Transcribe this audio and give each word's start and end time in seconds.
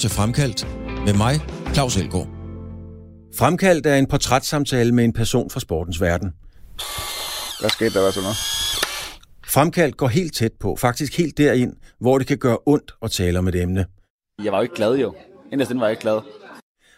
til 0.00 0.10
Fremkaldt 0.10 0.66
med 1.04 1.14
mig, 1.14 1.34
Claus 1.74 1.96
Elgaard. 1.96 2.28
Fremkaldt 3.38 3.86
er 3.86 3.94
en 3.94 4.06
portrætssamtale 4.06 4.92
med 4.92 5.04
en 5.04 5.12
person 5.12 5.50
fra 5.50 5.60
sportens 5.60 6.00
verden. 6.00 6.32
Hvad 7.60 7.70
skete 7.70 7.94
der, 7.94 8.00
hvad 8.00 8.12
så 8.12 8.20
noget? 8.20 8.36
Fremkaldt 9.46 9.96
går 9.96 10.08
helt 10.08 10.34
tæt 10.34 10.52
på, 10.60 10.76
faktisk 10.76 11.18
helt 11.18 11.38
derind, 11.38 11.72
hvor 11.98 12.18
det 12.18 12.26
kan 12.26 12.38
gøre 12.38 12.58
ondt 12.66 12.94
at 13.02 13.10
tale 13.10 13.38
om 13.38 13.48
et 13.48 13.54
emne. 13.54 13.86
Jeg 14.44 14.52
var 14.52 14.58
jo 14.58 14.62
ikke 14.62 14.74
glad 14.74 14.96
jo. 14.96 15.14
Inderst 15.52 15.74
var 15.74 15.84
jeg 15.86 15.90
ikke 15.90 16.02
glad. 16.02 16.20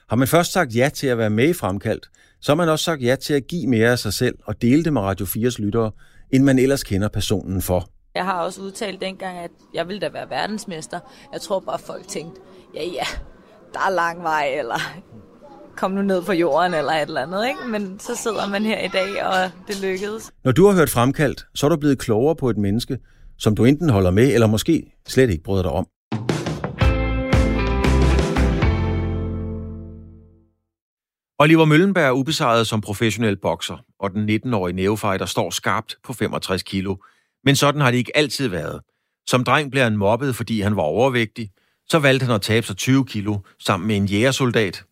Har 0.09 0.17
man 0.17 0.29
først 0.29 0.53
sagt 0.53 0.77
ja 0.77 0.91
til 0.95 1.07
at 1.07 1.19
være 1.19 1.31
med 1.31 1.49
i 1.49 1.53
Fremkaldt, 1.53 2.11
så 2.41 2.53
har 2.53 2.57
man 2.57 2.69
også 2.69 2.85
sagt 2.85 3.03
ja 3.03 3.17
til 3.17 3.35
at 3.35 3.47
give 3.47 3.67
mere 3.67 3.91
af 3.91 3.99
sig 3.99 4.13
selv 4.13 4.35
og 4.45 4.63
dele 4.63 4.85
det 4.85 4.93
med 4.93 5.03
Radio 5.03 5.27
4's 5.27 5.63
lyttere, 5.63 5.91
end 6.31 6.45
man 6.45 6.59
ellers 6.59 6.85
kender 6.85 7.09
personen 7.09 7.63
for. 7.63 7.89
Jeg 8.15 8.25
har 8.25 8.43
også 8.43 8.61
udtalt 8.61 9.01
dengang, 9.01 9.39
at 9.39 9.51
jeg 9.75 9.89
ville 9.89 10.01
da 10.01 10.09
være 10.09 10.31
verdensmester. 10.31 11.01
Jeg 11.33 11.41
tror 11.41 11.61
bare, 11.61 11.79
folk 11.79 12.09
tænkte, 12.09 12.41
ja 12.75 12.85
ja, 12.85 13.07
der 13.73 13.81
er 13.81 13.91
lang 13.91 14.23
vej, 14.23 14.55
eller 14.59 14.79
kom 15.77 15.91
nu 15.91 16.03
ned 16.03 16.23
på 16.23 16.33
jorden, 16.33 16.75
eller 16.75 16.93
et 16.93 17.03
eller 17.03 17.21
andet. 17.21 17.49
Ikke? 17.49 17.61
Men 17.69 18.01
så 18.01 18.17
sidder 18.17 18.49
man 18.49 18.63
her 18.63 18.79
i 18.79 18.89
dag, 18.89 19.25
og 19.25 19.51
det 19.69 19.83
lykkedes. 19.83 20.33
Når 20.45 20.53
du 20.53 20.67
har 20.67 20.75
hørt 20.75 20.91
Fremkaldt, 20.91 21.47
så 21.55 21.67
er 21.67 21.71
du 21.71 21.77
blevet 21.77 21.99
klogere 21.99 22.37
på 22.37 22.51
et 22.51 22.57
menneske, 22.57 22.99
som 23.39 23.57
du 23.57 23.65
enten 23.65 23.91
holder 23.91 24.11
med, 24.11 24.35
eller 24.35 24.47
måske 24.47 24.93
slet 25.09 25.31
ikke 25.31 25.43
bryder 25.43 25.63
dig 25.63 25.73
om. 25.73 25.87
Oliver 31.39 31.65
Møllenberg 31.65 32.05
er 32.05 32.11
ubesejret 32.11 32.67
som 32.67 32.81
professionel 32.81 33.37
bokser, 33.37 33.85
og 34.01 34.11
den 34.11 34.31
19-årige 34.31 34.77
neofighter 34.77 35.27
står 35.27 35.51
skarpt 35.51 35.97
på 36.05 36.13
65 36.13 36.63
kilo. 36.63 36.97
Men 37.45 37.57
sådan 37.57 37.81
har 37.81 37.91
det 37.91 37.99
ikke 37.99 38.17
altid 38.17 38.49
været. 38.49 38.81
Som 39.27 39.45
dreng 39.45 39.71
blev 39.71 39.83
han 39.83 39.97
mobbet, 39.97 40.37
fordi 40.37 40.61
han 40.61 40.77
var 40.77 40.83
overvægtig. 40.83 41.51
Så 41.89 41.99
valgte 41.99 42.27
han 42.27 42.35
at 42.35 42.43
tabe 42.43 42.67
sig 42.67 42.77
20 42.77 43.07
kilo 43.07 43.39
sammen 43.59 43.87
med 43.87 43.97
en 43.97 44.07
jægersoldat. 44.07 44.85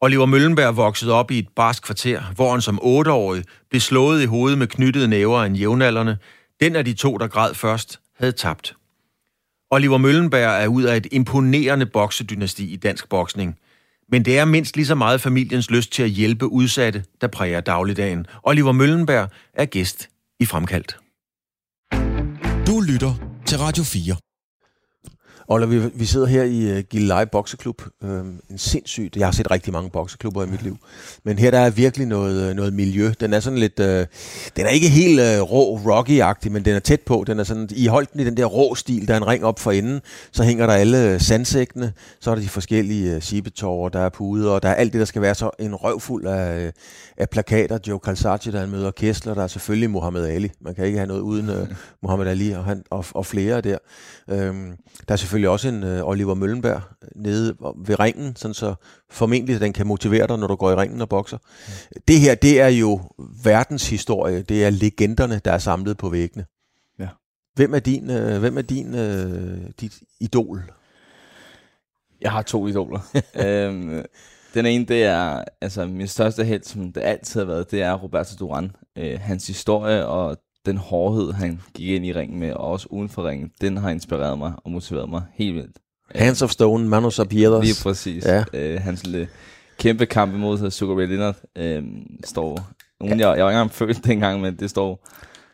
Oliver 0.00 0.26
Møllenberg 0.26 0.76
voksede 0.76 1.12
op 1.12 1.30
i 1.30 1.38
et 1.38 1.48
barsk 1.56 1.82
kvarter, 1.82 2.22
hvor 2.34 2.50
han 2.50 2.60
som 2.60 2.78
8-årig 2.82 3.44
blev 3.70 3.80
slået 3.80 4.22
i 4.22 4.26
hovedet 4.26 4.58
med 4.58 4.66
knyttede 4.66 5.08
næver 5.08 5.38
af 5.42 5.46
en 5.46 5.56
jævnaldrende. 5.56 6.16
Den 6.60 6.76
af 6.76 6.84
de 6.84 6.92
to, 6.92 7.18
der 7.18 7.28
græd 7.28 7.54
først, 7.54 8.00
havde 8.18 8.32
tabt. 8.32 8.76
Oliver 9.70 9.98
Møllenberg 9.98 10.62
er 10.62 10.66
ud 10.66 10.82
af 10.82 10.96
et 10.96 11.06
imponerende 11.12 11.86
boksedynasti 11.86 12.72
i 12.72 12.76
dansk 12.76 13.08
boksning– 13.08 13.56
men 14.12 14.24
det 14.24 14.38
er 14.38 14.44
mindst 14.44 14.76
lige 14.76 14.86
så 14.86 14.94
meget 14.94 15.20
familiens 15.20 15.70
lyst 15.70 15.92
til 15.92 16.02
at 16.02 16.10
hjælpe 16.10 16.46
udsatte, 16.46 17.04
der 17.20 17.26
præger 17.26 17.60
dagligdagen. 17.60 18.26
Oliver 18.42 18.72
Møllenberg 18.72 19.28
er 19.54 19.64
gæst 19.64 20.08
i 20.40 20.44
Fremkaldt. 20.44 20.96
Du 22.66 22.80
lytter 22.80 23.14
til 23.46 23.58
Radio 23.58 23.84
4. 23.84 24.29
Ola, 25.52 25.66
vi, 25.66 25.78
vi 25.94 26.04
sidder 26.04 26.26
her 26.26 26.42
i 26.42 26.62
øh, 26.62 26.76
uh, 26.76 26.82
Gilleleje 26.90 27.26
Bokseklub. 27.26 27.82
Uh, 28.02 28.10
en 28.50 28.58
sindssygt... 28.58 29.16
Jeg 29.16 29.26
har 29.26 29.32
set 29.32 29.50
rigtig 29.50 29.72
mange 29.72 29.90
bokseklubber 29.90 30.44
i 30.44 30.46
mit 30.46 30.62
liv. 30.62 30.76
Men 31.24 31.38
her 31.38 31.50
der 31.50 31.58
er 31.58 31.70
virkelig 31.70 32.06
noget, 32.06 32.50
øh, 32.50 32.56
noget 32.56 32.72
miljø. 32.72 33.12
Den 33.20 33.32
er 33.32 33.40
sådan 33.40 33.58
lidt... 33.58 33.80
Uh, 33.80 33.86
den 34.56 34.66
er 34.66 34.68
ikke 34.68 34.88
helt 34.88 35.20
uh, 35.20 35.50
rå, 35.50 35.76
rocky-agtig, 35.76 36.50
men 36.50 36.64
den 36.64 36.74
er 36.74 36.78
tæt 36.78 37.00
på. 37.00 37.24
Den 37.26 37.38
er 37.38 37.44
sådan, 37.44 37.68
I 37.72 37.86
holdt 37.86 38.12
den 38.12 38.20
i 38.20 38.24
den 38.24 38.36
der 38.36 38.44
rå 38.44 38.74
stil. 38.74 39.08
Der 39.08 39.14
er 39.14 39.18
en 39.18 39.26
ring 39.26 39.44
op 39.44 39.58
for 39.58 39.72
enden. 39.72 40.00
Så 40.32 40.42
hænger 40.42 40.66
der 40.66 40.74
alle 40.74 41.20
sandsækkene. 41.20 41.92
Så 42.20 42.30
er 42.30 42.34
der 42.34 42.42
de 42.42 42.48
forskellige 42.48 43.16
uh, 43.16 43.22
sibetårer, 43.22 43.88
der 43.88 44.00
er 44.00 44.08
puder, 44.08 44.50
og 44.50 44.62
der 44.62 44.68
er 44.68 44.74
alt 44.74 44.92
det, 44.92 44.98
der 44.98 45.04
skal 45.04 45.22
være 45.22 45.34
så 45.34 45.50
en 45.58 45.74
røvfuld 45.74 46.26
af, 46.26 46.72
af 47.16 47.30
plakater. 47.30 47.78
Joe 47.88 48.00
Calzaghe, 48.04 48.52
der 48.52 48.66
møder 48.66 48.90
Kessler. 48.90 49.34
Der 49.34 49.42
er 49.42 49.46
selvfølgelig 49.46 49.90
Muhammad 49.90 50.26
Ali. 50.26 50.50
Man 50.60 50.74
kan 50.74 50.84
ikke 50.84 50.98
have 50.98 51.08
noget 51.08 51.20
uden 51.20 51.48
uh, 51.48 51.68
Muhammad 52.02 52.26
Ali 52.26 52.50
og, 52.50 52.64
han, 52.64 52.82
og, 52.90 53.04
og 53.14 53.26
flere 53.26 53.60
der. 53.60 53.78
Uh, 54.28 54.36
der 55.08 55.12
er 55.12 55.16
selvfølgelig 55.16 55.39
selvfølgelig 55.40 55.82
også 55.82 55.90
en 55.92 55.98
øh, 55.98 56.08
Oliver 56.08 56.34
Møllenberg 56.34 56.82
nede 57.16 57.56
ved 57.76 58.00
ringen, 58.00 58.36
sådan 58.36 58.54
så 58.54 58.74
formentlig 59.10 59.60
den 59.60 59.72
kan 59.72 59.86
motivere 59.86 60.26
dig, 60.26 60.38
når 60.38 60.46
du 60.46 60.56
går 60.56 60.70
i 60.70 60.74
ringen 60.74 61.00
og 61.00 61.08
bokser. 61.08 61.38
Mm. 61.38 62.02
Det 62.08 62.20
her, 62.20 62.34
det 62.34 62.60
er 62.60 62.68
jo 62.68 63.00
verdenshistorie. 63.44 64.42
Det 64.42 64.64
er 64.64 64.70
legenderne, 64.70 65.40
der 65.44 65.52
er 65.52 65.58
samlet 65.58 65.96
på 65.96 66.08
væggene. 66.08 66.46
Ja. 66.98 67.08
Hvem 67.54 67.74
er 67.74 67.78
din, 67.78 68.10
øh, 68.10 68.40
hvem 68.40 68.58
er 68.58 68.62
din 68.62 68.94
øh, 68.94 69.70
dit 69.80 70.00
idol? 70.20 70.72
Jeg 72.20 72.32
har 72.32 72.42
to 72.42 72.66
idoler. 72.66 73.00
øhm, 73.46 74.04
den 74.54 74.66
ene, 74.66 74.84
det 74.84 75.04
er 75.04 75.44
altså 75.60 75.86
min 75.86 76.08
største 76.08 76.44
held, 76.44 76.62
som 76.62 76.92
det 76.92 77.00
altid 77.00 77.40
har 77.40 77.46
været, 77.46 77.70
det 77.70 77.82
er 77.82 77.94
Roberto 77.94 78.36
Duran. 78.38 78.72
Øh, 78.98 79.20
hans 79.20 79.46
historie 79.46 80.06
og 80.06 80.36
den 80.66 80.76
hårdhed, 80.76 81.32
han 81.32 81.60
gik 81.74 81.88
ind 81.88 82.06
i 82.06 82.12
ringen 82.12 82.40
med, 82.40 82.52
og 82.52 82.64
også 82.64 82.86
uden 82.90 83.08
for 83.08 83.28
ringen, 83.28 83.50
den 83.60 83.76
har 83.76 83.90
inspireret 83.90 84.38
mig 84.38 84.52
og 84.64 84.70
motiveret 84.70 85.08
mig 85.10 85.22
helt 85.34 85.54
vildt. 85.54 85.76
Hands 86.14 86.42
of 86.42 86.50
Stone, 86.50 86.88
Manos 86.88 87.18
of 87.18 87.26
Piedras. 87.26 87.64
Lige 87.64 87.82
præcis. 87.82 88.24
Ja. 88.24 88.44
Øh, 88.52 88.80
hans 88.80 89.06
lille 89.06 89.28
kæmpe 89.78 90.06
kamp 90.06 90.34
imod 90.34 90.70
Sugar 90.70 90.94
Ray 90.94 91.06
Leonard 91.06 91.36
øh, 91.56 91.82
står... 92.24 92.68
Nogen, 93.00 93.20
ja. 93.20 93.28
jeg, 93.28 93.36
jeg 93.36 93.44
var 93.44 93.50
ikke 93.50 93.58
engang 93.58 93.72
født 93.72 94.04
dengang, 94.04 94.40
men 94.40 94.56
det 94.56 94.70
står 94.70 95.06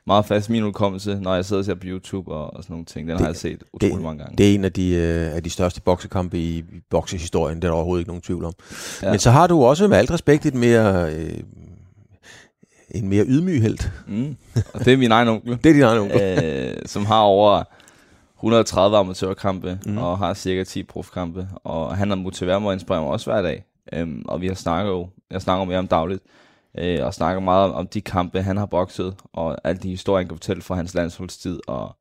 meget 0.07 0.25
fast 0.27 0.51
min 0.51 0.65
udkommelse, 0.65 1.19
når 1.21 1.35
jeg 1.35 1.45
sidder 1.45 1.61
og 1.61 1.65
ser 1.65 1.75
på 1.75 1.85
YouTube 1.85 2.33
og, 2.33 2.57
og 2.57 2.63
sådan 2.63 2.75
nogle 2.75 2.85
ting. 2.85 3.09
Den 3.09 3.13
det, 3.13 3.21
har 3.21 3.29
jeg 3.29 3.37
set 3.37 3.63
utrolig 3.73 3.95
det, 3.95 4.03
mange 4.03 4.19
gange. 4.19 4.37
Det 4.37 4.51
er 4.51 4.55
en 4.55 4.65
af 4.65 4.73
de, 4.73 4.91
øh, 4.95 5.35
af 5.35 5.43
de 5.43 5.51
største 5.51 5.81
boksekampe 5.81 6.39
i, 6.39 6.59
i 6.59 6.65
boksehistorien, 6.91 7.57
det 7.57 7.65
er 7.65 7.69
der 7.69 7.75
overhovedet 7.75 8.01
ikke 8.01 8.09
nogen 8.11 8.23
tvivl 8.23 8.45
om. 8.45 8.53
Ja. 9.03 9.11
Men 9.11 9.19
så 9.19 9.31
har 9.31 9.47
du 9.47 9.65
også 9.65 9.89
med 9.89 9.97
alt 9.97 10.11
respekt 10.11 10.47
et 10.47 10.55
mere 10.55 11.15
øh, 11.15 11.41
en 12.91 13.09
mere 13.09 13.25
ydmyg 13.25 13.63
held. 13.63 13.79
Mm. 14.07 14.37
Og 14.75 14.85
det 14.85 14.93
er 14.93 14.97
min 14.97 15.13
egen 15.13 15.29
onkel. 15.29 15.59
det 15.65 15.71
er 15.71 15.73
din 15.73 15.83
egen 15.83 15.99
onkel. 15.99 16.45
øh, 16.45 16.77
som 16.87 17.07
har 17.07 17.21
over 17.21 17.63
130 18.37 18.97
amatørkampe 18.97 19.79
mm. 19.87 19.99
og 19.99 20.19
har 20.19 20.35
cirka 20.35 20.65
10 20.65 20.83
profkampe. 20.83 21.49
Og 21.65 21.97
han 21.97 22.09
har 22.09 22.17
motiveret 22.17 22.63
mig 22.63 22.69
og 22.69 22.75
inspireret 22.75 23.03
mig 23.03 23.13
også 23.13 23.31
hver 23.31 23.43
dag. 23.43 23.65
Øhm, 23.93 24.25
og 24.29 24.41
vi 24.41 24.47
har 24.47 24.55
snakket 24.55 24.91
jo, 24.91 25.09
jeg 25.31 25.43
snakker 25.43 25.65
med 25.65 25.75
ham 25.75 25.89
dagligt, 25.89 26.23
øh, 26.79 27.05
og 27.05 27.15
snakker 27.15 27.41
meget 27.41 27.65
om, 27.65 27.73
om 27.73 27.87
de 27.87 28.01
kampe, 28.01 28.43
han 28.43 28.57
har 28.57 28.67
bokset, 28.67 29.15
og 29.33 29.57
alle 29.65 29.81
de 29.83 29.89
historier, 29.89 30.19
han 30.19 30.29
kan 30.29 30.37
fortælle 30.37 30.63
fra 30.63 30.75
hans 30.75 30.95
landsholdstid, 30.95 31.61
og, 31.67 31.97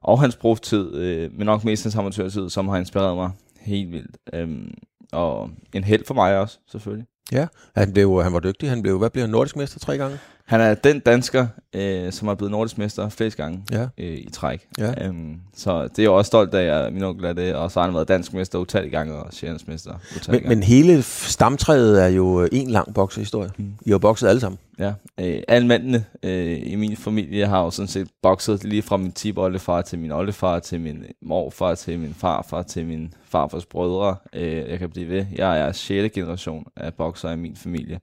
og 0.00 0.20
hans 0.20 0.36
proftid, 0.36 0.94
øh, 0.94 1.32
men 1.32 1.46
nok 1.46 1.64
mest 1.64 1.84
hans 1.84 1.96
amatørtid, 1.96 2.50
som 2.50 2.68
har 2.68 2.76
inspireret 2.76 3.16
mig 3.16 3.30
helt 3.60 3.92
vildt. 3.92 4.16
Øhm, 4.32 4.74
og 5.12 5.50
en 5.72 5.84
held 5.84 6.04
for 6.04 6.14
mig 6.14 6.38
også, 6.38 6.58
selvfølgelig. 6.68 7.06
Ja, 7.32 7.46
han, 7.76 7.92
blev, 7.92 8.16
øh, 8.18 8.24
han 8.24 8.32
var 8.32 8.40
dygtig. 8.40 8.68
Han 8.68 8.82
blev, 8.82 8.98
hvad 8.98 9.10
blev 9.10 9.22
han, 9.22 9.30
nordisk 9.30 9.56
mester 9.56 9.78
tre 9.78 9.98
gange? 9.98 10.18
Han 10.46 10.60
er 10.60 10.74
den 10.74 11.00
dansker, 11.00 11.46
øh, 11.74 12.12
som 12.12 12.28
er 12.28 12.34
blevet 12.34 12.50
nordisk 12.50 12.78
mester 12.78 13.08
flest 13.08 13.36
gange 13.36 13.62
ja. 13.72 13.86
øh, 13.98 14.16
i 14.16 14.28
træk. 14.32 14.66
Ja. 14.78 15.06
Øhm, 15.06 15.40
så 15.54 15.82
det 15.82 15.98
er 15.98 16.02
jeg 16.02 16.10
også 16.10 16.26
stolt 16.26 16.54
af, 16.54 16.86
at 16.86 16.92
min 16.92 17.02
onkel 17.02 17.24
er 17.24 17.32
det. 17.32 17.54
Og 17.54 17.70
så 17.70 17.80
har 17.80 17.86
han 17.86 17.94
været 17.94 18.08
dansk 18.08 18.32
mester 18.32 18.58
utallige 18.58 18.90
gange 18.90 19.14
og 19.14 19.32
sjældensmester 19.32 19.92
men, 19.92 20.20
gange. 20.40 20.48
Men 20.48 20.62
hele 20.62 21.02
stamtræet 21.02 22.02
er 22.02 22.06
jo 22.06 22.48
en 22.52 22.70
lang 22.70 22.94
boksehistorie. 22.94 23.50
Mm. 23.56 23.72
I 23.86 23.90
har 23.90 23.98
bokset 23.98 24.28
alle 24.28 24.40
sammen. 24.40 24.58
Ja, 24.78 24.92
øh, 25.20 25.42
alle 25.48 25.68
mændene 25.68 26.04
øh, 26.22 26.62
i 26.62 26.74
min 26.74 26.96
familie 26.96 27.46
har 27.46 27.62
jo 27.62 27.70
sådan 27.70 27.88
set 27.88 28.08
bokset 28.22 28.64
lige 28.64 28.82
fra 28.82 28.96
min 28.96 29.12
tip 29.12 29.38
oldefar 29.38 29.82
til 29.82 29.98
min 29.98 30.12
oldefar, 30.12 30.58
til 30.58 30.80
min 30.80 31.04
morfar, 31.22 31.74
til 31.74 31.98
min 31.98 32.14
farfar, 32.14 32.62
til 32.62 32.86
min 32.86 33.14
farfars 33.24 33.66
brødre. 33.66 34.16
Øh, 34.32 34.70
jeg 34.70 34.78
kan 34.78 34.90
blive 34.90 35.08
ved. 35.08 35.26
Jeg 35.36 35.60
er 35.60 35.72
6. 35.72 36.14
generation 36.14 36.66
af 36.76 36.94
bokser 36.94 37.30
i 37.30 37.36
min 37.36 37.56
familie. 37.56 38.00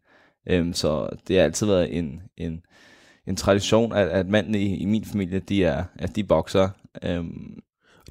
Øhm, 0.47 0.73
så 0.73 1.09
det 1.27 1.35
har 1.35 1.43
altid 1.43 1.67
været 1.67 1.97
en, 1.97 2.21
en, 2.37 2.61
en 3.27 3.35
tradition, 3.35 3.93
at, 3.93 4.07
at 4.07 4.27
mændene 4.27 4.59
i, 4.59 4.75
i 4.75 4.85
min 4.85 5.05
familie, 5.05 5.39
de 5.39 5.65
er, 5.65 5.83
at 5.99 6.15
de 6.15 6.23
bokser. 6.23 6.69
Øhm, 7.03 7.59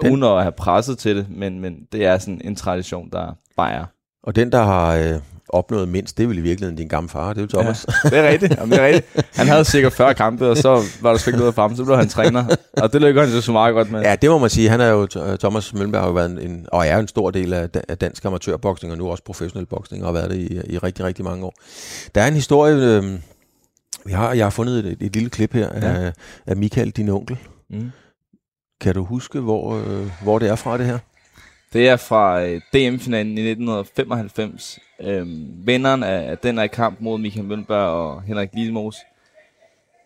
den, 0.01 0.11
uden 0.11 0.23
at 0.23 0.41
have 0.41 0.51
presset 0.51 0.97
til 0.97 1.15
det, 1.15 1.29
men, 1.29 1.59
men 1.59 1.87
det 1.91 2.05
er 2.05 2.17
sådan 2.17 2.41
en 2.43 2.55
tradition, 2.55 3.09
der 3.11 3.33
bare 3.57 3.71
er. 3.71 3.85
Og 4.23 4.35
den, 4.35 4.51
der 4.51 4.63
har 4.63 4.95
øh, 4.95 5.21
opnået 5.53 5.87
mindst, 5.87 6.17
det 6.17 6.23
er 6.23 6.27
vel 6.27 6.37
i 6.37 6.41
virkeligheden 6.41 6.77
din 6.77 6.87
gamle 6.87 7.09
far, 7.09 7.33
det 7.33 7.37
er 7.37 7.41
jo 7.41 7.61
Thomas. 7.61 7.85
Ja, 8.03 8.09
det 8.09 8.17
er 8.17 8.29
rigtigt. 8.29 8.55
Jamen, 8.57 8.71
det 8.71 8.81
er 8.81 8.85
rigtigt. 8.85 9.25
Han 9.35 9.47
havde 9.47 9.65
sikkert 9.65 9.93
40 9.93 10.13
kampe, 10.13 10.49
og 10.49 10.57
så 10.57 10.81
var 11.01 11.11
der 11.11 11.17
svært 11.17 11.35
noget 11.35 11.55
for 11.55 11.61
ham, 11.61 11.75
så 11.75 11.83
blev 11.83 11.97
han 11.97 12.09
træner. 12.09 12.55
Og 12.77 12.93
det 12.93 13.01
lykkedes 13.01 13.33
han 13.33 13.41
så 13.41 13.51
meget 13.51 13.73
godt 13.73 13.91
med. 13.91 14.01
Ja, 14.01 14.15
det 14.15 14.29
må 14.29 14.37
man 14.37 14.49
sige. 14.49 14.69
Han 14.69 14.81
er 14.81 14.89
jo, 14.89 15.07
Thomas 15.39 15.73
Møllenberg 15.73 16.01
har 16.01 16.07
jo 16.07 16.13
været 16.13 16.43
en, 16.45 16.65
og 16.71 16.87
er 16.87 16.97
en 16.97 17.07
stor 17.07 17.31
del 17.31 17.53
af, 17.53 17.69
af 17.89 17.97
dansk 17.97 18.25
amatørboksning, 18.25 18.91
og 18.91 18.97
nu 18.97 19.09
også 19.09 19.23
professionel 19.23 19.65
boksning, 19.65 20.03
og 20.03 20.07
har 20.07 20.13
været 20.13 20.31
det 20.31 20.37
i, 20.37 20.73
i 20.73 20.77
rigtig, 20.77 21.05
rigtig 21.05 21.25
mange 21.25 21.45
år. 21.45 21.53
Der 22.15 22.21
er 22.21 22.27
en 22.27 22.33
historie, 22.33 22.75
øh, 22.75 23.03
vi 24.05 24.11
har, 24.11 24.33
jeg 24.33 24.45
har 24.45 24.49
fundet 24.49 24.85
et, 24.85 24.97
et 24.99 25.13
lille 25.13 25.29
klip 25.29 25.53
her 25.53 25.69
ja. 25.81 25.87
af, 25.87 26.13
af 26.47 26.57
Michael, 26.57 26.91
din 26.91 27.09
onkel. 27.09 27.37
Mm. 27.69 27.91
Kan 28.81 28.93
du 28.93 29.03
huske, 29.03 29.39
hvor, 29.39 29.75
øh, 29.75 30.11
hvor 30.23 30.39
det 30.39 30.49
er 30.49 30.55
fra 30.55 30.77
det 30.77 30.85
her? 30.85 30.99
Det 31.73 31.89
er 31.89 31.95
fra 31.95 32.41
øh, 32.41 32.61
DM-finalen 32.73 33.37
i 33.37 33.49
1995. 33.49 34.79
Øhm, 35.05 35.47
vinderen 35.65 36.03
af, 36.03 36.29
af 36.31 36.37
den 36.37 36.57
er 36.57 36.63
i 36.63 36.67
kamp 36.67 37.01
mod 37.01 37.17
Michael 37.17 37.45
Møllenberg 37.45 37.89
og 37.89 38.21
Henrik 38.21 38.49
Lillemose. 38.53 38.99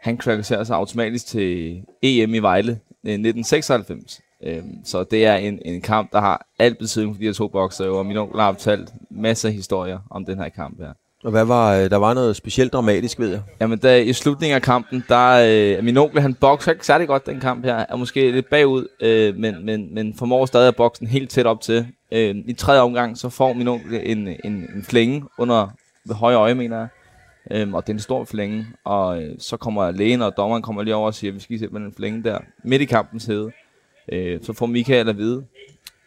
Han 0.01 0.17
kvalificerer 0.17 0.63
sig 0.63 0.75
automatisk 0.75 1.27
til 1.27 1.81
EM 2.01 2.33
i 2.33 2.39
Vejle 2.39 2.71
i 3.03 3.09
1996. 3.09 4.21
Øhm, 4.44 4.85
så 4.85 5.03
det 5.03 5.25
er 5.25 5.35
en, 5.35 5.59
en 5.65 5.81
kamp, 5.81 6.11
der 6.11 6.19
har 6.19 6.45
alt 6.59 6.77
betydning 6.77 7.15
for 7.15 7.19
de 7.19 7.25
her 7.25 7.33
to 7.33 7.47
bokser, 7.47 7.89
og 7.89 8.05
min 8.05 8.17
onkel 8.17 8.39
har 8.39 8.51
fortalt 8.51 8.89
masser 9.09 9.49
af 9.49 9.55
historier 9.55 9.99
om 10.09 10.25
den 10.25 10.38
her 10.38 10.49
kamp 10.49 10.81
her. 10.81 10.94
Og 11.23 11.31
hvad 11.31 11.45
var, 11.45 11.75
øh, 11.75 11.89
der 11.89 11.97
var 11.97 12.13
noget 12.13 12.35
specielt 12.35 12.73
dramatisk 12.73 13.19
ved 13.19 13.29
jer? 13.29 13.41
Jamen, 13.61 13.79
der, 13.79 13.95
i 13.95 14.13
slutningen 14.13 14.55
af 14.55 14.61
kampen, 14.61 15.03
der 15.09 15.77
øh, 15.77 15.83
min 15.83 15.97
onkel, 15.97 16.21
han 16.21 16.33
bokser 16.33 16.71
ikke 16.71 16.85
særlig 16.85 17.07
godt 17.07 17.25
den 17.25 17.39
kamp 17.39 17.65
her, 17.65 17.85
er 17.89 17.95
måske 17.95 18.31
lidt 18.31 18.50
bagud, 18.50 18.88
øh, 19.01 19.35
men, 19.35 19.65
men, 19.65 19.95
men 19.95 20.13
formår 20.17 20.45
stadig 20.45 20.67
at 20.67 20.75
bokse 20.75 21.05
helt 21.05 21.29
tæt 21.29 21.45
op 21.45 21.61
til. 21.61 21.88
Øh, 22.12 22.36
I 22.45 22.54
tredje 22.54 22.81
omgang, 22.81 23.18
så 23.18 23.30
får 23.30 23.54
min 23.54 23.68
onkel 23.68 24.01
en, 24.04 24.27
en, 24.27 24.54
en 24.75 24.83
flænge 24.83 25.24
under 25.38 25.68
ved 26.06 26.15
højre 26.15 26.38
øje, 26.38 26.56
mener 26.56 26.77
jeg. 26.77 26.88
Øhm, 27.51 27.74
og 27.74 27.88
det 27.88 27.94
er 27.94 27.95
en 27.95 28.00
stor 28.00 28.24
flænge, 28.24 28.68
og 28.83 29.24
øh, 29.24 29.36
så 29.39 29.57
kommer 29.57 29.92
lægen 29.92 30.21
og 30.21 30.38
dommeren 30.38 30.63
kommer 30.63 30.83
lige 30.83 30.95
over 30.95 31.07
og 31.07 31.13
siger, 31.13 31.31
at 31.31 31.36
vi 31.36 31.39
skal 31.39 31.59
se 31.59 31.69
på 31.69 31.80
den 31.80 31.94
flænge 31.94 32.24
der, 32.24 32.39
midt 32.63 32.81
i 32.81 32.86
kampens 32.86 33.25
hede. 33.25 33.51
Øh, 34.12 34.39
så 34.44 34.54
får 34.54 34.65
Michael 34.65 35.09
at 35.09 35.18
vide, 35.18 35.45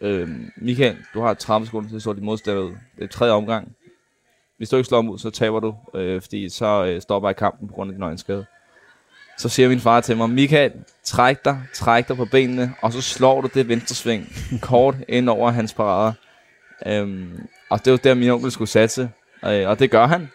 øh, 0.01 0.29
Michael, 0.57 0.97
du 1.15 1.21
har 1.21 1.35
30 1.35 1.67
sekunder 1.67 1.89
til 1.89 1.97
at 1.97 2.03
slå 2.03 2.13
dit 2.13 2.23
modstander 2.23 2.63
ud. 2.63 2.73
Det 2.97 3.05
er 3.05 3.09
tredje 3.09 3.33
omgang. 3.33 3.73
Hvis 4.57 4.69
du 4.69 4.77
ikke 4.77 4.89
slår 4.89 4.99
ham 4.99 5.09
ud, 5.09 5.19
så 5.19 5.31
taber 5.31 5.61
du, 5.61 5.75
øh, 5.95 6.23
fordi 6.23 6.49
så 6.49 6.85
øh, 6.85 7.01
stopper 7.01 7.29
jeg 7.29 7.37
kampen 7.37 7.69
på 7.69 7.75
grund 7.75 7.91
af 7.91 7.95
din 7.95 8.03
øjenskade. 8.03 8.47
Så 9.41 9.49
siger 9.49 9.69
min 9.69 9.81
far 9.81 10.01
til 10.01 10.17
mig, 10.17 10.31
Michael, 10.31 10.73
træk 11.05 11.45
dig, 11.45 11.63
træk 11.75 12.09
dig 12.09 12.17
på 12.17 12.25
benene, 12.25 12.75
og 12.83 12.93
så 12.93 13.01
slår 13.01 13.41
du 13.41 13.49
det 13.55 13.69
venstre 13.69 13.95
sving 13.95 14.27
kort 14.63 14.95
ind 15.09 15.29
over 15.29 15.51
hans 15.51 15.75
parade. 15.75 16.15
Øhm, 16.87 17.47
og 17.71 17.85
det 17.85 17.91
var 17.91 17.97
der, 17.97 18.15
min 18.15 18.31
onkel 18.31 18.51
skulle 18.51 18.69
satse, 18.69 19.11
øh, 19.45 19.69
og 19.69 19.79
det 19.79 19.91
gør 19.91 20.07
han. 20.07 20.29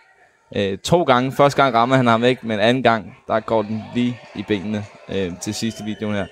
Øh, 0.55 0.77
to 0.77 1.03
gange. 1.03 1.31
Første 1.31 1.63
gang 1.63 1.75
rammer 1.75 1.95
han 1.95 2.07
ham 2.07 2.23
ikke, 2.23 2.47
men 2.47 2.59
anden 2.59 2.83
gang, 2.83 3.17
der 3.27 3.39
går 3.39 3.61
den 3.61 3.83
lige 3.95 4.19
i 4.35 4.43
benene 4.47 4.83
øh, 5.09 5.31
til 5.41 5.53
sidste 5.53 5.83
video 5.83 6.11
her. 6.11 6.25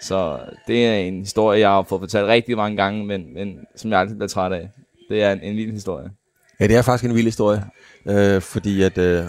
Så 0.00 0.38
det 0.66 0.86
er 0.86 0.94
en 0.94 1.20
historie, 1.20 1.60
jeg 1.60 1.70
har 1.70 1.82
fået 1.82 2.00
fortalt 2.00 2.26
rigtig 2.26 2.56
mange 2.56 2.76
gange, 2.76 3.04
men, 3.04 3.34
men 3.34 3.58
som 3.76 3.90
jeg 3.90 4.00
aldrig 4.00 4.16
bliver 4.16 4.28
træt 4.28 4.52
af. 4.52 4.70
Det 5.08 5.22
er 5.22 5.32
en, 5.32 5.40
en 5.42 5.56
vild 5.56 5.72
historie. 5.72 6.10
Ja, 6.60 6.66
det 6.66 6.76
er 6.76 6.82
faktisk 6.82 7.10
en 7.10 7.16
vild 7.16 7.26
historie. 7.26 7.64
Øh, 8.08 8.40
fordi 8.40 8.82
at, 8.82 8.98
øh, 8.98 9.24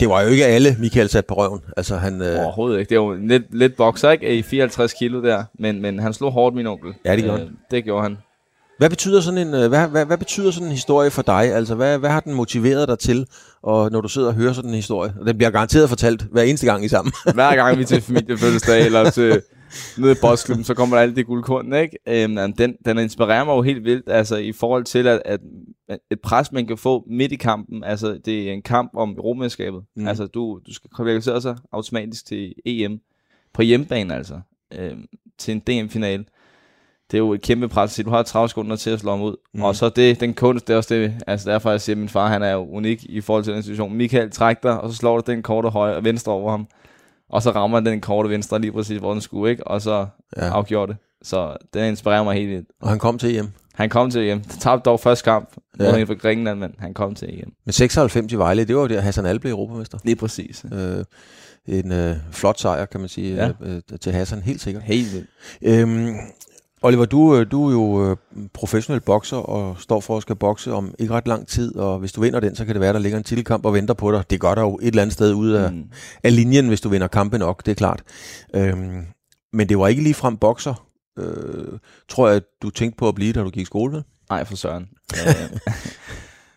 det 0.00 0.08
var 0.08 0.22
jo 0.22 0.28
ikke 0.28 0.46
alle, 0.46 0.76
Michael 0.78 1.08
sat 1.08 1.26
på 1.26 1.34
røven. 1.34 1.60
Altså, 1.76 1.96
han, 1.96 2.22
øh, 2.22 2.38
Overhovedet 2.44 2.78
ikke. 2.78 2.88
Det 2.88 2.96
er 2.96 3.00
jo 3.00 3.14
lidt, 3.14 3.42
lidt 3.50 3.76
bokser, 3.76 4.10
ikke? 4.10 4.38
I 4.38 4.42
54 4.42 4.92
kilo 4.92 5.22
der. 5.22 5.44
Men, 5.58 5.82
men 5.82 5.98
han 5.98 6.12
slog 6.12 6.32
hårdt, 6.32 6.56
min 6.56 6.66
onkel. 6.66 6.94
Ja, 7.04 7.16
det 7.16 7.24
gjorde 7.24 7.38
han. 7.38 7.48
Det 7.70 7.84
gjorde 7.84 8.02
han. 8.02 8.18
Hvad 8.78 8.90
betyder 8.90 9.20
sådan 9.20 9.38
en 9.48 9.54
øh, 9.54 9.68
hvad, 9.68 9.88
hvad, 9.88 10.06
hvad 10.06 10.18
betyder 10.18 10.50
sådan 10.50 10.66
en 10.66 10.72
historie 10.72 11.10
for 11.10 11.22
dig? 11.22 11.54
Altså 11.54 11.74
hvad, 11.74 11.98
hvad 11.98 12.10
har 12.10 12.20
den 12.20 12.34
motiveret 12.34 12.88
dig 12.88 12.98
til, 12.98 13.26
og 13.62 13.90
når 13.90 14.00
du 14.00 14.08
sidder 14.08 14.28
og 14.28 14.34
hører 14.34 14.52
sådan 14.52 14.70
en 14.70 14.76
historie? 14.76 15.14
Og 15.20 15.26
den 15.26 15.36
bliver 15.36 15.50
garanteret 15.50 15.88
fortalt 15.88 16.22
hver 16.32 16.42
eneste 16.42 16.66
gang 16.66 16.84
i 16.84 16.88
sammen. 16.88 17.12
Hver 17.34 17.56
gang 17.56 17.76
vi 17.76 17.82
er 17.82 17.86
til 17.86 18.00
familiefødselsdag 18.02 18.86
eller 18.86 19.10
til 19.10 19.42
nede 19.98 20.12
i 20.12 20.14
bossklubben, 20.20 20.64
så 20.64 20.74
kommer 20.74 20.96
der 20.96 21.02
alle 21.02 21.16
de 21.16 21.24
guldkorn, 21.24 21.74
ikke? 21.74 21.98
Øhm, 22.06 22.52
den, 22.52 22.76
den 22.84 22.98
inspirerer 22.98 23.44
mig 23.44 23.52
jo 23.52 23.62
helt 23.62 23.84
vildt, 23.84 24.08
altså 24.08 24.36
i 24.36 24.52
forhold 24.52 24.84
til, 24.84 25.06
at, 25.06 25.22
at 25.24 25.40
et 26.10 26.20
pres, 26.20 26.52
man 26.52 26.66
kan 26.66 26.78
få 26.78 27.04
midt 27.06 27.32
i 27.32 27.36
kampen, 27.36 27.84
altså 27.84 28.20
det 28.24 28.48
er 28.48 28.52
en 28.52 28.62
kamp 28.62 28.90
om 28.94 29.10
europamesterskabet. 29.10 29.82
Mm. 29.96 30.08
Altså 30.08 30.26
du, 30.26 30.60
du 30.66 30.74
skal 30.74 30.90
kvalificere 30.96 31.40
sig 31.40 31.56
automatisk 31.72 32.26
til 32.26 32.54
EM 32.64 33.00
på 33.52 33.62
hjemmebane, 33.62 34.14
altså, 34.14 34.40
øhm, 34.74 35.06
til 35.38 35.52
en 35.52 35.60
DM-finale 35.60 36.24
det 37.10 37.14
er 37.14 37.18
jo 37.18 37.32
et 37.32 37.42
kæmpe 37.42 37.68
pres, 37.68 38.00
du 38.04 38.10
har 38.10 38.22
30 38.22 38.48
sekunder 38.48 38.76
til 38.76 38.90
at 38.90 39.00
slå 39.00 39.10
ham 39.10 39.22
ud. 39.22 39.36
Mm. 39.54 39.62
Og 39.62 39.76
så 39.76 39.88
det, 39.88 40.20
den 40.20 40.34
kunst, 40.34 40.68
det 40.68 40.72
er 40.74 40.76
også 40.76 40.94
det, 40.94 41.14
altså 41.26 41.50
derfor 41.50 41.70
jeg 41.70 41.80
siger, 41.80 41.94
at 41.94 41.98
min 41.98 42.08
far 42.08 42.28
han 42.28 42.42
er 42.42 42.52
jo 42.52 42.66
unik 42.66 43.04
i 43.04 43.20
forhold 43.20 43.44
til 43.44 43.54
den 43.54 43.62
situation. 43.62 43.94
Michael 43.94 44.30
træk 44.30 44.62
dig, 44.62 44.80
og 44.80 44.90
så 44.90 44.96
slår 44.96 45.20
du 45.20 45.32
den 45.32 45.42
korte 45.42 45.68
højre 45.68 45.96
og 45.96 46.04
venstre 46.04 46.32
over 46.32 46.50
ham. 46.50 46.66
Og 47.30 47.42
så 47.42 47.50
rammer 47.50 47.80
den 47.80 48.00
korte 48.00 48.28
venstre 48.28 48.60
lige 48.60 48.72
præcis, 48.72 48.98
hvor 48.98 49.12
den 49.12 49.20
skulle, 49.20 49.50
ikke? 49.50 49.66
Og 49.66 49.82
så 49.82 50.06
ja. 50.36 50.48
afgjorde 50.48 50.92
det. 50.92 51.00
Så 51.22 51.56
det 51.74 51.88
inspirerer 51.88 52.24
mig 52.24 52.34
helt 52.34 52.50
vildt. 52.50 52.68
Og 52.82 52.88
han 52.88 52.98
kom 52.98 53.18
til 53.18 53.36
EM? 53.38 53.48
Han 53.74 53.88
kom 53.88 54.10
til 54.10 54.30
EM. 54.30 54.40
Det 54.40 54.60
tabte 54.60 54.90
dog 54.90 55.00
første 55.00 55.24
kamp, 55.24 55.50
ja. 55.80 55.92
mod 55.92 56.06
for 56.06 56.14
Grækenland, 56.14 56.58
men 56.58 56.74
han 56.78 56.94
kom 56.94 57.14
til 57.14 57.28
EM. 57.38 57.52
Men 57.64 57.72
96 57.72 58.32
i 58.32 58.36
Vejle, 58.36 58.64
det 58.64 58.76
var 58.76 58.82
jo 58.82 58.88
der 58.88 59.00
Hassan 59.00 59.26
Al 59.26 59.40
blev 59.40 59.52
europamester. 59.52 59.98
Lige 60.04 60.16
præcis. 60.16 60.64
Øh, 60.72 61.04
en 61.68 61.92
øh, 61.92 62.16
flot 62.32 62.60
sejr, 62.60 62.84
kan 62.84 63.00
man 63.00 63.08
sige, 63.08 63.34
ja. 63.34 63.50
øh, 63.60 63.82
til 64.00 64.12
Hassan, 64.12 64.42
helt 64.42 64.60
sikkert. 64.60 64.82
Helt 64.82 65.12
vildt. 65.12 65.28
Øhm, 65.62 66.16
Oliver, 66.86 67.04
du, 67.04 67.36
øh, 67.36 67.50
du 67.50 67.68
er 67.68 67.72
jo 67.72 68.10
øh, 68.10 68.16
professionel 68.52 69.00
bokser 69.00 69.36
og 69.36 69.76
står 69.80 70.00
for 70.00 70.16
at 70.16 70.22
skal 70.22 70.36
bokse 70.36 70.72
om 70.72 70.94
ikke 70.98 71.14
ret 71.14 71.28
lang 71.28 71.48
tid, 71.48 71.76
og 71.76 71.98
hvis 71.98 72.12
du 72.12 72.20
vinder 72.20 72.40
den, 72.40 72.56
så 72.56 72.64
kan 72.64 72.74
det 72.74 72.80
være, 72.80 72.92
der 72.92 72.98
ligger 72.98 73.18
en 73.18 73.24
titelkamp 73.24 73.66
og 73.66 73.74
venter 73.74 73.94
på 73.94 74.12
dig. 74.12 74.30
Det 74.30 74.40
gør 74.40 74.54
der 74.54 74.62
jo 74.62 74.78
et 74.82 74.86
eller 74.86 75.02
andet 75.02 75.12
sted 75.12 75.34
ude 75.34 75.64
af, 75.64 75.72
mm. 75.72 75.84
af 76.24 76.36
linjen, 76.36 76.68
hvis 76.68 76.80
du 76.80 76.88
vinder 76.88 77.06
kampen 77.06 77.40
nok, 77.40 77.66
det 77.66 77.70
er 77.70 77.74
klart. 77.74 78.02
Øhm, 78.54 79.06
men 79.52 79.68
det 79.68 79.78
var 79.78 79.88
ikke 79.88 80.02
lige 80.02 80.14
frem 80.14 80.36
bokser, 80.36 80.86
øh, 81.18 81.78
tror 82.08 82.28
jeg, 82.28 82.42
du 82.62 82.70
tænkte 82.70 82.98
på 82.98 83.08
at 83.08 83.14
blive, 83.14 83.32
da 83.32 83.40
du 83.40 83.50
gik 83.50 83.62
i 83.62 83.64
skole, 83.64 83.92
vel? 83.92 84.04
Nej, 84.30 84.44
for 84.44 84.56
søren. 84.56 84.88
Øh, 85.12 85.58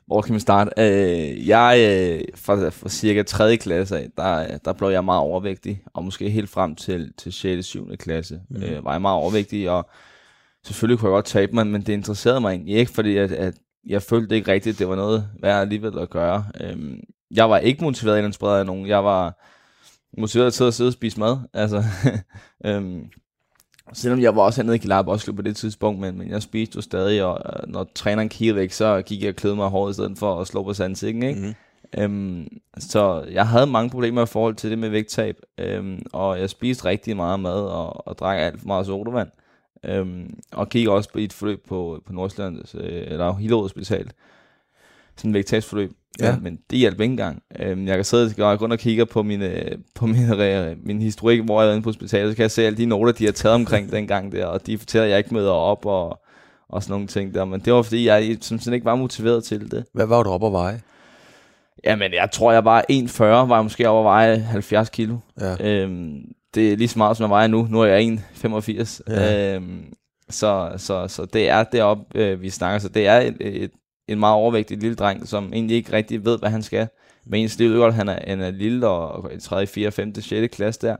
hvor 0.07 0.21
kan 0.21 0.33
man 0.33 0.39
starte? 0.39 0.71
Øh, 0.77 1.47
jeg, 1.47 1.77
øh, 1.79 2.21
fra, 2.35 2.69
fra 2.69 2.89
cirka 2.89 3.23
3. 3.23 3.57
klasse 3.57 3.97
af, 3.97 4.07
der, 4.17 4.57
der 4.57 4.73
blev 4.73 4.89
jeg 4.89 5.05
meget 5.05 5.21
overvægtig, 5.21 5.81
og 5.93 6.03
måske 6.03 6.29
helt 6.29 6.49
frem 6.49 6.75
til, 6.75 7.13
til 7.17 7.33
6. 7.33 7.65
7. 7.65 7.97
klasse 7.97 8.39
mm. 8.49 8.63
øh, 8.63 8.85
var 8.85 8.91
jeg 8.91 9.01
meget 9.01 9.17
overvægtig, 9.17 9.69
og 9.69 9.89
selvfølgelig 10.69 10.99
kunne 10.99 11.09
jeg 11.09 11.15
godt 11.15 11.25
tabe 11.25 11.51
mig, 11.55 11.67
men 11.67 11.81
det 11.81 11.93
interesserede 11.93 12.41
mig 12.41 12.51
egentlig 12.51 12.75
ikke, 12.75 12.91
fordi 12.91 13.17
at, 13.17 13.31
at 13.31 13.53
jeg 13.87 14.01
følte 14.01 14.35
ikke 14.35 14.51
rigtigt, 14.51 14.73
at 14.73 14.79
det 14.79 14.89
var 14.89 14.95
noget 14.95 15.29
værd 15.41 15.61
alligevel 15.61 15.99
at 15.99 16.09
gøre. 16.09 16.45
Øhm, 16.61 16.99
jeg 17.31 17.49
var 17.49 17.57
ikke 17.57 17.83
motiveret 17.83 18.17
eller 18.17 18.27
inspireret 18.27 18.59
af 18.59 18.65
nogen. 18.65 18.87
Jeg 18.87 19.03
var 19.03 19.45
motiveret 20.17 20.53
til 20.53 20.63
at 20.63 20.73
sidde 20.73 20.87
og 20.87 20.93
spise 20.93 21.19
mad. 21.19 21.37
Altså, 21.53 21.83
øhm, 22.65 23.05
selvom 23.93 24.19
jeg 24.19 24.35
var 24.35 24.41
også 24.41 24.61
hernede 24.61 24.75
i 24.75 24.79
Kilar 24.79 25.01
Bossklub 25.01 25.35
på 25.35 25.41
det 25.41 25.55
tidspunkt, 25.55 25.99
men, 25.99 26.17
men 26.17 26.29
jeg 26.29 26.41
spiste 26.41 26.75
jo 26.75 26.81
stadig, 26.81 27.23
og 27.23 27.39
når 27.67 27.87
træneren 27.95 28.29
kiggede 28.29 28.55
væk, 28.55 28.71
så 28.71 29.01
gik 29.01 29.21
jeg 29.21 29.29
og 29.29 29.35
klædede 29.35 29.55
mig 29.55 29.69
hårdt 29.69 29.91
i 29.91 29.93
stedet 29.93 30.17
for 30.17 30.41
at 30.41 30.47
slå 30.47 30.63
på 30.63 30.73
sandsikken, 30.73 31.23
ikke? 31.23 31.41
Mm. 31.41 31.53
Øhm, 31.97 32.47
så 32.79 33.25
jeg 33.31 33.47
havde 33.47 33.67
mange 33.67 33.89
problemer 33.89 34.23
i 34.23 34.25
forhold 34.25 34.55
til 34.55 34.69
det 34.71 34.79
med 34.79 34.89
vægttab, 34.89 35.37
øhm, 35.57 36.01
og 36.13 36.39
jeg 36.39 36.49
spiste 36.49 36.85
rigtig 36.85 37.15
meget 37.15 37.39
mad 37.39 37.61
og, 37.61 38.07
og 38.07 38.17
drak 38.17 38.37
alt 38.39 38.59
for 38.59 38.67
meget 38.67 38.85
sodavand. 38.85 39.29
Øhm, 39.85 40.39
og 40.51 40.69
gik 40.69 40.87
også 40.87 41.09
på 41.09 41.19
et 41.19 41.33
forløb 41.33 41.67
på, 41.67 42.01
på 42.05 42.13
Nordsjælland, 42.13 42.75
øh, 42.75 43.03
eller 43.07 43.33
Hillerød 43.33 43.69
specielt. 43.69 44.11
Sådan 45.17 45.31
et 45.31 45.33
vegetasforløb. 45.33 45.91
Ja. 46.19 46.27
ja. 46.27 46.37
Men 46.41 46.59
det 46.69 46.79
hjalp 46.79 47.01
ikke 47.01 47.11
engang. 47.11 47.43
Øhm, 47.59 47.87
jeg 47.87 47.95
kan 47.95 48.05
sidde 48.05 48.45
og 48.45 48.61
rundt 48.61 48.73
og 48.73 48.79
kigge 48.79 49.05
på 49.05 49.23
mine, 49.23 49.77
på 49.95 50.05
min, 50.05 50.27
min 50.87 51.01
historik, 51.01 51.41
hvor 51.41 51.61
jeg 51.61 51.69
er 51.69 51.73
inde 51.73 51.83
på 51.83 51.89
hospitalet, 51.89 52.31
så 52.31 52.35
kan 52.35 52.43
jeg 52.43 52.51
se 52.51 52.65
alle 52.65 52.77
de 52.77 52.85
noter, 52.85 53.11
de 53.11 53.25
har 53.25 53.31
taget 53.31 53.55
omkring 53.55 53.91
den 53.95 54.07
gang 54.07 54.31
der, 54.31 54.45
og 54.45 54.65
de 54.65 54.77
fortæller, 54.77 55.05
at 55.05 55.09
jeg 55.09 55.17
ikke 55.17 55.33
møder 55.33 55.51
op, 55.51 55.85
og, 55.85 56.19
og 56.69 56.83
sådan 56.83 56.93
nogle 56.93 57.07
ting 57.07 57.33
der. 57.33 57.45
Men 57.45 57.59
det 57.59 57.73
var 57.73 57.81
fordi, 57.81 58.07
jeg 58.07 58.37
sådan 58.41 58.73
ikke 58.73 58.85
var 58.85 58.95
motiveret 58.95 59.43
til 59.43 59.71
det. 59.71 59.85
Hvad 59.93 60.05
var 60.05 60.23
du 60.23 60.29
op 60.29 60.43
at 60.43 60.51
veje? 60.51 60.81
Jamen, 61.85 62.13
jeg 62.13 62.31
tror, 62.31 62.51
jeg 62.51 62.65
var 62.65 62.85
1,40, 62.91 63.23
var 63.23 63.55
jeg 63.55 63.63
måske 63.63 63.89
over 63.89 64.03
veje 64.03 64.37
70 64.37 64.89
kilo. 64.89 65.17
Ja. 65.39 65.67
Øhm, 65.69 66.31
det 66.55 66.73
er 66.73 66.77
lige 66.77 66.87
så 66.87 66.97
meget, 66.97 67.17
som 67.17 67.23
jeg 67.23 67.29
vejer 67.29 67.47
nu. 67.47 67.67
Nu 67.69 67.81
er 67.81 67.85
jeg 67.85 68.19
1,85. 68.35 68.99
Ja. 69.07 69.55
Øhm, 69.55 69.93
så, 70.29 70.71
så, 70.77 71.07
så 71.07 71.25
det 71.25 71.49
er 71.49 71.63
deroppe, 71.63 72.19
øh, 72.19 72.41
vi 72.41 72.49
snakker. 72.49 72.79
Så 72.79 72.89
det 72.89 73.07
er 73.07 73.17
et, 73.19 73.37
et, 73.39 73.71
en 74.07 74.19
meget 74.19 74.35
overvægtig 74.35 74.77
lille 74.77 74.95
dreng, 74.95 75.27
som 75.27 75.53
egentlig 75.53 75.77
ikke 75.77 75.93
rigtig 75.93 76.25
ved, 76.25 76.39
hvad 76.39 76.49
han 76.49 76.61
skal. 76.61 76.87
Men 77.25 77.41
ens 77.41 77.59
liv 77.59 77.73
godt, 77.73 77.93
han 77.93 78.09
er, 78.09 78.19
han 78.27 78.41
er 78.41 78.51
lille 78.51 78.87
og 78.87 79.31
3., 79.41 79.67
4., 79.67 79.91
5., 79.91 80.21
6. 80.21 80.55
klasse 80.55 80.87
der. 80.87 80.95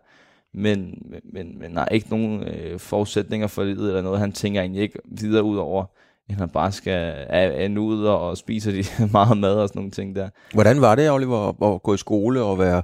Men, 0.53 1.03
men, 1.33 1.59
men 1.59 1.77
har 1.77 1.85
ikke 1.85 2.09
nogen 2.09 2.43
øh, 2.43 2.79
forudsætninger 2.79 3.47
for 3.47 3.63
livet 3.63 3.87
eller 3.87 4.01
noget. 4.01 4.19
Han 4.19 4.31
tænker 4.31 4.61
egentlig 4.61 4.81
ikke 4.81 4.99
videre 5.05 5.43
ud 5.43 5.57
over, 5.57 5.85
at 6.29 6.35
han 6.35 6.49
bare 6.49 6.71
skal 6.71 7.13
af, 7.29 7.69
ud 7.77 8.03
og 8.05 8.37
spise 8.37 8.71
de 8.71 8.83
meget 9.11 9.37
mad 9.37 9.53
og 9.53 9.67
sådan 9.67 9.79
nogle 9.79 9.91
ting 9.91 10.15
der. 10.15 10.29
Hvordan 10.53 10.81
var 10.81 10.95
det, 10.95 11.11
Oliver, 11.11 11.73
at 11.75 11.83
gå 11.83 11.93
i 11.93 11.97
skole 11.97 12.41
og 12.41 12.59
være, 12.59 12.83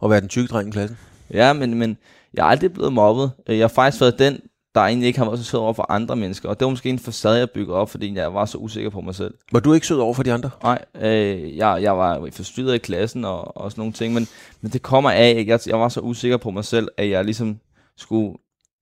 og 0.00 0.10
være 0.10 0.20
den 0.20 0.28
tykke 0.28 0.48
dreng 0.48 0.68
i 0.68 0.70
klassen? 0.70 0.98
Ja, 1.32 1.52
men, 1.52 1.74
men 1.78 1.96
jeg 2.34 2.42
er 2.42 2.46
aldrig 2.46 2.72
blevet 2.72 2.92
mobbet. 2.92 3.30
Jeg 3.48 3.60
har 3.60 3.68
faktisk 3.68 4.00
været 4.00 4.18
den, 4.18 4.40
der 4.74 4.80
egentlig 4.80 5.06
ikke 5.06 5.18
har 5.18 5.26
været 5.26 5.38
så 5.38 5.44
sød 5.44 5.60
over 5.60 5.72
for 5.72 5.86
andre 5.88 6.16
mennesker. 6.16 6.48
Og 6.48 6.60
det 6.60 6.64
var 6.64 6.70
måske 6.70 6.88
en 6.88 6.98
facade, 6.98 7.38
jeg 7.38 7.50
byggede 7.50 7.76
op, 7.76 7.90
fordi 7.90 8.14
jeg 8.14 8.34
var 8.34 8.44
så 8.44 8.58
usikker 8.58 8.90
på 8.90 9.00
mig 9.00 9.14
selv. 9.14 9.34
Var 9.52 9.60
du 9.60 9.72
ikke 9.72 9.86
sød 9.86 9.98
over 9.98 10.14
for 10.14 10.22
de 10.22 10.32
andre? 10.32 10.50
Nej, 10.62 10.84
øh, 11.00 11.56
jeg, 11.56 11.78
jeg 11.82 11.98
var 11.98 12.28
forstyrret 12.32 12.74
i 12.74 12.78
klassen 12.78 13.24
og, 13.24 13.56
og 13.56 13.70
sådan 13.70 13.80
nogle 13.80 13.92
ting, 13.92 14.14
men, 14.14 14.28
men 14.60 14.72
det 14.72 14.82
kommer 14.82 15.10
af, 15.10 15.30
at 15.30 15.46
jeg, 15.46 15.60
jeg 15.66 15.80
var 15.80 15.88
så 15.88 16.00
usikker 16.00 16.36
på 16.36 16.50
mig 16.50 16.64
selv, 16.64 16.88
at 16.96 17.10
jeg 17.10 17.24
ligesom 17.24 17.60
skulle 17.96 18.34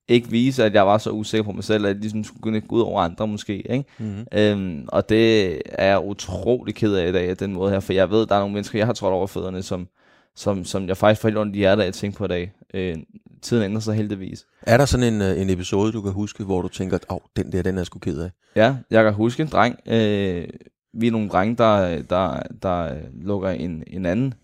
ikke 0.08 0.30
vise, 0.30 0.64
at 0.64 0.74
jeg 0.74 0.86
var 0.86 0.98
så 0.98 1.10
usikker 1.10 1.44
på 1.44 1.52
mig 1.52 1.64
selv, 1.64 1.84
at 1.84 1.88
jeg 1.88 2.00
ligesom 2.00 2.24
skulle 2.24 2.60
gå 2.60 2.76
ud 2.76 2.80
over 2.80 3.00
andre 3.00 3.26
måske. 3.26 3.72
Ikke? 3.72 3.84
Mm-hmm. 3.98 4.26
Øhm, 4.32 4.88
og 4.88 5.08
det 5.08 5.54
er 5.64 5.86
jeg 5.86 6.04
utrolig 6.04 6.74
ked 6.74 6.94
af 6.94 7.08
i 7.08 7.12
dag, 7.12 7.36
den 7.38 7.52
måde 7.52 7.70
her, 7.70 7.80
for 7.80 7.92
jeg 7.92 8.10
ved, 8.10 8.22
at 8.22 8.28
der 8.28 8.34
er 8.34 8.38
nogle 8.38 8.54
mennesker, 8.54 8.78
jeg 8.78 8.86
har 8.86 8.92
trådt 8.92 9.14
over 9.14 9.26
fødderne, 9.26 9.62
som, 9.62 9.88
som, 10.40 10.64
som 10.64 10.88
jeg 10.88 10.96
faktisk 10.96 11.20
får 11.20 11.28
helt 11.28 11.38
ondt 11.38 11.56
i 11.56 11.58
hjertet 11.58 11.82
af 11.82 11.86
at 11.86 11.94
tænke 11.94 12.18
på 12.18 12.24
i 12.24 12.28
dag. 12.28 12.52
Øh, 12.74 12.96
tiden 13.42 13.62
ændrer 13.62 13.80
sig 13.80 13.94
heldigvis. 13.94 14.46
Er 14.62 14.76
der 14.76 14.84
sådan 14.84 15.14
en, 15.14 15.22
øh, 15.22 15.40
en 15.40 15.50
episode, 15.50 15.92
du 15.92 16.02
kan 16.02 16.12
huske, 16.12 16.44
hvor 16.44 16.62
du 16.62 16.68
tænker, 16.68 16.96
at 16.96 17.04
oh, 17.08 17.18
den 17.36 17.52
der, 17.52 17.62
den 17.62 17.78
er 17.78 17.84
sgu 17.84 17.98
ked 17.98 18.18
af? 18.18 18.30
Ja, 18.56 18.76
jeg 18.90 19.04
kan 19.04 19.12
huske 19.12 19.42
en 19.42 19.48
dreng. 19.48 19.78
Øh, 19.86 20.48
vi 20.94 21.06
er 21.06 21.10
nogle 21.10 21.28
drenge, 21.28 21.56
der, 21.56 22.02
der, 22.02 22.42
der 22.62 22.94
lukker 23.22 23.48
en, 23.48 23.84
en 23.86 24.06
anden 24.06 24.34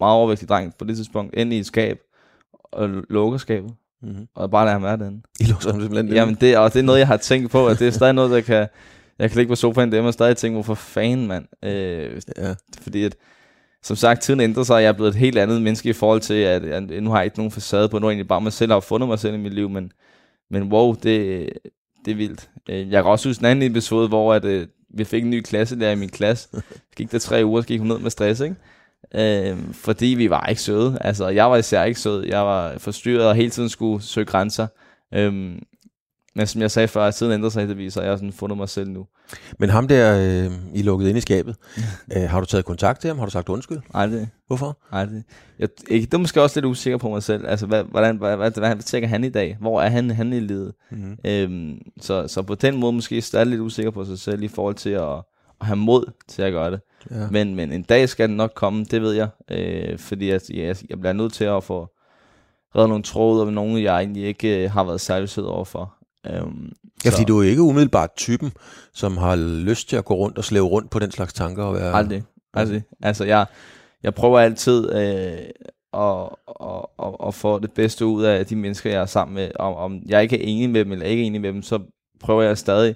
meget 0.00 0.14
overvægtig 0.14 0.48
dreng 0.48 0.74
på 0.78 0.84
det 0.84 0.96
tidspunkt 0.96 1.34
ind 1.34 1.52
i 1.52 1.58
et 1.58 1.66
skab 1.66 1.98
og 2.64 2.88
lukker 3.10 3.38
skabet. 3.38 3.70
Mm-hmm. 4.02 4.26
Og 4.34 4.50
bare 4.50 4.64
lader 4.64 4.72
ham 4.72 4.82
være 4.82 4.96
den. 4.96 5.24
I 5.40 5.44
lukker 5.44 5.72
ham 5.72 5.80
simpelthen 5.80 6.14
Jamen, 6.14 6.34
det, 6.34 6.58
og 6.58 6.72
det 6.72 6.78
er 6.78 6.84
noget, 6.84 6.98
jeg 6.98 7.06
har 7.06 7.16
tænkt 7.16 7.50
på, 7.50 7.66
at 7.66 7.78
det 7.78 7.86
er 7.86 7.90
stadig 7.90 8.14
noget, 8.14 8.30
der 8.30 8.40
kan... 8.40 8.68
Jeg 9.18 9.30
kan 9.30 9.36
ligge 9.36 9.48
på 9.48 9.56
sofaen 9.56 9.88
derhjemme 9.88 10.08
og 10.08 10.14
stadig 10.14 10.36
tænke, 10.36 10.54
hvorfor 10.54 10.74
fanden, 10.74 11.26
mand. 11.26 11.44
Øh, 11.64 12.20
ja. 12.36 12.54
Fordi 12.80 13.04
at 13.04 13.16
som 13.86 13.96
sagt, 13.96 14.22
tiden 14.22 14.40
ændrer 14.40 14.62
sig, 14.62 14.76
og 14.76 14.82
jeg 14.82 14.88
er 14.88 14.92
blevet 14.92 15.08
et 15.10 15.16
helt 15.16 15.38
andet 15.38 15.62
menneske 15.62 15.88
i 15.88 15.92
forhold 15.92 16.20
til, 16.20 16.34
at 16.34 16.68
jeg, 16.68 16.80
nu 16.80 17.10
har 17.10 17.16
jeg 17.16 17.24
ikke 17.24 17.38
nogen 17.38 17.50
facade 17.52 17.88
på, 17.88 17.98
nu 17.98 18.06
er 18.06 18.10
egentlig 18.10 18.28
bare 18.28 18.40
mig 18.40 18.52
selv, 18.52 18.72
har 18.72 18.80
fundet 18.80 19.08
mig 19.08 19.18
selv 19.18 19.34
i 19.34 19.38
mit 19.38 19.54
liv, 19.54 19.70
men, 19.70 19.92
men 20.50 20.62
wow, 20.62 20.94
det, 20.94 21.48
det 22.04 22.10
er 22.10 22.14
vildt. 22.14 22.50
Øh, 22.68 22.92
Jeg 22.92 23.02
kan 23.02 23.10
også 23.10 23.28
huske 23.28 23.42
en 23.42 23.46
anden 23.46 23.70
episode, 23.70 24.08
hvor 24.08 24.34
at, 24.34 24.44
øh, 24.44 24.66
vi 24.94 25.04
fik 25.04 25.24
en 25.24 25.30
ny 25.30 25.40
klasselærer 25.42 25.92
i 25.92 25.96
min 25.96 26.08
klasse. 26.08 26.48
Så 26.52 26.60
gik 26.96 27.12
der 27.12 27.18
tre 27.18 27.44
uger, 27.44 27.60
så 27.60 27.66
gik 27.66 27.80
hun 27.80 27.88
ned 27.88 27.98
med 27.98 28.10
stress, 28.10 28.40
ikke? 28.40 28.56
Øh, 29.14 29.56
fordi 29.72 30.06
vi 30.06 30.30
var 30.30 30.46
ikke 30.46 30.62
søde. 30.62 30.98
Altså, 31.00 31.28
jeg 31.28 31.50
var 31.50 31.56
især 31.56 31.84
ikke 31.84 32.00
sød. 32.00 32.24
Jeg 32.26 32.40
var 32.40 32.78
forstyrret 32.78 33.28
og 33.28 33.34
hele 33.34 33.50
tiden 33.50 33.68
skulle 33.68 34.04
søge 34.04 34.26
grænser. 34.26 34.66
Øhm, 35.14 35.62
men 36.36 36.46
som 36.46 36.60
jeg 36.60 36.70
sagde 36.70 36.88
før, 36.88 37.02
at 37.02 37.14
tiden 37.14 37.32
ændrer 37.32 37.50
sig 37.50 37.60
heldigvis, 37.60 37.96
og 37.96 38.04
jeg 38.04 38.12
har 38.12 38.16
sådan 38.16 38.32
fundet 38.32 38.58
mig 38.58 38.68
selv 38.68 38.90
nu. 38.90 39.06
Men 39.58 39.70
ham 39.70 39.88
der, 39.88 40.18
øh, 40.18 40.52
I 40.74 40.82
lukket 40.82 41.08
ind 41.08 41.18
i 41.18 41.20
skabet, 41.20 41.56
øh, 42.16 42.22
har 42.22 42.40
du 42.40 42.46
taget 42.46 42.64
kontakt 42.64 43.00
til 43.00 43.08
ham? 43.08 43.18
Har 43.18 43.24
du 43.24 43.30
sagt 43.30 43.48
undskyld? 43.48 43.78
Aldrig. 43.94 44.28
Hvorfor? 44.46 44.78
Aldrig. 44.92 45.22
Jeg, 45.58 45.68
ikke, 45.88 46.06
det 46.06 46.14
er 46.14 46.18
måske 46.18 46.42
også 46.42 46.56
lidt 46.56 46.66
usikker 46.66 46.98
på 46.98 47.08
mig 47.08 47.22
selv. 47.22 47.46
Altså, 47.46 47.66
hvad, 47.66 47.84
hvordan, 47.84 48.16
hvad, 48.16 48.36
hvad, 48.36 48.50
hvad, 48.50 48.74
hvad 48.74 48.82
tænker 48.82 49.08
han 49.08 49.24
i 49.24 49.28
dag? 49.28 49.56
Hvor 49.60 49.82
er 49.82 49.88
han, 49.88 50.10
han 50.10 50.32
i 50.32 50.40
livet? 50.40 50.72
Mm-hmm. 50.90 51.18
Øhm, 51.24 51.78
så, 52.00 52.28
så 52.28 52.42
på 52.42 52.54
den 52.54 52.76
måde 52.76 52.92
måske 52.92 53.20
stadig 53.20 53.46
lidt 53.46 53.60
usikker 53.60 53.90
på 53.90 54.04
sig 54.04 54.18
selv 54.18 54.42
i 54.42 54.48
forhold 54.48 54.74
til 54.74 54.90
at, 54.90 55.22
at 55.60 55.66
have 55.66 55.76
mod 55.76 56.12
til 56.28 56.42
at 56.42 56.52
gøre 56.52 56.70
det. 56.70 56.80
Ja. 57.10 57.26
Men, 57.30 57.54
men 57.54 57.72
en 57.72 57.82
dag 57.82 58.08
skal 58.08 58.28
den 58.28 58.36
nok 58.36 58.52
komme, 58.54 58.84
det 58.84 59.02
ved 59.02 59.12
jeg. 59.12 59.28
Øh, 59.50 59.98
fordi 59.98 60.30
jeg, 60.30 60.40
jeg, 60.54 60.76
jeg 60.90 61.00
bliver 61.00 61.12
nødt 61.12 61.32
til 61.32 61.44
at 61.44 61.64
få 61.64 61.88
reddet 62.76 62.88
nogle 62.88 63.04
tråde 63.04 63.44
med 63.44 63.52
nogen, 63.52 63.82
jeg 63.82 63.96
egentlig 63.96 64.24
ikke 64.24 64.64
øh, 64.64 64.70
har 64.70 64.84
været 64.84 65.00
særlig 65.00 65.28
sød 65.28 65.44
overfor. 65.44 65.95
Øhm, 66.30 66.72
Ja, 67.04 67.10
fordi 67.10 67.22
så- 67.22 67.26
du 67.26 67.38
er 67.40 67.44
ikke 67.44 67.62
umiddelbart 67.62 68.10
typen, 68.16 68.52
som 68.94 69.16
har 69.16 69.36
lyst 69.36 69.88
til 69.88 69.96
at 69.96 70.04
gå 70.04 70.14
rundt 70.14 70.38
og 70.38 70.44
slæve 70.44 70.66
rundt 70.66 70.90
på 70.90 70.98
den 70.98 71.10
slags 71.10 71.32
tanker. 71.32 71.62
Og 71.64 71.74
være... 71.74 71.92
Aldrig. 71.94 72.22
Aldrig. 72.54 72.82
Altså, 73.02 73.24
jeg, 73.24 73.46
jeg 74.02 74.14
prøver 74.14 74.40
altid 74.40 74.92
øh, 74.92 75.38
at, 75.94 76.28
at, 76.60 76.84
at, 77.02 77.14
at 77.26 77.34
få 77.34 77.58
det 77.58 77.72
bedste 77.72 78.06
ud 78.06 78.22
af 78.24 78.46
de 78.46 78.56
mennesker, 78.56 78.90
jeg 78.90 79.00
er 79.02 79.06
sammen 79.06 79.34
med. 79.34 79.50
Om, 79.58 79.74
om 79.74 80.02
jeg 80.06 80.22
ikke 80.22 80.36
er 80.42 80.46
enig 80.48 80.70
med 80.70 80.84
dem, 80.84 80.92
eller 80.92 81.06
ikke 81.06 81.22
er 81.22 81.26
enig 81.26 81.40
med 81.40 81.52
dem, 81.52 81.62
så 81.62 81.78
prøver 82.20 82.42
jeg 82.42 82.58
stadig 82.58 82.94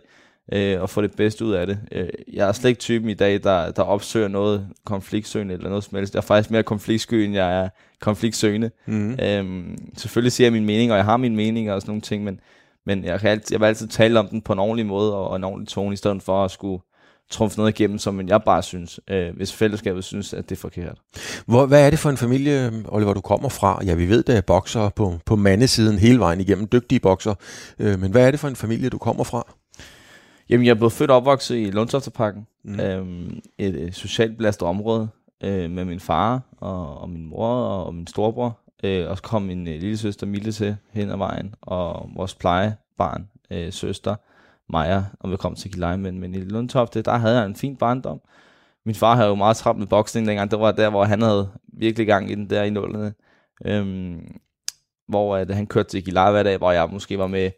øh, 0.52 0.82
at 0.82 0.90
få 0.90 1.02
det 1.02 1.12
bedste 1.16 1.44
ud 1.44 1.52
af 1.52 1.66
det. 1.66 1.78
Øh, 1.92 2.08
jeg 2.32 2.48
er 2.48 2.52
slet 2.52 2.70
ikke 2.70 2.80
typen 2.80 3.10
i 3.10 3.14
dag, 3.14 3.42
der, 3.42 3.70
der 3.70 3.82
opsøger 3.82 4.28
noget 4.28 4.66
konfliktsøgende 4.86 5.54
eller 5.54 5.68
noget 5.68 5.84
som 5.84 5.96
helst. 5.96 6.14
Jeg 6.14 6.18
er 6.18 6.22
faktisk 6.24 6.50
mere 6.50 6.62
konfliktsky, 6.62 7.14
end 7.14 7.34
jeg 7.34 7.60
er 7.64 7.68
konfliktsøgende. 8.00 8.70
Mm-hmm. 8.86 9.18
Øhm, 9.22 9.78
selvfølgelig 9.96 10.32
siger 10.32 10.46
jeg 10.46 10.52
min 10.52 10.64
mening, 10.66 10.90
og 10.90 10.96
jeg 10.96 11.04
har 11.04 11.16
min 11.16 11.36
mening 11.36 11.72
og 11.72 11.80
sådan 11.80 11.90
nogle 11.90 12.02
ting, 12.02 12.24
men, 12.24 12.40
men 12.90 13.04
jeg, 13.04 13.20
kan 13.20 13.30
altid, 13.30 13.54
jeg 13.54 13.60
vil 13.60 13.66
altid 13.66 13.88
tale 13.88 14.18
om 14.18 14.28
den 14.28 14.40
på 14.40 14.52
en 14.52 14.58
ordentlig 14.58 14.86
måde 14.86 15.14
og, 15.16 15.28
og 15.28 15.36
en 15.36 15.44
ordentlig 15.44 15.68
tone, 15.68 15.92
i 15.92 15.96
stedet 15.96 16.22
for 16.22 16.44
at 16.44 16.50
skulle 16.50 16.82
trumfe 17.30 17.58
noget 17.58 17.80
igennem, 17.80 17.98
som 17.98 18.28
jeg 18.28 18.42
bare 18.42 18.62
synes, 18.62 19.00
øh, 19.10 19.36
hvis 19.36 19.52
fællesskabet 19.52 20.04
synes, 20.04 20.34
at 20.34 20.48
det 20.48 20.56
er 20.56 20.60
forkert. 20.60 20.98
Hvor, 21.46 21.66
hvad 21.66 21.86
er 21.86 21.90
det 21.90 21.98
for 21.98 22.10
en 22.10 22.16
familie, 22.16 22.72
Oliver, 22.88 23.14
du 23.14 23.20
kommer 23.20 23.48
fra? 23.48 23.80
Ja, 23.84 23.94
vi 23.94 24.08
ved, 24.08 24.22
der 24.22 24.36
er 24.36 24.40
bokser 24.40 24.88
på, 24.88 25.14
på 25.26 25.36
mandesiden 25.36 25.98
hele 25.98 26.18
vejen 26.18 26.40
igennem, 26.40 26.68
dygtige 26.72 27.00
bokser. 27.00 27.34
Øh, 27.78 27.98
men 28.00 28.10
hvad 28.10 28.26
er 28.26 28.30
det 28.30 28.40
for 28.40 28.48
en 28.48 28.56
familie, 28.56 28.88
du 28.88 28.98
kommer 28.98 29.24
fra? 29.24 29.54
Jamen, 30.48 30.66
jeg 30.66 30.70
er 30.70 30.74
blevet 30.74 30.92
født 30.92 31.10
og 31.10 31.16
opvokset 31.16 31.56
i 31.56 31.70
Lundtofteparken, 31.70 32.46
Mm. 32.64 32.72
mm. 32.72 32.80
øhm, 32.80 33.40
et, 33.58 33.74
et 33.74 33.94
socialt 33.94 34.36
belastet 34.36 34.68
område, 34.68 35.08
øh, 35.44 35.70
med 35.70 35.84
min 35.84 36.00
far 36.00 36.40
og, 36.60 36.98
og 37.00 37.10
min 37.10 37.26
mor 37.28 37.46
og, 37.46 37.84
og 37.86 37.94
min 37.94 38.06
storebror. 38.06 38.58
Øh, 38.84 39.10
og 39.10 39.16
så 39.16 39.22
kom 39.22 39.42
min 39.42 39.68
øh, 39.68 39.80
lille 39.80 39.96
søster 39.96 40.26
Mille 40.26 40.52
til 40.52 40.76
hen 40.92 41.10
ad 41.10 41.16
vejen, 41.16 41.54
og 41.62 42.10
vores 42.16 42.34
plejebarn, 42.34 43.28
øh, 43.50 43.72
søster 43.72 44.16
Maja, 44.72 45.04
og 45.20 45.30
vi 45.30 45.36
kom 45.36 45.54
til 45.54 45.72
Gilej, 45.72 45.96
men, 45.96 46.18
men 46.18 46.34
i 46.34 46.38
Lundtofte, 46.38 47.02
der 47.02 47.16
havde 47.16 47.36
jeg 47.38 47.46
en 47.46 47.56
fin 47.56 47.76
barndom. 47.76 48.20
Min 48.84 48.94
far 48.94 49.14
havde 49.14 49.28
jo 49.28 49.34
meget 49.34 49.56
travlt 49.56 49.78
med 49.78 49.86
boksning 49.86 50.26
dengang, 50.26 50.50
det 50.50 50.60
var 50.60 50.72
der, 50.72 50.90
hvor 50.90 51.04
han 51.04 51.22
havde 51.22 51.50
virkelig 51.72 52.06
gang 52.06 52.30
i 52.30 52.34
den 52.34 52.50
der 52.50 52.62
i 52.62 52.70
nullerne. 52.70 53.14
Øhm, 53.64 54.40
hvor 55.08 55.36
øh, 55.36 55.40
at 55.40 55.54
han 55.54 55.66
kørte 55.66 55.88
til 55.88 56.04
Gilej 56.04 56.30
hver 56.30 56.42
dag, 56.42 56.58
hvor 56.58 56.72
jeg 56.72 56.88
måske 56.92 57.18
var 57.18 57.26
med 57.26 57.50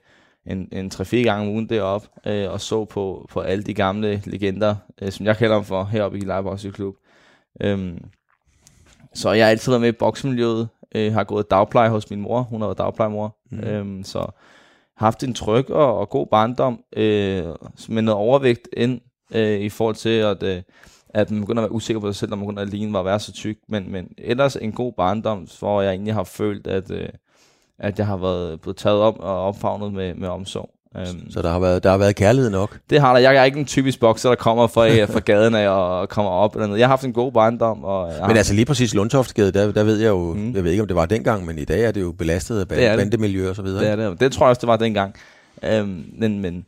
en, 0.47 0.69
en 0.73 0.91
3-4 0.95 1.17
gange 1.17 1.47
om 1.47 1.49
ugen 1.49 1.69
deroppe, 1.69 2.09
øh, 2.27 2.51
og 2.53 2.61
så 2.61 2.85
på, 2.85 3.27
på 3.31 3.41
alle 3.41 3.65
de 3.65 3.75
gamle 3.75 4.23
legender, 4.27 4.77
øh, 5.03 5.13
som 5.13 5.27
jeg 5.27 5.37
kalder 5.37 5.55
dem 5.55 5.65
for, 5.65 5.85
heroppe 5.85 6.17
i 6.17 6.21
Gilej 6.21 6.57
Club. 6.57 6.95
Øhm, 7.61 7.99
så 9.15 9.33
jeg 9.33 9.45
har 9.45 9.51
altid 9.51 9.73
været 9.73 9.81
med 9.81 9.89
i 9.89 9.93
boksemiljøet, 9.93 10.69
øh, 10.95 11.13
har 11.13 11.25
gået 11.25 11.51
dagpleje 11.51 11.91
hos 11.91 12.11
min 12.11 12.21
mor, 12.21 12.43
hun 12.43 12.61
har 12.61 12.69
været 12.69 12.79
dagplejemor, 12.79 13.37
Mm. 13.51 13.59
øhm, 13.61 14.05
så 14.05 14.27
haft 14.97 15.25
en 15.25 15.35
tryg 15.35 15.71
og, 15.71 15.99
og 15.99 16.09
god 16.09 16.27
barndom, 16.27 16.81
øh, 16.97 17.45
med 17.89 18.03
noget 18.03 18.19
overvægt 18.19 18.69
ind, 18.77 19.01
øh, 19.35 19.61
i 19.61 19.69
forhold 19.69 19.95
til, 19.97 20.09
at, 20.19 20.43
øh, 20.43 20.63
at 21.09 21.31
man 21.31 21.41
begynder 21.41 21.63
at 21.63 21.65
være 21.65 21.73
usikker 21.73 22.01
på 22.01 22.07
sig 22.07 22.15
selv, 22.17 22.31
når 22.31 22.37
man 22.37 22.47
begynder 22.47 22.63
at 22.63 22.69
ligne 22.69 22.93
var 22.93 22.99
at 22.99 23.05
være 23.05 23.21
så 23.21 23.33
tyk, 23.33 23.59
men, 23.69 23.93
men 23.93 24.09
ellers 24.19 24.57
en 24.57 24.73
god 24.73 24.93
barndom, 24.93 25.47
hvor 25.59 25.83
jeg 25.83 25.91
egentlig 25.91 26.15
har 26.15 26.25
følt, 26.25 26.67
at, 26.67 26.91
øh, 26.91 27.09
at 27.79 27.99
jeg 27.99 28.07
har 28.07 28.17
været 28.17 28.61
blevet 28.61 28.77
taget 28.77 29.01
op 29.01 29.19
og 29.21 29.43
opfagnet 29.43 29.93
med, 29.93 30.15
med 30.15 30.29
omsorg. 30.29 30.71
Øhm, 30.97 31.31
Så 31.31 31.43
der 31.43 31.51
har 31.51 31.59
været, 31.59 31.83
der 31.83 31.91
har 31.91 31.97
været 31.99 32.17
kærlighed 32.17 32.51
nok. 32.51 32.79
det 32.91 33.01
har 33.01 33.13
der. 33.13 33.21
Jeg 33.21 33.37
er 33.37 33.45
ikke 33.45 33.59
en 33.59 33.65
typisk 33.65 34.01
bokser, 34.01 34.29
der 34.29 34.37
kommer 34.37 34.67
fra, 34.67 35.05
fra 35.05 35.21
gaden 35.21 35.55
af 35.55 35.69
og 35.69 36.09
kommer 36.09 36.33
op. 36.33 36.55
Eller 36.55 36.67
noget. 36.67 36.81
Jeg 36.81 36.87
har 36.87 36.93
haft 36.93 37.05
en 37.05 37.13
god 37.13 37.33
barndom. 37.33 37.85
Og 37.85 38.09
jeg 38.09 38.17
Men 38.21 38.31
har, 38.31 38.37
altså 38.37 38.55
lige 38.55 38.65
præcis 38.65 38.95
Lundtoftegade, 38.95 39.53
der, 39.53 39.73
der 39.73 39.85
ved 39.85 39.99
jeg 39.99 40.09
jo, 40.09 40.35
mm. 40.35 40.55
Jeg 40.55 40.65
ved 40.65 40.71
ikke 40.71 40.83
om 40.83 40.87
det 40.87 40.97
var 40.97 41.07
dengang, 41.07 41.47
men 41.47 41.59
i 41.59 41.65
dag 41.65 41.85
er 41.85 41.91
det 41.91 42.01
jo 42.01 42.13
belastet 42.13 42.61
af 42.61 42.67
det. 42.67 42.99
bandemiljø 42.99 43.49
og 43.51 43.57
så 43.57 43.63
videre. 43.63 43.85
det, 43.85 43.91
er 44.05 44.11
det. 44.11 44.21
det 44.21 44.33
tror 44.33 44.47
jeg 44.47 44.51
også, 44.51 44.61
det 44.61 44.69
var 44.69 44.77
dengang. 44.77 45.15
Øhm, 45.63 46.05
men, 46.19 46.41
men 46.41 46.65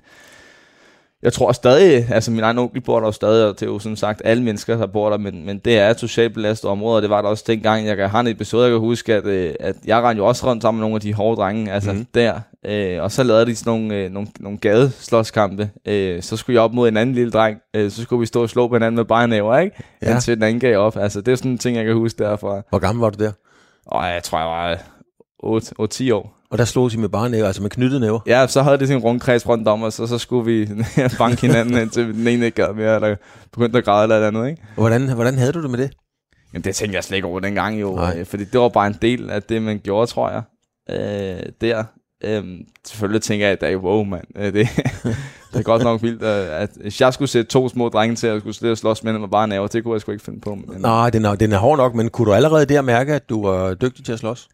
jeg 1.25 1.33
tror 1.33 1.53
stadig, 1.53 2.07
altså 2.11 2.31
min 2.31 2.41
egen 2.45 2.59
onkel 2.59 2.81
bor 2.81 3.01
der 3.01 3.07
jo 3.07 3.13
stadig, 3.13 3.47
og 3.47 3.61
det 3.61 3.63
er 3.63 3.71
jo 3.71 3.79
som 3.79 3.97
sagt 3.97 4.23
alle 4.25 4.43
mennesker, 4.43 4.77
der 4.77 4.87
bor 4.87 5.11
der, 5.11 5.19
men, 5.19 5.47
men 5.47 5.59
det 5.59 5.79
er 5.79 5.91
et 5.91 6.01
socialt 6.01 6.35
belastet 6.35 6.71
område, 6.71 6.97
og 6.97 7.03
det 7.03 7.11
var 7.11 7.23
der 7.23 7.29
også 7.29 7.45
dengang. 7.47 7.87
Jeg 7.87 8.11
have 8.11 8.21
en 8.21 8.27
episode, 8.27 8.63
jeg 8.63 8.73
kan 8.73 8.81
huske, 8.81 9.15
at, 9.15 9.27
øh, 9.27 9.55
at 9.61 9.77
jeg 9.87 10.03
rendte 10.03 10.21
jo 10.21 10.27
også 10.27 10.47
rundt 10.47 10.63
sammen 10.63 10.79
med 10.79 10.85
nogle 10.85 10.95
af 10.95 11.01
de 11.01 11.15
hårde 11.15 11.37
drenge, 11.37 11.73
altså 11.73 11.93
mm. 11.93 12.07
der, 12.15 12.41
øh, 12.65 13.03
og 13.03 13.13
så 13.13 13.23
lavede 13.23 13.47
de 13.47 13.57
sådan 13.57 13.71
nogle, 13.73 13.95
øh, 13.95 14.11
nogle, 14.11 14.29
nogle 14.41 14.59
gadeslåskampe. 14.59 15.71
Øh, 15.89 16.23
så 16.23 16.37
skulle 16.37 16.55
jeg 16.55 16.63
op 16.63 16.75
mod 16.75 16.89
en 16.89 16.97
anden 16.97 17.15
lille 17.15 17.31
dreng, 17.31 17.59
øh, 17.77 17.91
så 17.91 18.03
skulle 18.03 18.21
vi 18.21 18.27
stå 18.27 18.43
og 18.43 18.49
slå 18.51 18.69
på 18.69 18.75
hinanden 18.75 18.97
med 18.97 19.05
bare 19.05 19.29
næver, 19.29 19.59
ikke? 19.59 19.77
Ja. 20.03 20.13
Indtil 20.13 20.35
den 20.35 20.43
anden 20.43 20.61
gav 20.61 20.79
op. 20.79 20.97
Altså, 20.97 21.21
det 21.21 21.33
er 21.33 21.37
sådan 21.37 21.51
en 21.51 21.59
ting, 21.59 21.77
jeg 21.77 21.85
kan 21.85 21.95
huske 21.95 22.25
derfra. 22.25 22.63
Hvor 22.71 22.79
gammel 22.79 23.01
var 23.01 23.11
du 23.11 23.25
der? 23.25 23.33
Og 23.87 24.07
jeg 24.09 24.23
tror, 24.23 24.39
jeg 24.39 24.47
var 24.47 24.79
8-10 26.09 26.13
år. 26.15 26.35
Og 26.51 26.59
der 26.59 26.65
slog 26.65 26.91
de 26.91 26.99
med 27.01 27.09
bare 27.09 27.31
næver, 27.31 27.47
altså 27.47 27.63
med 27.63 27.71
knyttede 27.71 28.01
næver. 28.01 28.21
Ja, 28.27 28.47
så 28.47 28.63
havde 28.63 28.79
det 28.79 28.89
sådan 28.89 29.01
en 29.01 29.05
rundkreds 29.05 29.49
rundt 29.49 29.69
om 29.69 29.83
os, 29.83 30.01
og 30.01 30.09
så 30.09 30.19
skulle 30.19 30.45
vi 30.45 30.69
banke 31.19 31.41
hinanden, 31.41 31.79
indtil 31.79 32.15
den 32.15 32.29
ene 32.29 32.47
ikke 32.47 32.63
gad 32.63 32.75
mere, 32.75 32.95
eller 32.95 33.17
begyndte 33.53 33.79
at 33.79 33.85
græde 33.85 34.03
eller 34.03 34.17
et 34.17 34.23
andet, 34.23 34.49
ikke? 34.49 34.63
Og 34.77 34.81
hvordan, 34.81 35.15
hvordan 35.15 35.39
havde 35.39 35.53
du 35.53 35.63
det 35.63 35.71
med 35.71 35.79
det? 35.79 35.91
Jamen, 36.53 36.65
det 36.65 36.75
tænkte 36.75 36.97
jeg 36.97 37.05
slet 37.05 37.17
ikke 37.17 37.29
over 37.29 37.41
dengang, 37.41 37.81
jo. 37.81 37.95
Nej. 37.95 38.19
Øh, 38.19 38.27
fordi 38.27 38.45
det 38.45 38.61
var 38.61 38.69
bare 38.69 38.87
en 38.87 38.97
del 39.03 39.31
af 39.31 39.43
det, 39.43 39.63
man 39.63 39.79
gjorde, 39.85 40.07
tror 40.07 40.31
jeg. 40.31 40.43
Øh, 40.91 41.43
der. 41.61 41.85
Øhm, 42.27 42.67
selvfølgelig 42.85 43.23
tænker 43.23 43.47
jeg 43.47 43.53
i 43.53 43.57
dag, 43.57 43.79
wow, 43.79 44.05
mand. 44.05 44.25
Øh, 44.37 44.53
det, 44.53 44.55
det 45.53 45.59
er 45.59 45.63
godt 45.63 45.83
nok 45.83 46.03
vildt, 46.03 46.23
at 46.23 46.71
hvis 46.81 47.01
jeg 47.01 47.15
skulle 47.15 47.29
sætte 47.29 47.51
to 47.51 47.69
små 47.69 47.89
drenge 47.89 48.17
til 48.17 48.27
at 48.27 48.41
skulle 48.41 48.55
slet 48.55 48.79
slås 48.79 49.05
med 49.05 49.13
dem 49.13 49.21
med 49.21 49.29
bare 49.29 49.49
næver, 49.49 49.67
det 49.67 49.85
kunne 49.85 49.95
jeg 49.95 50.01
sgu 50.01 50.13
ikke 50.13 50.25
finde 50.25 50.41
på. 50.41 50.55
Men, 50.55 50.81
Nej, 50.81 51.11
den 51.11 51.25
er, 51.25 51.35
den 51.35 51.53
er 51.53 51.59
hård 51.59 51.77
nok, 51.77 51.95
men 51.95 52.09
kunne 52.09 52.27
du 52.27 52.35
allerede 52.35 52.67
der 52.67 52.83
mærke, 52.83 53.15
at 53.15 53.29
du 53.29 53.47
var 53.47 53.75
dygtig 53.75 54.05
til 54.05 54.13
at 54.13 54.19
slås? 54.19 54.49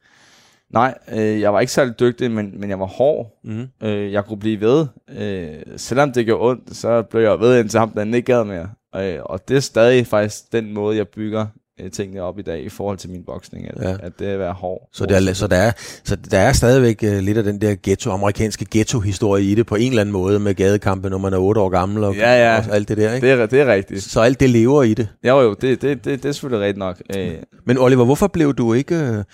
Nej, 0.70 0.94
øh, 1.12 1.40
jeg 1.40 1.52
var 1.52 1.60
ikke 1.60 1.72
særlig 1.72 2.00
dygtig, 2.00 2.30
men, 2.30 2.60
men 2.60 2.70
jeg 2.70 2.80
var 2.80 2.86
hård. 2.86 3.40
Mm. 3.44 3.68
Øh, 3.82 4.12
jeg 4.12 4.24
kunne 4.24 4.38
blive 4.38 4.60
ved. 4.60 4.86
Øh, 5.18 5.62
selvom 5.76 6.12
det 6.12 6.26
gjorde 6.26 6.50
ondt, 6.50 6.76
så 6.76 7.02
blev 7.02 7.22
jeg 7.22 7.40
ved 7.40 7.60
indtil 7.60 7.80
ham, 7.80 7.90
den 7.90 8.14
ikke 8.14 8.32
gad 8.32 8.44
mere. 8.44 8.68
Øh, 8.96 9.18
og 9.24 9.48
det 9.48 9.56
er 9.56 9.60
stadig 9.60 10.06
faktisk 10.06 10.52
den 10.52 10.74
måde, 10.74 10.96
jeg 10.96 11.08
bygger 11.08 11.46
tingene 11.88 12.22
op 12.22 12.38
i 12.38 12.42
dag 12.42 12.62
i 12.62 12.68
forhold 12.68 12.99
til 12.99 13.10
min 13.10 13.22
boksning. 13.25 13.68
At, 13.68 13.82
Ja. 13.82 13.96
at 14.02 14.18
det 14.18 14.28
er 14.28 14.32
at 14.32 14.38
være 14.38 14.52
hård. 14.52 14.88
Så, 14.92 15.06
der, 15.06 15.16
er- 15.28 15.32
så, 15.32 15.46
der 15.46 15.56
er, 15.56 15.72
så 16.04 16.16
der 16.16 16.38
er 16.38 16.52
stadigvæk 16.52 17.00
uh, 17.02 17.18
lidt 17.18 17.38
af 17.38 17.44
den 17.44 17.60
der 17.60 17.76
ghetto, 17.82 18.10
amerikanske 18.10 18.66
ghetto-historie 18.70 19.44
i 19.44 19.54
det 19.54 19.66
på 19.66 19.75
en 19.75 19.88
eller 19.88 20.00
anden 20.00 20.12
måde 20.12 20.38
med 20.40 20.54
gadekampe, 20.54 21.10
når 21.10 21.18
man 21.18 21.32
er 21.32 21.38
8 21.38 21.60
år 21.60 21.68
gammel 21.68 22.04
og, 22.04 22.14
Ja, 22.16 22.32
ja. 22.52 22.58
og 22.58 22.75
alt 22.75 22.88
det 22.88 22.96
der. 22.96 23.14
Ikke? 23.14 23.26
Det 23.32 23.40
er, 23.40 23.46
det 23.46 23.60
er 23.60 23.72
rigtigt. 23.72 24.02
Så 24.02 24.20
alt 24.20 24.40
det 24.40 24.50
lever 24.50 24.82
i 24.82 24.94
det. 24.94 25.08
Jo, 25.25 25.40
jo, 25.40 25.54
det, 25.54 25.82
det, 25.82 26.04
det, 26.04 26.22
det 26.22 26.28
er 26.28 26.32
selvfølgelig 26.32 26.60
rigtigt 26.66 26.78
nok. 26.78 27.02
Øh, 27.16 27.34
Men 27.64 27.78
Oliver, 27.78 28.04
hvorfor 28.04 28.26
blev 28.26 28.54
du 28.54 28.72
ikke... 28.72 28.94
Øh, 28.94 29.25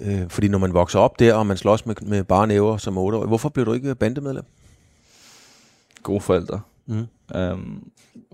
øh, 0.00 0.20
fordi 0.28 0.48
når 0.48 0.58
man 0.58 0.74
vokser 0.74 0.98
op 0.98 1.18
der, 1.18 1.34
og 1.34 1.46
man 1.46 1.56
slås 1.56 1.86
med, 1.86 1.94
med 2.02 2.24
bare 2.24 2.46
næver 2.46 2.76
som 2.76 2.98
8 2.98 3.18
år, 3.18 3.26
hvorfor 3.26 3.48
blev 3.48 3.66
du 3.66 3.72
ikke 3.72 3.94
bandemedlem? 3.94 4.44
gode 6.02 6.20
forældre. 6.20 6.60
Mm. 6.86 7.06
Øhm, 7.36 7.82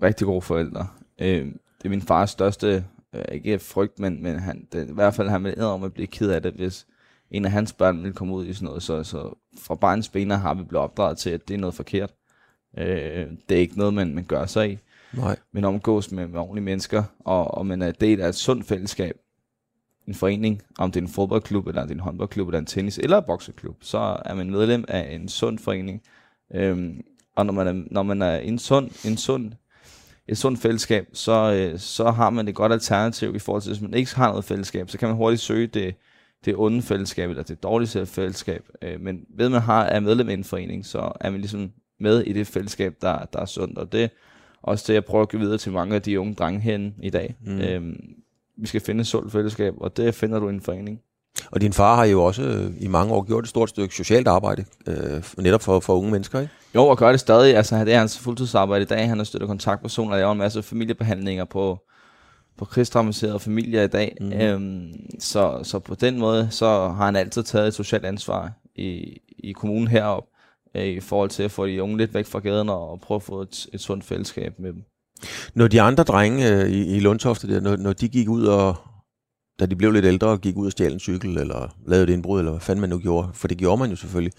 rigtig 0.02 0.26
gode 0.26 0.42
forældre. 0.42 0.86
Øh, 1.20 1.44
det 1.46 1.84
er 1.84 1.88
min 1.88 2.02
fars 2.02 2.30
største, 2.30 2.84
øh, 3.14 3.24
ikke 3.32 3.58
frygt, 3.58 3.98
men, 3.98 4.22
men 4.22 4.38
han, 4.38 4.68
det, 4.72 4.88
i 4.88 4.92
hvert 4.92 5.14
fald 5.14 5.28
han 5.28 5.44
ville 5.44 5.64
om 5.64 5.84
at 5.84 5.94
blive 5.94 6.06
ked 6.06 6.30
af 6.30 6.42
det, 6.42 6.52
hvis 6.52 6.86
en 7.30 7.44
af 7.44 7.50
hans 7.50 7.72
børn 7.72 8.02
ville 8.02 8.12
komme 8.12 8.34
ud 8.34 8.46
i 8.46 8.52
sådan 8.52 8.66
noget. 8.66 8.82
Så, 8.82 9.04
så 9.04 9.38
fra 9.60 9.74
barns 9.74 10.08
bener 10.08 10.36
har 10.36 10.54
vi 10.54 10.62
blevet 10.62 10.84
opdraget 10.84 11.18
til, 11.18 11.30
at 11.30 11.48
det 11.48 11.54
er 11.54 11.58
noget 11.58 11.74
forkert. 11.74 12.14
Øh, 12.78 13.26
det 13.48 13.56
er 13.56 13.60
ikke 13.60 13.78
noget, 13.78 13.94
man, 13.94 14.14
man 14.14 14.24
gør 14.24 14.46
sig 14.46 14.72
i. 14.72 14.78
Nej. 15.12 15.36
Men 15.52 15.64
omgås 15.64 16.10
med, 16.10 16.28
med 16.28 16.40
ordentlige 16.40 16.64
mennesker, 16.64 17.02
og, 17.18 17.54
og 17.54 17.66
man 17.66 17.82
er 17.82 17.92
del 17.92 18.20
af 18.20 18.28
et 18.28 18.34
sundt 18.34 18.66
fællesskab. 18.66 19.16
En 20.08 20.14
forening, 20.14 20.62
om 20.78 20.92
det 20.92 21.00
er 21.00 21.04
en 21.04 21.12
fodboldklub, 21.12 21.66
eller 21.66 21.82
det 21.82 21.90
er 21.90 21.94
en 21.94 22.00
håndboldklub, 22.00 22.48
eller 22.48 22.58
en 22.58 22.66
tennis, 22.66 22.98
eller 22.98 23.18
en 23.18 23.24
bokseklub, 23.26 23.76
så 23.80 24.16
er 24.24 24.34
man 24.34 24.50
medlem 24.50 24.84
af 24.88 25.14
en 25.14 25.28
sund 25.28 25.58
forening. 25.58 26.02
Øhm, 26.54 27.00
og 27.36 27.46
når 27.46 27.52
man 27.52 27.66
er, 27.66 27.84
når 27.90 28.02
man 28.02 28.22
er 28.22 28.36
en 28.36 28.58
sund, 28.58 29.06
en 29.06 29.16
sund, 29.16 29.52
et 30.28 30.38
sundt 30.38 30.60
fællesskab, 30.60 31.08
så, 31.12 31.52
øh, 31.52 31.78
så 31.78 32.10
har 32.10 32.30
man 32.30 32.48
et 32.48 32.54
godt 32.54 32.72
alternativ 32.72 33.34
i 33.34 33.38
forhold 33.38 33.62
til, 33.62 33.72
hvis 33.72 33.82
man 33.82 33.94
ikke 33.94 34.16
har 34.16 34.28
noget 34.28 34.44
fællesskab, 34.44 34.90
så 34.90 34.98
kan 34.98 35.08
man 35.08 35.16
hurtigt 35.16 35.42
søge 35.42 35.66
det, 35.66 35.94
det 36.44 36.54
onde 36.56 36.82
fællesskab, 36.82 37.30
eller 37.30 37.42
det 37.42 37.62
dårlige 37.62 38.06
fællesskab. 38.06 38.62
Øh, 38.82 39.00
men 39.00 39.20
ved 39.36 39.46
at 39.46 39.52
man 39.52 39.60
har, 39.60 39.84
er 39.84 40.00
medlem 40.00 40.28
af 40.28 40.34
en 40.34 40.44
forening, 40.44 40.86
så 40.86 41.12
er 41.20 41.30
man 41.30 41.40
ligesom 41.40 41.70
med 42.00 42.20
i 42.20 42.32
det 42.32 42.46
fællesskab, 42.46 42.94
der, 43.02 43.24
der 43.32 43.40
er 43.40 43.46
sundt. 43.46 43.78
Og 43.78 43.92
det 43.92 44.02
er 44.02 44.08
også 44.62 44.84
det, 44.88 44.94
jeg 44.94 45.04
prøver 45.04 45.22
at 45.22 45.30
give 45.30 45.40
videre 45.40 45.58
til 45.58 45.72
mange 45.72 45.94
af 45.94 46.02
de 46.02 46.20
unge 46.20 46.34
drenge 46.34 46.60
herinde 46.60 46.94
i 47.02 47.10
dag. 47.10 47.36
Mm. 47.44 47.60
Øhm, 47.60 47.96
vi 48.56 48.66
skal 48.66 48.80
finde 48.80 49.00
et 49.00 49.06
sundt 49.06 49.32
fællesskab, 49.32 49.74
og 49.76 49.96
det 49.96 50.14
finder 50.14 50.38
du 50.38 50.48
i 50.48 50.52
en 50.52 50.60
forening. 50.60 51.00
Og 51.50 51.60
din 51.60 51.72
far 51.72 51.96
har 51.96 52.04
jo 52.04 52.24
også 52.24 52.42
øh, 52.42 52.72
i 52.80 52.88
mange 52.88 53.14
år 53.14 53.22
gjort 53.22 53.44
et 53.44 53.50
stort 53.50 53.68
stykke 53.68 53.94
socialt 53.94 54.28
arbejde, 54.28 54.64
øh, 54.86 55.24
netop 55.38 55.62
for, 55.62 55.80
for 55.80 55.98
unge 55.98 56.10
mennesker, 56.10 56.40
ikke? 56.40 56.52
Jo, 56.74 56.86
og 56.86 56.98
gør 56.98 57.10
det 57.10 57.20
stadig. 57.20 57.56
Altså, 57.56 57.84
det 57.84 57.94
er 57.94 57.98
hans 57.98 58.18
fuldtidsarbejde 58.18 58.82
i 58.82 58.86
dag. 58.86 59.08
Han 59.08 59.18
har 59.18 59.24
støttet 59.24 59.48
kontaktpersoner 59.48 60.12
og 60.12 60.18
laver 60.18 60.32
en 60.32 60.38
masse 60.38 60.62
familiebehandlinger 60.62 61.44
på, 61.44 61.78
på 62.58 62.64
krigstraumatiserede 62.64 63.40
familier 63.40 63.82
i 63.82 63.86
dag. 63.86 64.16
Mm. 64.20 64.32
Øhm, 64.32 64.92
så, 65.20 65.60
så 65.62 65.78
på 65.78 65.94
den 65.94 66.18
måde, 66.18 66.48
så 66.50 66.66
har 66.66 67.04
han 67.04 67.16
altid 67.16 67.42
taget 67.42 67.68
et 67.68 67.74
socialt 67.74 68.04
ansvar 68.04 68.52
i, 68.74 69.18
i 69.38 69.52
kommunen 69.52 69.88
herop 69.88 70.24
øh, 70.74 70.84
i 70.84 71.00
forhold 71.00 71.30
til 71.30 71.42
at 71.42 71.50
få 71.50 71.66
de 71.66 71.82
unge 71.82 71.96
lidt 71.96 72.14
væk 72.14 72.26
fra 72.26 72.38
gaden 72.38 72.68
og 72.68 73.00
prøve 73.00 73.16
at 73.16 73.22
få 73.22 73.42
et, 73.42 73.66
et 73.72 73.80
sundt 73.80 74.04
fællesskab 74.04 74.58
med 74.58 74.72
dem. 74.72 74.82
Når 75.54 75.68
de 75.68 75.80
andre 75.80 76.04
drenge 76.04 76.52
øh, 76.52 76.68
i, 76.68 76.96
i 76.96 77.00
Lundtofte, 77.00 77.54
der, 77.54 77.60
når, 77.60 77.76
når 77.76 77.92
de 77.92 78.08
gik 78.08 78.28
ud 78.28 78.44
og, 78.44 78.76
da 79.60 79.66
de 79.66 79.76
blev 79.76 79.92
lidt 79.92 80.04
ældre 80.04 80.28
og 80.28 80.40
gik 80.40 80.56
ud 80.56 80.66
og 80.66 80.72
stjal 80.72 80.92
en 80.92 81.00
cykel, 81.00 81.38
eller 81.38 81.74
lavede 81.86 82.04
et 82.04 82.12
indbrud, 82.12 82.38
eller 82.38 82.52
hvad 82.52 82.60
fanden 82.60 82.80
man 82.80 82.90
nu 82.90 82.98
gjorde, 82.98 83.28
for 83.34 83.48
det 83.48 83.58
gjorde 83.58 83.80
man 83.80 83.90
jo 83.90 83.96
selvfølgelig. 83.96 84.32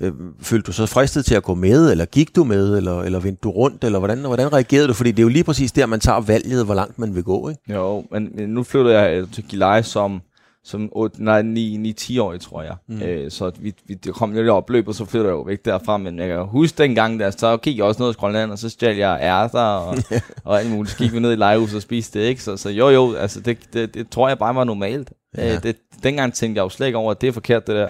Øh, 0.00 0.12
følte 0.40 0.66
du 0.66 0.72
så 0.72 0.86
fristet 0.86 1.24
til 1.24 1.34
at 1.34 1.42
gå 1.42 1.54
med, 1.54 1.90
eller 1.90 2.04
gik 2.04 2.36
du 2.36 2.44
med, 2.44 2.76
eller, 2.76 3.02
eller 3.02 3.20
vendte 3.20 3.40
du 3.42 3.50
rundt, 3.50 3.84
eller 3.84 3.98
hvordan, 3.98 4.18
hvordan 4.18 4.52
reagerede 4.52 4.88
du? 4.88 4.92
Fordi 4.92 5.10
det 5.10 5.18
er 5.18 5.22
jo 5.22 5.28
lige 5.28 5.44
præcis 5.44 5.72
der, 5.72 5.86
man 5.86 6.00
tager 6.00 6.20
valget, 6.20 6.64
hvor 6.64 6.74
langt 6.74 6.98
man 6.98 7.14
vil 7.14 7.22
gå, 7.22 7.48
ikke? 7.48 7.72
Jo, 7.72 8.04
men 8.10 8.32
nu 8.48 8.62
flyttede 8.62 8.98
jeg 8.98 9.26
til 9.32 9.44
Gilei 9.44 9.82
som 9.82 10.20
som 10.64 10.88
8, 10.92 11.24
nej, 11.24 11.42
9, 11.42 11.76
9 11.76 11.92
10 11.92 12.18
år, 12.18 12.36
tror 12.36 12.62
jeg. 12.62 12.74
Mm. 12.86 13.02
Øh, 13.02 13.30
så 13.30 13.52
vi, 13.58 13.74
vi, 13.86 13.94
det 13.94 14.14
kom 14.14 14.32
lidt 14.32 14.48
opløb, 14.48 14.88
og 14.88 14.94
så 14.94 15.04
flyttede 15.04 15.28
jeg 15.28 15.36
jo 15.36 15.42
væk 15.42 15.64
derfra. 15.64 15.96
Men 15.96 16.18
jeg 16.18 16.28
kan 16.28 16.44
huske 16.46 16.78
dengang, 16.78 17.20
der, 17.20 17.30
så 17.30 17.56
gik 17.56 17.76
jeg 17.76 17.84
også 17.84 18.02
ned 18.02 18.10
i 18.10 18.12
Grønland, 18.12 18.50
og 18.50 18.58
så 18.58 18.68
stjal 18.68 18.96
jeg 18.96 19.18
ærter 19.22 19.60
og, 19.60 19.96
og 20.44 20.60
alt 20.60 20.70
muligt. 20.70 20.90
Så 20.90 20.98
gik 20.98 21.12
vi 21.12 21.20
ned 21.20 21.32
i 21.32 21.36
lejehuset 21.36 21.76
og 21.76 21.82
spiste 21.82 22.20
det, 22.20 22.26
ikke? 22.26 22.42
Så, 22.42 22.56
så 22.56 22.70
jo, 22.70 22.88
jo, 22.88 23.14
altså 23.14 23.40
det, 23.40 23.58
det, 23.72 23.94
det, 23.94 24.10
tror 24.10 24.28
jeg 24.28 24.38
bare 24.38 24.54
var 24.54 24.64
normalt. 24.64 25.12
Ja. 25.36 25.54
Øh, 25.54 25.62
det, 25.62 25.76
dengang 26.02 26.34
tænkte 26.34 26.58
jeg 26.58 26.64
jo 26.64 26.68
slet 26.68 26.86
ikke 26.86 26.98
over, 26.98 27.10
at 27.10 27.20
det 27.20 27.28
er 27.28 27.32
forkert, 27.32 27.66
det 27.66 27.74
der. 27.74 27.88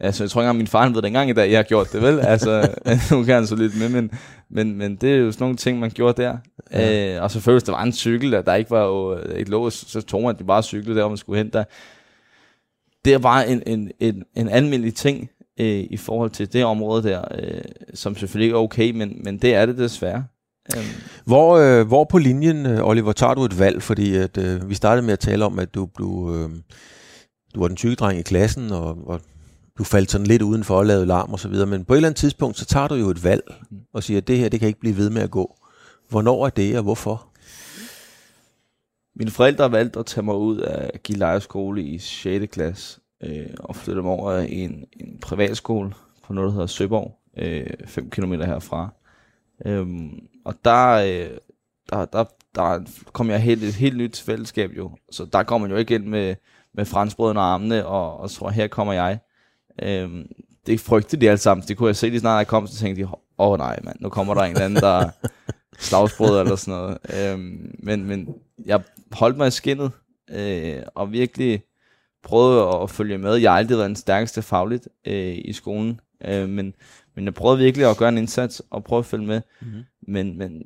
Altså, 0.00 0.24
jeg 0.24 0.30
tror 0.30 0.40
ikke 0.40 0.44
engang, 0.46 0.58
min 0.58 0.66
far 0.66 0.88
ved 0.88 1.02
dengang 1.02 1.30
i 1.30 1.32
dag, 1.32 1.50
jeg 1.50 1.58
har 1.58 1.62
gjort 1.62 1.92
det, 1.92 2.02
vel? 2.02 2.20
Altså, 2.20 2.74
nu 3.10 3.24
kan 3.24 3.34
han 3.34 3.46
så 3.46 3.56
lidt 3.56 3.78
med, 3.78 3.88
men, 3.88 4.10
men, 4.50 4.78
men 4.78 4.96
det 4.96 5.12
er 5.12 5.16
jo 5.16 5.32
sådan 5.32 5.44
nogle 5.44 5.56
ting, 5.56 5.78
man 5.78 5.90
gjorde 5.90 6.22
der. 6.22 6.36
Ja. 6.72 7.16
Øh, 7.16 7.22
og 7.22 7.30
selvfølgelig, 7.30 7.58
hvis 7.58 7.66
der 7.66 7.72
var 7.72 7.82
en 7.82 7.92
cykel, 7.92 8.32
der, 8.32 8.42
der 8.42 8.54
ikke 8.54 8.70
var 8.70 8.84
jo 8.84 9.18
et 9.36 9.48
lås, 9.48 9.74
så 9.74 10.00
tog 10.00 10.22
man 10.22 10.36
bare 10.36 10.62
cykle 10.62 10.94
der, 10.94 11.00
hvor 11.00 11.08
man 11.08 11.16
skulle 11.16 11.38
hen 11.38 11.52
der 11.52 11.64
det 13.04 13.14
er 13.14 13.18
bare 13.18 13.48
en, 13.48 13.62
en, 13.66 13.90
en, 14.00 14.22
en 14.36 14.48
almindelig 14.48 14.94
ting 14.94 15.30
øh, 15.60 15.86
i 15.90 15.96
forhold 15.96 16.30
til 16.30 16.52
det 16.52 16.64
område 16.64 17.02
der, 17.02 17.24
øh, 17.38 17.60
som 17.94 18.16
selvfølgelig 18.16 18.44
ikke 18.44 18.54
er 18.54 18.60
okay, 18.60 18.90
men, 18.90 19.20
men 19.24 19.38
det 19.38 19.54
er 19.54 19.66
det 19.66 19.78
desværre. 19.78 20.24
Um. 20.76 20.82
Hvor, 21.24 21.56
øh, 21.56 21.86
hvor 21.86 22.04
på 22.04 22.18
linjen, 22.18 22.66
øh, 22.66 22.88
Oliver, 22.88 23.12
tager 23.12 23.34
du 23.34 23.44
et 23.44 23.58
valg? 23.58 23.82
Fordi 23.82 24.16
at, 24.16 24.38
øh, 24.38 24.68
vi 24.68 24.74
startede 24.74 25.06
med 25.06 25.12
at 25.12 25.18
tale 25.18 25.44
om, 25.44 25.58
at 25.58 25.74
du, 25.74 25.88
du, 25.98 26.34
øh, 26.34 26.50
du 27.54 27.60
var 27.60 27.68
den 27.68 27.76
tykke 27.76 27.96
dreng 27.96 28.18
i 28.18 28.22
klassen, 28.22 28.72
og, 28.72 28.98
og 29.06 29.20
du 29.78 29.84
faldt 29.84 30.10
sådan 30.10 30.26
lidt 30.26 30.42
udenfor 30.42 30.74
og 30.74 30.86
lavede 30.86 31.06
larm 31.06 31.32
og 31.32 31.40
så 31.40 31.48
videre, 31.48 31.66
men 31.66 31.84
på 31.84 31.94
et 31.94 31.98
eller 31.98 32.08
andet 32.08 32.20
tidspunkt, 32.20 32.58
så 32.58 32.64
tager 32.64 32.88
du 32.88 32.94
jo 32.94 33.10
et 33.10 33.24
valg 33.24 33.42
og 33.94 34.02
siger, 34.02 34.18
at 34.18 34.28
det 34.28 34.38
her, 34.38 34.48
det 34.48 34.60
kan 34.60 34.66
ikke 34.66 34.80
blive 34.80 34.96
ved 34.96 35.10
med 35.10 35.22
at 35.22 35.30
gå. 35.30 35.56
Hvornår 36.08 36.46
er 36.46 36.50
det, 36.50 36.76
og 36.76 36.82
hvorfor? 36.82 37.26
Mine 39.14 39.30
forældre 39.30 39.72
valgte 39.72 39.98
at 39.98 40.06
tage 40.06 40.24
mig 40.24 40.34
ud 40.36 40.58
af 40.58 41.02
Gilejeskole 41.02 41.82
i 41.82 41.98
6. 41.98 42.46
klasse 42.52 43.00
øh, 43.22 43.46
og 43.58 43.76
flytte 43.76 44.02
mig 44.02 44.10
over 44.10 44.32
i 44.38 44.54
en, 44.54 44.84
en 44.92 45.18
privatskole 45.22 45.92
på 46.22 46.32
noget, 46.32 46.48
der 46.48 46.52
hedder 46.52 46.66
Søborg, 46.66 47.18
5 47.86 48.04
øh, 48.04 48.10
km 48.10 48.32
herfra. 48.32 48.88
Øhm, 49.66 50.28
og 50.44 50.54
der, 50.64 50.88
øh, 50.88 51.38
der, 51.90 52.04
der, 52.04 52.24
der 52.54 52.80
kom 53.12 53.30
jeg 53.30 53.42
helt 53.42 53.64
et 53.64 53.74
helt 53.74 53.96
nyt 53.96 54.20
fællesskab 54.20 54.70
jo. 54.76 54.90
Så 55.10 55.24
der 55.24 55.42
kommer 55.42 55.68
man 55.68 55.74
jo 55.74 55.78
ikke 55.78 55.94
ind 55.94 56.04
med, 56.04 56.34
med 56.74 56.84
franskbrødene 56.84 57.40
og 57.40 57.46
armene 57.46 57.86
og, 57.86 58.20
og 58.20 58.30
tror, 58.30 58.50
her 58.50 58.66
kommer 58.66 58.92
jeg. 58.92 59.18
Øhm, 59.82 60.26
det 60.66 60.80
frygtede 60.80 61.20
de 61.20 61.28
alle 61.30 61.38
sammen. 61.38 61.66
Det 61.68 61.76
kunne 61.76 61.86
jeg 61.86 61.96
se 61.96 62.08
lige 62.08 62.20
snart, 62.20 62.38
jeg 62.38 62.46
kom, 62.46 62.66
så 62.66 62.76
tænkte 62.76 63.02
de, 63.02 63.08
åh 63.08 63.16
oh, 63.38 63.58
nej 63.58 63.78
mand, 63.82 63.96
nu 64.00 64.08
kommer 64.08 64.34
der 64.34 64.42
en 64.42 64.50
eller 64.50 64.64
anden, 64.64 64.82
der 64.82 65.10
slagsbrød 65.78 66.40
eller 66.40 66.56
sådan 66.56 66.80
noget. 66.80 66.98
Øhm, 67.32 67.74
men, 67.78 68.04
men 68.04 68.28
jeg 68.64 68.82
holdt 69.12 69.36
mig 69.36 69.48
i 69.48 69.50
skinnet, 69.50 69.90
øh, 70.30 70.82
og 70.94 71.12
virkelig 71.12 71.62
prøvede 72.22 72.82
at 72.82 72.90
følge 72.90 73.18
med. 73.18 73.34
Jeg 73.34 73.50
har 73.50 73.58
aldrig 73.58 73.78
været 73.78 73.88
den 73.88 73.96
stærkeste 73.96 74.42
fagligt 74.42 74.88
øh, 75.06 75.38
i 75.44 75.52
skolen, 75.52 76.00
øh, 76.24 76.48
men, 76.48 76.74
men 77.14 77.24
jeg 77.24 77.34
prøvede 77.34 77.58
virkelig 77.58 77.90
at 77.90 77.96
gøre 77.96 78.08
en 78.08 78.18
indsats 78.18 78.62
og 78.70 78.84
prøve 78.84 78.98
at 78.98 79.06
følge 79.06 79.26
med. 79.26 79.40
Mm-hmm. 79.60 79.82
Men, 80.08 80.38
men 80.38 80.62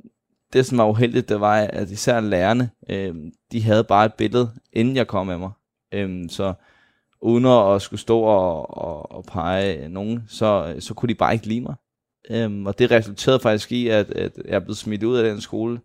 det, 0.53 0.67
som 0.67 0.79
var 0.79 0.89
uheldigt, 0.89 1.29
det 1.29 1.41
var, 1.41 1.57
at 1.57 1.91
især 1.91 2.21
lærerne, 2.21 2.71
øh, 2.91 3.15
de 3.53 3.63
havde 3.63 3.85
bare 3.85 4.07
et 4.07 4.15
billede, 4.15 4.51
inden 4.73 4.97
jeg 4.97 5.07
kom 5.07 5.27
med 5.27 5.39
mig. 5.39 5.51
Øh, 5.95 6.29
så 6.29 6.55
uden 7.21 7.47
at 7.47 7.83
skulle 7.83 8.01
stå 8.01 8.21
og, 8.21 8.79
og, 8.79 9.13
og 9.13 9.25
pege 9.25 9.89
nogen, 9.89 10.25
så, 10.29 10.77
så 10.79 10.95
kunne 10.95 11.09
de 11.09 11.15
bare 11.15 11.33
ikke 11.33 11.47
lide 11.47 11.61
mig. 11.61 11.75
Øhm, 12.31 12.67
og 12.67 12.79
det 12.79 12.91
resulterede 12.91 13.41
faktisk 13.41 13.73
i, 13.73 13.89
at, 13.89 14.11
at 14.11 14.33
jeg 14.49 14.65
blev 14.65 14.75
smidt 14.75 15.03
ud 15.03 15.17
af 15.17 15.31
den 15.31 15.41
skole 15.41 15.81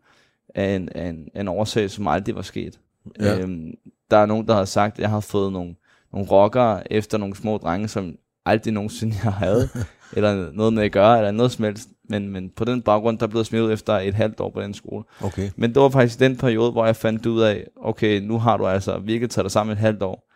af 0.55 0.75
en, 0.75 0.89
af 0.95 1.07
en, 1.07 1.29
af 1.33 1.41
en 1.41 1.47
årsag, 1.47 1.91
som 1.91 2.07
aldrig 2.07 2.35
var 2.35 2.41
sket. 2.41 2.79
Ja. 3.19 3.39
Øhm, 3.39 3.73
der 4.11 4.17
er 4.17 4.25
nogen, 4.25 4.47
der 4.47 4.53
har 4.53 4.65
sagt, 4.65 4.93
at 4.93 4.99
jeg 4.99 5.09
har 5.09 5.19
fået 5.19 5.53
nogle, 5.53 5.75
nogle 6.13 6.27
rockere 6.27 6.93
efter 6.93 7.17
nogle 7.17 7.35
små 7.35 7.57
drenge, 7.57 7.87
som 7.87 8.15
aldrig 8.45 8.73
nogensinde 8.73 9.15
jeg 9.23 9.33
havde, 9.33 9.69
eller 10.15 10.51
noget 10.51 10.73
med 10.73 10.83
at 10.83 10.91
gøre, 10.91 11.17
eller 11.17 11.31
noget 11.31 11.51
som 11.51 11.65
helst. 11.65 11.89
Men, 12.09 12.29
men 12.29 12.49
på 12.49 12.65
den 12.65 12.81
baggrund, 12.81 13.19
der 13.19 13.27
blev 13.27 13.39
jeg 13.39 13.45
smidt 13.45 13.63
ud 13.63 13.71
efter 13.71 13.93
et 13.93 14.13
halvt 14.13 14.39
år 14.39 14.49
på 14.49 14.61
den 14.61 14.73
skole. 14.73 15.03
Okay. 15.21 15.49
Men 15.55 15.73
det 15.73 15.81
var 15.81 15.89
faktisk 15.89 16.19
den 16.19 16.37
periode, 16.37 16.71
hvor 16.71 16.85
jeg 16.85 16.95
fandt 16.95 17.25
ud 17.25 17.41
af, 17.41 17.67
okay, 17.75 18.21
nu 18.21 18.39
har 18.39 18.57
du 18.57 18.67
altså 18.67 18.99
virkelig 18.99 19.29
taget 19.29 19.43
dig 19.43 19.51
sammen 19.51 19.73
et 19.73 19.79
halvt 19.79 20.03
år, 20.03 20.26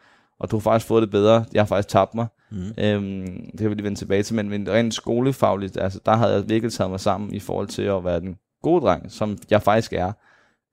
og 0.42 0.52
du 0.52 0.56
har 0.56 0.62
faktisk 0.62 0.88
fået 0.88 1.02
det 1.02 1.12
bedre. 1.12 1.46
Jeg 1.54 1.62
har 1.62 1.68
faktisk 1.68 1.88
tabt 1.88 2.16
mig. 2.16 2.28
Mm. 2.52 2.74
Øhm, 2.78 3.26
det 3.52 3.60
kan 3.60 3.70
vi 3.70 3.76
lige 3.76 3.84
vende 3.84 4.00
tilbage 4.00 4.24
til, 4.24 4.36
men, 4.36 4.50
men 4.50 4.70
rent 4.70 4.94
skolefagligt, 4.94 5.78
altså, 5.78 6.00
der 6.06 6.16
havde 6.16 6.34
jeg 6.34 6.50
virkelig 6.50 6.74
taget 6.74 6.92
mig 6.92 7.00
sammen 7.00 7.34
i 7.34 7.40
forhold 7.40 7.68
til 7.68 7.82
at 7.82 8.06
være 8.06 8.20
den 8.20 8.36
gode 8.62 8.82
dreng, 8.82 9.12
som 9.12 9.38
jeg 9.50 9.62
faktisk 9.62 9.94
er. 9.94 10.12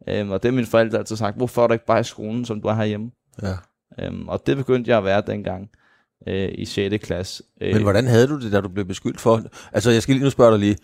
Øhm, 0.08 0.30
og 0.30 0.42
det 0.42 0.50
har 0.50 0.54
mine 0.54 0.66
forældre 0.66 0.98
altid 0.98 1.16
sagt, 1.16 1.36
hvorfor 1.36 1.62
er 1.62 1.66
du 1.66 1.72
ikke 1.72 1.86
bare 1.86 2.00
i 2.00 2.04
skolen, 2.04 2.44
som 2.44 2.60
du 2.60 2.68
er 2.68 2.74
herhjemme? 2.74 3.10
Ja. 3.42 3.54
Øhm, 3.98 4.28
og 4.28 4.46
det 4.46 4.56
begyndte 4.56 4.90
jeg 4.90 4.98
at 4.98 5.04
være 5.04 5.22
dengang 5.26 5.70
øh, 6.26 6.48
i 6.54 6.64
6. 6.64 6.96
klasse. 7.06 7.42
Øh, 7.60 7.74
men 7.74 7.82
hvordan 7.82 8.06
havde 8.06 8.26
du 8.26 8.40
det, 8.40 8.52
da 8.52 8.60
du 8.60 8.68
blev 8.68 8.84
beskyldt 8.84 9.20
for? 9.20 9.42
Altså, 9.72 9.90
jeg 9.90 10.02
skal 10.02 10.14
lige 10.14 10.24
nu 10.24 10.30
spørge 10.30 10.50
dig 10.50 10.60
lige. 10.60 10.76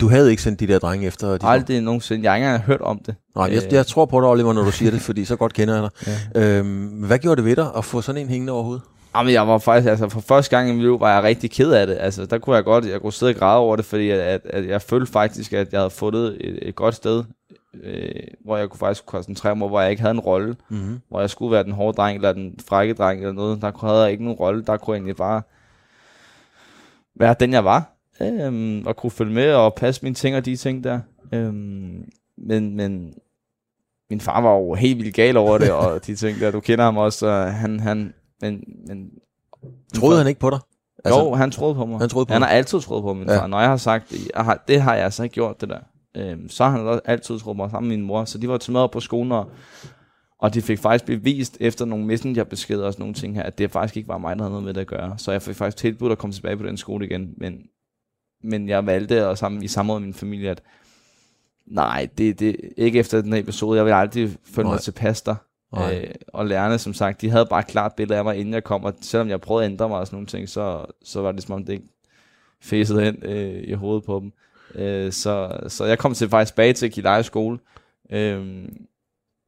Du 0.00 0.08
havde 0.08 0.30
ikke 0.30 0.42
sendt 0.42 0.60
de 0.60 0.66
der 0.66 0.78
drenge 0.78 1.06
efter? 1.06 1.38
De 1.38 1.46
Aldrig 1.46 1.80
nogensinde. 1.80 2.24
Jeg 2.24 2.30
har 2.30 2.36
ikke 2.36 2.46
engang 2.46 2.64
hørt 2.64 2.80
om 2.80 2.98
det. 3.06 3.14
Nej, 3.36 3.50
jeg, 3.52 3.72
jeg 3.72 3.86
tror 3.86 4.06
på 4.06 4.20
dig, 4.20 4.28
Oliver, 4.28 4.52
når 4.52 4.64
du 4.64 4.70
siger 4.70 4.90
det, 4.90 5.00
fordi 5.00 5.24
så 5.24 5.36
godt 5.36 5.52
kender 5.52 5.74
jeg 5.74 5.82
dig. 5.82 6.16
Ja. 6.34 6.58
Øhm, 6.58 6.86
hvad 6.86 7.18
gjorde 7.18 7.36
det 7.36 7.44
ved 7.44 7.56
dig 7.56 7.70
at 7.76 7.84
få 7.84 8.00
sådan 8.00 8.20
en 8.20 8.28
hængende 8.28 8.52
overhovedet? 8.52 8.82
Jamen, 9.16 9.32
jeg 9.32 9.48
var 9.48 9.58
faktisk, 9.58 9.90
altså 9.90 10.08
for 10.08 10.20
første 10.20 10.56
gang 10.56 10.68
i 10.68 10.72
mit 10.72 10.82
liv, 10.82 11.00
var 11.00 11.14
jeg 11.14 11.22
rigtig 11.22 11.50
ked 11.50 11.72
af 11.72 11.86
det. 11.86 11.96
Altså, 12.00 12.26
der 12.26 12.38
kunne 12.38 12.56
jeg 12.56 12.64
godt, 12.64 12.84
jeg 12.84 13.00
kunne 13.00 13.12
sidde 13.12 13.30
og 13.30 13.36
græde 13.36 13.58
over 13.58 13.76
det, 13.76 13.84
fordi 13.84 14.10
at, 14.10 14.20
at, 14.20 14.40
at 14.44 14.68
jeg 14.68 14.82
følte 14.82 15.12
faktisk, 15.12 15.52
at 15.52 15.72
jeg 15.72 15.80
havde 15.80 15.90
fundet 15.90 16.36
et, 16.40 16.58
et 16.62 16.74
godt 16.74 16.94
sted, 16.94 17.24
øh, 17.84 18.10
hvor 18.44 18.56
jeg 18.56 18.68
kunne 18.68 18.78
faktisk 18.78 19.06
koncentrere 19.06 19.56
mig, 19.56 19.68
hvor 19.68 19.80
jeg 19.80 19.90
ikke 19.90 20.02
havde 20.02 20.14
en 20.14 20.20
rolle, 20.20 20.56
mm-hmm. 20.68 21.00
hvor 21.08 21.20
jeg 21.20 21.30
skulle 21.30 21.52
være 21.52 21.64
den 21.64 21.72
hårde 21.72 21.96
dreng, 21.96 22.16
eller 22.16 22.32
den 22.32 22.54
frække 22.68 22.94
dreng, 22.94 23.20
eller 23.20 23.32
noget. 23.32 23.62
Der 23.62 23.86
havde 23.86 24.02
jeg 24.02 24.10
ikke 24.10 24.24
nogen 24.24 24.38
rolle, 24.38 24.64
der 24.64 24.76
kunne 24.76 24.94
jeg 24.94 24.98
egentlig 24.98 25.16
bare 25.16 25.42
være 27.20 27.34
den, 27.40 27.52
jeg 27.52 27.64
var, 27.64 27.97
øh, 28.20 28.82
og 28.86 28.96
kunne 28.96 29.10
følge 29.10 29.34
med 29.34 29.52
og 29.52 29.74
passe 29.74 30.02
mine 30.02 30.14
ting 30.14 30.36
og 30.36 30.44
de 30.44 30.56
ting 30.56 30.84
der. 30.84 31.00
Øh, 31.32 31.54
men, 32.38 32.76
men 32.76 33.14
min 34.10 34.20
far 34.20 34.40
var 34.40 34.54
jo 34.54 34.74
helt 34.74 34.98
vildt 34.98 35.14
gal 35.14 35.36
over 35.36 35.58
det, 35.58 35.72
og 35.72 36.06
de 36.06 36.16
ting 36.16 36.40
der, 36.40 36.50
du 36.50 36.60
kender 36.60 36.84
ham 36.84 36.96
også, 36.96 37.26
og 37.26 37.54
han, 37.54 37.80
han, 37.80 38.14
men, 38.40 38.64
men 38.86 39.10
Troede 39.94 40.18
han 40.18 40.26
ikke 40.26 40.40
på 40.40 40.50
dig? 40.50 40.58
Altså, 41.04 41.20
jo, 41.20 41.34
han 41.34 41.50
troede 41.50 41.74
på 41.74 41.86
mig. 41.86 41.98
Han, 41.98 42.08
troede 42.08 42.26
på 42.26 42.32
han 42.32 42.42
har 42.42 42.48
altid 42.48 42.80
troet 42.80 43.02
på 43.02 43.14
min 43.14 43.28
ja. 43.28 43.38
far. 43.38 43.46
Når 43.46 43.60
jeg 43.60 43.68
har 43.68 43.76
sagt, 43.76 44.14
jeg 44.34 44.44
har, 44.44 44.64
det 44.68 44.80
har 44.80 44.94
jeg 44.94 45.04
altså 45.04 45.22
ikke 45.22 45.34
gjort, 45.34 45.60
det 45.60 45.68
der. 45.68 45.78
Øhm, 46.16 46.48
så 46.48 46.64
har 46.64 46.70
han 46.70 47.00
altid 47.04 47.38
troet 47.38 47.42
på 47.44 47.52
mig 47.52 47.70
sammen 47.70 47.88
med 47.88 47.96
min 47.96 48.06
mor. 48.06 48.24
Så 48.24 48.38
de 48.38 48.48
var 48.48 48.58
til 48.58 48.72
med 48.72 48.88
på 48.88 49.00
skolen, 49.00 49.32
og, 49.32 49.50
og 50.38 50.54
de 50.54 50.62
fik 50.62 50.78
faktisk 50.78 51.04
bevist 51.04 51.56
efter 51.60 51.84
nogle 51.84 52.06
messengerbeskeder 52.06 52.86
og 52.86 52.92
sådan 52.92 53.02
nogle 53.02 53.14
ting 53.14 53.34
her, 53.34 53.42
at 53.42 53.58
det 53.58 53.70
faktisk 53.70 53.96
ikke 53.96 54.08
var 54.08 54.18
mig, 54.18 54.36
der 54.36 54.42
havde 54.42 54.50
noget 54.50 54.64
med 54.64 54.74
det 54.74 54.80
at 54.80 54.86
gøre. 54.86 55.18
Så 55.18 55.32
jeg 55.32 55.42
fik 55.42 55.56
faktisk 55.56 55.76
tilbudt 55.76 56.12
at 56.12 56.18
komme 56.18 56.34
tilbage 56.34 56.56
på 56.56 56.66
den 56.66 56.76
skole 56.76 57.06
igen. 57.06 57.34
Men, 57.36 57.52
men 58.42 58.68
jeg 58.68 58.86
valgte 58.86 59.28
og 59.28 59.38
sammen, 59.38 59.62
i 59.62 59.68
samråd 59.68 60.00
med 60.00 60.06
min 60.06 60.14
familie, 60.14 60.50
at 60.50 60.62
nej, 61.66 62.08
det, 62.18 62.40
det, 62.40 62.56
ikke 62.76 62.98
efter 62.98 63.20
den 63.20 63.32
her 63.32 63.40
episode. 63.40 63.76
Jeg 63.76 63.84
vil 63.84 63.92
aldrig 63.92 64.30
føle 64.44 64.68
mig 64.68 64.80
tilpas 64.80 65.22
der. 65.22 65.34
Øh, 65.76 66.10
og 66.28 66.46
lærerne, 66.46 66.78
som 66.78 66.94
sagt, 66.94 67.20
de 67.20 67.30
havde 67.30 67.46
bare 67.46 67.62
klart 67.62 67.92
billede 67.94 68.18
af 68.18 68.24
mig, 68.24 68.36
inden 68.36 68.54
jeg 68.54 68.64
kom, 68.64 68.84
og 68.84 68.94
selvom 69.00 69.28
jeg 69.28 69.40
prøvede 69.40 69.64
at 69.64 69.70
ændre 69.70 69.88
mig 69.88 69.98
og 69.98 70.06
sådan 70.06 70.16
nogle 70.16 70.26
ting, 70.26 70.48
så, 70.48 70.86
så 71.04 71.20
var 71.20 71.32
det 71.32 71.42
som 71.42 71.54
om 71.54 71.64
det 71.64 71.72
ikke 71.72 71.88
fæsede 72.62 73.04
hen 73.04 73.22
øh, 73.22 73.62
i 73.64 73.72
hovedet 73.72 74.04
på 74.04 74.20
dem. 74.20 74.32
Øh, 74.82 75.12
så, 75.12 75.60
så 75.68 75.84
jeg 75.84 75.98
kom 75.98 76.14
til 76.14 76.28
faktisk 76.28 76.52
tilbage 76.52 76.72
til 76.72 76.90
Kileje 76.90 77.22
skole, 77.22 77.58
øh, 78.10 78.68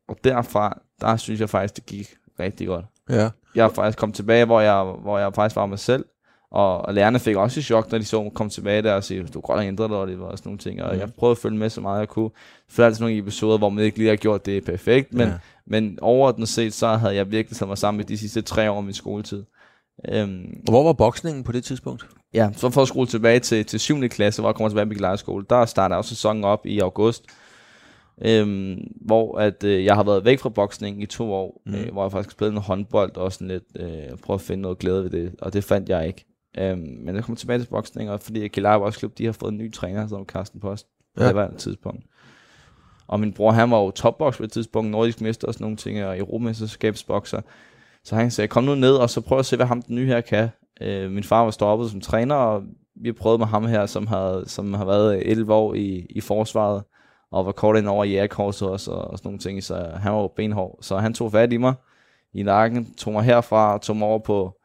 og 0.08 0.16
derfra, 0.24 0.80
der 1.00 1.16
synes 1.16 1.40
jeg 1.40 1.50
faktisk, 1.50 1.76
det 1.76 1.86
gik 1.86 2.16
rigtig 2.40 2.66
godt. 2.66 2.84
Ja. 3.10 3.30
Jeg 3.54 3.64
er 3.64 3.68
faktisk 3.68 3.98
kommet 3.98 4.16
tilbage, 4.16 4.44
hvor 4.44 4.60
jeg, 4.60 4.82
hvor 4.82 5.18
jeg 5.18 5.34
faktisk 5.34 5.56
var 5.56 5.66
mig 5.66 5.78
selv. 5.78 6.04
Og, 6.50 6.78
og 6.82 6.94
lærerne 6.94 7.18
fik 7.18 7.36
også 7.36 7.60
et 7.60 7.64
chok, 7.64 7.90
når 7.92 7.98
de 7.98 8.04
så 8.04 8.30
kom 8.34 8.48
tilbage 8.50 8.82
der 8.82 8.92
og 8.92 9.04
sige, 9.04 9.24
du 9.24 9.40
godt 9.40 9.58
have 9.60 9.68
ændret 9.68 9.90
dig, 9.90 9.98
og 9.98 10.06
det 10.08 10.20
var 10.20 10.30
sådan 10.36 10.40
nogle 10.44 10.58
ting. 10.58 10.82
Og 10.82 10.90
Mhm. 10.90 11.00
jeg 11.00 11.12
prøvede 11.14 11.32
at 11.32 11.38
følge 11.38 11.56
med 11.58 11.70
så 11.70 11.80
meget 11.80 11.98
jeg 12.00 12.08
kunne. 12.08 12.30
For 12.68 12.84
altid 12.84 13.00
nogle 13.00 13.18
episoder, 13.18 13.58
hvor 13.58 13.68
man 13.68 13.84
ikke 13.84 13.98
lige 13.98 14.08
har 14.08 14.16
gjort 14.16 14.46
det 14.46 14.64
perfekt, 14.64 15.14
men, 15.14 15.28
Ja. 15.28 15.32
men 15.66 15.98
overordnet 16.02 16.48
set, 16.48 16.74
så 16.74 16.88
havde 16.88 17.14
jeg 17.14 17.30
virkelig 17.30 17.56
taget 17.56 17.68
mig 17.68 17.78
sammen 17.78 17.96
med 17.96 18.04
de 18.04 18.18
sidste 18.18 18.42
tre 18.42 18.70
år 18.70 18.76
af 18.76 18.82
min 18.82 18.94
skoletid. 18.94 19.44
Øhm, 20.08 20.60
Og 20.66 20.72
hvor 20.72 20.84
var 20.84 20.92
boksningen 20.92 21.44
på 21.44 21.52
det 21.52 21.64
tidspunkt? 21.64 22.06
Ja, 22.34 22.50
så 22.56 22.70
for 22.70 22.82
at 22.82 22.88
skrue 22.88 23.06
tilbage 23.06 23.40
til, 23.40 23.64
til 23.66 23.80
7. 23.80 24.08
klasse, 24.08 24.42
hvor 24.42 24.48
jeg 24.48 24.54
kommer 24.54 24.68
tilbage 24.68 24.86
på 24.86 24.92
Gilejeskole, 24.94 25.44
der 25.50 25.64
starter 25.66 25.96
også 25.96 26.08
sæsonen 26.08 26.44
op 26.44 26.66
i 26.66 26.78
august, 26.80 27.24
øhm, 28.24 28.78
hvor 29.00 29.38
at, 29.38 29.64
øh, 29.64 29.84
jeg 29.84 29.94
har 29.94 30.02
været 30.02 30.24
væk 30.24 30.38
fra 30.38 30.48
boksning 30.48 31.02
i 31.02 31.06
to 31.06 31.32
år, 31.32 31.62
Mhm. 31.66 31.74
mm. 31.76 31.80
øh, 31.82 31.92
hvor 31.92 32.02
jeg 32.04 32.12
faktisk 32.12 32.32
spillede 32.32 32.54
noget 32.54 32.66
håndbold 32.66 33.16
og 33.16 33.32
sådan 33.32 33.48
lidt, 33.48 33.64
øh, 33.76 34.18
prøve 34.24 34.34
at 34.34 34.40
finde 34.40 34.62
noget 34.62 34.78
glæde 34.78 35.02
ved 35.04 35.10
det, 35.10 35.34
og 35.42 35.52
det 35.52 35.64
fandt 35.64 35.88
jeg 35.88 36.06
ikke. 36.06 36.24
Øhm, 36.58 36.78
men 36.78 37.14
jeg 37.14 37.24
kommer 37.24 37.36
tilbage 37.36 37.58
til 37.58 37.66
boksning, 37.66 38.10
og 38.10 38.20
fordi 38.20 38.48
Gilej 38.48 38.78
Boksklub, 38.78 39.18
de 39.18 39.24
har 39.24 39.32
fået 39.32 39.52
en 39.52 39.58
ny 39.58 39.72
træner, 39.72 40.06
som 40.06 40.24
Carsten 40.24 40.60
Post, 40.60 40.86
på 41.16 41.22
Ja. 41.22 41.28
det 41.28 41.36
var 41.36 41.48
et 41.48 41.56
tidspunkt. 41.56 42.04
Og 43.06 43.20
min 43.20 43.32
bror, 43.32 43.50
han 43.50 43.70
var 43.70 43.78
jo 43.78 43.90
topboks 43.90 44.36
på 44.36 44.42
et 44.42 44.52
tidspunkt, 44.52 44.90
nordisk 44.90 45.20
mester 45.20 45.48
og 45.48 45.54
sådan 45.54 45.64
nogle 45.64 45.76
ting, 45.76 46.04
og 46.04 46.18
europamesterskabsbokser. 46.18 47.40
Så 48.04 48.14
han 48.14 48.30
sagde, 48.30 48.48
kom 48.48 48.64
nu 48.64 48.74
ned, 48.74 48.94
og 48.94 49.10
så 49.10 49.20
prøv 49.20 49.38
at 49.38 49.46
se, 49.46 49.56
hvad 49.56 49.66
ham 49.66 49.82
den 49.82 49.96
nye 49.96 50.06
her 50.06 50.20
kan. 50.20 50.48
Øh, 50.80 51.10
min 51.10 51.24
far 51.24 51.44
var 51.44 51.50
stoppet 51.50 51.90
som 51.90 52.00
træner, 52.00 52.34
og 52.34 52.62
vi 53.02 53.12
prøvede 53.12 53.38
med 53.38 53.46
ham 53.46 53.66
her, 53.66 53.86
som 53.86 54.06
har, 54.06 54.42
som 54.46 54.74
har 54.74 54.84
været 54.84 55.30
11 55.30 55.54
år 55.54 55.74
i, 55.74 56.06
i 56.10 56.20
forsvaret, 56.20 56.82
og 57.32 57.46
var 57.46 57.52
kort 57.52 57.76
ind 57.78 57.88
over 57.88 58.04
i 58.04 58.10
jægerkorset 58.10 58.68
også, 58.68 58.90
og, 58.90 59.10
og 59.10 59.18
sådan 59.18 59.28
nogle 59.28 59.38
ting, 59.38 59.62
så 59.62 59.90
han 59.96 60.12
var 60.12 60.20
jo 60.20 60.32
benhård. 60.36 60.78
Så 60.82 60.98
han 60.98 61.14
tog 61.14 61.32
fat 61.32 61.52
i 61.52 61.56
mig 61.56 61.74
i 62.34 62.42
nakken, 62.42 62.94
tog 62.94 63.12
mig 63.12 63.22
herfra 63.24 63.74
og 63.74 63.82
tog 63.82 63.96
mig 63.96 64.08
over 64.08 64.18
på, 64.18 64.59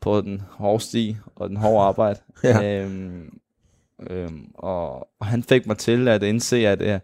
på 0.00 0.20
den 0.20 0.42
hårde 0.50 0.84
sti 0.84 1.16
og 1.36 1.48
den 1.48 1.56
hårde 1.56 1.86
arbejde. 1.88 2.20
Ja. 2.44 2.82
øhm, 2.82 3.38
øhm, 4.10 4.50
og, 4.54 5.08
og 5.20 5.26
han 5.26 5.42
fik 5.42 5.66
mig 5.66 5.78
til 5.78 6.08
at 6.08 6.22
indse, 6.22 6.68
at 6.68 6.82
øh, 6.82 7.00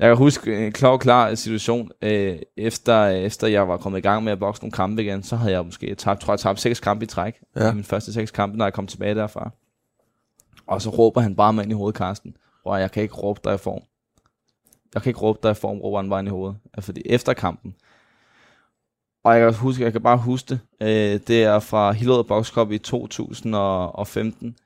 jeg 0.00 0.08
kan 0.08 0.16
huske 0.16 0.66
en 0.66 0.72
klar, 0.72 0.96
klar 0.96 1.34
situation, 1.34 1.90
øh, 2.02 2.38
efter, 2.56 3.06
efter 3.06 3.46
jeg 3.46 3.68
var 3.68 3.76
kommet 3.76 3.98
i 3.98 4.02
gang 4.02 4.24
med 4.24 4.32
at 4.32 4.38
bokse 4.38 4.62
nogle 4.62 4.72
kampe 4.72 5.02
igen, 5.02 5.22
så 5.22 5.36
havde 5.36 5.52
jeg 5.52 5.64
måske 5.64 5.94
tabt, 5.94 6.20
tror 6.20 6.32
jeg, 6.32 6.40
tabt 6.40 6.60
seks 6.60 6.80
kampe 6.80 7.04
i 7.04 7.06
træk. 7.06 7.34
Ja. 7.56 7.70
I 7.70 7.74
mine 7.74 7.84
første 7.84 8.12
seks 8.12 8.30
kampe, 8.30 8.56
når 8.56 8.64
jeg 8.64 8.72
kom 8.72 8.86
tilbage 8.86 9.14
derfra. 9.14 9.50
Og 10.66 10.82
så 10.82 10.90
råber 10.90 11.20
han 11.20 11.36
bare 11.36 11.52
mig 11.52 11.62
ind 11.62 11.72
i 11.72 11.74
hovedet, 11.74 11.96
Karsten. 11.96 12.36
Bror, 12.62 12.76
jeg 12.76 12.90
kan 12.90 13.02
ikke 13.02 13.14
råbe 13.14 13.40
dig 13.44 13.54
i 13.54 13.58
form. 13.58 13.82
Jeg 14.94 15.02
kan 15.02 15.10
ikke 15.10 15.20
råbe 15.20 15.38
dig 15.42 15.50
i 15.50 15.54
form, 15.54 15.78
råber 15.78 15.98
han 15.98 16.10
bare 16.10 16.20
ind 16.20 16.28
i 16.28 16.30
hovedet. 16.30 16.56
Fordi 16.80 17.02
efter 17.06 17.32
kampen, 17.32 17.74
og 19.24 19.34
jeg 19.38 19.40
kan, 19.40 19.54
huske, 19.54 19.84
jeg 19.84 19.92
kan 19.92 20.02
bare 20.02 20.16
huske 20.16 20.48
det, 20.48 20.60
øh, 20.82 21.20
det 21.26 21.44
er 21.44 21.58
fra 21.58 21.92
Hillerød 21.92 22.24
Box 22.24 22.52
Cup 22.52 22.70
i 22.70 22.78
2015, 22.78 24.56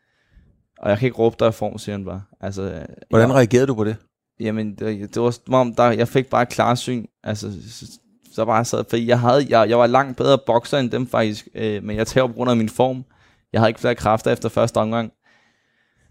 og 0.78 0.90
jeg 0.90 0.98
kan 0.98 1.06
ikke 1.06 1.18
råbe 1.18 1.36
dig 1.40 1.48
i 1.48 1.52
form, 1.52 1.78
siger 1.78 1.96
han 1.96 2.04
bare. 2.04 2.22
Altså, 2.40 2.86
Hvordan 3.10 3.28
jeg, 3.28 3.36
reagerede 3.36 3.66
du 3.66 3.74
på 3.74 3.84
det? 3.84 3.96
Jamen, 4.40 4.74
det, 4.74 5.14
det 5.14 5.22
var 5.22 5.30
som 5.30 5.54
om, 5.54 5.74
der, 5.74 5.90
jeg 5.90 6.08
fik 6.08 6.26
bare 6.26 6.46
klarsyn. 6.46 7.06
Altså, 7.24 7.52
så, 7.70 7.86
så 8.32 8.44
bare 8.44 8.64
sad, 8.64 8.84
fordi 8.88 9.06
jeg, 9.06 9.20
havde, 9.20 9.46
jeg, 9.48 9.68
jeg 9.68 9.78
var 9.78 9.86
langt 9.86 10.16
bedre 10.16 10.38
bokser 10.46 10.78
end 10.78 10.90
dem 10.90 11.06
faktisk, 11.06 11.48
øh, 11.54 11.82
men 11.82 11.96
jeg 11.96 12.06
tager 12.06 12.26
på 12.26 12.32
grund 12.32 12.50
af 12.50 12.56
min 12.56 12.68
form. 12.68 13.04
Jeg 13.52 13.60
havde 13.60 13.70
ikke 13.70 13.80
flere 13.80 13.94
kræfter 13.94 14.32
efter 14.32 14.48
første 14.48 14.76
omgang. 14.76 15.12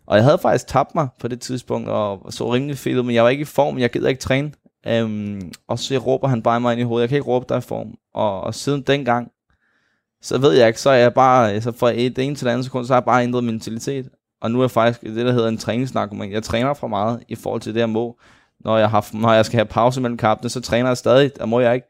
Og 0.07 0.15
jeg 0.15 0.23
havde 0.23 0.37
faktisk 0.37 0.67
tabt 0.67 0.95
mig 0.95 1.07
på 1.19 1.27
det 1.27 1.41
tidspunkt, 1.41 1.89
og 1.89 2.33
så 2.33 2.53
rimelig 2.53 2.77
fedt 2.77 3.05
men 3.05 3.15
jeg 3.15 3.23
var 3.23 3.29
ikke 3.29 3.41
i 3.41 3.45
form, 3.45 3.79
jeg 3.79 3.91
gider 3.91 4.09
ikke 4.09 4.21
træne. 4.21 4.51
Øhm, 4.87 5.51
og 5.67 5.79
så 5.79 5.97
råber 5.97 6.27
han 6.27 6.41
bare 6.43 6.61
mig 6.61 6.71
ind 6.71 6.81
i 6.81 6.83
hovedet, 6.83 7.01
jeg 7.01 7.09
kan 7.09 7.15
ikke 7.15 7.27
råbe 7.27 7.45
dig 7.49 7.57
i 7.57 7.61
form. 7.61 7.93
Og, 8.13 8.41
og 8.41 8.55
siden 8.55 8.81
dengang, 8.81 9.31
så 10.21 10.37
ved 10.37 10.51
jeg 10.53 10.67
ikke, 10.67 10.81
så 10.81 10.89
er 10.89 10.95
jeg 10.95 11.13
bare, 11.13 11.61
så 11.61 11.71
fra 11.71 11.91
et, 11.95 12.15
det 12.15 12.25
ene 12.25 12.35
til 12.35 12.45
det 12.45 12.51
andet 12.51 12.65
sekund, 12.65 12.85
så 12.85 12.93
har 12.93 12.99
jeg 12.99 13.05
bare 13.05 13.23
ændret 13.23 13.43
mentalitet. 13.43 14.09
Og 14.41 14.51
nu 14.51 14.59
er 14.59 14.63
jeg 14.63 14.71
faktisk 14.71 15.01
det, 15.01 15.25
der 15.25 15.31
hedder 15.31 15.47
en 15.47 15.57
træningsnarkoman. 15.57 16.31
Jeg 16.31 16.43
træner 16.43 16.73
for 16.73 16.87
meget 16.87 17.23
i 17.27 17.35
forhold 17.35 17.61
til 17.61 17.73
det, 17.73 17.79
jeg 17.79 17.89
må. 17.89 18.19
Når 18.59 18.77
jeg, 18.77 18.89
har, 18.89 19.09
når 19.13 19.33
jeg 19.33 19.45
skal 19.45 19.57
have 19.57 19.65
pause 19.65 20.01
mellem 20.01 20.17
kampene, 20.17 20.49
så 20.49 20.61
træner 20.61 20.89
jeg 20.89 20.97
stadig. 20.97 21.31
Der 21.37 21.45
må 21.45 21.59
jeg 21.59 21.75
ikke. 21.75 21.87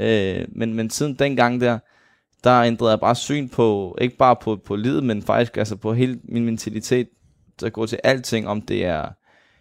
Øh, 0.00 0.46
men, 0.48 0.74
men 0.74 0.90
siden 0.90 1.14
dengang 1.14 1.60
der, 1.60 1.78
der 2.44 2.62
ændrede 2.62 2.90
jeg 2.90 3.00
bare 3.00 3.14
syn 3.14 3.48
på, 3.48 3.96
ikke 4.00 4.16
bare 4.16 4.36
på, 4.36 4.56
på 4.56 4.76
livet, 4.76 5.04
men 5.04 5.22
faktisk 5.22 5.56
altså 5.56 5.76
på 5.76 5.92
hele 5.94 6.20
min 6.24 6.44
mentalitet, 6.44 7.08
der 7.60 7.70
går 7.70 7.86
til 7.86 7.98
alting, 8.04 8.48
om 8.48 8.60
det 8.60 8.84
er 8.84 9.08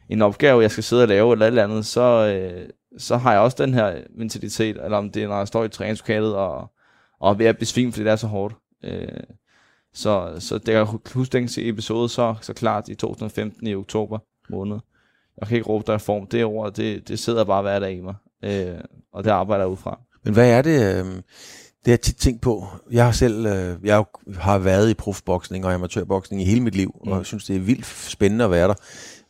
en 0.09 0.21
opgave, 0.21 0.61
jeg 0.61 0.71
skal 0.71 0.83
sidde 0.83 1.01
og 1.01 1.07
lave, 1.07 1.31
eller 1.31 1.45
et 1.45 1.47
eller 1.47 1.63
andet, 1.63 1.85
så, 1.85 2.01
øh, 2.01 2.69
så 2.97 3.17
har 3.17 3.31
jeg 3.31 3.41
også 3.41 3.57
den 3.59 3.73
her 3.73 4.01
mentalitet, 4.17 4.77
eller 4.83 4.97
om 4.97 5.11
det 5.11 5.23
er, 5.23 5.27
når 5.27 5.37
jeg 5.37 5.47
står 5.47 5.63
i 5.63 5.69
træningslokalet, 5.69 6.35
og, 6.35 6.71
og 7.19 7.31
er 7.31 7.33
ved 7.33 7.45
at 7.45 7.57
besvime, 7.57 7.91
fordi 7.91 8.03
det 8.03 8.11
er 8.11 8.15
så 8.15 8.27
hårdt. 8.27 8.55
Øh, 8.83 9.07
så, 9.93 10.35
så 10.39 10.57
det 10.57 10.73
jeg 10.73 10.85
huske 11.13 11.37
den 11.37 11.49
episode 11.57 12.09
så, 12.09 12.35
så 12.41 12.53
klart 12.53 12.89
i 12.89 12.95
2015 12.95 13.67
i 13.67 13.75
oktober 13.75 14.19
måned. 14.49 14.79
Jeg 15.39 15.47
kan 15.47 15.57
ikke 15.57 15.69
råbe 15.69 15.83
dig 15.91 16.01
form. 16.01 16.27
Det 16.27 16.45
ord, 16.45 16.73
det, 16.73 17.07
det 17.07 17.19
sidder 17.19 17.43
bare 17.43 17.61
hver 17.61 17.79
dag 17.79 17.93
i 17.93 18.01
mig. 18.01 18.15
Øh, 18.43 18.79
og 19.13 19.23
det 19.23 19.29
arbejder 19.29 19.63
jeg 19.63 19.71
ud 19.71 19.77
fra. 19.77 19.99
Men 20.23 20.33
hvad 20.33 20.49
er 20.49 20.61
det, 20.61 20.81
øh, 20.81 21.05
det 21.05 21.91
har 21.91 21.91
jeg 21.91 22.01
tit 22.01 22.15
tænkt 22.15 22.41
på. 22.41 22.67
Jeg 22.91 23.05
har 23.05 23.11
selv, 23.11 23.45
øh, 23.45 23.77
jeg 23.83 24.05
har 24.37 24.57
været 24.57 24.89
i 24.89 24.93
profboksning 24.93 25.65
og 25.65 25.73
amatørboksning 25.73 26.41
i 26.41 26.45
hele 26.45 26.61
mit 26.61 26.75
liv, 26.75 27.01
mm. 27.05 27.11
og 27.11 27.17
jeg 27.17 27.25
synes, 27.25 27.45
det 27.45 27.55
er 27.55 27.59
vildt 27.59 27.85
spændende 27.85 28.45
at 28.45 28.51
være 28.51 28.67
der. 28.67 28.73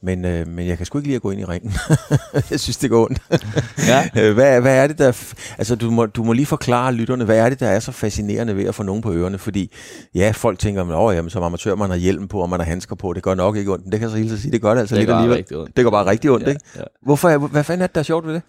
Men, 0.06 0.26
øh, 0.26 0.48
men 0.48 0.68
jeg 0.68 0.78
kan 0.78 0.86
sgu 0.86 0.98
ikke 0.98 1.08
lide 1.08 1.16
at 1.16 1.22
gå 1.22 1.32
ind 1.32 1.42
i 1.42 1.46
ringen. 1.46 1.74
jeg 2.52 2.60
synes, 2.60 2.78
det 2.78 2.90
går 2.90 3.06
ondt. 3.06 3.20
Ja. 3.88 4.10
Øh, 4.18 4.34
hvad, 4.34 4.62
hvad 4.62 4.76
er 4.84 4.88
det, 4.88 4.98
der... 4.98 5.12
f- 5.12 5.56
Altså, 5.58 5.76
du 5.76 5.92
må, 5.92 6.06
du 6.06 6.24
må 6.24 6.34
lige 6.34 6.46
forklare 6.46 6.94
lytterne, 6.94 7.26
hvad 7.26 7.38
er 7.38 7.50
det, 7.50 7.60
der 7.60 7.68
er 7.68 7.80
så 7.80 7.92
fascinerende 7.92 8.56
ved 8.58 8.66
at 8.66 8.76
få 8.76 8.84
nogen 8.84 9.02
på 9.02 9.14
ørerne? 9.14 9.38
Fordi, 9.38 9.72
ja, 10.16 10.32
folk 10.36 10.60
tænker, 10.60 10.82
at 10.84 10.88
oh, 10.92 11.16
jamen, 11.16 11.30
som 11.30 11.44
amatør, 11.44 11.76
man 11.76 11.90
har 11.90 11.98
hjelm 11.98 12.28
på, 12.28 12.40
og 12.40 12.50
man 12.50 12.60
har 12.60 12.66
handsker 12.68 12.96
på, 12.96 13.14
det 13.14 13.24
gør 13.24 13.36
nok 13.36 13.56
ikke 13.58 13.72
ondt. 13.72 13.86
Men 13.86 13.92
det 13.92 14.00
kan 14.00 14.10
jeg 14.10 14.18
så 14.18 14.24
tiden 14.24 14.40
sige, 14.40 14.52
det 14.52 14.62
gør 14.62 14.74
det 14.74 14.80
altså 14.82 14.96
Det 14.96 15.02
lidt 15.02 15.12
alligevel. 15.18 15.46
ondt. 15.58 15.78
Det 15.78 15.84
går 15.84 15.92
bare 15.92 16.06
rigtig 16.06 16.32
ondt, 16.32 16.44
Ja, 16.46 16.50
ikke? 16.50 16.62
ja. 16.76 16.82
Hvorfor, 17.04 17.38
hvad 17.38 17.64
fanden 17.64 17.82
er 17.84 17.88
det, 17.88 17.96
der 17.96 18.00
er 18.02 18.04
sjovt 18.04 18.28
ved 18.28 18.34
det? 18.34 18.42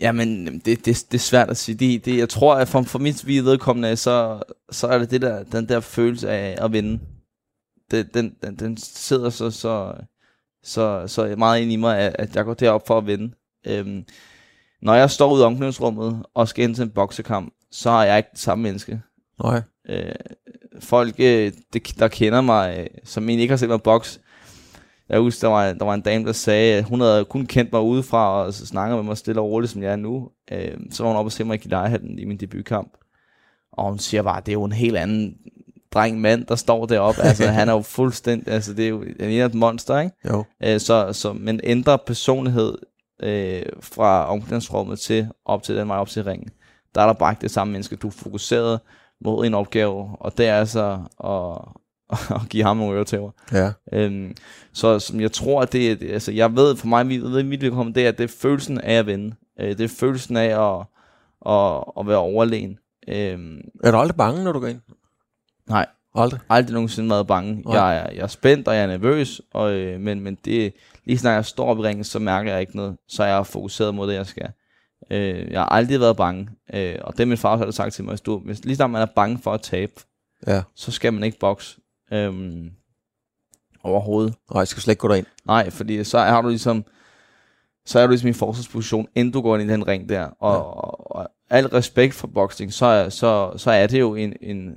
Jamen, 0.00 0.46
det, 0.64 0.64
det, 0.86 1.04
det 1.12 1.14
er 1.14 1.18
svært 1.18 1.50
at 1.50 1.56
sige. 1.56 1.74
Det, 1.76 2.04
det, 2.04 2.18
jeg 2.18 2.28
tror, 2.28 2.54
at 2.54 2.68
for, 2.68 2.82
for 2.82 2.98
mit 2.98 3.26
vedkommende, 3.26 3.96
så, 3.96 4.38
så 4.70 4.86
er 4.86 4.98
det, 4.98 5.10
det 5.10 5.22
der, 5.22 5.42
den 5.52 5.68
der 5.68 5.80
følelse 5.80 6.30
af 6.30 6.58
at 6.64 6.72
vinde. 6.72 6.98
Det, 7.90 8.14
den, 8.14 8.34
den, 8.42 8.56
den 8.56 8.76
sidder 8.76 9.30
så, 9.30 9.50
så, 9.50 9.94
så, 10.62 11.06
så 11.06 11.34
meget 11.38 11.62
ind 11.62 11.72
i 11.72 11.76
mig, 11.76 11.98
at, 11.98 12.16
at 12.18 12.36
jeg 12.36 12.44
går 12.44 12.54
derop 12.54 12.86
for 12.86 12.98
at 12.98 13.06
vinde. 13.06 13.34
Øhm, 13.66 14.04
når 14.82 14.94
jeg 14.94 15.10
står 15.10 15.32
ude 15.32 15.42
i 15.42 15.44
omklædningsrummet 15.44 16.22
og 16.34 16.48
skal 16.48 16.64
ind 16.64 16.74
til 16.74 16.82
en 16.82 16.90
boksekamp, 16.90 17.54
så 17.70 17.90
er 17.90 18.04
jeg 18.04 18.16
ikke 18.16 18.30
det 18.32 18.40
samme 18.40 18.62
menneske. 18.62 19.00
Nej. 19.42 19.62
Øh, 19.88 20.14
folk, 20.80 21.14
øh, 21.18 21.52
det, 21.72 21.98
der 21.98 22.08
kender 22.08 22.40
mig, 22.40 22.78
øh, 22.78 22.86
som 23.04 23.28
egentlig 23.28 23.42
ikke 23.42 23.52
har 23.52 23.56
set 23.56 23.68
mig 23.68 23.82
boks, 23.82 24.20
jeg 25.08 25.20
husker, 25.20 25.48
der 25.48 25.54
var, 25.54 25.72
der 25.72 25.84
var 25.84 25.94
en 25.94 26.00
dame, 26.00 26.24
der 26.24 26.32
sagde, 26.32 26.74
at 26.78 26.84
hun 26.84 27.00
havde 27.00 27.24
kun 27.24 27.46
kendt 27.46 27.72
mig 27.72 27.82
udefra, 27.82 28.44
og 28.44 28.54
snakker 28.54 28.96
med 28.96 29.04
mig 29.04 29.16
stille 29.16 29.40
og 29.40 29.50
roligt, 29.50 29.72
som 29.72 29.82
jeg 29.82 29.92
er 29.92 29.96
nu. 29.96 30.30
Øh, 30.52 30.76
så 30.90 31.02
var 31.02 31.10
hun 31.10 31.18
oppe 31.18 31.28
og 31.28 31.32
se 31.32 31.44
mig 31.44 31.66
i 31.66 31.68
lejehallen 31.68 32.18
i 32.18 32.24
min 32.24 32.36
debutkamp. 32.36 32.92
Og 33.72 33.88
hun 33.88 33.98
siger 33.98 34.22
bare, 34.22 34.40
det 34.40 34.48
er 34.48 34.52
jo 34.52 34.64
en 34.64 34.72
helt 34.72 34.96
anden 34.96 35.36
dreng 35.94 36.20
mand, 36.20 36.46
der 36.46 36.54
står 36.54 36.86
deroppe. 36.86 37.22
Altså, 37.22 37.46
han 37.58 37.68
er 37.68 37.72
jo 37.72 37.80
fuldstændig, 37.80 38.52
altså, 38.52 38.74
det 38.74 38.84
er 38.84 38.88
jo 38.88 39.04
han 39.20 39.30
er 39.30 39.46
et 39.46 39.54
monster, 39.54 39.98
ikke? 39.98 40.16
Jo. 40.28 40.44
Øh, 40.64 40.80
så, 40.80 41.12
så, 41.12 41.32
men 41.32 41.60
ændrer 41.64 41.96
personlighed 41.96 42.78
øh, 43.22 43.62
fra 43.80 44.30
omklædningsrummet 44.32 44.98
til 45.00 45.28
op 45.44 45.62
til 45.62 45.76
den 45.76 45.88
vej 45.88 45.96
op 45.96 46.08
til 46.08 46.24
ringen. 46.24 46.48
Der 46.94 47.00
er 47.02 47.06
der 47.06 47.12
bare 47.12 47.32
ikke 47.32 47.42
det 47.42 47.50
samme 47.50 47.72
menneske. 47.72 47.96
Du 47.96 48.06
er 48.08 48.12
fokuseret 48.12 48.80
mod 49.24 49.46
en 49.46 49.54
opgave, 49.54 50.08
og 50.20 50.38
det 50.38 50.46
er 50.46 50.58
altså 50.58 50.98
at, 51.24 51.58
at 52.42 52.48
give 52.48 52.64
ham 52.64 52.76
nogle 52.76 52.96
øretæver. 52.96 53.30
Ja. 53.52 53.72
Øhm, 53.92 54.34
så 54.72 54.98
som 54.98 55.20
jeg 55.20 55.32
tror, 55.32 55.62
at 55.62 55.72
det 55.72 55.90
er, 55.92 56.12
altså 56.12 56.32
jeg 56.32 56.56
ved 56.56 56.76
for 56.76 56.86
mig, 56.86 57.12
jeg 57.12 57.22
ved, 57.22 57.42
mit 57.42 57.60
vedkommende, 57.62 58.00
det 58.00 58.04
er, 58.04 58.08
at 58.08 58.18
det 58.18 58.24
er 58.24 58.34
følelsen 58.40 58.80
af 58.80 58.94
at 58.94 59.06
vinde. 59.06 59.34
Øh, 59.60 59.68
det 59.68 59.80
er 59.80 59.88
følelsen 59.88 60.36
af 60.36 60.78
at, 60.78 60.86
at, 61.52 61.84
at 62.00 62.06
være 62.06 62.18
overlegen. 62.18 62.78
Øhm, 63.08 63.60
Er 63.84 63.90
du 63.90 63.96
aldrig 63.98 64.16
bange, 64.16 64.44
når 64.44 64.52
du 64.52 64.60
går 64.60 64.66
ind? 64.66 64.80
Nej, 65.68 65.86
Aldrig. 66.14 66.40
aldrig 66.48 66.74
nogensinde 66.74 67.10
været 67.10 67.26
bange. 67.26 67.54
Nej. 67.54 67.74
Jeg 67.76 67.96
er, 67.96 68.10
jeg 68.12 68.22
er 68.22 68.26
spændt, 68.26 68.68
og 68.68 68.74
jeg 68.74 68.82
er 68.82 68.86
nervøs, 68.86 69.40
og, 69.52 69.72
øh, 69.72 70.00
men, 70.00 70.20
men 70.20 70.38
det, 70.44 70.72
lige 71.04 71.18
snart 71.18 71.34
jeg 71.34 71.44
står 71.44 71.66
op 71.66 71.78
i 71.78 71.82
ringen, 71.82 72.04
så 72.04 72.18
mærker 72.18 72.50
jeg 72.52 72.60
ikke 72.60 72.76
noget. 72.76 72.96
Så 73.08 73.22
er 73.22 73.26
jeg 73.28 73.46
fokuseret 73.46 73.94
mod 73.94 74.08
det, 74.08 74.14
jeg 74.14 74.26
skal. 74.26 74.48
Øh, 75.10 75.50
jeg 75.52 75.60
har 75.60 75.66
aldrig 75.68 76.00
været 76.00 76.16
bange, 76.16 76.48
øh, 76.74 76.94
og 77.00 77.18
det 77.18 77.28
min 77.28 77.38
far 77.38 77.52
også 77.52 77.64
har 77.64 77.70
sagt 77.72 77.94
til 77.94 78.04
mig, 78.04 78.10
hvis, 78.12 78.20
du, 78.20 78.38
hvis 78.38 78.64
lige 78.64 78.76
snart 78.76 78.90
man 78.90 79.02
er 79.02 79.06
bange 79.16 79.38
for 79.38 79.52
at 79.52 79.60
tabe, 79.62 79.92
Ja. 80.46 80.62
så 80.74 80.90
skal 80.92 81.12
man 81.12 81.24
ikke 81.24 81.38
bokse 81.38 81.80
øhm, 82.12 82.70
overhovedet. 83.82 84.34
Nej, 84.52 84.58
jeg 84.58 84.68
skal 84.68 84.82
slet 84.82 84.92
ikke 84.92 85.00
gå 85.00 85.08
derind. 85.08 85.26
Nej, 85.46 85.70
fordi 85.70 86.04
så 86.04 86.18
har 86.18 86.42
du 86.42 86.48
ligesom 86.48 86.84
så 87.86 87.98
er 88.00 88.06
du 88.06 88.10
ligesom 88.10 88.28
i 88.30 88.32
forsvarsposition, 88.32 89.06
inden 89.14 89.32
du 89.32 89.40
går 89.40 89.56
ind 89.58 89.70
i 89.70 89.72
den 89.72 89.86
ring 89.86 90.08
der. 90.08 90.22
Og, 90.24 90.52
Ja. 90.54 90.58
og, 90.60 91.16
og 91.16 91.28
al 91.50 91.66
respekt 91.66 92.14
for 92.14 92.26
boksning, 92.26 92.72
så, 92.72 92.86
er- 92.86 93.08
så, 93.08 93.52
så 93.56 93.70
er 93.70 93.86
det 93.86 94.00
jo 94.00 94.14
en, 94.14 94.32
en 94.40 94.76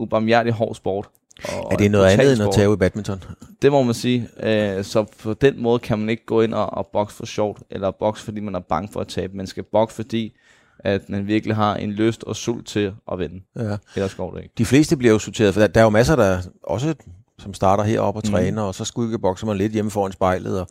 ubarmhjertig 0.00 0.52
hård 0.52 0.74
sport. 0.74 1.08
Og 1.48 1.72
Er 1.72 1.76
det 1.76 1.90
noget 1.90 2.06
andet 2.06 2.32
end 2.32 2.42
at 2.42 2.48
tage 2.54 2.72
i 2.72 2.76
badminton? 2.76 3.22
Det 3.62 3.72
må 3.72 3.82
man 3.82 3.94
sige. 3.94 4.28
Øh, 4.42 4.84
så 4.84 5.04
på 5.22 5.34
den 5.34 5.62
måde 5.62 5.78
kan 5.78 5.98
man 5.98 6.08
ikke 6.08 6.26
gå 6.26 6.40
ind 6.40 6.54
og, 6.54 6.72
og 6.74 6.86
bokse 6.92 7.16
for 7.16 7.26
sjovt, 7.26 7.62
eller 7.70 7.90
bokse 7.90 8.24
fordi 8.24 8.40
man 8.40 8.54
er 8.54 8.60
bange 8.60 8.88
for 8.92 9.00
at 9.00 9.08
tabe. 9.08 9.36
Man 9.36 9.46
skal 9.46 9.62
bokse 9.72 9.96
fordi, 9.96 10.36
at 10.78 11.08
man 11.08 11.26
virkelig 11.26 11.56
har 11.56 11.74
en 11.76 11.90
lyst 11.90 12.24
og 12.24 12.36
sult 12.36 12.66
til 12.66 12.92
at 13.12 13.18
vinde. 13.18 13.40
Ja. 13.56 13.76
Ellers 13.96 14.14
går 14.14 14.30
det 14.34 14.42
ikke. 14.42 14.54
De 14.58 14.64
fleste 14.64 14.96
bliver 14.96 15.12
jo 15.12 15.18
sorteret, 15.18 15.54
for 15.54 15.60
der, 15.60 15.66
der 15.68 15.80
er 15.80 15.84
jo 15.84 15.90
masser, 15.90 16.16
der 16.16 16.38
også 16.62 16.94
som 17.38 17.54
starter 17.54 17.84
heroppe 17.84 18.18
og 18.18 18.22
Mhm. 18.24 18.32
træner, 18.32 18.62
og 18.62 18.74
så 18.74 18.84
skyggebokser 18.84 19.46
man 19.46 19.56
lidt 19.56 19.72
hjemme 19.72 19.90
foran 19.90 20.12
spejlet. 20.12 20.60
Og, 20.60 20.66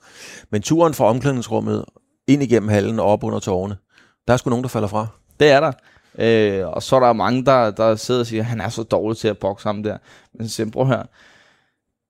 men 0.52 0.62
turen 0.62 0.94
fra 0.94 1.06
omklædningsrummet 1.06 1.86
ind 2.28 2.44
igennem 2.44 2.70
hallen 2.70 3.00
og 3.00 3.06
op 3.06 3.24
under 3.24 3.40
tårne, 3.40 3.78
der 4.28 4.34
er 4.34 4.38
sgu 4.38 4.50
nogen, 4.50 4.64
der 4.64 4.70
falder 4.70 4.88
fra. 4.88 5.08
Det 5.40 5.50
er 5.52 5.60
der. 5.60 5.72
Øh, 6.20 6.68
og 6.68 6.84
så 6.84 6.96
er 6.96 7.00
der 7.00 7.14
mange, 7.14 7.46
der, 7.46 7.72
der 7.72 7.96
sidder 7.96 8.20
og 8.20 8.28
siger, 8.28 8.44
han 8.44 8.62
er 8.62 8.70
så 8.70 8.84
dårlig 8.84 9.18
til 9.18 9.28
at 9.28 9.38
bokse 9.38 9.68
ham 9.68 9.84
der. 9.84 9.98
Men 10.34 10.48
så 10.48 10.56
siger 10.56 10.72
prøv 10.72 10.86
høre, 10.86 11.04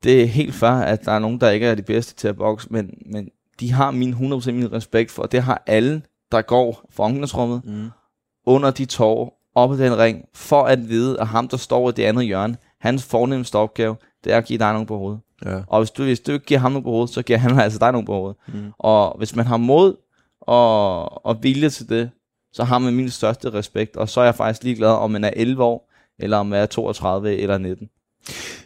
det 0.04 0.22
er 0.22 0.26
helt 0.26 0.56
fair, 0.56 0.72
at 0.72 1.06
der 1.06 1.12
er 1.12 1.20
nogen, 1.20 1.42
der 1.42 1.50
ikke 1.50 1.66
er 1.68 1.76
de 1.76 1.82
bedste 1.82 2.16
til 2.16 2.28
at 2.28 2.38
bokse, 2.38 2.68
men, 2.72 2.94
men 3.06 3.30
de 3.60 3.72
har 3.72 3.92
min 3.92 4.14
100% 4.14 4.52
min 4.52 4.72
respekt 4.74 5.12
for, 5.12 5.24
og 5.24 5.32
det 5.32 5.44
har 5.44 5.64
alle, 5.68 6.02
der 6.32 6.42
går 6.42 6.86
fra 6.92 7.04
omklædningsrummet 7.04 7.62
Mm. 7.66 7.90
under 8.46 8.72
de 8.72 8.86
tår, 8.86 9.40
op 9.56 9.74
i 9.74 9.78
den 9.78 9.98
ring, 9.98 10.26
for 10.34 10.64
at 10.64 10.90
vide, 10.90 11.20
at 11.20 11.28
ham, 11.28 11.48
der 11.48 11.58
står 11.58 11.90
i 11.90 11.92
det 11.92 12.04
andet 12.04 12.26
hjørne, 12.26 12.58
hans 12.82 13.04
fornemmeste 13.04 13.56
opgave, 13.56 13.96
det 14.24 14.34
er 14.34 14.38
at 14.38 14.46
give 14.46 14.60
dig 14.60 14.72
nogen 14.74 14.88
på 14.88 14.98
hovedet. 14.98 15.20
Ja. 15.46 15.62
Og 15.68 15.80
hvis 15.80 15.92
du, 15.92 16.04
hvis 16.04 16.20
du 16.20 16.32
ikke 16.32 16.46
giver 16.46 16.60
ham 16.60 16.72
nogen 16.72 16.84
på 16.84 16.90
hovedet, 16.90 17.10
så 17.10 17.22
giver 17.22 17.40
han 17.40 17.60
altså 17.60 17.80
dig 17.80 17.92
nogen 17.92 18.06
på 18.06 18.14
hovedet. 18.14 18.38
Mm. 18.48 18.72
Og 18.78 19.18
hvis 19.18 19.36
man 19.36 19.46
har 19.46 19.58
mod 19.58 19.96
og, 20.42 21.26
og 21.26 21.44
vilje 21.44 21.70
til 21.70 21.90
det, 21.90 22.10
så 22.54 22.64
har 22.64 22.80
man 22.80 22.94
min 22.94 23.10
største 23.10 23.50
respekt. 23.54 23.96
Og 23.98 24.10
så 24.10 24.20
er 24.22 24.26
jeg 24.26 24.36
faktisk 24.36 24.64
ligeglad, 24.64 24.90
om 24.90 25.12
man 25.12 25.24
er 25.24 25.32
11 25.36 25.64
år, 25.64 25.92
eller 26.20 26.38
om 26.38 26.46
man 26.46 26.60
er 26.62 26.66
32 26.66 27.38
eller 27.38 27.58
19. 27.58 27.90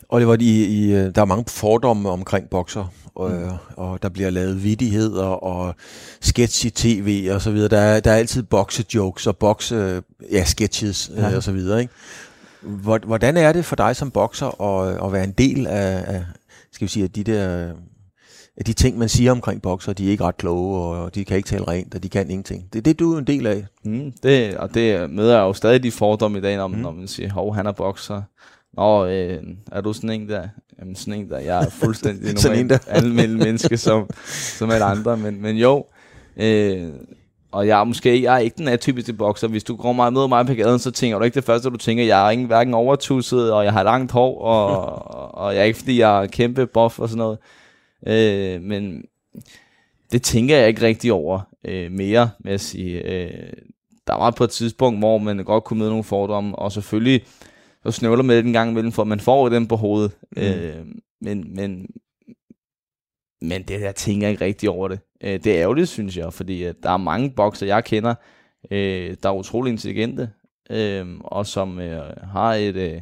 Oliver, 0.09 0.37
i, 0.39 0.65
i, 0.65 0.93
øh, 0.93 1.15
der 1.15 1.21
er 1.21 1.25
mange 1.25 1.45
fordomme 1.47 2.09
omkring 2.09 2.49
bokser, 2.49 2.85
og, 3.15 3.31
mm. 3.31 3.49
og 3.77 4.01
der 4.03 4.09
bliver 4.09 4.29
lavet 4.29 4.63
vidigheder 4.63 5.25
og 5.25 5.75
sketch 6.21 6.65
i 6.65 6.69
tv 6.69 7.29
og 7.33 7.41
så 7.41 7.51
videre. 7.51 7.69
Der 7.69 7.77
er, 7.79 7.99
der 7.99 8.11
er 8.11 8.15
altid 8.15 8.43
boksejokes 8.43 9.27
og 9.27 9.37
bokse, 9.37 10.01
ja, 10.31 10.43
sketches 10.45 11.11
ja. 11.15 11.29
Ja. 11.29 11.35
og 11.35 11.43
så 11.43 11.51
videre, 11.51 11.81
ikke? 11.81 11.93
Hvor- 12.61 13.05
Hvordan 13.05 13.37
er 13.37 13.51
det 13.53 13.65
for 13.65 13.75
dig 13.75 13.95
som 13.95 14.11
bokser 14.11 14.61
at, 14.61 15.05
at 15.05 15.13
være 15.13 15.23
en 15.23 15.31
del 15.31 15.67
af, 15.67 16.03
af 16.07 16.25
skal 16.71 16.85
vi 16.85 16.91
sige, 16.91 17.03
af 17.03 17.11
de 17.11 17.23
der 17.23 17.71
de 18.67 18.73
ting, 18.73 18.97
man 18.97 19.09
siger 19.09 19.31
omkring 19.31 19.61
bokser, 19.61 19.93
de 19.93 20.07
er 20.07 20.11
ikke 20.11 20.23
ret 20.23 20.37
kloge, 20.37 20.77
og 20.79 21.15
de 21.15 21.25
kan 21.25 21.37
ikke 21.37 21.47
tale 21.47 21.67
rent, 21.67 21.95
og 21.95 22.03
de 22.03 22.09
kan 22.09 22.29
ingenting. 22.29 22.63
Det 22.73 22.79
er 22.79 22.83
det, 22.83 22.99
du 22.99 23.13
er 23.13 23.19
en 23.19 23.27
del 23.27 23.47
af. 23.47 23.65
Mm, 23.85 24.11
det, 24.23 24.57
og 24.57 24.73
det 24.73 25.09
møder 25.09 25.33
jeg 25.35 25.41
jo 25.41 25.53
stadig 25.53 25.83
de 25.83 25.91
fordomme 25.91 26.37
i 26.37 26.41
dag, 26.41 26.57
når, 26.57 26.67
Mm. 26.67 26.73
mm. 26.75 26.79
når 26.81 26.91
man 26.91 27.07
siger, 27.07 27.33
hov, 27.33 27.55
han 27.55 27.65
er 27.65 27.71
bokser. 27.71 28.21
Nå, 28.77 29.05
øh, 29.05 29.37
er 29.71 29.81
du 29.81 29.93
sådan 29.93 30.09
en 30.09 30.29
der? 30.29 30.47
Jamen 30.79 30.95
sådan 30.95 31.19
en 31.19 31.29
der, 31.29 31.39
jeg 31.39 31.63
er 31.63 31.69
fuldstændig 31.69 32.33
normal, 32.43 32.79
almindelig 32.87 33.37
menneske 33.37 33.77
som, 33.77 34.09
som 34.59 34.71
alle 34.71 34.85
andre, 34.85 35.17
men, 35.17 35.41
men 35.41 35.55
jo. 35.57 35.85
Øh, 36.37 36.83
og 37.51 37.67
jeg 37.67 37.79
er 37.79 37.83
måske, 37.83 38.23
jeg 38.23 38.35
er 38.35 38.39
ikke 38.39 38.57
den 38.57 38.67
atypiske 38.67 39.13
bokser. 39.13 39.47
Hvis 39.47 39.63
du 39.63 39.75
går 39.75 39.93
meget 39.93 40.13
med 40.13 40.27
mig 40.27 40.45
på 40.45 40.53
gaden, 40.53 40.79
så 40.79 40.91
tænker 40.91 41.17
du 41.17 41.23
ikke 41.23 41.35
det 41.35 41.43
første, 41.43 41.69
du 41.69 41.77
tænker, 41.77 42.03
jeg 42.03 42.25
er 42.25 42.29
ikke 42.29 42.45
hverken 42.45 42.73
overtusset, 42.73 43.51
og 43.53 43.63
jeg 43.65 43.73
har 43.73 43.83
langt 43.83 44.11
hår, 44.11 44.41
og, 44.41 44.85
og 45.37 45.53
jeg 45.53 45.61
er 45.61 45.65
ikke, 45.65 45.79
fordi 45.79 45.99
jeg 45.99 46.23
er 46.23 46.27
kæmpe 46.27 46.67
buff 46.67 46.99
og 46.99 47.09
sådan 47.09 47.17
noget. 47.17 47.37
Øh, 48.07 48.61
men 48.61 49.05
det 50.11 50.21
tænker 50.21 50.57
jeg 50.57 50.67
ikke 50.67 50.81
rigtig 50.81 51.13
over 51.13 51.41
øh, 51.65 51.91
mere, 51.91 52.29
med 52.39 52.53
at 52.53 52.61
sige. 52.61 53.01
Øh, 53.01 53.53
der 54.07 54.13
var 54.13 54.31
på 54.31 54.43
et 54.43 54.49
tidspunkt, 54.49 54.99
hvor 54.99 55.17
man 55.17 55.37
godt 55.37 55.63
kunne 55.63 55.79
møde 55.79 55.89
nogle 55.89 56.03
fordomme, 56.03 56.55
og 56.55 56.71
selvfølgelig 56.71 57.25
så 57.83 57.91
snøvler 57.91 58.23
med 58.23 58.37
det 58.37 58.45
en 58.45 58.53
gang 58.53 58.71
imellem, 58.71 58.91
for 58.91 59.03
man 59.03 59.19
får 59.19 59.49
den 59.49 59.67
på 59.67 59.75
hovedet. 59.75 60.11
Mm. 60.37 60.41
Øh, 60.41 60.85
men, 61.21 61.55
men, 61.55 61.87
men 63.41 63.63
det 63.63 63.81
jeg 63.81 63.95
tænker 63.95 64.27
ikke 64.27 64.45
rigtig 64.45 64.69
over 64.69 64.87
det. 64.87 64.99
Øh, 65.23 65.43
det 65.43 65.47
er 65.47 65.61
ærgerligt, 65.61 65.89
synes 65.89 66.17
jeg, 66.17 66.33
fordi 66.33 66.63
at 66.63 66.75
der 66.83 66.89
er 66.91 66.97
mange 66.97 67.31
bokser, 67.31 67.65
jeg 67.65 67.83
kender, 67.83 68.15
øh, 68.71 69.15
der 69.23 69.29
er 69.29 69.33
utrolig 69.33 69.71
intelligente, 69.71 70.29
øh, 70.69 71.07
og 71.19 71.45
som 71.47 71.79
øh, 71.79 72.17
har 72.23 72.53
et, 72.53 72.75
øh, 72.75 73.01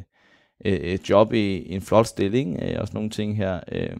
et 0.64 1.10
job 1.10 1.32
i 1.32 1.72
en 1.74 1.80
flot 1.80 2.06
stilling, 2.06 2.58
øh, 2.62 2.80
og 2.80 2.86
sådan 2.86 2.98
nogle 2.98 3.10
ting 3.10 3.36
her. 3.36 3.60
Øh, 3.72 3.96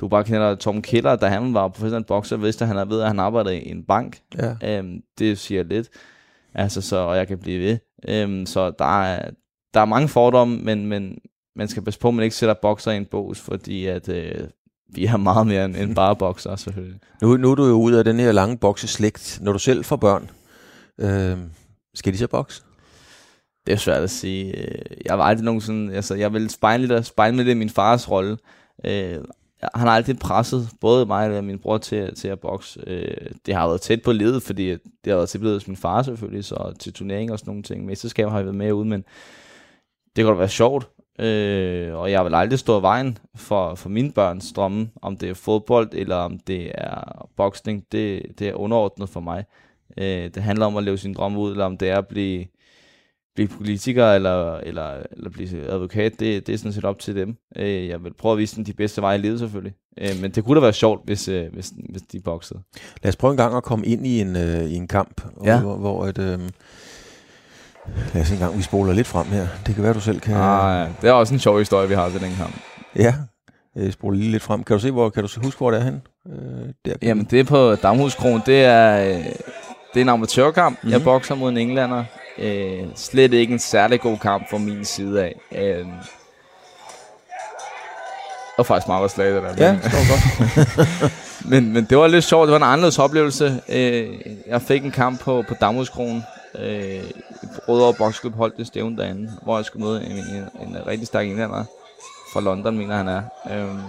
du 0.00 0.08
bare 0.08 0.24
kender 0.24 0.54
Tom 0.54 0.82
Keller, 0.82 1.16
da 1.16 1.26
han 1.26 1.54
var 1.54 1.68
professionel 1.68 2.04
bokser, 2.04 2.36
vidste 2.36 2.66
han 2.66 2.76
er 2.76 2.84
ved, 2.84 3.00
at 3.00 3.06
han 3.06 3.18
arbejdede 3.18 3.60
i 3.60 3.70
en 3.70 3.84
bank. 3.84 4.18
Ja. 4.38 4.78
Øhm, 4.78 5.00
det 5.18 5.38
siger 5.38 5.62
lidt. 5.62 5.88
Altså, 6.54 6.80
så, 6.80 6.96
og 6.96 7.16
jeg 7.16 7.28
kan 7.28 7.38
blive 7.38 7.60
ved. 7.60 7.78
Øhm, 8.08 8.46
så 8.46 8.70
der 8.70 9.02
er, 9.02 9.30
der 9.74 9.80
er 9.80 9.84
mange 9.84 10.08
fordomme, 10.08 10.58
men, 10.58 10.86
men 10.86 11.18
man 11.56 11.68
skal 11.68 11.82
passe 11.82 12.00
på, 12.00 12.08
at 12.08 12.14
man 12.14 12.24
ikke 12.24 12.36
sætter 12.36 12.54
bokser 12.62 12.90
i 12.92 12.96
en 12.96 13.06
bås, 13.06 13.40
fordi 13.40 13.86
at, 13.86 14.08
øh, 14.08 14.48
vi 14.94 15.04
er 15.04 15.16
meget 15.16 15.46
mere 15.46 15.64
end, 15.64 15.76
end 15.76 15.94
bare 15.94 16.16
bokser, 16.16 16.56
selvfølgelig. 16.56 17.00
Nu, 17.22 17.36
nu 17.36 17.50
er 17.50 17.54
du 17.54 17.66
jo 17.66 17.74
ud 17.74 17.92
af 17.92 18.04
den 18.04 18.20
her 18.20 18.32
lange 18.32 18.58
bokseslægt. 18.58 19.38
Når 19.42 19.52
du 19.52 19.58
selv 19.58 19.84
får 19.84 19.96
børn, 19.96 20.30
øh, 21.00 21.38
skal 21.94 22.12
de 22.12 22.18
så 22.18 22.26
bokse? 22.26 22.62
Det 23.66 23.72
er 23.72 23.76
svært 23.76 24.02
at 24.02 24.10
sige. 24.10 24.56
Øh, 24.56 24.96
Jeg 25.06 25.18
var 25.18 25.24
aldrig 25.24 25.44
nogen 25.44 25.60
sådan, 25.60 25.90
altså 25.90 26.14
jeg 26.14 26.32
vil 26.32 26.50
spejle 26.50 26.86
lidt, 26.86 27.06
spejle 27.06 27.36
lidt 27.36 27.48
i 27.48 27.54
min 27.54 27.70
fars 27.70 28.10
rolle. 28.10 28.36
Øh, 28.84 29.18
han 29.62 29.86
har 29.86 29.96
altid 29.96 30.14
presset 30.14 30.68
både 30.80 31.06
mig 31.06 31.36
og 31.36 31.44
min 31.44 31.58
bror 31.58 31.78
til, 31.78 32.14
til 32.14 32.28
at 32.28 32.40
bokse. 32.40 32.80
Øh, 32.86 33.30
det 33.46 33.54
har 33.54 33.66
været 33.66 33.80
tæt 33.80 34.02
på 34.02 34.12
ledet, 34.12 34.42
fordi 34.42 34.70
det 34.70 34.80
har 35.06 35.14
været 35.14 35.28
tilblevet 35.28 35.56
hos 35.56 35.68
min 35.68 35.76
far 35.76 36.02
selvfølgelig, 36.02 36.44
så 36.44 36.72
til 36.78 36.92
turnering 36.92 37.32
og 37.32 37.38
sådan 37.38 37.50
nogle 37.50 37.62
ting. 37.62 37.84
Mesterskaber 37.84 38.30
har 38.30 38.38
jeg 38.38 38.46
været 38.46 38.56
med 38.56 38.72
ude, 38.72 38.88
men 38.88 39.04
det 40.16 40.24
kunne 40.24 40.34
da 40.34 40.38
være 40.38 40.48
sjovt. 40.48 40.88
Øh, 41.18 41.94
og 41.94 42.10
jeg 42.10 42.24
vil 42.24 42.34
aldrig 42.34 42.58
stå 42.58 42.78
i 42.78 42.82
vejen 42.82 43.18
for, 43.34 43.74
for 43.74 43.88
mine 43.88 44.12
børns 44.12 44.52
drømme, 44.52 44.90
om 45.02 45.16
det 45.16 45.30
er 45.30 45.34
fodbold 45.34 45.88
eller 45.92 46.16
om 46.16 46.38
det 46.38 46.72
er 46.74 47.28
boksning. 47.36 47.84
Det, 47.92 48.22
det 48.38 48.48
er 48.48 48.54
underordnet 48.54 49.08
for 49.08 49.20
mig. 49.20 49.44
Øh, 49.98 50.30
det 50.34 50.42
handler 50.42 50.66
om 50.66 50.76
at 50.76 50.84
leve 50.84 50.98
sin 50.98 51.14
drømme 51.14 51.38
ud, 51.38 51.50
eller 51.50 51.64
om 51.64 51.76
det 51.76 51.90
er 51.90 51.98
at 51.98 52.06
blive 52.08 52.46
blive 53.46 53.48
politiker 53.58 54.06
eller, 54.12 54.56
eller, 54.56 54.90
eller 55.16 55.30
blive 55.30 55.70
advokat, 55.70 56.12
det, 56.20 56.46
det 56.46 56.52
er 56.52 56.56
sådan 56.58 56.72
set 56.72 56.84
op 56.84 56.98
til 56.98 57.16
dem. 57.16 57.36
Øh, 57.56 57.88
jeg 57.88 58.04
vil 58.04 58.12
prøve 58.14 58.32
at 58.32 58.38
vise 58.38 58.56
dem 58.56 58.64
de 58.64 58.72
bedste 58.72 59.02
veje 59.02 59.18
i 59.18 59.20
livet 59.20 59.38
selvfølgelig. 59.38 59.72
Øh, 60.00 60.08
men 60.20 60.30
det 60.30 60.44
kunne 60.44 60.54
da 60.56 60.60
være 60.60 60.72
sjovt, 60.72 61.00
hvis, 61.04 61.28
øh, 61.28 61.52
hvis, 61.52 61.72
hvis 61.90 62.02
de 62.02 62.20
boksede. 62.20 62.60
Lad 63.02 63.08
os 63.08 63.16
prøve 63.16 63.30
en 63.30 63.36
gang 63.36 63.56
at 63.56 63.62
komme 63.62 63.86
ind 63.86 64.06
i 64.06 64.20
en, 64.20 64.36
øh, 64.36 64.64
i 64.64 64.74
en 64.74 64.88
kamp, 64.88 65.22
Ja. 65.44 65.60
hvor, 65.60 65.76
hvor 65.76 66.06
et, 66.06 66.18
øh, 66.18 66.38
lad 68.14 68.22
os 68.22 68.30
en 68.30 68.38
gang, 68.38 68.58
vi 68.58 68.62
spoler 68.62 68.92
lidt 68.92 69.06
frem 69.06 69.26
her. 69.26 69.46
Det 69.66 69.74
kan 69.74 69.84
være, 69.84 69.92
du 69.92 70.00
selv 70.00 70.20
kan... 70.20 70.34
Ah, 70.36 70.80
ja. 70.80 70.92
Det 71.02 71.08
er 71.08 71.12
også 71.12 71.34
en 71.34 71.40
sjov 71.40 71.58
historie, 71.58 71.88
vi 71.88 71.94
har 71.94 72.10
til 72.10 72.20
den 72.20 72.32
kamp. 72.38 72.54
Ja, 72.96 73.14
jeg 73.76 73.92
spoler 73.92 74.18
lige 74.18 74.30
lidt 74.30 74.42
frem. 74.42 74.64
Kan 74.64 74.76
du 74.76 74.80
se, 74.80 74.90
hvor, 74.90 75.10
kan 75.10 75.22
du 75.22 75.28
huske, 75.44 75.58
hvor 75.58 75.70
det 75.70 75.80
er 75.80 75.84
hen? 75.84 76.02
Øh, 76.28 76.68
der. 76.84 76.94
Jamen, 77.02 77.24
det 77.30 77.40
er 77.40 77.44
på 77.44 77.74
Damhuskron. 77.74 78.40
Det 78.46 78.64
er, 78.64 79.08
øh, 79.08 79.24
det 79.94 79.96
er 79.96 80.00
en 80.00 80.08
amatørkamp. 80.08 80.78
Mm-hmm. 80.78 80.90
Jeg 80.90 80.98
Mhm. 80.98 81.04
bokser 81.04 81.34
mod 81.34 81.50
en 81.50 81.56
englænder. 81.56 82.04
Øh, 82.38 82.84
slet 82.94 83.32
ikke 83.32 83.52
en 83.52 83.58
særlig 83.58 84.00
god 84.00 84.18
kamp 84.18 84.50
fra 84.50 84.58
min 84.58 84.84
side 84.84 85.22
af. 85.24 85.40
Øh, 85.52 85.86
og 88.58 88.66
faktisk 88.66 88.86
meget 88.86 89.00
godt 89.00 89.12
slag, 89.12 89.34
det 89.34 89.42
der. 89.42 89.54
Ja, 89.66 89.72
det 89.72 89.84
står 89.84 90.08
godt. 90.10 91.12
men, 91.50 91.72
men 91.72 91.84
det 91.84 91.98
var 91.98 92.06
lidt 92.06 92.24
sjovt. 92.24 92.46
Det 92.46 92.52
var 92.52 92.56
en 92.56 92.72
anderledes 92.72 92.98
oplevelse. 92.98 93.62
Øh, 93.68 94.08
jeg 94.46 94.62
fik 94.62 94.84
en 94.84 94.90
kamp 94.90 95.20
på, 95.20 95.44
på 95.48 95.54
Damhuskronen. 95.60 96.24
Øh, 96.58 97.02
Rødovre 97.68 97.94
Boksklub 97.94 98.34
holdt 98.34 98.56
det 98.56 98.66
stævne 98.66 98.96
derinde, 98.96 99.30
hvor 99.42 99.58
jeg 99.58 99.64
skulle 99.64 99.86
møde 99.86 100.04
en, 100.04 100.12
en, 100.12 100.68
en 100.68 100.86
rigtig 100.86 101.06
stærk 101.06 101.26
englænder 101.26 101.64
fra 102.32 102.40
London, 102.40 102.78
mener 102.78 102.96
han 102.96 103.08
er. 103.08 103.22
Øhm, 103.50 103.80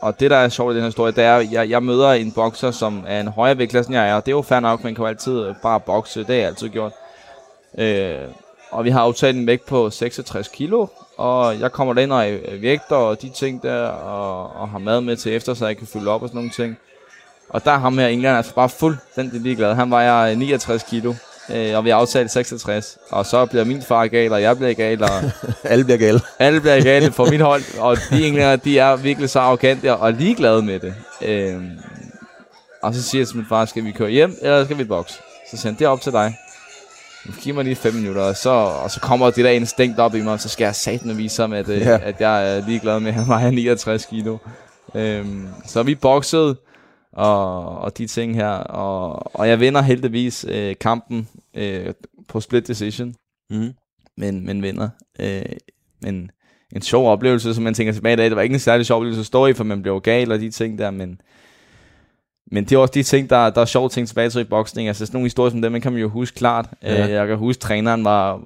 og 0.00 0.20
det, 0.20 0.30
der 0.30 0.36
er 0.36 0.48
sjovt 0.48 0.72
i 0.72 0.74
den 0.74 0.82
her 0.82 0.88
historie, 0.88 1.12
det 1.12 1.24
er, 1.24 1.36
at 1.36 1.52
jeg, 1.52 1.70
jeg 1.70 1.82
møder 1.82 2.10
en 2.10 2.32
bokser, 2.32 2.70
som 2.70 3.04
er 3.06 3.20
en 3.20 3.28
højere 3.28 3.58
vægtklasse, 3.58 3.88
end 3.88 3.98
jeg 3.98 4.08
er. 4.08 4.14
Og 4.14 4.26
det 4.26 4.32
er 4.32 4.36
jo 4.36 4.42
fair 4.42 4.60
nok, 4.60 4.84
man 4.84 4.94
kan 4.94 5.02
jo 5.02 5.08
altid 5.08 5.44
øh, 5.44 5.54
bare 5.62 5.80
bokse. 5.80 6.20
Det 6.20 6.26
har 6.28 6.34
jeg 6.34 6.46
altid 6.46 6.68
gjort. 6.68 6.92
Øh, 7.78 8.28
og 8.70 8.84
vi 8.84 8.90
har 8.90 9.00
aftalt 9.00 9.36
en 9.36 9.46
vægt 9.46 9.66
på 9.66 9.90
66 9.90 10.48
kilo, 10.48 10.86
og 11.16 11.60
jeg 11.60 11.72
kommer 11.72 11.94
derind 11.94 12.12
og 12.12 12.26
vægter 12.60 12.96
og 12.96 13.22
de 13.22 13.28
ting 13.28 13.62
der, 13.62 13.86
og, 13.86 14.56
og 14.60 14.68
har 14.68 14.78
mad 14.78 15.00
med 15.00 15.16
til 15.16 15.34
efter, 15.34 15.54
så 15.54 15.66
jeg 15.66 15.76
kan 15.76 15.86
fylde 15.86 16.10
op 16.10 16.22
og 16.22 16.28
sådan 16.28 16.36
nogle 16.38 16.50
ting. 16.50 16.76
Og 17.48 17.64
der 17.64 17.70
er 17.70 17.78
ham 17.78 17.98
her 17.98 18.06
englænder 18.06 18.36
altså 18.36 18.54
bare 18.54 18.68
fuldstændig 18.68 19.40
ligeglad. 19.40 19.74
Han 19.74 19.90
vejer 19.90 20.34
69 20.34 20.82
kilo, 20.82 21.14
øh, 21.50 21.76
og 21.76 21.84
vi 21.84 21.90
har 21.90 21.96
aftalt 21.96 22.30
66. 22.30 22.98
Og 23.10 23.26
så 23.26 23.46
bliver 23.46 23.64
min 23.64 23.82
far 23.82 24.06
gal, 24.06 24.32
og 24.32 24.42
jeg 24.42 24.56
bliver 24.56 24.74
gal, 24.74 25.02
og 25.02 25.10
Alle 25.64 25.84
bliver 25.84 25.98
gale. 25.98 26.20
alle 26.38 26.60
bliver 26.60 26.82
gale 26.82 27.12
for 27.12 27.30
mit 27.30 27.40
hold. 27.40 27.62
Og 27.80 27.96
de 28.10 28.26
englænder, 28.26 28.56
de 28.56 28.78
er 28.78 28.96
virkelig 28.96 29.30
så 29.30 29.40
arrogante 29.40 29.94
og 29.94 30.12
ligeglade 30.12 30.62
med 30.62 30.80
det. 30.80 30.94
Øh, 31.22 31.62
og 32.82 32.94
så 32.94 33.02
siger 33.02 33.20
jeg 33.20 33.28
til 33.28 33.36
min 33.36 33.46
far, 33.48 33.64
skal 33.64 33.84
vi 33.84 33.92
køre 33.92 34.10
hjem, 34.10 34.36
eller 34.42 34.64
skal 34.64 34.78
vi 34.78 34.84
bokse? 34.84 35.14
Så 35.50 35.56
siger 35.56 35.68
han, 35.68 35.78
det 35.78 35.84
er 35.84 35.88
op 35.88 36.00
til 36.00 36.12
dig. 36.12 36.36
Giv 37.42 37.54
mig 37.54 37.64
lige 37.64 37.76
fem 37.76 37.94
minutter, 37.94 38.22
og 38.22 38.36
så, 38.36 38.50
og 38.50 38.90
så 38.90 39.00
kommer 39.00 39.30
det 39.30 39.44
der 39.44 39.50
instinkt 39.50 39.98
op 39.98 40.14
i 40.14 40.20
mig, 40.22 40.32
og 40.32 40.40
så 40.40 40.48
skal 40.48 40.64
jeg 40.64 40.74
satan 40.74 41.18
vise 41.18 41.42
ham, 41.42 41.52
at, 41.52 41.68
Ja. 41.68 41.74
ja. 41.74 41.98
at 42.02 42.20
jeg 42.20 42.56
er 42.56 42.66
ligeglad 42.66 43.00
med, 43.00 43.08
at 43.08 43.14
han 43.14 43.28
vejer 43.28 43.50
69 43.50 44.04
kilo. 44.06 44.38
Øhm, 44.94 45.46
så 45.66 45.82
vi 45.82 45.94
boksede, 45.94 46.56
og, 47.12 47.78
og 47.78 47.98
de 47.98 48.06
ting 48.06 48.34
her, 48.34 48.48
og, 48.48 49.36
og 49.36 49.48
jeg 49.48 49.60
vinder 49.60 49.82
heldigvis 49.82 50.46
øh, 50.48 50.74
kampen 50.80 51.28
øh, 51.54 51.86
på 52.28 52.40
split 52.40 52.66
decision, 52.68 53.14
Mm. 53.50 53.70
men, 54.16 54.46
men 54.46 54.62
vinder. 54.62 54.88
Øh, 55.20 55.42
men 56.02 56.30
en 56.76 56.82
sjov 56.82 57.08
oplevelse, 57.12 57.54
som 57.54 57.64
man 57.64 57.74
tænker 57.74 57.92
tilbage 57.92 58.12
i 58.12 58.16
dag, 58.16 58.24
det 58.26 58.36
var 58.36 58.42
ikke 58.42 58.52
en 58.52 58.58
særlig 58.60 58.86
sjov 58.86 58.96
oplevelse 58.96 59.20
at 59.20 59.26
stå 59.26 59.46
i, 59.46 59.52
for 59.52 59.64
man 59.64 59.82
blev 59.82 60.00
gal 60.00 60.32
og 60.32 60.40
de 60.40 60.50
ting 60.50 60.78
der, 60.78 60.90
men, 60.90 61.20
men 62.50 62.64
det 62.64 62.72
er 62.72 62.78
også 62.78 62.92
de 62.94 63.02
ting, 63.02 63.30
der, 63.30 63.50
der 63.50 63.60
er 63.60 63.64
sjove 63.64 63.88
ting 63.88 64.08
tilbage 64.08 64.30
til 64.30 64.40
i 64.40 64.44
boksning. 64.44 64.88
Altså 64.88 65.06
sådan 65.06 65.16
nogle 65.16 65.26
historier 65.26 65.50
som 65.50 65.62
dem, 65.62 65.72
man 65.72 65.80
kan 65.80 65.92
man 65.92 66.00
jo 66.00 66.08
huske 66.08 66.36
klart. 66.36 66.66
Ja. 66.82 67.04
Øh, 67.04 67.10
jeg 67.10 67.26
kan 67.26 67.36
huske, 67.36 67.58
at 67.58 67.62
træneren 67.62 68.04
var, 68.04 68.40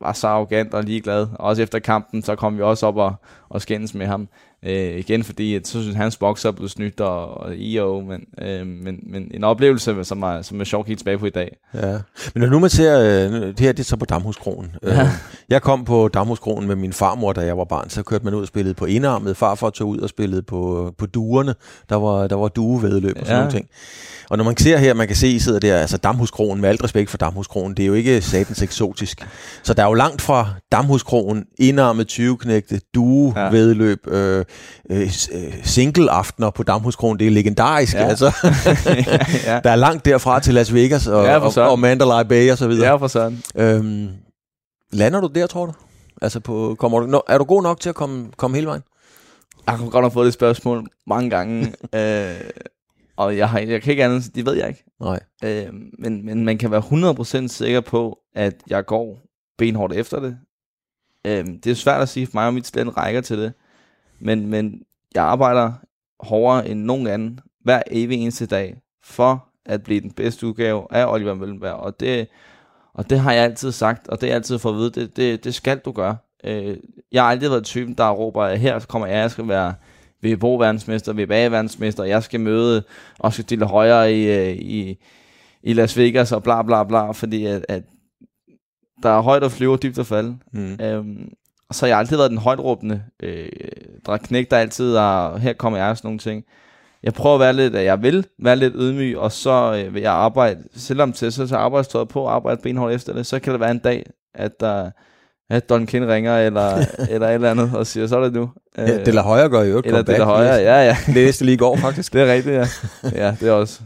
var 0.00 0.12
så 0.12 0.28
arrogant 0.28 0.74
og 0.74 0.84
ligeglad. 0.84 1.26
Også 1.34 1.62
efter 1.62 1.78
kampen, 1.78 2.22
så 2.22 2.36
kom 2.36 2.56
vi 2.56 2.62
også 2.62 2.86
op 2.86 2.96
og, 2.96 3.14
og 3.48 3.62
skændes 3.62 3.94
med 3.94 4.06
ham. 4.06 4.28
Øh, 4.64 4.98
igen 4.98 5.24
fordi, 5.24 5.54
at 5.54 5.66
så 5.68 5.82
synes 5.82 5.96
hans 5.96 6.16
bokser 6.16 6.50
blev 6.50 6.68
snydt 6.68 7.00
og, 7.00 7.40
og 7.40 7.56
IO, 7.56 8.00
men, 8.00 8.20
øh, 8.48 8.66
men, 8.66 8.98
men 9.12 9.30
en 9.34 9.44
oplevelse, 9.44 10.04
som 10.04 10.22
er, 10.22 10.42
som 10.42 10.60
er 10.60 10.64
sjov 10.64 10.84
at 10.90 10.98
tilbage 10.98 11.18
på 11.18 11.26
i 11.26 11.30
dag. 11.30 11.56
Ja. 11.74 11.98
Men 12.34 12.40
når 12.42 12.46
nu 12.46 12.58
man 12.58 12.70
ser, 12.70 13.00
øh, 13.00 13.32
det 13.46 13.60
her 13.60 13.72
det 13.72 13.80
er 13.80 13.84
så 13.84 13.96
på 13.96 14.04
Damhuskronen. 14.04 14.70
Ja. 14.82 14.94
Ja. 14.94 15.10
Jeg 15.48 15.62
kom 15.62 15.84
på 15.84 16.08
Damhuskronen 16.08 16.68
med 16.68 16.76
min 16.76 16.92
farmor, 16.92 17.32
da 17.32 17.40
jeg 17.40 17.58
var 17.58 17.64
barn. 17.64 17.90
Så 17.90 18.02
kørte 18.02 18.24
man 18.24 18.34
ud 18.34 18.40
og 18.42 18.46
spillede 18.48 18.74
på 18.74 18.84
enarmet. 18.84 19.36
Farfar 19.36 19.70
tog 19.70 19.88
ud 19.88 19.98
og 19.98 20.08
spillede 20.08 20.42
på, 20.42 20.92
på 20.98 21.06
duerne. 21.06 21.54
Der 21.88 21.96
var, 21.96 22.26
der 22.26 22.36
var 22.36 22.48
duevedløb 22.48 23.16
og 23.20 23.26
sådan 23.26 23.34
Ja. 23.36 23.38
nogle 23.40 23.52
ting. 23.52 23.66
Og 24.30 24.36
når 24.36 24.44
man 24.44 24.56
ser 24.56 24.76
her, 24.78 24.94
man 24.94 25.06
kan 25.06 25.16
se, 25.16 25.28
I 25.28 25.38
sidder 25.38 25.58
der, 25.58 25.76
altså 25.78 25.96
Damhuskronen, 25.96 26.60
med 26.60 26.68
alt 26.68 26.84
respekt 26.84 27.10
for 27.10 27.18
Damhuskronen, 27.18 27.76
det 27.76 27.82
er 27.82 27.86
jo 27.86 27.94
ikke 27.94 28.20
satans 28.20 28.62
eksotisk. 28.62 29.26
Så 29.62 29.74
der 29.74 29.82
er 29.82 29.86
jo 29.86 29.94
langt 29.94 30.22
fra 30.22 30.48
Damhuskronen, 30.72 31.44
enarmet 31.58 32.12
20-knægte, 32.12 32.80
duevedløb, 32.94 34.06
øh, 34.06 34.38
øh, 34.38 34.44
øh, 34.90 35.12
single-aftener 35.62 36.50
på 36.50 36.62
Damhuskronen, 36.62 37.18
det 37.18 37.26
er 37.26 37.30
legendarisk. 37.30 37.94
Ja. 37.94 38.06
Altså, 38.16 38.32
ja. 39.46 39.60
der 39.64 39.70
er 39.70 39.76
langt 39.76 40.04
derfra 40.04 40.40
til 40.40 40.54
Las 40.54 40.74
Vegas 40.74 41.06
og, 41.06 41.24
Ja, 41.24 41.38
og, 41.38 41.70
og 41.70 41.78
Mandalay 41.78 42.24
Bay 42.24 42.52
og 42.52 42.58
så 42.58 42.68
videre. 42.68 42.88
Ja, 42.88 42.96
for 42.96 43.06
sådan. 43.06 43.42
Øhm, 43.56 44.08
lander 44.92 45.20
du 45.20 45.30
der, 45.34 45.46
tror 45.46 45.66
du? 45.66 45.72
Altså, 46.22 46.40
på, 46.40 46.76
kommer 46.78 47.00
du, 47.00 47.20
er 47.28 47.38
du 47.38 47.44
god 47.44 47.62
nok 47.62 47.80
til 47.80 47.88
at 47.88 47.94
komme, 47.94 48.28
komme 48.36 48.56
hele 48.56 48.66
vejen? 48.66 48.82
Jeg 49.66 49.78
har 49.78 49.90
godt 49.90 50.02
nok 50.02 50.12
fået 50.12 50.26
det 50.26 50.34
spørgsmål 50.34 50.86
mange 51.06 51.30
gange. 51.30 51.72
øh, 51.98 52.50
og 53.16 53.36
jeg, 53.36 53.48
har, 53.48 53.58
jeg 53.58 53.82
kan 53.82 53.90
ikke 53.90 54.04
andet, 54.04 54.34
det 54.34 54.46
ved 54.46 54.54
jeg 54.54 54.68
ikke. 54.68 54.84
Nej. 55.00 55.20
Øh, 55.44 55.66
men, 55.98 56.26
men 56.26 56.44
man 56.44 56.58
kan 56.58 56.70
være 56.70 57.44
100% 57.44 57.48
sikker 57.48 57.80
på, 57.80 58.18
at 58.34 58.54
jeg 58.66 58.86
går 58.86 59.18
benhårdt 59.58 59.92
efter 59.92 60.20
det. 60.20 60.36
Øh, 61.26 61.46
det 61.64 61.66
er 61.66 61.74
svært 61.74 62.02
at 62.02 62.08
sige 62.08 62.26
for 62.26 62.30
mig, 62.34 62.48
om 62.48 62.54
mit 62.54 62.66
slænd 62.66 62.96
rækker 62.96 63.20
til 63.20 63.38
det. 63.38 63.52
Men, 64.18 64.46
men 64.46 64.82
jeg 65.14 65.24
arbejder 65.24 65.72
hårdere 66.20 66.68
end 66.68 66.80
nogen 66.80 67.06
anden 67.06 67.40
hver 67.64 67.82
evig 67.90 68.18
eneste 68.18 68.46
dag 68.46 68.76
for 69.02 69.48
at 69.66 69.82
blive 69.82 70.00
den 70.00 70.10
bedste 70.10 70.46
udgave 70.46 70.86
af 70.90 71.12
Oliver 71.12 71.34
Møllenberg. 71.34 71.74
Og 71.74 72.00
det, 72.00 72.28
og 72.94 73.10
det 73.10 73.20
har 73.20 73.32
jeg 73.32 73.44
altid 73.44 73.72
sagt, 73.72 74.08
og 74.08 74.20
det 74.20 74.28
har 74.28 74.28
jeg 74.28 74.36
altid 74.36 74.58
fået 74.58 74.72
at 74.72 74.78
vide, 74.78 74.90
det, 74.90 75.16
det, 75.16 75.44
det 75.44 75.54
skal 75.54 75.78
du 75.78 75.92
gøre. 75.92 76.16
Øh, 76.44 76.76
jeg 77.12 77.22
har 77.22 77.30
aldrig 77.30 77.50
været 77.50 77.64
typen, 77.64 77.94
der 77.94 78.10
råber, 78.10 78.42
at 78.42 78.60
her 78.60 78.78
kommer 78.78 79.08
jeg, 79.08 79.16
jeg 79.16 79.30
skal 79.30 79.48
være 79.48 79.74
VBO-verdensmester, 80.22 81.12
VBA-verdensmester, 81.12 82.04
jeg 82.04 82.22
skal 82.22 82.40
møde 82.40 82.84
og 83.18 83.32
skal 83.32 83.42
stille 83.42 83.66
højere 83.66 84.12
i, 84.12 84.50
øh, 84.50 84.56
i, 84.56 84.98
i 85.62 85.72
Las 85.72 85.98
Vegas 85.98 86.32
og 86.32 86.42
bla 86.42 86.62
bla 86.62 86.84
bla, 86.84 87.10
fordi 87.10 87.46
at, 87.46 87.66
at 87.68 87.82
der 89.02 89.10
er 89.10 89.20
højt 89.20 89.44
at 89.44 89.52
flyve 89.52 89.72
og 89.72 89.82
dybt 89.82 89.98
at 89.98 90.06
falde. 90.06 90.38
Mm. 90.52 90.78
Øhm, 90.80 91.32
og 91.68 91.74
så 91.74 91.86
har 91.86 91.88
jeg 91.88 91.98
altid 91.98 92.16
været 92.16 92.30
den 92.30 92.38
højtråbende 92.38 93.02
øh, 93.22 93.48
drækknæk, 94.06 94.50
der 94.50 94.56
altid 94.56 94.94
er, 94.94 95.36
her 95.36 95.52
kommer 95.52 95.78
jeg 95.78 95.90
og 95.90 95.96
sådan 95.96 96.08
nogle 96.08 96.18
ting. 96.18 96.44
Jeg 97.02 97.14
prøver 97.14 97.34
at 97.34 97.40
være 97.40 97.52
lidt, 97.52 97.76
at 97.76 97.84
jeg 97.84 98.02
vil 98.02 98.26
være 98.38 98.56
lidt 98.56 98.74
ydmyg, 98.76 99.18
og 99.18 99.32
så 99.32 99.84
øh, 99.84 99.94
vil 99.94 100.02
jeg 100.02 100.12
arbejde, 100.12 100.62
selvom 100.76 101.12
til 101.12 101.32
så 101.32 101.46
tager 101.46 101.60
arbejdstøjet 101.60 102.08
på 102.08 102.26
arbejde 102.26 102.60
benhårdt 102.62 102.94
efter 102.94 103.12
det, 103.12 103.26
så 103.26 103.38
kan 103.38 103.52
det 103.52 103.60
være 103.60 103.70
en 103.70 103.78
dag, 103.78 104.06
at 104.34 104.60
der 104.60 104.90
at 105.50 105.68
Don 105.68 105.86
King 105.86 106.06
ringer, 106.06 106.38
eller, 106.38 106.84
eller 107.10 107.28
et 107.28 107.34
eller 107.34 107.50
andet, 107.50 107.70
og 107.74 107.86
siger, 107.86 108.06
så 108.06 108.16
er 108.16 108.24
det 108.24 108.32
nu. 108.32 108.50
Ja, 108.78 109.04
det 109.04 109.14
la 109.14 109.22
højre 109.22 109.48
gør 109.48 109.62
jo 109.62 109.78
et 109.78 109.86
eller 109.86 110.02
det 110.02 110.18
der 110.18 110.24
højere, 110.24 110.54
ja, 110.54 110.84
ja. 110.84 110.96
Det 111.06 111.14
læste 111.24 111.44
lige 111.44 111.54
i 111.54 111.58
går, 111.58 111.76
faktisk. 111.76 112.12
Det 112.12 112.22
er 112.22 112.32
rigtigt, 112.32 112.54
ja. 112.54 112.66
ja, 113.26 113.36
det 113.40 113.48
er 113.48 113.52
også 113.52 113.80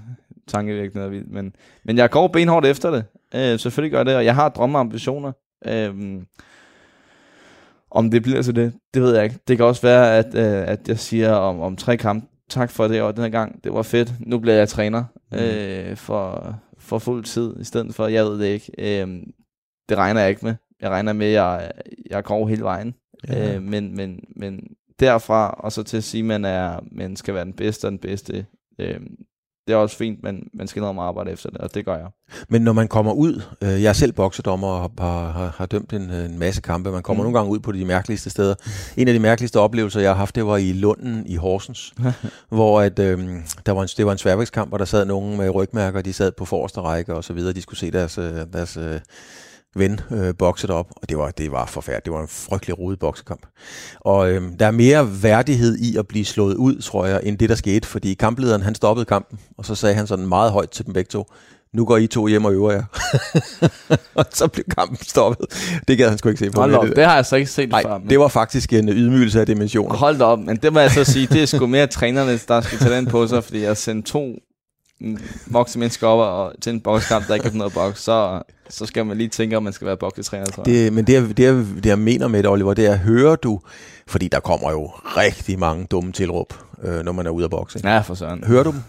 tankevækkende 0.48 1.04
og 1.04 1.10
vildt. 1.10 1.32
Men, 1.32 1.52
men 1.84 1.96
jeg 1.96 2.10
går 2.10 2.28
benhårdt 2.28 2.66
efter 2.66 2.90
det. 2.90 3.04
Øh, 3.34 3.58
selvfølgelig 3.58 3.92
gør 3.92 3.98
jeg 3.98 4.06
det, 4.06 4.16
og 4.16 4.24
jeg 4.24 4.34
har 4.34 4.48
drømme 4.48 4.78
og 4.78 4.80
ambitioner. 4.80 5.32
Øh, 5.66 5.94
om 7.90 8.10
det 8.10 8.22
bliver 8.22 8.42
til 8.42 8.56
det, 8.56 8.72
det 8.94 9.02
ved 9.02 9.14
jeg 9.14 9.24
ikke. 9.24 9.38
Det 9.48 9.56
kan 9.56 9.66
også 9.66 9.82
være, 9.82 10.18
at, 10.18 10.34
øh, 10.34 10.68
at 10.68 10.88
jeg 10.88 10.98
siger 10.98 11.32
om, 11.32 11.60
om 11.60 11.76
tre 11.76 11.96
kampe, 11.96 12.26
tak 12.48 12.70
for 12.70 12.88
det, 12.88 13.02
og 13.02 13.16
den 13.16 13.22
her 13.22 13.30
gang, 13.30 13.64
det 13.64 13.72
var 13.72 13.82
fedt. 13.82 14.12
Nu 14.20 14.38
bliver 14.38 14.56
jeg 14.56 14.68
træner 14.68 15.04
øh, 15.34 15.96
for, 15.96 16.54
for 16.78 16.98
fuld 16.98 17.24
tid, 17.24 17.60
i 17.60 17.64
stedet 17.64 17.94
for, 17.94 18.06
jeg 18.06 18.24
ved 18.24 18.38
det 18.38 18.46
ikke. 18.46 18.72
Øh, 19.02 19.22
det 19.88 19.96
regner 19.96 20.20
jeg 20.20 20.30
ikke 20.30 20.46
med. 20.46 20.54
Jeg 20.80 20.90
regner 20.90 21.12
med, 21.12 21.26
at 21.26 21.32
jeg, 21.32 21.70
jeg 22.10 22.24
går 22.24 22.48
hele 22.48 22.62
vejen. 22.62 22.94
Ja. 23.28 23.54
Øh, 23.54 23.62
men, 23.62 23.96
men, 23.96 24.24
men 24.36 24.60
derfra, 25.00 25.50
og 25.50 25.72
så 25.72 25.82
til 25.82 25.96
at 25.96 26.04
sige, 26.04 26.20
at 26.20 26.26
man, 26.26 26.44
er, 26.44 26.80
man 26.92 27.16
skal 27.16 27.34
være 27.34 27.44
den 27.44 27.52
bedste 27.52 27.84
og 27.84 27.90
den 27.90 27.98
bedste, 27.98 28.46
øh, 28.78 29.00
det 29.70 29.76
er 29.76 29.80
også 29.80 29.96
fint, 29.96 30.22
men 30.22 30.48
man 30.54 30.68
skal 30.68 30.80
noget 30.80 30.90
om 30.90 30.98
arbejde 30.98 31.30
efter 31.30 31.50
det, 31.50 31.58
og 31.58 31.74
det 31.74 31.84
gør 31.84 31.96
jeg. 31.96 32.06
Men 32.48 32.62
når 32.62 32.72
man 32.72 32.88
kommer 32.88 33.12
ud, 33.12 33.42
øh, 33.62 33.82
jeg 33.82 33.88
er 33.88 33.92
selv 33.92 34.12
boksedommer 34.12 34.68
og 34.68 34.80
har, 34.98 35.32
har, 35.32 35.54
har 35.56 35.66
dømt 35.66 35.92
en, 35.92 36.10
en 36.10 36.38
masse 36.38 36.60
kampe, 36.60 36.90
man 36.90 37.02
kommer 37.02 37.22
mm. 37.22 37.26
Mm. 37.26 37.32
nogle 37.32 37.38
gange 37.38 37.52
ud 37.52 37.58
på 37.58 37.72
de 37.72 37.84
mærkeligste 37.84 38.30
steder. 38.30 38.54
En 38.96 39.08
af 39.08 39.14
de 39.14 39.20
mærkeligste 39.20 39.60
oplevelser, 39.60 40.00
jeg 40.00 40.10
har 40.10 40.16
haft, 40.16 40.34
det 40.34 40.46
var 40.46 40.56
i 40.56 40.72
Lunden 40.72 41.26
i 41.26 41.36
Horsens, 41.36 41.94
hvor 42.48 42.80
at, 42.80 42.98
øh, 42.98 43.18
der 43.66 43.72
var 43.72 43.82
en, 43.82 43.88
det 43.96 44.06
var 44.06 44.12
en 44.12 44.18
sværvægtskamp, 44.18 44.72
og 44.72 44.78
der 44.78 44.84
sad 44.84 45.04
nogen 45.04 45.36
med 45.36 45.50
rygmærker, 45.50 46.02
de 46.02 46.12
sad 46.12 46.32
på 46.32 46.44
forreste 46.44 46.80
række 46.80 47.14
og 47.14 47.24
så 47.24 47.32
videre, 47.32 47.52
de 47.52 47.62
skulle 47.62 47.78
se 47.78 47.90
deres, 47.90 48.18
øh, 48.18 48.34
deres 48.52 48.76
øh, 48.76 49.00
ven 49.76 50.00
øh, 50.10 50.34
bokset 50.38 50.70
op, 50.70 50.86
og 50.96 51.08
det 51.08 51.18
var, 51.18 51.30
det 51.30 51.52
var 51.52 51.66
forfærdeligt. 51.66 52.04
Det 52.04 52.12
var 52.12 52.20
en 52.20 52.28
frygtelig 52.28 52.78
rodet 52.78 52.98
boksekamp. 52.98 53.46
Og 54.00 54.30
øh, 54.30 54.42
der 54.60 54.66
er 54.66 54.70
mere 54.70 55.22
værdighed 55.22 55.76
i 55.78 55.96
at 55.96 56.08
blive 56.08 56.24
slået 56.24 56.54
ud, 56.54 56.80
tror 56.82 57.06
jeg, 57.06 57.20
end 57.22 57.38
det, 57.38 57.48
der 57.48 57.54
skete, 57.54 57.88
fordi 57.88 58.14
kamplederen, 58.14 58.62
han 58.62 58.74
stoppede 58.74 59.04
kampen, 59.06 59.38
og 59.58 59.64
så 59.64 59.74
sagde 59.74 59.94
han 59.94 60.06
sådan 60.06 60.26
meget 60.26 60.52
højt 60.52 60.70
til 60.70 60.86
dem 60.86 60.94
begge 60.94 61.08
to, 61.08 61.26
nu 61.74 61.84
går 61.84 61.96
I 61.96 62.06
to 62.06 62.26
hjem 62.26 62.44
og 62.44 62.52
øver 62.52 62.72
jer. 62.72 62.82
og 64.14 64.24
så 64.30 64.48
blev 64.48 64.64
kampen 64.78 64.96
stoppet. 65.02 65.46
Det 65.88 65.98
gad 65.98 66.08
han 66.08 66.18
sgu 66.18 66.28
ikke 66.28 66.38
se 66.38 66.50
på. 66.50 66.60
Hold 66.60 66.74
op, 66.74 66.86
det, 66.86 66.96
det 66.96 67.04
har 67.04 67.14
jeg 67.14 67.26
så 67.26 67.36
ikke 67.36 67.50
set 67.50 67.68
Nej, 67.70 67.82
før. 67.82 67.98
men- 67.98 68.10
det 68.10 68.20
var 68.20 68.28
faktisk 68.28 68.72
en 68.72 68.88
ydmygelse 68.88 69.40
af 69.40 69.46
dimensioner. 69.46 69.96
Hold 69.96 70.20
op, 70.20 70.38
men 70.38 70.56
det 70.56 70.72
må 70.72 70.80
jeg 70.80 70.90
så 70.90 71.04
sige, 71.04 71.26
det 71.26 71.42
er 71.42 71.46
sgu 71.46 71.66
mere 71.66 71.86
trænerne, 71.86 72.38
der 72.48 72.60
skal 72.60 72.78
tage 72.78 72.96
den 72.96 73.06
på 73.06 73.26
sig, 73.26 73.44
fordi 73.44 73.62
jeg 73.62 73.76
sendte 73.76 74.10
to 74.12 74.34
voksne 75.46 75.78
mennesker 75.80 76.06
op 76.06 76.18
og 76.18 76.52
til 76.60 76.72
en 76.72 76.80
bokskamp, 76.80 77.26
der 77.28 77.34
ikke 77.34 77.48
har 77.50 77.56
noget 77.56 77.72
boks, 77.72 78.02
så, 78.02 78.42
så 78.68 78.86
skal 78.86 79.06
man 79.06 79.16
lige 79.16 79.28
tænke, 79.28 79.56
om 79.56 79.62
man 79.62 79.72
skal 79.72 79.86
være 79.86 79.96
boksetræner, 79.96 80.46
tror 80.46 80.62
jeg. 80.66 80.74
Det, 80.74 80.92
men 80.92 81.06
det, 81.06 81.12
jeg- 81.12 81.36
det, 81.36 81.44
jeg- 81.44 81.54
det, 81.76 81.86
jeg 81.86 81.98
mener 81.98 82.28
med 82.28 82.42
det, 82.42 82.50
Oliver, 82.50 82.74
det 82.74 82.86
er, 82.86 82.96
hører 82.96 83.36
du, 83.36 83.60
fordi 84.06 84.28
der 84.28 84.40
kommer 84.40 84.70
jo 84.70 84.86
rigtig 85.04 85.58
mange 85.58 85.84
dumme 85.86 86.12
tilråb, 86.12 86.54
øh, 86.82 87.00
når 87.04 87.12
man 87.12 87.26
er 87.26 87.30
ude 87.30 87.44
af 87.44 87.50
bokse. 87.50 87.80
Ja, 87.84 88.00
for 88.00 88.14
søren. 88.14 88.44
Hører 88.44 88.62
du 88.62 88.70
dem? 88.70 88.80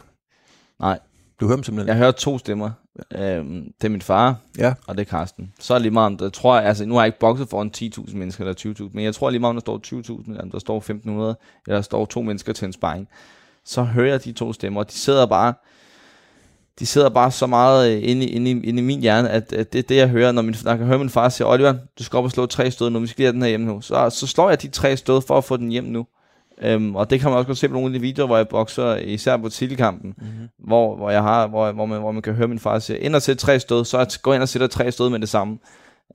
Nej. 0.79 0.99
Du 1.39 1.45
hører 1.47 1.57
dem 1.57 1.63
simpelthen? 1.63 1.87
Jeg 1.87 1.97
hører 1.97 2.11
to 2.11 2.37
stemmer. 2.37 2.69
Øhm, 3.15 3.63
det 3.81 3.87
er 3.87 3.89
min 3.89 4.01
far, 4.01 4.35
Ja. 4.57 4.73
og 4.87 4.97
det 4.97 5.01
er 5.01 5.09
Karsten. 5.09 5.53
Så 5.59 5.73
er 5.73 5.77
det 5.77 5.81
lige 5.81 5.93
meget 5.93 6.21
om, 6.21 6.31
tror 6.31 6.55
jeg, 6.57 6.65
altså 6.65 6.85
nu 6.85 6.93
har 6.93 7.01
jeg 7.01 7.07
ikke 7.07 7.19
bokset 7.19 7.49
foran 7.49 7.71
10.000 7.77 8.17
mennesker 8.17 8.43
eller 8.43 8.73
20.000, 8.79 8.89
men 8.93 9.03
jeg 9.05 9.15
tror 9.15 9.29
lige 9.29 9.39
meget 9.39 9.49
om, 9.49 9.55
der 9.55 9.61
står 9.61 9.79
20.000, 10.21 10.29
eller 10.29 10.41
om 10.41 10.51
der 10.51 10.59
står 10.59 10.79
1.500, 10.79 10.89
eller 11.67 11.77
der 11.77 11.81
står 11.81 12.05
to 12.05 12.21
mennesker 12.21 12.53
til 12.53 12.65
en 12.65 12.73
sparring. 12.73 13.07
Så 13.65 13.83
hører 13.83 14.07
jeg 14.11 14.23
de 14.23 14.31
to 14.31 14.53
stemmer, 14.53 14.79
og 14.81 14.91
de 14.91 14.95
sidder 14.97 15.25
bare, 15.25 15.53
de 16.81 16.85
sidder 16.85 17.09
bare 17.09 17.31
så 17.31 17.47
meget 17.47 17.91
øh, 17.91 18.09
inde, 18.09 18.25
i, 18.25 18.29
inde, 18.29 18.51
i, 18.51 18.59
inde 18.63 18.81
i 18.81 18.85
min 18.85 19.01
hjerne, 19.01 19.29
at, 19.29 19.53
at 19.53 19.73
det 19.73 19.79
er 19.79 19.83
det, 19.83 19.95
jeg 19.95 20.07
hører, 20.07 20.31
når, 20.31 20.41
min, 20.41 20.55
når 20.63 20.71
jeg 20.71 20.77
kan 20.77 20.87
høre 20.87 20.97
min 20.97 21.09
far 21.09 21.29
sige, 21.29 21.47
Oliver, 21.47 21.73
du 21.99 22.03
skal 22.03 22.17
op 22.17 22.23
og 22.23 22.31
slå 22.31 22.45
tre 22.45 22.71
stød 22.71 22.89
nu, 22.89 22.99
vi 22.99 23.07
skal 23.07 23.21
lige 23.21 23.25
have 23.25 23.33
den 23.33 23.41
her 23.41 23.49
hjem 23.49 23.61
nu. 23.61 23.81
Så, 23.81 24.09
så 24.09 24.27
slår 24.27 24.49
jeg 24.49 24.61
de 24.61 24.67
tre 24.67 24.97
stød 24.97 25.21
for 25.27 25.37
at 25.37 25.43
få 25.43 25.57
den 25.57 25.69
hjem 25.69 25.83
nu. 25.83 26.05
Øhm, 26.61 26.95
og 26.95 27.09
det 27.09 27.19
kan 27.19 27.29
man 27.29 27.37
også 27.37 27.47
godt 27.47 27.57
se 27.57 27.67
på 27.67 27.73
nogle 27.73 27.87
af 27.87 27.93
de 27.93 27.99
videoer, 27.99 28.27
hvor 28.27 28.37
jeg 28.37 28.47
bokser, 28.47 28.95
især 28.95 29.37
på 29.37 29.49
titelkampen, 29.49 30.13
mm-hmm. 30.17 30.47
hvor, 30.59 30.95
hvor, 30.95 31.09
jeg 31.09 31.23
har, 31.23 31.47
hvor, 31.47 31.71
hvor, 31.71 31.85
man, 31.85 31.99
hvor 31.99 32.11
man 32.11 32.21
kan 32.21 32.33
høre 32.33 32.47
min 32.47 32.59
far 32.59 32.79
sige, 32.79 32.99
ind 32.99 33.15
og 33.15 33.21
sæt 33.21 33.37
tre 33.37 33.59
stød, 33.59 33.85
så 33.85 34.19
går 34.23 34.33
ind 34.33 34.41
og 34.41 34.49
sætter 34.49 34.67
tre 34.67 34.91
stød 34.91 35.09
med 35.09 35.19
det 35.19 35.29
samme. 35.29 35.57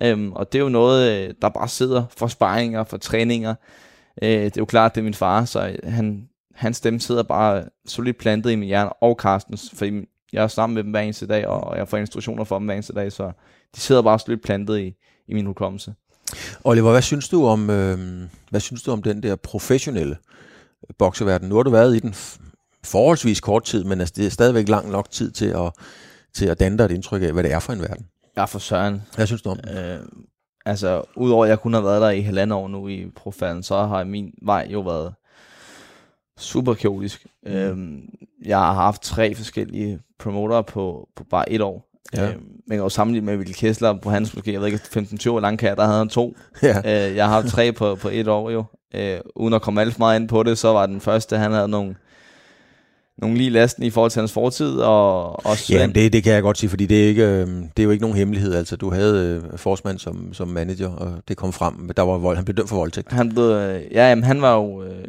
Øhm, 0.03 0.33
og 0.33 0.53
det 0.53 0.59
er 0.59 0.63
jo 0.63 0.69
noget, 0.69 1.11
øh, 1.11 1.35
der 1.43 1.49
bare 1.49 1.69
sidder 1.69 2.05
for 2.17 2.27
sparringer, 2.27 2.85
for 2.85 2.97
træninger. 2.97 3.55
Øh, 4.23 4.31
det 4.31 4.47
er 4.47 4.51
jo 4.59 4.65
klart, 4.65 4.95
det 4.95 5.01
er 5.01 5.05
min 5.05 5.15
far, 5.15 5.45
så 5.45 5.77
han, 5.85 6.29
hans 6.55 6.77
stemme 6.77 7.01
sidder 7.01 7.23
bare 7.23 7.65
solidt 7.87 8.19
plantet 8.19 8.51
i 8.51 8.57
min 8.57 8.67
hjerne, 8.67 8.93
og 8.93 9.17
Carstens, 9.21 9.71
fordi 9.75 9.91
jeg 10.37 10.43
er 10.43 10.49
sammen 10.49 10.75
med 10.75 10.83
dem 10.83 10.91
hver 10.91 11.01
eneste 11.01 11.27
dag, 11.27 11.47
og 11.47 11.79
jeg 11.79 11.89
får 11.89 11.97
instruktioner 11.97 12.45
for 12.45 12.59
dem 12.59 12.65
hver 12.67 12.75
eneste 12.75 12.93
dag, 12.93 13.13
så 13.13 13.33
de 13.75 13.81
sidder 13.81 14.03
bare 14.03 14.19
solidt 14.19 14.43
plantet 14.43 14.79
i, 14.79 14.95
i 15.29 15.35
min 15.35 15.47
hukommelse. 15.47 15.95
Oliver, 16.65 16.91
hvad 16.91 17.03
synes 17.03 17.29
du 17.29 17.47
om, 17.47 17.71
øh, 17.71 17.99
hvad 18.51 18.61
synes 18.61 18.83
du 18.83 18.93
om 18.93 19.03
den 19.03 19.23
der 19.23 19.37
professionelle 19.37 20.17
bokseverden? 20.99 21.49
Nu 21.49 21.57
har 21.57 21.63
du 21.63 21.71
været 21.71 21.97
i 21.97 21.99
den 21.99 22.15
forholdsvis 22.85 23.41
kort 23.41 23.65
tid, 23.65 23.85
men 23.85 24.01
altså, 24.01 24.15
det 24.17 24.27
er 24.27 24.31
stadigvæk 24.31 24.69
lang 24.69 24.91
nok 24.91 25.11
tid 25.11 25.31
til 25.31 25.47
at, 25.47 25.73
til 26.35 26.47
at 26.47 26.61
danne 26.61 26.79
dig 26.79 26.85
et 26.85 26.91
indtryk 26.91 27.23
af, 27.23 27.33
hvad 27.33 27.43
det 27.43 27.53
er 27.53 27.59
for 27.59 27.73
en 27.73 27.81
verden. 27.81 28.07
Ja, 28.37 28.45
for 28.45 28.59
søren. 28.59 29.03
Hvad 29.15 29.27
synes 29.27 29.43
du 29.43 29.51
om 29.51 29.59
den? 29.59 29.79
Øh, 29.79 29.99
altså, 30.67 31.03
udover 31.17 31.45
at 31.45 31.49
jeg 31.49 31.61
kun 31.61 31.75
har 31.75 31.81
været 31.81 32.03
der 32.03 32.11
i 32.11 32.21
halvandet 32.21 32.59
år 32.59 32.69
nu 32.69 32.89
i 32.89 33.11
profalen, 33.17 33.63
så 33.63 33.87
har 33.87 34.05
min 34.05 34.31
vej 34.43 34.69
jo 34.71 34.81
været 34.81 35.15
super 36.39 36.75
kaotisk. 36.75 37.27
Mm. 37.47 37.53
Øhm, 37.53 38.01
jeg 38.45 38.59
har 38.59 38.75
haft 38.75 39.03
tre 39.03 39.35
forskellige 39.35 39.99
promoter 40.19 40.63
på, 40.63 41.09
på 41.17 41.25
bare 41.31 41.53
et 41.53 41.61
år. 41.61 41.89
Ja. 42.15 42.29
Øhm, 42.29 42.43
man 42.69 42.79
kan 42.79 42.83
jo 42.83 42.89
sammenligne 42.89 43.27
med 43.27 43.37
Ville 43.37 43.55
Kessler 43.55 43.99
på 44.03 44.11
hans 44.11 44.35
måske, 44.35 44.53
jeg 44.53 44.61
ved 44.61 44.67
ikke, 44.67 44.81
15-20 44.97 45.31
år 45.31 45.41
lang 45.41 45.61
der 45.61 45.85
havde 45.85 45.99
han 45.99 46.09
to. 46.09 46.37
Ja. 46.63 47.09
Øh, 47.09 47.17
jeg 47.17 47.25
har 47.25 47.33
haft 47.33 47.47
tre 47.47 47.73
på, 47.73 47.95
på 47.95 48.09
et 48.13 48.29
år 48.29 48.51
jo. 48.51 48.65
Øh, 48.95 49.21
uden 49.37 49.55
at 49.55 49.63
komme 49.63 49.81
alt 49.81 49.93
for 49.93 49.99
meget 49.99 50.21
ind 50.21 50.29
på 50.29 50.43
det, 50.43 50.59
så 50.59 50.69
var 50.69 50.87
den 50.87 51.01
første, 51.01 51.39
han 51.39 51.53
havde 51.53 51.69
nogle 51.69 51.95
nogle 53.19 53.37
lige 53.37 53.51
lasten 53.51 53.83
i 53.83 53.91
forhold 53.91 54.11
til 54.11 54.21
hans 54.21 54.33
fortid, 54.33 54.79
og 54.79 55.47
også 55.47 55.75
Ja, 55.75 55.87
det, 55.87 56.13
det 56.13 56.25
kan 56.25 56.33
jeg 56.33 56.43
godt 56.43 56.59
sige, 56.59 56.71
fordi 56.71 56.87
det 56.87 57.05
er, 57.05 57.09
ikke, 57.09 57.25
øh, 57.25 57.47
det 57.47 57.79
er 57.79 57.83
jo 57.83 57.91
ikke 57.91 58.03
nogen 58.03 58.17
hemmelighed. 58.17 58.55
Altså, 58.55 58.77
du 58.77 58.91
havde 58.91 59.43
øh, 59.53 59.59
Forsmand 59.59 59.99
som, 59.99 60.33
som 60.33 60.49
manager, 60.49 60.89
og 60.89 61.13
det 61.29 61.37
kom 61.37 61.53
frem. 61.53 61.91
Der 61.97 62.03
var 62.03 62.19
vold. 62.19 62.37
Han 62.37 62.45
blev 62.45 62.57
dømt 62.57 62.69
for 62.69 62.77
voldtægt. 62.77 63.13
Han 63.13 63.29
blev, 63.29 63.45
øh, 63.45 63.83
ja, 63.93 64.09
jamen, 64.09 64.25
han 64.25 64.43
var 64.43 64.55
jo 64.55 64.83
øh, 64.83 65.05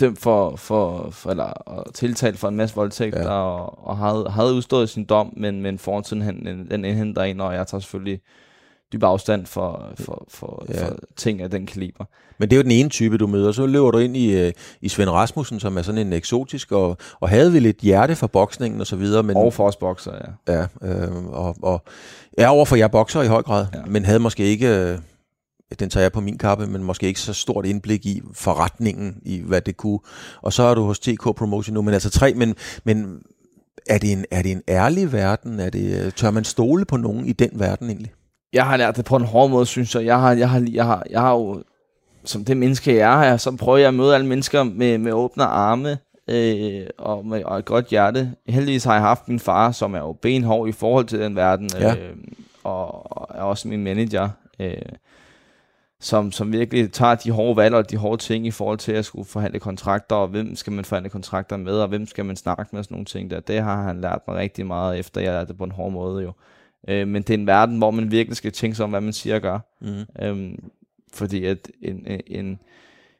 dømt 0.00 0.18
for, 0.20 0.56
for, 0.56 1.10
for 1.10 1.30
eller, 1.30 1.44
og 1.44 1.94
tiltalt 1.94 2.38
for 2.38 2.48
en 2.48 2.56
masse 2.56 2.76
voldtægter, 2.76 3.22
Ja. 3.22 3.28
og, 3.28 3.86
og 3.88 3.98
havde, 3.98 4.26
havde 4.30 4.54
udstået 4.54 4.88
sin 4.88 5.04
dom, 5.04 5.32
men, 5.36 5.62
men 5.62 5.78
fortiden 5.78 6.22
han, 6.22 6.66
den 6.70 6.84
indhenter 6.84 7.22
ind, 7.22 7.40
og 7.40 7.54
jeg 7.54 7.66
tager 7.66 7.80
selvfølgelig 7.80 8.20
dyb 8.92 9.02
afstand 9.02 9.46
for, 9.46 9.86
for, 10.00 10.24
for, 10.28 10.64
Ja. 10.68 10.86
for 10.86 10.96
ting 11.16 11.42
af 11.42 11.50
den 11.50 11.66
kaliber. 11.66 12.04
Men 12.38 12.50
det 12.50 12.56
er 12.56 12.58
jo 12.58 12.62
den 12.62 12.70
ene 12.70 12.88
type, 12.88 13.18
du 13.18 13.26
møder. 13.26 13.52
Så 13.52 13.66
løber 13.66 13.90
du 13.90 13.98
ind 13.98 14.16
i, 14.16 14.40
øh, 14.40 14.52
i 14.80 14.88
Svend 14.88 15.10
Rasmussen, 15.10 15.60
som 15.60 15.76
er 15.78 15.82
sådan 15.82 16.06
en 16.06 16.12
eksotisk, 16.12 16.72
og, 16.72 16.96
og 17.20 17.28
havde 17.28 17.52
vel 17.52 17.66
et 17.66 17.76
hjerte 17.76 18.16
for 18.16 18.26
boksningen 18.26 18.80
og 18.80 18.86
så 18.86 18.96
videre. 18.96 19.22
Men, 19.22 19.36
Og 19.36 19.52
for 19.52 19.66
os 19.66 19.76
bokser, 19.76 20.12
ja. 20.48 20.52
Ja, 20.54 20.66
øh, 20.82 21.24
og, 21.26 21.56
og 21.62 21.82
er 22.38 22.48
over 22.48 22.64
for 22.64 22.76
jer 22.76 22.88
bokser 22.88 23.22
i 23.22 23.26
høj 23.26 23.42
grad, 23.42 23.66
ja. 23.74 23.78
Ja. 23.78 23.84
men 23.86 24.04
havde 24.04 24.18
måske 24.18 24.44
ikke, 24.44 24.68
øh, 24.68 24.98
den 25.80 25.90
tager 25.90 26.04
jeg 26.04 26.12
på 26.12 26.20
min 26.20 26.38
kappe, 26.38 26.66
men 26.66 26.84
måske 26.84 27.06
ikke 27.06 27.20
så 27.20 27.32
stort 27.32 27.66
indblik 27.66 28.06
i 28.06 28.22
forretningen, 28.34 29.16
i 29.22 29.42
hvad 29.46 29.60
det 29.60 29.76
kunne. 29.76 29.98
Og 30.42 30.52
så 30.52 30.62
er 30.62 30.74
du 30.74 30.82
hos 30.82 30.98
TK 30.98 31.22
Promotion 31.36 31.74
nu, 31.74 31.82
men 31.82 31.94
altså 31.94 32.10
tre, 32.10 32.34
men, 32.34 32.54
men 32.84 33.18
er, 33.86 33.98
det 33.98 34.12
en, 34.12 34.24
er 34.30 34.42
det 34.42 34.52
en 34.52 34.62
ærlig 34.68 35.12
verden? 35.12 35.60
Er 35.60 35.70
det, 35.70 36.04
øh, 36.06 36.12
tør 36.12 36.30
man 36.30 36.44
stole 36.44 36.84
på 36.84 36.96
nogen 36.96 37.26
i 37.26 37.32
den 37.32 37.50
verden 37.52 37.88
egentlig? 37.88 38.12
Jeg 38.52 38.66
har 38.66 38.76
lært 38.76 38.96
det 38.96 39.04
på 39.04 39.16
en 39.16 39.24
hård 39.24 39.50
måde, 39.50 39.66
synes 39.66 39.94
jeg. 39.94 40.04
Jeg 40.04 40.20
har, 40.20 40.32
jeg 40.32 40.50
har, 40.50 40.66
jeg 40.72 40.84
har, 40.86 41.02
jeg 41.10 41.20
har 41.20 41.32
jo, 41.32 41.62
som 42.24 42.44
det 42.44 42.56
menneske 42.56 42.94
jeg 42.96 43.28
er, 43.28 43.36
så 43.36 43.56
prøver 43.56 43.78
jeg 43.78 43.88
at 43.88 43.94
møde 43.94 44.14
alle 44.14 44.26
mennesker 44.26 44.62
med, 44.62 44.98
med 44.98 45.12
åbne 45.12 45.44
arme 45.44 45.98
øh, 46.28 46.86
og 46.98 47.26
med 47.26 47.44
og 47.44 47.58
et 47.58 47.64
godt 47.64 47.86
hjerte. 47.86 48.32
Heldigvis 48.48 48.84
har 48.84 48.92
jeg 48.92 49.02
haft 49.02 49.28
min 49.28 49.40
far, 49.40 49.72
som 49.72 49.94
er 49.94 49.98
jo 49.98 50.12
benhård 50.12 50.68
i 50.68 50.72
forhold 50.72 51.04
til 51.06 51.18
den 51.20 51.36
verden, 51.36 51.70
Ja. 51.80 51.94
øh, 51.94 52.16
og, 52.64 53.12
og 53.18 53.28
er 53.38 53.42
også 53.42 53.68
min 53.68 53.84
manager, 53.84 54.28
øh, 54.60 54.72
som, 56.00 56.32
som 56.32 56.52
virkelig 56.52 56.92
tager 56.92 57.14
de 57.14 57.30
hårde 57.30 57.56
valg 57.56 57.74
og 57.74 57.90
de 57.90 57.96
hårde 57.96 58.22
ting 58.22 58.46
i 58.46 58.50
forhold 58.50 58.78
til 58.78 58.92
at 58.92 59.04
skulle 59.04 59.28
forhandle 59.28 59.60
kontrakter, 59.60 60.16
og 60.16 60.28
hvem 60.28 60.56
skal 60.56 60.72
man 60.72 60.84
forhandle 60.84 61.10
kontrakter 61.10 61.56
med, 61.56 61.72
og 61.72 61.88
hvem 61.88 62.06
skal 62.06 62.24
man 62.24 62.36
snakke 62.36 62.68
med, 62.72 62.78
og 62.78 62.84
sådan 62.84 62.94
nogle 62.94 63.04
ting 63.04 63.30
der. 63.30 63.40
Det 63.40 63.62
har 63.62 63.82
han 63.82 64.00
lært 64.00 64.20
mig 64.28 64.36
rigtig 64.36 64.66
meget, 64.66 64.98
efter 64.98 65.20
jeg 65.20 65.32
lærte 65.32 65.48
det 65.48 65.58
på 65.58 65.64
en 65.64 65.70
hård 65.70 65.92
måde 65.92 66.22
jo. 66.22 66.32
Øh, 66.88 67.08
men 67.08 67.22
det 67.22 67.30
er 67.30 67.38
en 67.38 67.46
verden, 67.46 67.78
hvor 67.78 67.90
man 67.90 68.10
virkelig 68.10 68.36
skal 68.36 68.52
tænke 68.52 68.76
sig 68.76 68.84
om, 68.84 68.90
hvad 68.90 69.00
man 69.00 69.12
siger 69.12 69.34
og 69.34 69.40
gør. 69.42 69.58
Mm. 69.80 70.22
Øhm, 70.22 70.70
fordi 71.14 71.44
at 71.44 71.70
en, 71.82 72.06
en, 72.06 72.20
en, 72.26 72.58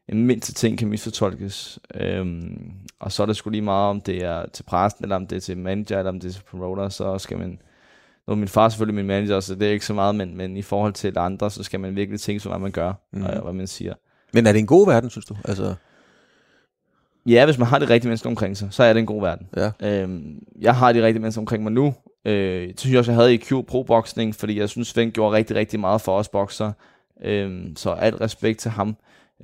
en 0.09 0.27
mindste 0.27 0.55
ting 0.55 0.79
kan 0.79 0.89
misfortolkes. 0.89 1.79
Øhm, 1.95 2.73
og 3.01 3.13
så 3.13 3.23
er 3.23 3.27
det 3.27 3.37
sgu 3.37 3.51
lige 3.51 3.63
meget, 3.63 3.91
om 3.91 4.01
det 4.01 4.25
er 4.25 4.47
til 4.53 4.63
præsten, 4.63 5.05
eller 5.05 5.17
om 5.17 5.27
det 5.27 5.37
er 5.37 5.41
til 5.41 5.59
manager, 5.59 5.99
eller 5.99 6.09
om 6.09 6.21
det 6.21 6.29
er 6.29 6.33
til 6.33 6.43
promoter, 6.51 6.89
så 6.89 7.19
skal 7.19 7.39
man... 7.39 7.61
Nu 8.29 8.33
er 8.33 8.37
min 8.37 8.49
far 8.49 8.69
selvfølgelig 8.69 8.95
min 8.95 9.07
manager, 9.07 9.41
så 9.41 9.55
det 9.55 9.69
er 9.69 9.73
ikke 9.73 9.87
så 9.87 9.95
meget, 9.95 10.15
men, 10.15 10.37
men 10.37 10.57
i 10.57 10.63
forhold 10.63 10.93
til 10.93 11.19
andre, 11.19 11.51
så 11.51 11.63
skal 11.63 11.81
man 11.81 11.97
virkelig 11.97 12.21
tænke 12.21 12.41
sig, 12.41 12.51
hvad 12.51 12.59
man 12.59 12.71
gør, 12.71 12.93
mm. 13.13 13.23
og 13.25 13.43
hvad 13.43 13.53
man 13.53 13.67
siger. 13.67 13.95
Men 14.33 14.47
er 14.47 14.53
det 14.53 14.59
en 14.59 14.67
god 14.67 14.87
verden, 14.87 15.11
synes 15.11 15.27
du? 15.27 15.37
Altså, 15.45 15.75
Ja, 17.27 17.45
hvis 17.45 17.59
man 17.59 17.69
har 17.69 17.79
de 17.79 17.89
rigtige 17.89 18.09
mennesker 18.09 18.31
omkring 18.31 18.57
sig, 18.57 18.69
så 18.71 18.83
er 18.83 18.93
det 18.93 19.01
en 19.01 19.07
god 19.07 19.23
verden. 19.23 19.49
ja. 19.57 19.71
Øhm, 19.83 20.39
jeg 20.61 20.75
har 20.75 20.93
de 20.93 21.05
rigtige 21.05 21.21
mennesker 21.21 21.43
omkring 21.43 21.63
mig 21.63 21.73
nu. 21.73 21.95
Øh, 22.25 22.69
det 22.69 22.81
synes 22.81 22.93
jeg 22.93 22.99
også, 22.99 23.11
jeg 23.11 23.17
havde 23.17 23.35
i 23.35 23.39
Q 23.39 23.53
Pro 23.69 23.83
Boxing, 23.83 24.35
fordi 24.35 24.59
jeg 24.59 24.69
synes, 24.69 24.89
Svend 24.89 25.13
gjorde 25.13 25.37
rigtig, 25.37 25.57
rigtig 25.57 25.81
meget 25.81 26.01
for 26.01 26.19
os 26.19 26.29
bokser. 26.29 26.73
Øhm, 27.25 27.77
så 27.77 27.91
alt 27.91 28.21
respekt 28.21 28.59
til 28.59 28.71
ham. 28.71 28.97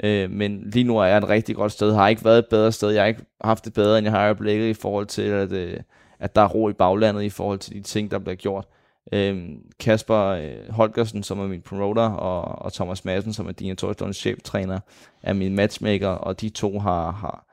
Øh, 0.04 0.30
men 0.30 0.70
lige 0.72 0.84
nu 0.84 0.98
er 0.98 1.04
jeg 1.04 1.18
et 1.18 1.28
rigtig 1.28 1.56
godt 1.56 1.72
sted. 1.72 1.94
Har 1.94 2.08
ikke 2.08 2.24
været 2.24 2.38
et 2.38 2.46
bedre 2.50 2.72
sted. 2.72 2.90
Jeg 2.90 3.02
har 3.02 3.06
ikke 3.08 3.24
haft 3.44 3.64
det 3.64 3.72
bedre, 3.72 3.98
end 3.98 4.04
jeg 4.04 4.12
har 4.12 4.20
i 4.20 4.24
øjeblikket 4.24 4.66
i 4.66 4.74
forhold 4.74 5.06
til, 5.06 5.22
at, 5.22 5.52
øh, 5.52 5.76
at 6.24 6.36
der 6.36 6.42
er 6.42 6.48
ro 6.48 6.68
i 6.68 6.72
baglandet 6.72 7.22
i 7.22 7.30
forhold 7.30 7.58
til 7.58 7.74
de 7.74 7.80
ting, 7.80 8.10
der 8.10 8.18
bliver 8.18 8.34
gjort. 8.34 8.66
Øhm, 9.12 9.58
Kasper 9.80 10.18
øh, 10.18 10.70
Holgersen, 10.70 11.22
som 11.22 11.40
er 11.40 11.46
min 11.46 11.60
promoter, 11.60 12.02
og, 12.02 12.62
og 12.62 12.72
Thomas 12.72 13.04
Madsen, 13.04 13.32
som 13.32 13.48
er 13.48 13.52
Dina 13.52 13.74
Torslunds 13.74 14.16
cheftræner, 14.16 14.80
er 15.22 15.32
min 15.32 15.54
matchmaker, 15.54 16.08
og 16.08 16.40
de 16.40 16.48
to 16.48 16.78
har, 16.78 17.10
har, 17.10 17.44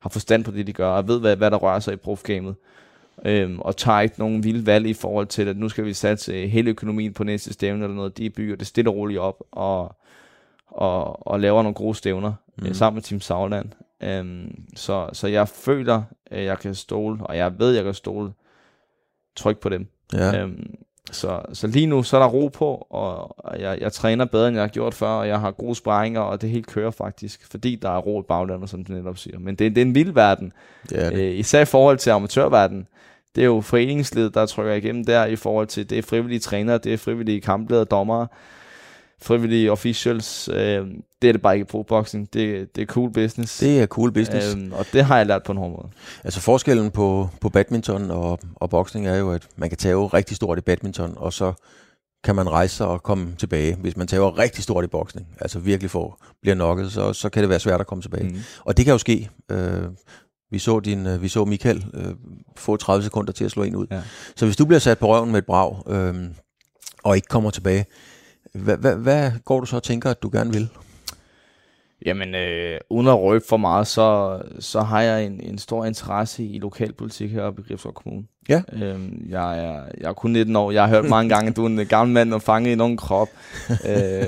har 0.00 0.10
forstand 0.10 0.44
på 0.44 0.50
det, 0.50 0.66
de 0.66 0.72
gør, 0.72 0.88
og 0.88 1.08
ved, 1.08 1.20
hvad, 1.20 1.36
hvad 1.36 1.50
der 1.50 1.56
rører 1.56 1.80
sig 1.80 1.92
i 1.94 1.96
profgamet. 1.96 2.54
Øhm, 3.24 3.60
og 3.60 3.76
tager 3.76 4.00
ikke 4.00 4.18
nogen 4.18 4.44
vilde 4.44 4.66
valg 4.66 4.86
i 4.86 4.94
forhold 4.94 5.26
til, 5.26 5.48
at 5.48 5.56
nu 5.56 5.68
skal 5.68 5.84
vi 5.84 5.92
satse 5.92 6.48
hele 6.48 6.70
økonomien 6.70 7.12
på 7.12 7.24
næste 7.24 7.52
stævne 7.52 7.84
eller 7.84 7.96
noget. 7.96 8.18
De 8.18 8.30
bygger 8.30 8.56
det 8.56 8.66
stille 8.66 8.90
og 8.90 8.96
roligt 8.96 9.20
op, 9.20 9.42
og, 9.52 9.96
og, 10.66 11.26
og 11.26 11.40
laver 11.40 11.62
nogle 11.62 11.74
gode 11.74 11.94
stævner 11.94 12.32
mm. 12.56 12.66
øh, 12.66 12.74
sammen 12.74 12.96
med 12.96 13.02
Team 13.02 13.20
Sauerland. 13.20 13.68
Øhm, 14.00 14.64
så, 14.76 15.08
så 15.12 15.28
jeg 15.28 15.48
føler, 15.48 16.02
at 16.30 16.44
jeg 16.44 16.58
kan 16.58 16.74
stole, 16.74 17.18
og 17.20 17.36
jeg 17.36 17.58
ved, 17.58 17.74
jeg 17.74 17.84
kan 17.84 17.94
stole 17.94 18.32
tryk 19.36 19.58
på 19.58 19.68
dem. 19.68 19.86
ja. 20.12 20.42
Øhm, 20.42 20.74
så, 21.12 21.40
så 21.52 21.66
lige 21.66 21.86
nu, 21.86 22.02
så 22.02 22.16
er 22.16 22.20
der 22.20 22.28
ro 22.28 22.48
på, 22.48 22.86
og 22.90 23.36
jeg, 23.60 23.78
jeg 23.80 23.92
træner 23.92 24.24
bedre, 24.24 24.48
end 24.48 24.56
jeg 24.56 24.62
har 24.62 24.68
gjort 24.68 24.94
før, 24.94 25.08
og 25.08 25.28
jeg 25.28 25.40
har 25.40 25.50
gode 25.50 25.74
sparringer, 25.74 26.20
og 26.20 26.40
det 26.40 26.50
hele 26.50 26.62
kører 26.62 26.90
faktisk, 26.90 27.50
fordi 27.50 27.76
der 27.76 27.90
er 27.90 27.98
ro 27.98 28.20
i 28.20 28.24
baglandet, 28.28 28.70
som 28.70 28.84
du 28.84 28.92
netop 28.92 29.18
siger. 29.18 29.38
Men 29.38 29.54
det, 29.54 29.74
det 29.74 29.80
er 29.80 29.86
en 29.86 29.94
vild 29.94 30.12
verden, 30.12 30.52
er 30.94 31.10
det. 31.10 31.18
øh, 31.18 31.38
især 31.38 31.60
i 31.60 31.64
forhold 31.64 31.98
til 31.98 32.10
amatørverdenen. 32.10 32.86
Det 33.34 33.40
er 33.42 33.46
jo 33.46 33.60
foreningsled, 33.60 34.30
der 34.30 34.46
trykker 34.46 34.74
igennem 34.74 35.04
der, 35.04 35.24
i 35.24 35.36
forhold 35.36 35.66
til, 35.66 35.90
det 35.90 35.98
er 35.98 36.02
frivillige 36.02 36.40
trænere, 36.40 36.78
det 36.78 36.92
er 36.92 36.96
frivillige 36.96 37.40
kampledere, 37.40 37.84
dommere, 37.84 38.26
frivillige 39.22 39.72
officials. 39.72 40.48
Øh, 40.52 40.86
det 41.22 41.28
er 41.28 41.32
det 41.32 41.42
bare 41.42 41.54
ikke 41.54 41.64
i 41.64 41.70
proboxing. 41.70 42.32
Det, 42.32 42.76
det 42.76 42.82
er 42.82 42.86
cool 42.86 43.12
business. 43.12 43.58
Det 43.58 43.82
er 43.82 43.86
cool 43.86 44.12
business. 44.12 44.54
Øhm, 44.54 44.72
og 44.72 44.86
det 44.92 45.04
har 45.04 45.16
jeg 45.16 45.26
lært 45.26 45.42
på 45.42 45.52
en 45.52 45.58
hård 45.58 45.70
måde. 45.70 45.88
Altså 46.24 46.40
forskellen 46.40 46.90
på, 46.90 47.28
på 47.40 47.48
badminton 47.48 48.10
og, 48.10 48.38
og 48.54 48.70
boksning 48.70 49.06
er 49.06 49.16
jo, 49.16 49.32
at 49.32 49.48
man 49.56 49.68
kan 49.68 49.78
tage 49.78 49.96
rigtig 49.96 50.36
stort 50.36 50.58
i 50.58 50.60
badminton, 50.60 51.14
og 51.16 51.32
så 51.32 51.52
kan 52.24 52.34
man 52.34 52.50
rejse 52.50 52.76
sig 52.76 52.86
og 52.86 53.02
komme 53.02 53.34
tilbage. 53.38 53.76
Hvis 53.76 53.96
man 53.96 54.06
tager 54.06 54.38
rigtig 54.38 54.64
stort 54.64 54.84
i 54.84 54.86
boksning, 54.86 55.26
altså 55.40 55.58
virkelig 55.58 55.90
får, 55.90 56.24
bliver 56.42 56.54
nokket, 56.54 56.92
så, 56.92 57.12
så 57.12 57.28
kan 57.28 57.42
det 57.42 57.50
være 57.50 57.60
svært 57.60 57.80
at 57.80 57.86
komme 57.86 58.02
tilbage. 58.02 58.24
Mm. 58.24 58.30
Mm. 58.30 58.40
Og 58.64 58.76
det 58.76 58.84
kan 58.84 58.92
jo 58.92 58.98
ske. 58.98 59.30
Øh, 59.50 59.82
vi 60.50 60.58
så, 60.58 60.80
din, 60.80 61.06
øh, 61.06 61.22
vi 61.22 61.28
så 61.28 61.44
Michael 61.44 61.84
øh, 61.94 62.14
få 62.56 62.76
30 62.76 63.04
sekunder 63.04 63.32
til 63.32 63.44
at 63.44 63.50
slå 63.50 63.62
en 63.62 63.76
ud. 63.76 63.86
Ja. 63.90 64.00
Så 64.36 64.44
hvis 64.44 64.56
du 64.56 64.64
bliver 64.64 64.78
sat 64.78 64.98
på 64.98 65.06
røven 65.06 65.30
med 65.30 65.38
et 65.38 65.46
brag, 65.46 65.82
øh, 65.88 66.14
og 67.02 67.16
ikke 67.16 67.28
kommer 67.28 67.50
tilbage, 67.50 67.86
hvad, 68.52 68.76
hvad, 68.76 68.96
hvad 68.96 69.32
går 69.44 69.60
du 69.60 69.66
så 69.66 69.76
og 69.76 69.82
tænker, 69.82 70.10
at 70.10 70.22
du 70.22 70.30
gerne 70.32 70.52
vil? 70.52 70.68
Jamen, 72.06 72.34
øh, 72.34 72.80
uden 72.90 73.08
at 73.08 73.18
røbe 73.18 73.44
for 73.48 73.56
meget, 73.56 73.86
så, 73.86 74.38
så 74.58 74.80
har 74.80 75.00
jeg 75.00 75.26
en, 75.26 75.40
en 75.42 75.58
stor 75.58 75.84
interesse 75.84 76.44
i 76.44 76.58
lokalpolitik 76.58 77.30
heroppe 77.30 77.62
i 77.62 77.68
Gribskov 77.68 77.92
Kommune. 77.92 78.24
Ja. 78.48 78.62
Øhm, 78.72 79.26
jeg, 79.28 79.64
er, 79.64 79.82
jeg 80.00 80.08
er 80.08 80.12
kun 80.12 80.30
19 80.30 80.56
år. 80.56 80.70
Jeg 80.70 80.82
har 80.82 80.88
hørt 80.88 81.08
mange 81.08 81.34
gange, 81.34 81.50
at 81.50 81.56
du 81.56 81.64
er 81.64 81.68
en 81.68 81.86
gammel 81.86 82.14
mand 82.14 82.34
og 82.34 82.42
fanget 82.42 82.72
i 82.72 82.74
nogen 82.74 82.96
krop. 82.96 83.28
øh, 83.88 84.24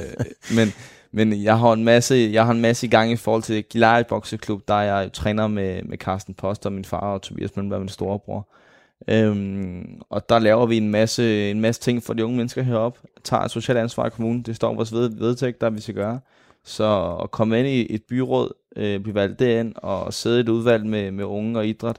men, 0.57 0.73
men 1.13 1.43
jeg 1.43 1.59
har 1.59 1.73
en 1.73 1.85
masse, 1.85 2.31
jeg 2.33 2.45
har 2.45 2.53
en 2.53 2.61
masse 2.61 2.87
i 2.87 2.91
gang 2.91 3.13
i 3.13 3.17
forhold 3.17 3.43
til 3.43 3.65
Gilari 3.65 4.03
Bokseklub, 4.09 4.63
der 4.69 4.75
er 4.75 5.01
jeg 5.01 5.13
træner 5.13 5.47
med, 5.47 5.83
med 5.83 5.99
Carsten 5.99 6.35
Poster, 6.35 6.71
min 6.71 6.85
far 6.85 7.15
og 7.15 7.23
Tobias 7.23 7.57
Møllenberg, 7.57 7.81
min 7.81 7.89
storebror. 7.89 8.49
Øhm, 9.09 10.01
og 10.11 10.29
der 10.29 10.39
laver 10.39 10.67
vi 10.67 10.77
en 10.77 10.91
masse, 10.91 11.51
en 11.51 11.61
masse 11.61 11.81
ting 11.81 12.03
for 12.03 12.13
de 12.13 12.25
unge 12.25 12.37
mennesker 12.37 12.63
heroppe. 12.63 13.01
Tager 13.25 13.43
et 13.43 13.51
socialt 13.51 13.79
ansvar 13.79 14.07
i 14.07 14.11
kommunen. 14.11 14.43
Det 14.43 14.57
står 14.57 14.75
vores 14.75 14.93
ved, 14.93 15.11
vedtægt, 15.11 15.61
der 15.61 15.71
vi 15.71 15.81
skal 15.81 15.95
gøre. 15.95 16.21
Så 16.65 17.17
at 17.23 17.31
komme 17.31 17.59
ind 17.59 17.69
i 17.69 17.95
et 17.95 18.03
byråd, 18.09 18.53
øh, 18.77 19.01
blive 19.01 19.15
valgt 19.15 19.39
derind 19.39 19.75
og 19.77 20.15
sidde 20.15 20.37
i 20.37 20.41
et 20.41 20.49
udvalg 20.49 20.87
med, 20.87 21.11
med 21.11 21.25
unge 21.25 21.59
og 21.59 21.67
idræt, 21.67 21.99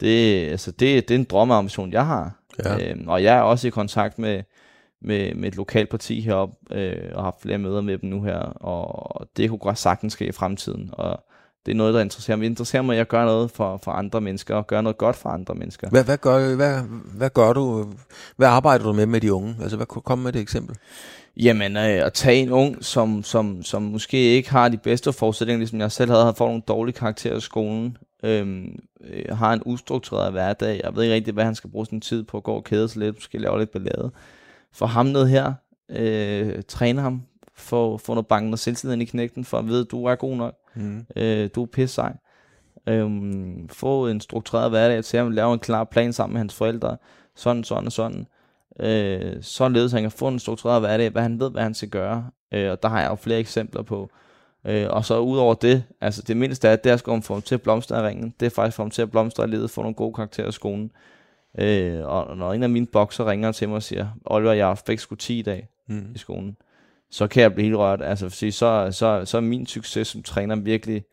det, 0.00 0.46
altså 0.48 0.70
det, 0.70 1.08
det 1.08 1.14
er 1.14 1.18
en 1.18 1.24
drømmeambition, 1.24 1.92
jeg 1.92 2.06
har. 2.06 2.40
Ja. 2.64 2.90
Øhm, 2.90 3.08
og 3.08 3.22
jeg 3.22 3.36
er 3.36 3.40
også 3.40 3.66
i 3.66 3.70
kontakt 3.70 4.18
med, 4.18 4.42
med, 5.02 5.34
med 5.34 5.48
et 5.48 5.56
lokalt 5.56 5.90
parti 5.90 6.20
heroppe, 6.20 6.56
øh, 6.70 7.10
og 7.12 7.18
har 7.18 7.22
haft 7.22 7.42
flere 7.42 7.58
møder 7.58 7.80
med 7.80 7.98
dem 7.98 8.10
nu 8.10 8.22
her, 8.22 8.38
og 8.38 9.28
det 9.36 9.48
kunne 9.48 9.58
godt 9.58 9.78
sagtens 9.78 10.12
ske 10.12 10.26
i 10.26 10.32
fremtiden. 10.32 10.90
Og 10.92 11.24
det 11.66 11.72
er 11.72 11.76
noget, 11.76 11.94
der 11.94 12.00
interesserer 12.00 12.36
mig. 12.36 12.42
Det 12.42 12.50
interesserer 12.50 12.82
mig, 12.82 12.94
at 12.94 12.98
jeg 12.98 13.06
gør 13.06 13.24
noget 13.24 13.50
for, 13.50 13.76
for 13.76 13.90
andre 13.90 14.20
mennesker, 14.20 14.54
og 14.54 14.66
gør 14.66 14.80
noget 14.80 14.98
godt 14.98 15.16
for 15.16 15.28
andre 15.28 15.54
mennesker. 15.54 15.88
Hvad, 15.88 16.04
hvad, 16.04 16.18
gør, 16.18 16.56
hvad, 16.56 16.80
hvad 17.16 17.30
gør 17.30 17.52
du? 17.52 17.92
Hvad 18.36 18.48
arbejder 18.48 18.84
du 18.84 18.92
med 18.92 19.06
med 19.06 19.20
de 19.20 19.32
unge? 19.32 19.56
Altså, 19.62 19.76
hvad, 19.76 19.86
kom 19.86 20.18
med 20.18 20.34
et 20.34 20.40
eksempel. 20.40 20.76
Jamen, 21.36 21.76
øh, 21.76 21.82
at 21.82 22.12
tage 22.12 22.42
en 22.42 22.50
ung, 22.50 22.84
som, 22.84 23.22
som, 23.22 23.62
som 23.62 23.82
måske 23.82 24.18
ikke 24.18 24.50
har 24.50 24.68
de 24.68 24.76
bedste 24.76 25.12
forudsætninger, 25.12 25.58
ligesom 25.58 25.80
jeg 25.80 25.92
selv 25.92 26.10
havde, 26.10 26.22
havde 26.22 26.34
fået 26.34 26.48
nogle 26.48 26.62
dårlige 26.68 26.94
karakterer 26.94 27.36
i 27.36 27.40
skolen, 27.40 27.96
øhm, 28.22 28.78
øh, 29.04 29.36
har 29.36 29.52
en 29.52 29.62
ustruktureret 29.66 30.32
hverdag, 30.32 30.80
jeg 30.84 30.96
ved 30.96 31.02
ikke 31.02 31.14
rigtig, 31.14 31.34
hvad 31.34 31.44
han 31.44 31.54
skal 31.54 31.70
bruge 31.70 31.86
sin 31.86 32.00
tid 32.00 32.22
på, 32.22 32.40
gå 32.40 32.52
og 32.52 32.64
kede 32.64 32.88
sig 32.88 33.00
lidt, 33.00 33.16
måske 33.16 33.38
lave 33.38 33.58
lidt 33.58 33.70
ballade. 33.70 34.10
For 34.72 34.86
ham 34.86 35.06
ned 35.06 35.26
her, 35.26 35.52
øh, 35.88 36.62
træne 36.68 37.00
ham, 37.00 37.22
få, 37.64 37.98
få 37.98 38.14
noget 38.14 38.26
banken 38.26 38.52
og 38.52 38.58
selvtillid 38.58 38.92
ind 38.92 39.02
i 39.02 39.04
knægten, 39.04 39.44
for 39.44 39.58
at 39.58 39.66
vide, 39.66 39.80
at 39.80 39.90
du 39.90 40.04
er 40.06 40.14
god 40.14 40.36
nok, 40.36 40.54
Mm. 40.76 41.06
øh, 41.16 41.50
du 41.54 41.62
er 41.62 41.66
pisse 41.66 41.94
sej. 41.94 42.16
Øhm, 42.86 43.68
få 43.68 44.08
en 44.08 44.20
struktureret 44.20 44.70
hverdag 44.70 45.04
til 45.04 45.18
ham, 45.18 45.30
lave 45.30 45.52
en 45.52 45.58
klar 45.58 45.84
plan 45.84 46.12
sammen 46.12 46.32
med 46.32 46.40
hans 46.40 46.54
forældre, 46.54 46.96
sådan, 47.36 47.64
sådan 47.64 47.86
og 47.86 47.92
sådan. 47.92 48.26
Øh, 48.80 49.42
således 49.42 49.92
han 49.92 50.02
kan 50.02 50.10
få 50.10 50.28
en 50.28 50.38
struktureret 50.38 50.80
hverdag, 50.80 51.10
hvad 51.10 51.22
han 51.22 51.40
ved, 51.40 51.50
hvad 51.50 51.62
han 51.62 51.74
skal 51.74 51.88
gøre. 51.88 52.30
Øh, 52.54 52.70
og 52.70 52.82
der 52.82 52.88
har 52.88 53.00
jeg 53.00 53.10
jo 53.10 53.14
flere 53.14 53.38
eksempler 53.38 53.82
på, 53.82 54.10
Øh, 54.66 54.86
og 54.90 55.04
så 55.04 55.18
ud 55.18 55.38
over 55.38 55.54
det, 55.54 55.84
altså 56.00 56.22
det 56.22 56.36
mindste 56.36 56.68
er, 56.68 56.76
det 56.76 56.90
er 56.90 57.12
at 57.12 57.24
få 57.24 57.34
ham 57.34 57.42
til 57.42 57.54
at 57.54 57.62
blomstre 57.62 57.98
i 57.98 58.06
ringen. 58.08 58.34
Det 58.40 58.46
er 58.46 58.50
faktisk 58.50 58.76
få 58.76 58.82
ham 58.82 58.90
til 58.90 59.02
at 59.02 59.10
blomstre 59.10 59.44
i 59.44 59.46
livet, 59.46 59.70
få 59.70 59.82
nogle 59.82 59.94
gode 59.94 60.14
karakterer 60.14 60.48
i 60.48 60.52
skolen. 60.52 60.90
Øh, 61.58 62.00
og 62.04 62.36
når 62.36 62.52
en 62.52 62.62
af 62.62 62.70
mine 62.70 62.86
bokser 62.86 63.30
ringer 63.30 63.52
til 63.52 63.68
mig 63.68 63.76
og 63.76 63.82
siger, 63.82 64.08
Oliver, 64.24 64.52
jeg 64.52 64.78
fik 64.86 64.98
sgu 64.98 65.14
10 65.14 65.38
i 65.38 65.42
dag 65.42 65.68
mm. 65.88 66.06
i 66.14 66.18
skolen, 66.18 66.56
så 67.14 67.26
kan 67.26 67.42
jeg 67.42 67.54
blive 67.54 67.64
helt 67.64 67.76
rørt. 67.76 68.02
Altså, 68.02 68.28
for 68.28 68.50
så, 68.50 68.88
så, 68.90 69.22
så 69.24 69.36
er 69.36 69.40
min 69.40 69.66
succes 69.66 70.08
som 70.08 70.22
træner 70.22 70.56
virkelig, 70.56 71.04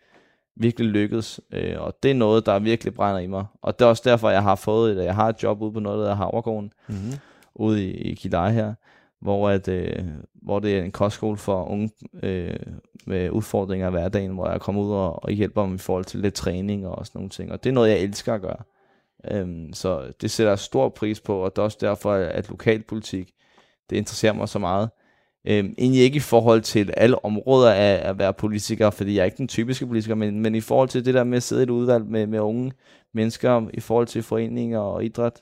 virkelig 0.55 0.89
lykkedes. 0.89 1.39
Øh, 1.53 1.81
og 1.81 1.97
det 2.03 2.11
er 2.11 2.15
noget, 2.15 2.45
der 2.45 2.59
virkelig 2.59 2.93
brænder 2.93 3.19
i 3.19 3.27
mig. 3.27 3.45
Og 3.61 3.79
det 3.79 3.85
er 3.85 3.89
også 3.89 4.03
derfor, 4.05 4.29
jeg 4.29 4.43
har 4.43 4.55
fået 4.55 4.97
et, 4.97 5.03
jeg 5.03 5.15
har 5.15 5.29
et 5.29 5.43
job 5.43 5.61
ude 5.61 5.73
på 5.73 5.79
noget, 5.79 5.97
der 5.97 6.03
hedder 6.03 6.15
Havregården, 6.15 6.71
mm-hmm. 6.89 7.13
ude 7.55 7.85
i, 7.85 7.91
i 7.91 8.13
Kildej 8.13 8.51
her, 8.51 8.73
hvor, 9.21 9.49
at, 9.49 9.67
øh, 9.67 10.03
hvor 10.33 10.59
det 10.59 10.77
er 10.77 10.83
en 10.83 10.91
kostskole 10.91 11.37
for 11.37 11.65
unge 11.65 11.89
øh, 12.23 12.59
med 13.07 13.29
udfordringer 13.29 13.87
i 13.87 13.91
hverdagen, 13.91 14.31
hvor 14.31 14.49
jeg 14.49 14.61
kommer 14.61 14.81
ud 14.81 14.91
og, 14.91 15.23
og 15.23 15.31
hjælper 15.31 15.63
dem 15.63 15.75
i 15.75 15.77
forhold 15.77 16.05
til 16.05 16.19
lidt 16.19 16.33
træning 16.33 16.87
og 16.87 17.05
sådan 17.05 17.19
nogle 17.19 17.29
ting. 17.29 17.51
Og 17.51 17.63
det 17.63 17.69
er 17.69 17.73
noget, 17.73 17.89
jeg 17.89 17.99
elsker 17.99 18.33
at 18.33 18.41
gøre. 18.41 18.63
Øhm, 19.31 19.73
så 19.73 20.11
det 20.21 20.31
sætter 20.31 20.51
jeg 20.51 20.59
stor 20.59 20.89
pris 20.89 21.21
på, 21.21 21.43
og 21.43 21.55
det 21.55 21.61
er 21.61 21.63
også 21.63 21.77
derfor, 21.81 22.13
at 22.13 22.49
lokalpolitik, 22.49 23.31
det 23.89 23.97
interesserer 23.97 24.33
mig 24.33 24.49
så 24.49 24.59
meget. 24.59 24.89
Øhm, 25.47 25.73
egentlig 25.77 26.01
ikke 26.01 26.17
i 26.17 26.19
forhold 26.19 26.61
til 26.61 26.93
alle 26.97 27.25
områder 27.25 27.71
af 27.71 28.09
at 28.09 28.19
være 28.19 28.33
politiker, 28.33 28.89
fordi 28.89 29.15
jeg 29.15 29.21
er 29.21 29.25
ikke 29.25 29.37
den 29.37 29.47
typiske 29.47 29.87
politiker, 29.87 30.15
men, 30.15 30.39
men 30.39 30.55
i 30.55 30.61
forhold 30.61 30.89
til 30.89 31.05
det 31.05 31.13
der 31.13 31.23
med 31.23 31.37
at 31.37 31.43
sidde 31.43 31.61
i 31.61 31.63
et 31.63 31.69
udvalg 31.69 32.05
med, 32.05 32.27
med 32.27 32.39
unge 32.39 32.71
mennesker, 33.13 33.67
i 33.73 33.79
forhold 33.79 34.07
til 34.07 34.23
foreninger 34.23 34.79
og 34.79 35.05
idræt, 35.05 35.41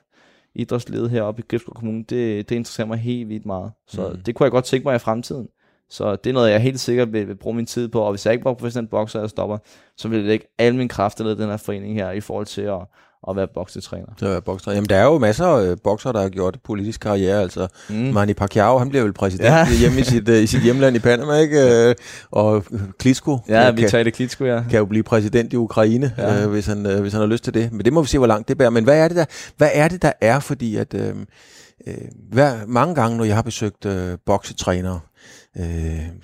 idrætslivet 0.55 1.09
heroppe 1.09 1.41
i 1.41 1.45
Gribskov 1.49 1.75
Kommune, 1.75 1.99
det, 1.99 2.49
det 2.49 2.55
interesserer 2.55 2.87
mig 2.87 2.97
helt 2.97 3.29
vildt 3.29 3.45
meget. 3.45 3.71
Så 3.87 4.09
mm. 4.09 4.21
det 4.21 4.35
kunne 4.35 4.45
jeg 4.45 4.51
godt 4.51 4.65
tænke 4.65 4.87
mig 4.87 4.95
i 4.95 4.99
fremtiden. 4.99 5.47
Så 5.89 6.15
det 6.15 6.29
er 6.29 6.33
noget, 6.33 6.51
jeg 6.51 6.61
helt 6.61 6.79
sikkert 6.79 7.13
vil, 7.13 7.27
vil 7.27 7.35
bruge 7.35 7.55
min 7.55 7.65
tid 7.65 7.87
på, 7.87 8.01
og 8.01 8.11
hvis 8.11 8.25
jeg 8.25 8.33
ikke 8.33 8.45
var 8.45 8.53
professionel 8.53 8.89
bokser 8.89 9.19
eller 9.19 9.29
stopper, 9.29 9.57
så 9.97 10.07
vil 10.07 10.17
jeg 10.17 10.27
lægge 10.27 10.45
alle 10.57 10.77
mine 10.77 10.89
kræfter 10.89 11.23
ned 11.23 11.31
i 11.31 11.41
den 11.41 11.49
her 11.49 11.57
forening 11.57 11.95
her, 11.95 12.11
i 12.11 12.19
forhold 12.19 12.45
til 12.45 12.61
at, 12.61 12.79
at 13.27 13.35
være 13.35 13.47
boksetræner. 13.53 14.13
Det 14.19 14.35
er 14.35 14.39
boksetræner. 14.39 14.75
Jamen, 14.75 14.89
der 14.89 14.95
er 14.95 15.03
jo 15.03 15.17
masser 15.17 15.45
af 15.45 15.65
øh, 15.65 15.77
bokser, 15.83 16.11
der 16.11 16.21
har 16.21 16.29
gjort 16.29 16.57
politisk 16.63 16.99
karriere. 16.99 17.41
Altså, 17.41 17.67
mm. 17.89 17.95
Manny 17.95 18.33
Pacquiao, 18.33 18.77
han 18.77 18.89
bliver 18.89 19.03
vel 19.03 19.13
præsident 19.13 19.49
ja. 19.49 19.67
hjemme 19.79 19.99
i 19.99 20.03
sit, 20.03 20.29
uh, 20.29 20.35
i 20.35 20.47
sit 20.47 20.61
hjemland 20.61 20.95
i 20.95 20.99
Panama, 20.99 21.33
ikke? 21.33 21.89
Uh, 21.89 21.95
og 22.31 22.63
Klitschko. 22.99 23.37
Ja, 23.49 23.71
vi 23.71 23.87
tager 23.89 24.03
det 24.03 24.13
Klitschko, 24.13 24.45
ja. 24.45 24.63
Kan 24.69 24.79
jo 24.79 24.85
blive 24.85 25.03
præsident 25.03 25.53
i 25.53 25.55
Ukraine, 25.55 26.13
ja. 26.17 26.45
uh, 26.45 26.51
hvis, 26.51 26.65
han, 26.65 26.85
uh, 26.85 26.99
hvis 26.99 27.13
han 27.13 27.21
har 27.21 27.27
lyst 27.27 27.43
til 27.43 27.53
det. 27.53 27.71
Men 27.71 27.85
det 27.85 27.93
må 27.93 28.01
vi 28.01 28.07
se, 28.07 28.17
hvor 28.17 28.27
langt 28.27 28.47
det 28.47 28.57
bærer. 28.57 28.69
Men 28.69 28.83
hvad 28.83 28.97
er 28.97 29.07
det, 29.07 29.17
der, 29.17 29.25
hvad 29.57 29.69
er, 29.73 29.87
det, 29.87 30.01
der 30.01 30.11
er? 30.21 30.39
Fordi 30.39 30.75
at 30.75 30.93
uh, 30.93 31.01
hver, 32.31 32.53
mange 32.67 32.95
gange, 32.95 33.17
når 33.17 33.23
jeg 33.23 33.35
har 33.35 33.41
besøgt 33.41 33.85
uh, 33.85 33.93
boksetrænere, 34.25 34.99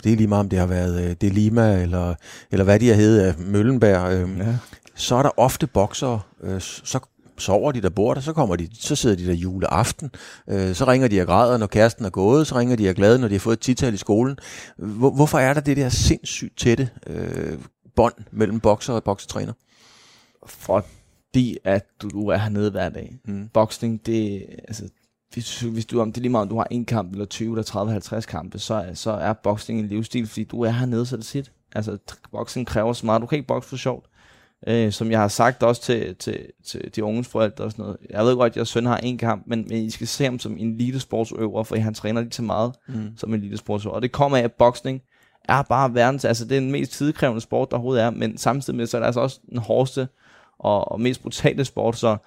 det 0.03 0.11
er 0.11 0.15
lige 0.15 0.27
meget, 0.27 0.39
om 0.39 0.49
det 0.49 0.59
har 0.59 0.65
været 0.65 1.05
uh, 1.05 1.11
Delima, 1.21 1.81
eller, 1.81 2.15
eller 2.51 2.63
hvad 2.63 2.79
de 2.79 2.87
har 2.87 2.95
heddet, 2.95 3.35
Møllenberg, 3.39 4.23
uh, 4.23 4.39
ja 4.39 4.55
så 4.95 5.15
er 5.15 5.23
der 5.23 5.39
ofte 5.39 5.67
bokser, 5.67 6.27
øh, 6.41 6.61
så 6.61 6.99
sover 7.37 7.71
de 7.71 7.81
der 7.81 7.89
bor 7.89 8.13
der, 8.13 8.21
så 8.21 8.33
kommer 8.33 8.55
de, 8.55 8.69
så 8.73 8.95
sidder 8.95 9.15
de 9.15 9.25
der 9.25 9.33
juleaften, 9.33 10.11
øh, 10.49 10.75
så 10.75 10.85
ringer 10.85 11.07
de 11.07 11.21
og 11.21 11.27
græder, 11.27 11.57
når 11.57 11.67
kæresten 11.67 12.05
er 12.05 12.09
gået, 12.09 12.47
så 12.47 12.55
ringer 12.55 12.75
de 12.75 12.89
og 12.89 12.95
glade, 12.95 13.19
når 13.19 13.27
de 13.27 13.33
har 13.33 13.39
fået 13.39 13.53
et 13.53 13.59
tital 13.59 13.93
i 13.93 13.97
skolen. 13.97 14.37
Hvor, 14.77 15.11
hvorfor 15.11 15.39
er 15.39 15.53
der 15.53 15.61
det 15.61 15.77
der 15.77 15.89
sindssygt 15.89 16.57
tætte 16.57 16.89
øh, 17.07 17.59
bånd 17.95 18.13
mellem 18.31 18.59
bokser 18.59 18.93
og 18.93 19.03
boksetræner? 19.03 19.53
Fordi 20.45 21.57
at 21.63 21.85
du, 22.01 22.09
du 22.09 22.27
er 22.27 22.37
hernede 22.37 22.71
hver 22.71 22.89
dag. 22.89 23.15
Mm. 23.25 23.49
Boksning, 23.53 24.05
det, 24.05 24.45
altså, 24.67 24.89
hvis, 25.33 25.59
hvis 25.59 25.85
du, 25.85 26.01
om 26.01 26.11
det 26.11 26.17
er 26.17 26.21
lige 26.21 26.31
meget, 26.31 26.41
om 26.41 26.49
du 26.49 26.57
har 26.57 26.67
en 26.71 26.85
kamp, 26.85 27.11
eller 27.11 27.25
20, 27.25 27.51
eller 27.51 27.63
30, 27.63 27.91
50 27.91 28.25
kampe, 28.25 28.59
så, 28.59 28.85
så 28.93 29.11
er 29.11 29.33
boksning 29.33 29.79
en 29.79 29.87
livsstil, 29.87 30.27
fordi 30.27 30.43
du 30.43 30.61
er 30.61 30.71
hernede, 30.71 31.05
så 31.05 31.17
det 31.17 31.25
sit. 31.25 31.51
Altså, 31.75 31.97
boksning 32.31 32.67
kræver 32.67 32.93
så 32.93 33.05
meget. 33.05 33.21
Du 33.21 33.25
kan 33.27 33.37
ikke 33.37 33.47
bokse 33.47 33.69
for 33.69 33.77
sjovt 33.77 34.05
øh, 34.67 34.91
som 34.91 35.11
jeg 35.11 35.19
har 35.19 35.27
sagt 35.27 35.63
også 35.63 35.81
til, 35.81 36.15
til, 36.15 36.47
til 36.65 36.95
de 36.95 37.03
unges 37.03 37.27
forældre 37.27 37.63
og 37.63 37.71
sådan 37.71 37.83
noget. 37.83 37.97
Jeg 38.09 38.25
ved 38.25 38.35
godt, 38.35 38.51
at 38.51 38.57
jeres 38.57 38.69
søn 38.69 38.85
har 38.85 38.97
en 38.97 39.17
kamp, 39.17 39.43
men, 39.47 39.65
men 39.69 39.77
I 39.77 39.89
skal 39.89 40.07
se 40.07 40.23
ham 40.23 40.39
som 40.39 40.57
en 40.57 40.73
elitesportsøver, 40.73 41.63
for 41.63 41.75
han 41.75 41.93
træner 41.93 42.21
lige 42.21 42.31
så 42.31 42.43
meget 42.43 42.73
mm. 42.87 43.17
som 43.17 43.33
en 43.33 43.39
elitesportsøver. 43.39 43.95
Og 43.95 44.01
det 44.01 44.11
kommer 44.11 44.37
af, 44.37 44.41
at 44.41 44.53
boksning 44.53 45.01
er 45.49 45.61
bare 45.61 45.93
verdens, 45.93 46.25
altså 46.25 46.45
det 46.45 46.57
er 46.57 46.59
den 46.59 46.71
mest 46.71 46.91
tidkrævende 46.91 47.41
sport, 47.41 47.71
der 47.71 47.77
overhovedet 47.77 48.03
er, 48.03 48.09
men 48.09 48.37
samtidig 48.37 48.77
med, 48.77 48.87
så 48.87 48.97
er 48.97 49.01
det 49.01 49.05
altså 49.05 49.21
også 49.21 49.39
den 49.49 49.57
hårdeste 49.57 50.07
og, 50.59 50.91
og 50.91 51.01
mest 51.01 51.21
brutale 51.21 51.65
sport, 51.65 51.97
så, 51.97 52.17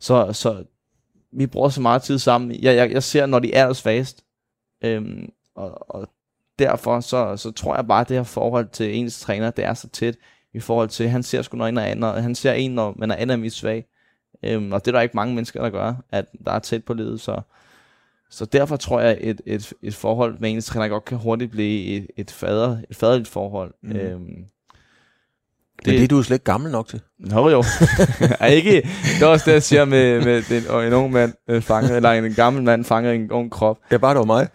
så, 0.00 0.32
så 0.32 0.64
vi 1.32 1.46
bruger 1.46 1.68
så 1.68 1.80
meget 1.80 2.02
tid 2.02 2.18
sammen. 2.18 2.62
Jeg, 2.62 2.76
jeg, 2.76 2.92
jeg 2.92 3.02
ser, 3.02 3.26
når 3.26 3.38
de 3.38 3.54
er 3.54 3.72
svagest, 3.72 4.24
øhm, 4.84 5.28
og, 5.54 5.90
og 5.90 6.08
derfor 6.58 7.00
så, 7.00 7.36
så 7.36 7.50
tror 7.50 7.76
jeg 7.76 7.86
bare, 7.86 8.00
at 8.00 8.08
det 8.08 8.16
her 8.16 8.24
forhold 8.24 8.68
til 8.68 8.96
ens 8.96 9.20
træner, 9.20 9.50
det 9.50 9.64
er 9.64 9.74
så 9.74 9.88
tæt 9.88 10.16
i 10.54 10.60
forhold 10.60 10.88
til, 10.88 11.08
han 11.08 11.22
ser 11.22 11.42
sgu 11.42 11.56
når 11.56 11.66
en 11.66 11.76
er 11.76 11.82
anden, 11.82 12.22
han 12.22 12.34
ser 12.34 12.52
en, 12.52 12.70
når 12.70 12.94
man 12.96 13.10
er 13.10 13.16
anden 13.16 13.50
svag. 13.50 13.86
Øhm, 14.42 14.72
og 14.72 14.84
det 14.84 14.88
er 14.88 14.92
der 14.92 15.00
ikke 15.00 15.16
mange 15.16 15.34
mennesker, 15.34 15.62
der 15.62 15.70
gør, 15.70 15.94
at 16.10 16.26
der 16.44 16.52
er 16.52 16.58
tæt 16.58 16.84
på 16.84 16.94
ledet, 16.94 17.20
så, 17.20 17.40
så 18.30 18.44
derfor 18.44 18.76
tror 18.76 19.00
jeg, 19.00 19.18
et, 19.20 19.40
et, 19.46 19.72
et 19.82 19.94
forhold 19.94 20.38
med 20.38 20.50
ens 20.50 20.66
træner 20.66 20.88
godt 20.88 21.04
kan 21.04 21.18
hurtigt 21.18 21.50
blive 21.50 21.96
et, 21.96 22.06
et, 22.16 22.30
fader, 22.30 22.78
et 22.90 22.96
faderligt 22.96 23.28
forhold. 23.28 23.74
Mm. 23.82 23.96
Øhm, 23.96 24.44
det, 25.78 25.86
Men 25.86 25.94
det 25.94 26.04
er 26.04 26.08
du 26.08 26.16
jo 26.16 26.22
slet 26.22 26.34
ikke 26.34 26.44
gammel 26.44 26.72
nok 26.72 26.88
til. 26.88 27.00
Nå 27.18 27.50
jo. 27.50 27.64
er 28.40 28.46
ikke, 28.46 28.88
det 29.14 29.22
er 29.22 29.26
også 29.26 29.44
det, 29.46 29.52
jeg 29.52 29.62
siger 29.62 29.84
med, 29.84 30.24
med 30.24 30.42
den, 30.42 30.86
en 30.86 30.92
ung 30.92 31.12
mand 31.12 31.32
øh, 31.48 31.62
fanger, 31.62 31.96
eller 31.96 32.10
en 32.10 32.34
gammel 32.34 32.62
mand 32.62 32.84
fanger 32.84 33.12
en 33.12 33.30
ung 33.30 33.50
krop. 33.50 33.78
Ja, 33.92 33.98
bare 33.98 34.14
det 34.14 34.18
var 34.18 34.24
mig. 34.24 34.48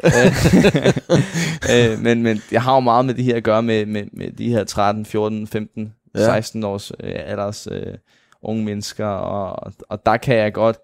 øh, 1.94 2.00
men, 2.00 2.24
men 2.24 2.42
jeg 2.52 2.62
har 2.62 2.74
jo 2.74 2.80
meget 2.80 3.06
med 3.06 3.14
det 3.14 3.24
her 3.24 3.36
at 3.36 3.44
gøre 3.44 3.64
med, 3.64 3.86
med, 3.86 4.04
med 4.14 4.32
de 4.32 4.50
her 4.50 4.64
13, 4.64 5.06
14, 5.06 5.48
15, 5.48 5.94
ja. 6.16 6.26
16 6.26 6.64
års 6.64 6.92
øh, 7.04 7.16
alders 7.26 7.68
øh, 7.72 7.94
unge 8.42 8.66
mennesker, 8.66 9.06
og, 9.06 9.74
og 9.90 10.06
der 10.06 10.18
kan 10.18 10.36
jeg 10.36 10.54
godt 10.54 10.78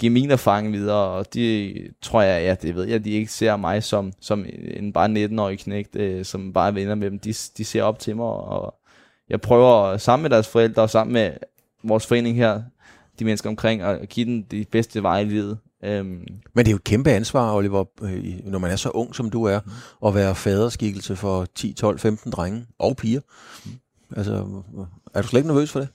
give 0.00 0.12
min 0.12 0.30
erfaring 0.30 0.72
videre, 0.72 1.08
og 1.08 1.34
de 1.34 1.74
tror 2.02 2.22
jeg, 2.22 2.42
ja, 2.42 2.54
det 2.68 2.74
ved 2.74 2.84
jeg, 2.84 3.04
de 3.04 3.10
ikke 3.10 3.32
ser 3.32 3.56
mig 3.56 3.82
som, 3.82 4.12
som 4.20 4.46
en 4.74 4.92
bare 4.92 5.26
19-årig 5.26 5.58
knægt, 5.58 5.96
øh, 5.96 6.24
som 6.24 6.52
bare 6.52 6.74
venner 6.74 6.94
med 6.94 7.10
dem. 7.10 7.18
De, 7.18 7.32
de 7.58 7.64
ser 7.64 7.82
op 7.82 7.98
til 7.98 8.16
mig, 8.16 8.26
og 8.26 8.74
jeg 9.30 9.40
prøver 9.40 9.96
sammen 9.96 10.22
med 10.22 10.30
deres 10.30 10.48
forældre 10.48 10.82
og 10.82 10.90
sammen 10.90 11.12
med 11.12 11.32
vores 11.82 12.06
forening 12.06 12.36
her, 12.36 12.62
de 13.18 13.24
mennesker 13.24 13.50
omkring, 13.50 13.82
at 13.82 14.08
give 14.08 14.26
dem 14.26 14.44
de 14.44 14.64
bedste 14.70 15.02
veje 15.02 15.22
i 15.22 15.28
livet. 15.28 15.58
Um, 15.82 15.88
Men 15.88 16.26
det 16.56 16.68
er 16.68 16.70
jo 16.70 16.76
et 16.76 16.84
kæmpe 16.84 17.10
ansvar, 17.10 17.54
Oliver, 17.54 17.84
øh, 18.02 18.24
når 18.44 18.58
man 18.58 18.70
er 18.70 18.76
så 18.76 18.90
ung, 18.90 19.14
som 19.14 19.30
du 19.30 19.44
er, 19.44 19.60
at 20.06 20.14
være 20.14 20.34
faderskikkelse 20.34 21.16
for 21.16 21.46
10, 21.54 21.72
12, 21.72 21.98
15 21.98 22.32
drenge 22.32 22.66
og 22.78 22.96
piger. 22.96 23.20
Altså, 24.16 24.62
er 25.14 25.22
du 25.22 25.28
slet 25.28 25.40
ikke 25.40 25.48
nervøs 25.48 25.72
for 25.72 25.80
det? 25.80 25.88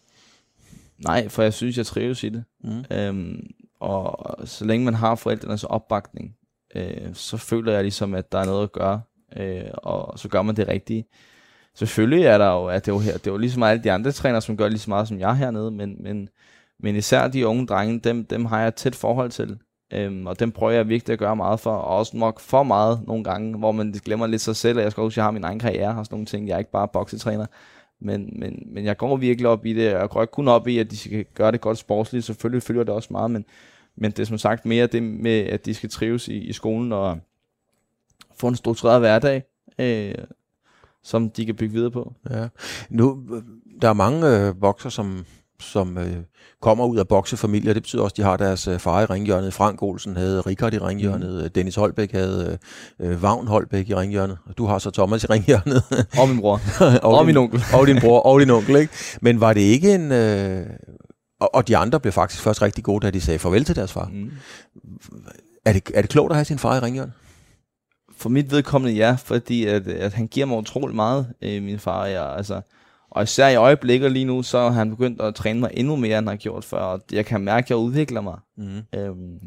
Nej, 0.98 1.30
for 1.30 1.44
jeg 1.44 1.54
synes, 1.54 1.78
jeg 1.78 1.86
trives 1.86 2.24
i 2.24 2.30
det. 2.30 2.44
Mm. 2.64 2.84
Um, 3.10 3.40
og 3.80 4.36
så 4.48 4.66
længe 4.66 4.86
man 4.86 4.94
har 4.94 5.16
forældrenes 5.16 5.64
opbakning, 5.64 6.36
øh, 6.76 7.14
så 7.14 7.38
føler 7.38 7.74
jeg 7.74 7.82
ligesom, 7.82 8.14
at 8.14 8.32
der 8.32 8.40
er 8.40 8.46
noget 8.46 8.64
at 8.64 8.72
gøre, 8.72 9.02
øh, 9.38 9.66
og 9.74 10.20
så 10.20 10.30
gør 10.30 10.42
man 10.42 10.56
det 10.56 10.68
rigtige 10.68 11.06
selvfølgelig 11.76 12.26
er 12.26 12.38
der 12.38 12.52
jo, 12.52 12.66
at 12.66 12.86
det 12.86 12.92
er 12.92 12.96
jo, 12.96 13.00
her, 13.00 13.14
det 13.14 13.28
er 13.28 13.32
jo 13.32 13.38
ligesom 13.38 13.64
alle 13.64 13.84
de 13.84 13.92
andre 13.92 14.12
trænere, 14.12 14.42
som 14.42 14.58
gør 14.58 14.68
lige 14.68 14.80
så 14.80 14.90
meget 14.90 15.08
som 15.08 15.20
jeg 15.20 15.36
hernede, 15.36 15.72
men, 15.72 16.04
men, 16.04 16.30
men 16.80 16.96
især 16.96 17.28
de 17.28 17.48
unge 17.48 17.68
drenge, 17.68 18.00
dem, 18.00 18.26
dem 18.26 18.46
har 18.46 18.60
jeg 18.60 18.68
et 18.68 18.76
tæt 18.76 18.96
forhold 18.96 19.32
til. 19.32 19.58
Øhm, 19.94 20.28
og 20.28 20.40
dem 20.40 20.52
prøver 20.52 20.72
jeg 20.72 20.90
virkelig 20.90 21.14
at 21.14 21.20
gøre 21.20 21.36
meget 21.36 21.60
for, 21.60 21.72
og 21.72 21.98
også 21.98 22.18
nok 22.18 22.40
for 22.40 22.64
meget 22.64 23.08
nogle 23.08 23.24
gange, 23.24 23.58
hvor 23.58 23.72
man 23.72 23.92
glemmer 23.92 24.28
lidt 24.28 24.42
sig 24.42 24.56
selv, 24.56 24.78
og 24.78 24.84
jeg 24.84 24.92
skal 24.92 25.02
også, 25.02 25.22
jeg 25.22 25.26
har 25.26 25.32
min 25.32 25.44
egen 25.44 25.60
karriere 25.60 25.98
og 25.98 26.06
sådan 26.06 26.16
nogle 26.16 26.26
ting. 26.26 26.48
Jeg 26.48 26.54
er 26.54 26.60
ikke 26.60 26.72
bare 26.72 26.88
boksetræner, 26.88 27.46
men, 28.02 28.30
men, 28.40 28.64
men 28.74 28.86
jeg 28.86 28.98
går 28.98 29.18
virkelig 29.18 29.50
op 29.50 29.66
i 29.66 29.74
det, 29.74 29.94
og 29.94 30.02
jeg 30.02 30.10
går 30.10 30.22
ikke 30.22 30.32
kun 30.32 30.48
op 30.48 30.68
i, 30.68 30.78
at 30.78 30.92
de 30.92 30.98
skal 30.98 31.26
gøre 31.34 31.52
det 31.52 31.62
godt 31.62 31.78
sportsligt, 31.78 32.26
selvfølgelig 32.26 32.64
følger 32.64 32.84
det 32.84 32.94
også 32.94 33.08
meget, 33.12 33.32
men, 33.32 33.46
men 33.96 34.12
det 34.12 34.20
er 34.20 34.26
som 34.26 34.38
sagt 34.38 34.66
mere 34.66 34.88
det 34.88 35.04
med, 35.04 35.40
at 35.40 35.66
de 35.66 35.74
skal 35.74 35.90
trives 35.90 36.28
i, 36.28 36.38
i 36.38 36.54
skolen 36.54 36.92
og 36.92 37.20
få 38.36 38.48
en 38.48 38.56
struktureret 38.56 39.00
hverdag, 39.00 39.44
øh, 39.80 40.16
som 41.04 41.30
de 41.30 41.46
kan 41.46 41.56
bygge 41.56 41.74
videre 41.74 41.92
på. 41.92 42.14
Ja. 42.30 42.48
Nu, 42.90 43.24
der 43.82 43.90
er 43.90 43.94
mange 43.94 44.28
øh, 44.28 44.56
bokser, 44.62 44.90
som, 44.90 45.26
som 45.60 45.98
øh, 45.98 46.18
kommer 46.62 46.86
ud 46.86 46.98
af 46.98 47.08
boksefamilier. 47.08 47.74
Det 47.74 47.84
betyder 47.84 48.04
også, 48.04 48.14
at 48.14 48.18
de 48.18 48.24
har 48.24 48.38
deres 48.38 48.68
øh, 48.68 48.80
far 48.80 49.02
i 49.02 49.06
ringhjørnet. 49.06 49.54
Frank 49.54 49.84
Olsen 49.84 50.18
havde 50.18 50.42
Richard 50.42 50.74
i 50.74 50.78
ringhjørnet. 50.78 51.44
Mm. 51.44 51.50
Dennis 51.50 51.76
Holbæk 51.76 52.12
havde 52.12 52.58
øh, 53.00 53.24
Vagn 53.24 53.48
Holbæk 53.48 53.90
i 53.90 53.96
ringhjørnet. 53.96 54.38
Og 54.46 54.58
du 54.58 54.66
har 54.66 54.80
så 54.80 54.92
Thomas 54.92 55.24
i 55.24 55.28
ringhjørnet. 55.28 55.84
og 56.20 56.30
min 56.30 56.40
bror. 56.40 56.62
og, 57.04 57.18
og 57.18 57.26
min 57.26 57.38
onkel. 57.38 57.64
og 57.74 57.88
din 57.88 58.00
bror 58.02 58.20
og 58.20 58.40
din 58.40 58.50
onkel. 58.50 58.76
Ikke? 58.76 58.94
Men 59.22 59.40
var 59.40 59.54
det 59.54 59.62
ikke 59.62 59.96
en... 59.96 60.12
Øh, 60.12 60.66
og, 61.40 61.56
og 61.56 61.68
de 61.68 61.78
andre 61.78 62.00
blev 62.00 62.14
faktisk 62.14 62.42
først 62.44 62.62
rigtig 62.62 62.84
gode, 62.84 63.06
da 63.06 63.12
de 63.12 63.22
sagde 63.22 63.40
farvel 63.40 63.64
til 63.64 63.76
deres 63.76 63.92
far. 63.92 64.10
Mm. 64.14 64.32
Er, 65.66 65.74
det, 65.74 65.92
er 65.94 66.02
det 66.02 66.10
klogt 66.10 66.32
at 66.32 66.36
have 66.36 66.46
sin 66.46 66.60
far 66.60 66.76
i 66.76 66.80
ringhjørnet? 66.80 67.14
For 68.24 68.30
mit 68.30 68.52
vedkommende 68.52 68.96
ja, 68.96 69.16
fordi 69.20 69.66
at, 69.66 69.88
at 69.88 70.14
han 70.14 70.28
giver 70.28 70.46
mig 70.46 70.58
utrolig 70.58 70.96
meget, 70.96 71.34
øh, 71.42 71.64
min 71.64 71.80
far. 71.80 72.06
Jeg, 72.06 72.36
altså, 72.36 72.62
og 73.10 73.24
især 73.24 73.48
i 73.48 73.56
øjeblikket 73.56 74.12
lige 74.12 74.26
nu, 74.26 74.44
så 74.44 74.60
har 74.60 74.70
han 74.70 74.90
begyndt 74.90 75.22
at 75.22 75.36
træne 75.36 75.60
mig 75.60 75.70
endnu 75.74 75.96
mere, 75.96 76.18
end 76.18 76.28
han 76.28 76.28
har 76.28 76.36
gjort 76.36 76.66
før. 76.66 76.78
Og 76.78 77.02
jeg 77.12 77.26
kan 77.26 77.42
mærke, 77.42 77.66
at 77.66 77.70
jeg 77.70 77.78
udvikler 77.78 78.22
mig. 78.22 78.38
Mm. 78.58 78.82
Øhm, 79.00 79.40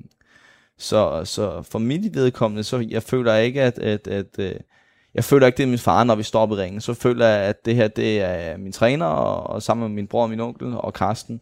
så, 0.78 1.24
så 1.24 1.62
for 1.62 1.78
mit 1.78 2.14
vedkommende, 2.14 2.64
så 2.64 2.86
jeg 2.88 3.02
føler 3.02 3.34
ikke, 3.34 3.62
at, 3.62 3.78
at, 3.78 4.08
at, 4.08 4.38
at 4.38 4.54
øh, 4.54 4.60
jeg 5.14 5.24
føler 5.24 5.46
ikke, 5.46 5.56
det 5.56 5.62
er 5.62 5.68
min 5.68 5.78
far, 5.78 6.04
når 6.04 6.14
vi 6.14 6.22
står 6.22 6.52
i 6.52 6.54
ringen. 6.54 6.80
Så 6.80 6.94
føler 6.94 7.26
jeg, 7.26 7.40
at 7.44 7.64
det 7.64 7.74
her, 7.74 7.88
det 7.88 8.20
er 8.20 8.56
min 8.56 8.72
træner, 8.72 9.06
og, 9.06 9.54
og 9.54 9.62
sammen 9.62 9.88
med 9.88 9.94
min 9.94 10.06
bror 10.06 10.22
og 10.22 10.30
min 10.30 10.40
onkel 10.40 10.74
og 10.76 10.94
Karsten, 10.94 11.40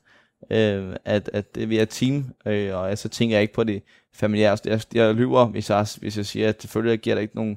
øh, 0.51 0.97
at, 1.05 1.30
at 1.32 1.55
det, 1.55 1.68
vi 1.68 1.78
er 1.78 1.82
et 1.82 1.89
team, 1.89 2.24
øh, 2.47 2.76
og 2.76 2.99
så 2.99 3.09
tænker 3.09 3.37
jeg 3.37 3.43
ikke 3.43 3.55
på 3.55 3.64
det 3.64 3.82
familiære. 4.15 4.59
Jeg, 4.65 4.81
jeg 4.95 5.15
lyver, 5.15 5.47
hvis 5.47 5.71
jeg, 5.71 5.87
hvis 6.01 6.17
jeg 6.17 6.27
siger, 6.27 6.49
at 6.49 6.62
selvfølgelig 6.62 7.01
giver 7.01 7.17
der 7.17 7.23
ikke 7.23 7.37
nogen, 7.37 7.57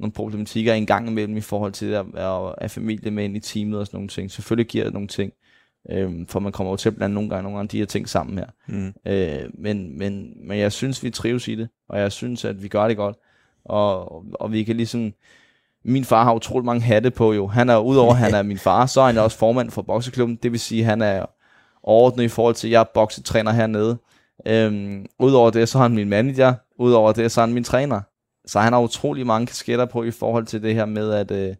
nogle 0.00 0.12
problematikker 0.12 0.74
en 0.74 0.86
gang 0.86 1.08
imellem 1.08 1.36
i 1.36 1.40
forhold 1.40 1.72
til 1.72 1.86
at 1.86 2.06
være 2.14 2.62
af 2.62 2.70
familie 2.70 3.10
med 3.10 3.24
ind 3.24 3.36
i 3.36 3.40
teamet 3.40 3.78
og 3.78 3.86
sådan 3.86 3.96
nogle 3.96 4.08
ting. 4.08 4.30
Selvfølgelig 4.30 4.66
giver 4.66 4.84
det 4.84 4.92
nogle 4.92 5.08
ting, 5.08 5.32
øh, 5.90 6.12
for 6.28 6.40
man 6.40 6.52
kommer 6.52 6.72
jo 6.72 6.76
til 6.76 6.88
at 6.88 6.96
blande 6.96 7.14
nogle 7.14 7.30
gange 7.30 7.42
nogle 7.42 7.60
af 7.60 7.68
de 7.68 7.78
her 7.78 7.86
ting 7.86 8.08
sammen 8.08 8.38
her. 8.38 8.46
Mm. 8.68 8.92
Øh, 9.06 9.50
men, 9.58 9.98
men, 9.98 10.32
men 10.48 10.58
jeg 10.58 10.72
synes, 10.72 11.02
vi 11.02 11.10
trives 11.10 11.48
i 11.48 11.54
det, 11.54 11.68
og 11.88 12.00
jeg 12.00 12.12
synes, 12.12 12.44
at 12.44 12.62
vi 12.62 12.68
gør 12.68 12.88
det 12.88 12.96
godt, 12.96 13.16
og, 13.64 14.24
og 14.34 14.52
vi 14.52 14.64
kan 14.64 14.76
ligesom 14.76 15.12
min 15.84 16.04
far 16.04 16.24
har 16.24 16.34
utrolig 16.34 16.64
mange 16.64 16.82
hatte 16.82 17.10
på 17.10 17.32
jo. 17.32 17.46
Han 17.46 17.68
er, 17.68 17.78
udover 17.78 18.12
at 18.12 18.18
han 18.18 18.34
er 18.34 18.42
min 18.42 18.58
far, 18.58 18.86
så 18.86 19.00
er 19.00 19.06
han 19.06 19.18
også 19.18 19.38
formand 19.38 19.70
for 19.70 19.82
bokseklubben. 19.82 20.38
Det 20.42 20.52
vil 20.52 20.60
sige, 20.60 20.80
at 20.80 20.86
han 20.86 21.02
er 21.02 21.26
overordnet 21.82 22.24
i 22.24 22.28
forhold 22.28 22.54
til, 22.54 22.68
at 22.68 22.72
jeg 22.72 22.80
er 22.80 22.84
boksetræner 22.94 23.52
hernede. 23.52 23.98
Øhm, 24.46 25.06
Udover 25.18 25.50
det, 25.50 25.68
så 25.68 25.78
er 25.78 25.82
han 25.82 25.94
min 25.94 26.08
manager. 26.08 26.54
Udover 26.78 27.12
det, 27.12 27.32
så 27.32 27.40
er 27.40 27.46
han 27.46 27.54
min 27.54 27.64
træner. 27.64 28.00
Så 28.46 28.60
han 28.60 28.72
har 28.72 28.80
utrolig 28.80 29.26
mange 29.26 29.46
kasketter 29.46 29.84
på 29.84 30.04
i 30.04 30.10
forhold 30.10 30.46
til 30.46 30.62
det 30.62 30.74
her 30.74 30.84
med, 30.84 31.12
at 31.12 31.30
øh, 31.30 31.54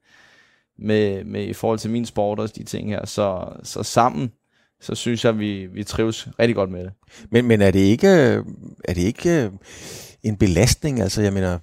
med, 0.78 1.24
med 1.24 1.44
i 1.44 1.52
forhold 1.52 1.78
til 1.78 1.90
min 1.90 2.06
sport 2.06 2.38
og 2.38 2.56
de 2.56 2.64
ting 2.64 2.88
her. 2.90 3.06
Så, 3.06 3.48
så 3.62 3.82
sammen, 3.82 4.32
så 4.80 4.94
synes 4.94 5.24
jeg, 5.24 5.38
vi, 5.38 5.66
vi 5.66 5.84
trives 5.84 6.28
rigtig 6.38 6.54
godt 6.54 6.70
med 6.70 6.84
det. 6.84 6.92
Men, 7.30 7.44
men 7.44 7.62
er 7.62 7.70
det 7.70 7.78
ikke, 7.78 8.08
øh, 8.08 8.44
er 8.84 8.94
det 8.94 9.02
ikke 9.02 9.44
øh, 9.44 9.50
en 10.22 10.36
belastning? 10.36 11.00
Altså, 11.00 11.22
jeg 11.22 11.32
mener, 11.32 11.58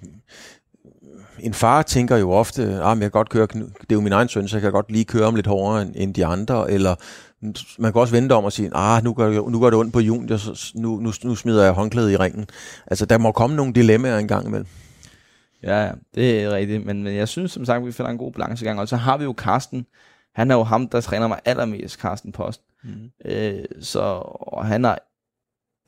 en 1.40 1.54
far 1.54 1.82
tænker 1.82 2.16
jo 2.16 2.30
ofte, 2.30 2.62
at 2.62 2.68
ah, 2.68 2.96
jeg 2.96 3.00
kan 3.00 3.10
godt 3.10 3.28
køre, 3.28 3.46
det 3.46 3.90
er 3.90 3.94
jo 3.94 4.00
min 4.00 4.12
egen 4.12 4.28
søn, 4.28 4.48
så 4.48 4.56
jeg 4.56 4.62
kan 4.62 4.72
godt 4.72 4.92
lige 4.92 5.04
køre 5.04 5.26
om 5.26 5.34
lidt 5.34 5.46
hårdere 5.46 5.86
end 5.94 6.14
de 6.14 6.26
andre, 6.26 6.70
eller 6.70 6.94
man 7.78 7.92
kan 7.92 8.00
også 8.00 8.14
vente 8.14 8.32
om 8.32 8.44
og 8.44 8.52
sige, 8.52 8.70
ah, 8.74 9.04
nu 9.04 9.14
gør, 9.14 9.48
nu 9.48 9.60
gør 9.60 9.70
det 9.70 9.78
ondt 9.78 9.92
på 9.92 10.00
junior, 10.00 10.36
så 10.36 10.72
nu, 10.74 11.00
nu, 11.00 11.12
nu 11.24 11.34
smider 11.34 11.64
jeg 11.64 11.72
håndklædet 11.72 12.10
i 12.10 12.16
ringen. 12.16 12.46
Altså, 12.86 13.06
der 13.06 13.18
må 13.18 13.32
komme 13.32 13.56
nogle 13.56 13.72
dilemmaer 13.72 14.18
en 14.18 14.28
gang 14.28 14.46
imellem. 14.46 14.66
Ja, 15.62 15.90
det 16.14 16.42
er 16.42 16.50
rigtigt, 16.50 16.86
men, 16.86 17.02
men 17.02 17.14
jeg 17.14 17.28
synes 17.28 17.52
som 17.52 17.64
sagt, 17.64 17.86
vi 17.86 17.92
finder 17.92 18.10
en 18.10 18.18
god 18.18 18.32
balance 18.32 18.64
gang. 18.64 18.80
Og 18.80 18.88
så 18.88 18.96
har 18.96 19.16
vi 19.16 19.24
jo 19.24 19.32
Karsten, 19.32 19.86
han 20.34 20.50
er 20.50 20.54
jo 20.54 20.62
ham, 20.62 20.88
der 20.88 21.00
træner 21.00 21.28
mig 21.28 21.40
allermest, 21.44 21.98
Karsten 21.98 22.32
Post. 22.32 22.62
Mm. 22.84 23.10
Øh, 23.24 23.64
så 23.80 24.00
og 24.24 24.66
han 24.66 24.84
har 24.84 24.98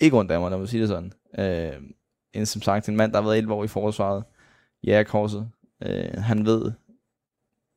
ikke 0.00 0.18
ondt 0.18 0.30
af 0.30 0.40
mig, 0.40 0.50
når 0.50 0.58
man 0.58 0.66
sige 0.66 0.80
det 0.80 0.88
sådan. 0.88 1.12
Øh, 1.38 1.82
en, 2.32 2.46
som 2.46 2.62
sagt, 2.62 2.88
en 2.88 2.96
mand, 2.96 3.12
der 3.12 3.18
har 3.18 3.28
været 3.28 3.38
11 3.38 3.54
år 3.54 3.64
i 3.64 3.68
forsvaret, 3.68 4.24
jægerkorset. 4.86 5.48
Øh, 5.82 6.22
han 6.22 6.46
ved, 6.46 6.72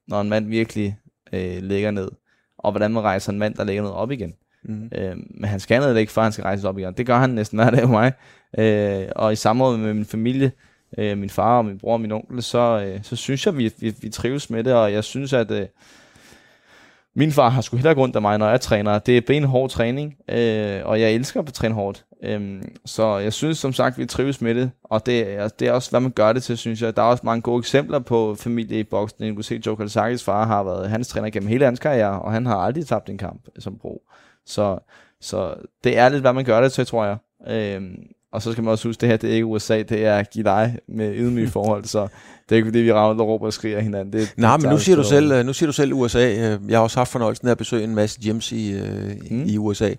når 0.07 0.21
en 0.21 0.29
mand 0.29 0.47
virkelig 0.47 0.99
øh, 1.33 1.63
ligger 1.63 1.91
ned, 1.91 2.09
og 2.57 2.71
hvordan 2.71 2.93
man 2.93 3.03
rejser 3.03 3.31
en 3.31 3.39
mand, 3.39 3.55
der 3.55 3.63
ligger 3.63 3.83
ned 3.83 3.91
op 3.91 4.11
igen. 4.11 4.33
Mm. 4.63 4.89
Øh, 4.95 5.15
men 5.29 5.49
han 5.49 5.59
skal 5.59 5.79
ned 5.79 5.97
ikke, 5.97 6.11
før 6.11 6.21
han 6.21 6.31
skal 6.31 6.43
rejse 6.43 6.67
op 6.67 6.77
igen. 6.77 6.93
Det 6.93 7.05
gør 7.05 7.17
han 7.17 7.29
næsten 7.29 7.59
hver 7.59 7.69
dag 7.69 7.89
med 7.89 7.89
mig. 7.89 8.13
Øh, 8.57 9.07
og 9.15 9.33
i 9.33 9.35
samråd 9.35 9.77
med 9.77 9.93
min 9.93 10.05
familie, 10.05 10.51
øh, 10.97 11.17
min 11.17 11.29
far 11.29 11.57
og 11.57 11.65
min 11.65 11.77
bror 11.77 11.93
og 11.93 12.01
min 12.01 12.11
onkel, 12.11 12.43
så, 12.43 12.83
øh, 12.85 12.99
så 13.03 13.15
synes 13.15 13.45
jeg, 13.45 13.57
vi, 13.57 13.73
vi, 13.79 13.95
vi 14.01 14.09
trives 14.09 14.49
med 14.49 14.63
det, 14.63 14.73
og 14.73 14.93
jeg 14.93 15.03
synes, 15.03 15.33
at 15.33 15.51
øh, 15.51 15.67
min 17.17 17.31
far 17.31 17.49
har 17.49 17.61
sgu 17.61 17.77
heller 17.77 17.93
grund 17.93 18.15
af 18.15 18.21
mig, 18.21 18.37
når 18.37 18.49
jeg 18.49 18.61
træner. 18.61 18.99
Det 18.99 19.17
er 19.17 19.21
benhård 19.27 19.69
træning, 19.69 20.15
øh, 20.29 20.81
og 20.85 21.01
jeg 21.01 21.11
elsker 21.11 21.41
at 21.41 21.53
træne 21.53 21.73
hårdt. 21.75 22.05
Øh, 22.23 22.61
så 22.85 23.17
jeg 23.17 23.33
synes 23.33 23.57
som 23.57 23.73
sagt, 23.73 23.97
vi 23.97 24.05
trives 24.05 24.41
med 24.41 24.55
det, 24.55 24.71
og 24.83 25.05
det 25.05 25.33
er, 25.33 25.47
det 25.47 25.67
er 25.67 25.71
også, 25.71 25.89
hvad 25.89 25.99
man 25.99 26.11
gør 26.11 26.33
det 26.33 26.43
til, 26.43 26.57
synes 26.57 26.81
jeg. 26.81 26.95
Der 26.95 27.01
er 27.01 27.05
også 27.05 27.25
mange 27.25 27.41
gode 27.41 27.59
eksempler 27.59 27.99
på 27.99 28.35
familie 28.35 28.79
i 28.79 28.83
boksen. 28.83 29.29
Du 29.29 29.35
kan 29.35 29.43
se, 29.43 29.61
Joe 29.65 29.75
Kalsakis 29.75 30.23
far 30.23 30.45
har 30.45 30.63
været 30.63 30.89
hans 30.89 31.07
træner 31.07 31.29
gennem 31.29 31.49
hele 31.49 31.65
hans 31.65 31.79
karriere, 31.79 32.21
og 32.21 32.33
han 32.33 32.45
har 32.45 32.55
aldrig 32.55 32.87
tabt 32.87 33.09
en 33.09 33.17
kamp 33.17 33.41
som 33.59 33.77
bro. 33.77 34.01
Så, 34.45 34.79
så 35.21 35.53
det 35.83 35.97
er 35.97 36.09
lidt, 36.09 36.21
hvad 36.21 36.33
man 36.33 36.45
gør 36.45 36.61
det 36.61 36.71
til, 36.71 36.85
tror 36.85 37.05
jeg. 37.05 37.17
Øh, 37.47 37.81
og 38.31 38.41
så 38.41 38.51
skal 38.51 38.63
man 38.63 38.71
også 38.71 38.87
huske, 38.87 39.01
det 39.01 39.09
her 39.09 39.17
det 39.17 39.29
er 39.29 39.33
ikke 39.33 39.45
USA, 39.45 39.77
det 39.81 40.05
er 40.05 40.23
dig 40.33 40.77
med 40.87 41.15
ydmyge 41.15 41.47
forhold, 41.57 41.85
så 41.85 42.07
det 42.49 42.55
er 42.55 42.55
ikke 42.55 42.67
fordi, 42.67 42.79
vi 42.79 42.93
rammer 42.93 43.23
og 43.23 43.29
råber 43.29 43.45
og 43.45 43.53
skriger 43.53 43.79
hinanden. 43.79 44.13
Det, 44.13 44.33
Nej, 44.37 44.57
men 44.57 44.69
nu 44.69 44.77
siger, 44.77 44.95
du 44.95 45.03
selv, 45.03 45.31
øh, 45.31 45.45
nu 45.45 45.53
siger 45.53 45.67
du 45.67 45.73
selv 45.73 45.93
USA. 45.93 46.29
Øh, 46.29 46.59
jeg 46.69 46.77
har 46.77 46.83
også 46.83 46.99
haft 46.99 47.11
fornøjelsen 47.11 47.47
af 47.47 47.51
at 47.51 47.57
besøge 47.57 47.83
en 47.83 47.95
masse 47.95 48.19
gyms 48.21 48.51
i, 48.51 48.71
øh, 48.71 49.11
mm. 49.31 49.43
i 49.45 49.57
USA. 49.57 49.93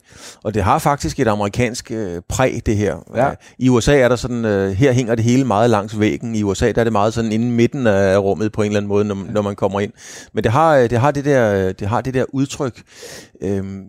Og 0.44 0.54
det 0.54 0.62
har 0.62 0.78
faktisk 0.78 1.20
et 1.20 1.28
amerikansk 1.28 1.92
præg, 2.28 2.62
det 2.66 2.76
her. 2.76 2.96
Ja. 3.16 3.30
I 3.58 3.68
USA 3.68 3.98
er 3.98 4.08
der 4.08 4.16
sådan, 4.16 4.44
her 4.74 4.92
hænger 4.92 5.14
det 5.14 5.24
hele 5.24 5.44
meget 5.44 5.70
langs 5.70 6.00
væggen. 6.00 6.34
I 6.34 6.42
USA 6.42 6.72
der 6.72 6.80
er 6.80 6.84
det 6.84 6.92
meget 6.92 7.14
sådan 7.14 7.32
inden 7.32 7.50
midten 7.50 7.86
af 7.86 8.18
rummet 8.18 8.52
på 8.52 8.62
en 8.62 8.66
eller 8.66 8.76
anden 8.78 8.88
måde, 8.88 9.04
når, 9.04 9.26
når 9.30 9.42
man 9.42 9.56
kommer 9.56 9.80
ind. 9.80 9.92
Men 10.32 10.44
det 10.44 10.52
har 10.52 10.76
det, 10.76 10.98
har 10.98 11.10
det, 11.10 11.24
der, 11.24 11.72
det, 11.72 11.88
har 11.88 12.00
det 12.00 12.14
der 12.14 12.24
udtryk. 12.32 12.82
Øhm, 13.42 13.84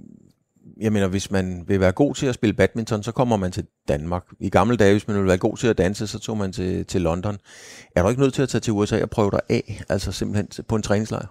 jeg 0.82 0.94
mener, 0.94 1.08
hvis 1.08 1.32
man 1.32 1.64
vil 1.68 1.80
være 1.80 1.92
god 1.92 2.16
til 2.16 2.28
at 2.28 2.36
spille 2.36 2.54
badminton, 2.54 3.04
så 3.04 3.12
kommer 3.12 3.38
man 3.38 3.52
til 3.52 3.66
Danmark. 3.88 4.24
I 4.40 4.50
gamle 4.50 4.78
dage, 4.78 4.92
hvis 4.92 5.08
man 5.08 5.18
vil 5.18 5.28
være 5.28 5.38
god 5.38 5.58
til 5.58 5.68
at 5.68 5.78
danse, 5.78 6.08
så 6.08 6.20
tog 6.20 6.38
man 6.38 6.52
til, 6.52 6.86
til 6.86 7.02
London. 7.02 7.38
Er 7.96 8.04
du 8.04 8.10
ikke 8.10 8.22
nødt 8.22 8.34
til 8.34 8.42
at 8.42 8.50
tage 8.50 8.62
til 8.62 8.74
USA 8.74 9.02
og 9.02 9.10
prøve 9.10 9.32
dig 9.32 9.40
af, 9.50 9.82
altså 9.90 10.12
simpelthen 10.12 10.66
på 10.68 10.76
en 10.76 10.82
træningslejr? 10.82 11.26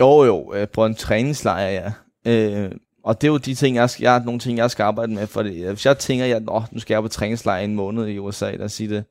Jo, 0.00 0.24
jo, 0.24 0.54
øh, 0.54 0.68
på 0.68 0.84
en 0.84 0.94
træningslejr, 0.94 1.68
ja. 1.68 1.92
Øh, 2.26 2.72
og 3.04 3.20
det 3.20 3.28
er 3.28 3.32
jo 3.32 3.36
de 3.36 3.54
ting, 3.54 3.76
jeg, 3.76 3.90
jeg, 4.00 4.22
nogle 4.24 4.40
ting, 4.40 4.58
jeg 4.58 4.70
skal 4.70 4.82
arbejde 4.82 5.12
med. 5.12 5.26
For 5.26 5.42
det. 5.42 5.68
Hvis 5.68 5.86
jeg 5.86 5.98
tænker, 5.98 6.36
at 6.36 6.42
oh, 6.46 6.62
nu 6.72 6.80
skal 6.80 6.94
jeg 6.94 7.02
på 7.02 7.08
træningslejr 7.08 7.60
en 7.60 7.74
måned 7.74 8.06
i 8.06 8.18
USA, 8.18 8.56
der 8.56 8.68
siger 8.68 8.88
det, 8.88 9.04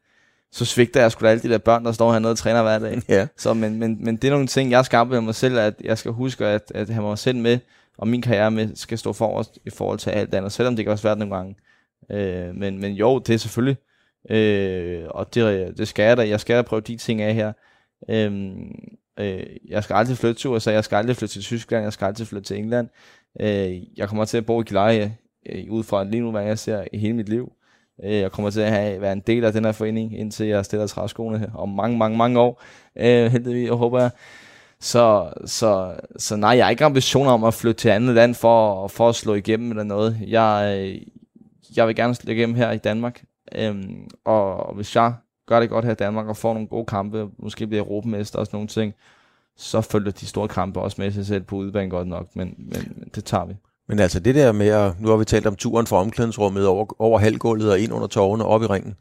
så 0.51 0.65
svigter 0.65 1.01
jeg 1.01 1.11
sgu 1.11 1.25
da 1.25 1.29
alle 1.29 1.43
de 1.43 1.49
der 1.49 1.57
børn, 1.57 1.85
der 1.85 1.91
står 1.91 2.11
hernede 2.11 2.31
og 2.31 2.37
træner 2.37 2.63
hver 2.63 2.79
dag. 2.79 3.01
Ja. 3.09 3.27
Så, 3.37 3.53
men, 3.53 3.79
men, 3.79 3.97
men 4.05 4.15
det 4.15 4.27
er 4.27 4.31
nogle 4.31 4.47
ting, 4.47 4.71
jeg 4.71 4.85
skal 4.85 4.97
arbejde 4.97 5.21
med 5.21 5.25
mig 5.25 5.35
selv, 5.35 5.59
at 5.59 5.73
jeg 5.83 5.97
skal 5.97 6.11
huske 6.11 6.45
at, 6.45 6.71
at 6.75 6.89
have 6.89 7.03
mig 7.03 7.17
selv 7.17 7.37
med 7.37 7.59
og 7.97 8.07
min 8.07 8.21
karriere 8.21 8.51
med, 8.51 8.75
skal 8.75 8.97
stå 8.97 9.13
forrest 9.13 9.59
i 9.65 9.69
forhold 9.69 9.99
til 9.99 10.09
alt 10.09 10.33
andet, 10.33 10.51
selvom 10.51 10.75
det 10.75 10.85
kan 10.85 10.91
også 10.91 11.07
være 11.07 11.17
nogle 11.17 11.35
gange. 11.35 11.55
Øh, 12.11 12.55
men, 12.55 12.79
men 12.79 12.93
jo, 12.93 13.19
det 13.19 13.33
er 13.33 13.37
selvfølgelig, 13.37 13.77
øh, 14.29 15.03
og 15.09 15.33
det, 15.33 15.77
det 15.77 15.87
skal 15.87 16.03
jeg 16.03 16.17
da, 16.17 16.27
jeg 16.27 16.39
skal 16.39 16.55
da 16.55 16.61
prøve 16.61 16.81
de 16.81 16.97
ting 16.97 17.21
af 17.21 17.33
her. 17.33 17.53
Øh, 18.09 18.51
øh, 19.19 19.45
jeg 19.69 19.83
skal 19.83 19.93
aldrig 19.93 20.17
flytte 20.17 20.41
til 20.41 20.49
USA, 20.49 20.71
jeg 20.71 20.83
skal 20.83 20.95
aldrig 20.95 21.15
flytte 21.15 21.33
til 21.33 21.41
Tyskland, 21.41 21.83
jeg 21.83 21.93
skal 21.93 22.05
aldrig 22.05 22.27
flytte 22.27 22.47
til 22.47 22.57
England. 22.57 22.89
Øh, 23.39 23.97
jeg 23.97 24.07
kommer 24.09 24.25
til 24.25 24.37
at 24.37 24.45
bo 24.45 24.61
i 24.61 24.63
Gilleleje, 24.63 25.17
øh, 25.49 25.65
ud 25.69 25.83
fra 25.83 26.03
lige 26.03 26.21
nu, 26.21 26.31
hvad 26.31 26.43
jeg 26.43 26.59
ser 26.59 26.83
i 26.93 26.97
hele 26.97 27.13
mit 27.13 27.29
liv. 27.29 27.51
Øh, 28.03 28.15
jeg 28.15 28.31
kommer 28.31 28.49
til 28.49 28.61
at 28.61 28.71
have, 28.71 29.01
være 29.01 29.13
en 29.13 29.23
del 29.27 29.43
af 29.43 29.53
den 29.53 29.65
her 29.65 29.71
forening, 29.71 30.19
indtil 30.19 30.47
jeg 30.47 30.65
stiller 30.65 30.87
træskoene 30.87 31.39
her 31.39 31.51
om 31.55 31.69
mange, 31.69 31.97
mange, 31.97 32.17
mange 32.17 32.39
år. 32.39 32.63
Øh, 32.95 33.31
heldigvis, 33.31 33.69
og 33.69 33.77
håber 33.77 34.01
jeg. 34.01 34.11
Så, 34.79 35.33
så, 35.45 35.99
så 36.17 36.35
nej, 36.35 36.49
jeg 36.49 36.65
har 36.65 36.69
ikke 36.69 36.85
ambitioner 36.85 37.31
om 37.31 37.43
at 37.43 37.53
flytte 37.53 37.81
til 37.81 37.89
andet 37.89 38.15
land 38.15 38.35
for, 38.35 38.87
for 38.87 39.09
at 39.09 39.15
slå 39.15 39.33
igennem 39.33 39.69
eller 39.69 39.83
noget. 39.83 40.17
Jeg, 40.27 40.77
øh, 40.79 41.01
jeg 41.75 41.87
vil 41.87 41.95
gerne 41.95 42.15
slå 42.15 42.31
igennem 42.31 42.55
her 42.55 42.71
i 42.71 42.77
Danmark. 42.77 43.23
Øhm, 43.55 44.09
og 44.25 44.75
hvis 44.75 44.95
jeg 44.95 45.13
gør 45.47 45.59
det 45.59 45.69
godt 45.69 45.85
her 45.85 45.91
i 45.91 45.95
Danmark 45.95 46.27
og 46.27 46.37
får 46.37 46.53
nogle 46.53 46.67
gode 46.67 46.85
kampe, 46.85 47.29
måske 47.39 47.67
bliver 47.67 47.83
europamester 47.83 48.39
og 48.39 48.45
sådan 48.45 48.57
nogle 48.57 48.67
ting, 48.67 48.93
så 49.57 49.81
følger 49.81 50.11
de 50.11 50.25
store 50.25 50.47
kampe 50.47 50.79
også 50.79 51.01
med 51.01 51.11
sig 51.11 51.25
selv 51.25 51.43
på 51.43 51.55
udebane 51.55 51.89
godt 51.89 52.07
nok, 52.07 52.35
men, 52.35 52.55
men 52.57 53.09
det 53.15 53.25
tager 53.25 53.45
vi. 53.45 53.53
Men 53.87 53.99
altså 53.99 54.19
det 54.19 54.35
der 54.35 54.51
med 54.51 54.67
at, 54.67 54.99
nu 54.99 55.09
har 55.09 55.17
vi 55.17 55.25
talt 55.25 55.47
om 55.47 55.55
turen 55.55 55.87
fra 55.87 55.97
omklædningsrummet 55.97 56.67
over, 56.67 57.01
over 57.01 57.19
halvgulvet 57.19 57.71
og 57.71 57.79
ind 57.79 57.93
under 57.93 58.07
tårne 58.07 58.45
op 58.45 58.63
i 58.63 58.65
ringen. 58.65 58.95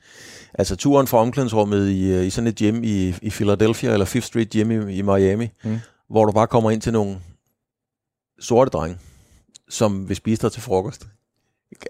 Altså 0.54 0.76
turen 0.76 1.06
fra 1.06 1.18
omklædningsrummet 1.18 1.88
i, 1.88 2.12
øh, 2.12 2.26
i 2.26 2.30
sådan 2.30 2.48
et 2.48 2.56
gym 2.56 2.84
i, 2.84 3.14
i 3.22 3.30
Philadelphia, 3.30 3.92
eller 3.92 4.06
Fifth 4.06 4.26
Street 4.26 4.50
Gym 4.50 4.70
i, 4.70 4.96
i 4.96 5.02
Miami, 5.02 5.48
mm. 5.64 5.78
hvor 6.08 6.24
du 6.24 6.32
bare 6.32 6.46
kommer 6.46 6.70
ind 6.70 6.80
til 6.80 6.92
nogle 6.92 7.18
sorte 8.40 8.70
drenge, 8.70 8.98
som 9.68 10.08
vil 10.08 10.16
spise 10.16 10.42
dig 10.42 10.52
til 10.52 10.62
frokost. 10.62 11.06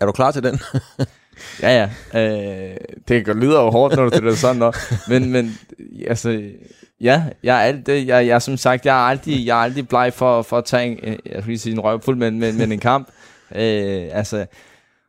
Er 0.01 0.07
du 0.07 0.13
klar 0.13 0.31
til 0.31 0.43
den? 0.43 0.61
ja, 1.63 1.89
ja. 2.13 2.21
Øh, 2.21 2.77
det 3.09 3.37
lyder 3.37 3.63
jo 3.63 3.71
hårdt, 3.71 3.97
når 3.97 4.09
du 4.09 4.29
det 4.29 4.39
sådan 4.39 4.57
noget. 4.57 4.77
Men, 5.09 5.31
men 5.31 5.59
altså, 6.07 6.51
ja, 7.01 7.25
jeg 7.43 7.69
er 7.69 7.73
det. 7.73 8.07
Jeg, 8.07 8.27
jeg, 8.27 8.43
som 8.43 8.57
sagt, 8.57 8.87
jeg 8.87 8.97
er 8.97 9.09
aldrig, 9.09 9.47
jeg 9.47 9.59
er 9.59 9.63
aldrig 9.63 9.89
bleg 9.89 10.13
for, 10.13 10.43
for 10.43 10.59
at 10.59 10.65
tage 10.65 10.87
en, 10.87 10.99
øh, 11.03 11.19
jeg 11.27 11.43
skal 11.43 11.59
sige 11.59 11.73
en 11.73 11.81
røvfuld, 11.81 12.17
men, 12.17 12.41
men, 12.41 12.59
men 12.59 12.73
en 12.73 12.81
kamp. 12.81 13.09
Øh, 13.55 14.09
altså, 14.13 14.47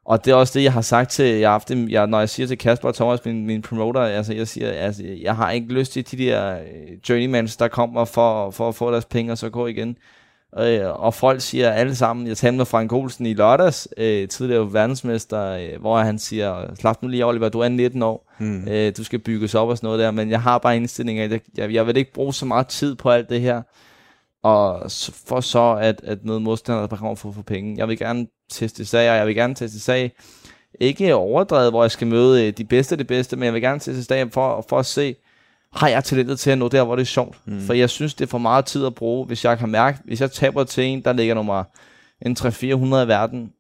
og 0.06 0.26
det 0.26 0.32
er 0.32 0.36
også 0.36 0.60
det, 0.60 0.64
jeg 0.64 0.74
har 0.74 0.82
sagt 0.82 1.10
til, 1.12 1.26
jeg 1.26 1.50
har 1.50 1.52
haft 1.52 1.70
jeg, 1.70 2.08
når 2.08 2.20
jeg 2.20 2.30
siger 2.30 2.48
til 2.48 2.58
Kasper 2.58 2.88
og 2.88 2.96
Thomas, 2.96 3.26
min, 3.26 3.46
min 3.46 3.62
promoter, 3.62 4.02
altså 4.02 4.34
jeg 4.34 4.48
siger, 4.48 4.72
altså 4.72 5.04
jeg 5.22 5.36
har 5.36 5.52
ikke 5.52 5.74
lyst 5.74 5.92
til 5.92 6.12
de 6.12 6.18
der 6.18 6.60
øh, 6.60 7.10
journeymans, 7.10 7.58
der 7.58 7.68
kommer 7.68 8.06
for, 8.06 8.52
for 8.52 8.70
at 8.70 8.76
få 8.76 8.92
deres 8.92 9.06
penge 9.06 9.32
og 9.32 9.38
så 9.38 9.50
gå 9.50 9.68
igen. 9.68 9.98
Øh, 10.60 11.04
og 11.04 11.14
folk 11.14 11.42
siger 11.42 11.72
alle 11.72 11.96
sammen, 11.96 12.28
jeg 12.28 12.38
talte 12.38 12.58
med 12.58 12.66
Frank 12.66 12.94
Olsen 12.94 13.26
i 13.26 13.34
lørdags, 13.34 13.88
øh, 13.98 14.28
tidligere 14.28 14.74
verdensmester, 14.74 15.52
øh, 15.52 15.80
hvor 15.80 15.98
han 15.98 16.20
siger, 16.20 16.76
slap 16.80 17.02
nu 17.02 17.08
lige 17.08 17.26
Oliver, 17.26 17.50
du 17.50 17.60
er 17.60 17.70
19 17.70 18.04
år, 18.04 18.34
mm. 18.40 18.68
øh, 18.68 18.94
du 18.98 19.04
skal 19.04 19.20
bygges 19.20 19.56
op 19.56 19.70
og 19.70 19.78
sådan 19.78 19.88
noget 19.88 20.00
der, 20.00 20.12
men 20.12 20.30
jeg 20.30 20.42
har 20.42 20.58
bare 20.58 20.76
indstilling 20.76 21.20
af, 21.20 21.42
jeg, 21.58 21.74
jeg 21.74 21.88
vil 21.88 21.98
ikke 21.98 22.14
bruge 22.14 22.34
så 22.34 22.46
meget 22.46 22.68
tid 22.68 22.96
på 22.96 23.10
alt 23.10 23.30
det 23.30 23.42
her, 23.42 23.62
og 24.44 24.92
for 25.28 25.42
så 25.42 25.78
at, 25.82 26.02
at 26.04 26.26
møde 26.26 26.40
modstandere, 26.40 26.88
der 26.88 26.96
kommer 26.96 27.16
for 27.16 27.30
at 27.30 27.36
få 27.36 27.42
penge. 27.42 27.76
Jeg 27.78 27.88
vil 27.88 27.98
gerne 27.98 28.28
teste 28.52 28.86
sag, 28.86 29.12
og 29.12 29.18
jeg 29.18 29.28
vil 29.28 29.36
gerne 29.36 29.56
teste 29.56 29.80
sag, 29.80 30.12
ikke 30.80 31.16
overdrevet, 31.16 31.72
hvor 31.72 31.84
jeg 31.84 31.92
skal 31.92 32.08
møde 32.08 32.48
øh, 32.48 32.54
de 32.58 32.66
bedste 32.66 32.94
af 32.94 32.98
det 32.98 33.08
bedste, 33.08 33.36
men 33.36 33.46
jeg 33.46 33.54
vil 33.54 33.62
gerne 33.62 33.80
teste 33.80 34.04
sag 34.04 34.32
for, 34.32 34.66
for 34.70 34.80
at 34.80 34.86
se, 34.86 35.16
har 35.74 35.88
jeg 35.88 36.04
talentet 36.04 36.40
til 36.40 36.52
at 36.52 36.58
nå 36.58 36.68
der, 36.68 36.84
hvor 36.84 36.96
det 36.96 37.02
er 37.02 37.06
sjovt. 37.06 37.38
Mm. 37.46 37.62
For 37.62 37.74
jeg 37.74 37.90
synes, 37.90 38.14
det 38.14 38.26
er 38.26 38.30
for 38.30 38.38
meget 38.38 38.66
tid 38.66 38.86
at 38.86 38.96
bruge, 38.96 39.26
hvis 39.26 39.46
jeg 39.46 39.58
kan 39.58 39.70
mærke, 39.70 40.00
hvis 40.06 40.22
jeg 40.22 40.32
taber 40.32 40.64
til 40.64 40.84
en, 40.84 41.02
der 41.02 41.14
ligger 41.14 41.36
nummer 41.36 41.64
en 42.22 42.38
3-400 42.40 42.46
i 43.06 43.08
verden, 43.08 43.52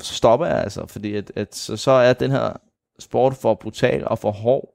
så 0.00 0.14
stopper 0.14 0.46
jeg 0.46 0.62
altså, 0.62 0.86
fordi 0.86 1.14
at, 1.14 1.32
at 1.36 1.56
så, 1.56 1.76
så 1.76 1.90
er 1.90 2.12
den 2.12 2.30
her 2.30 2.52
sport 2.98 3.34
for 3.34 3.54
brutal 3.54 4.08
og 4.08 4.18
for 4.18 4.30
hård 4.30 4.68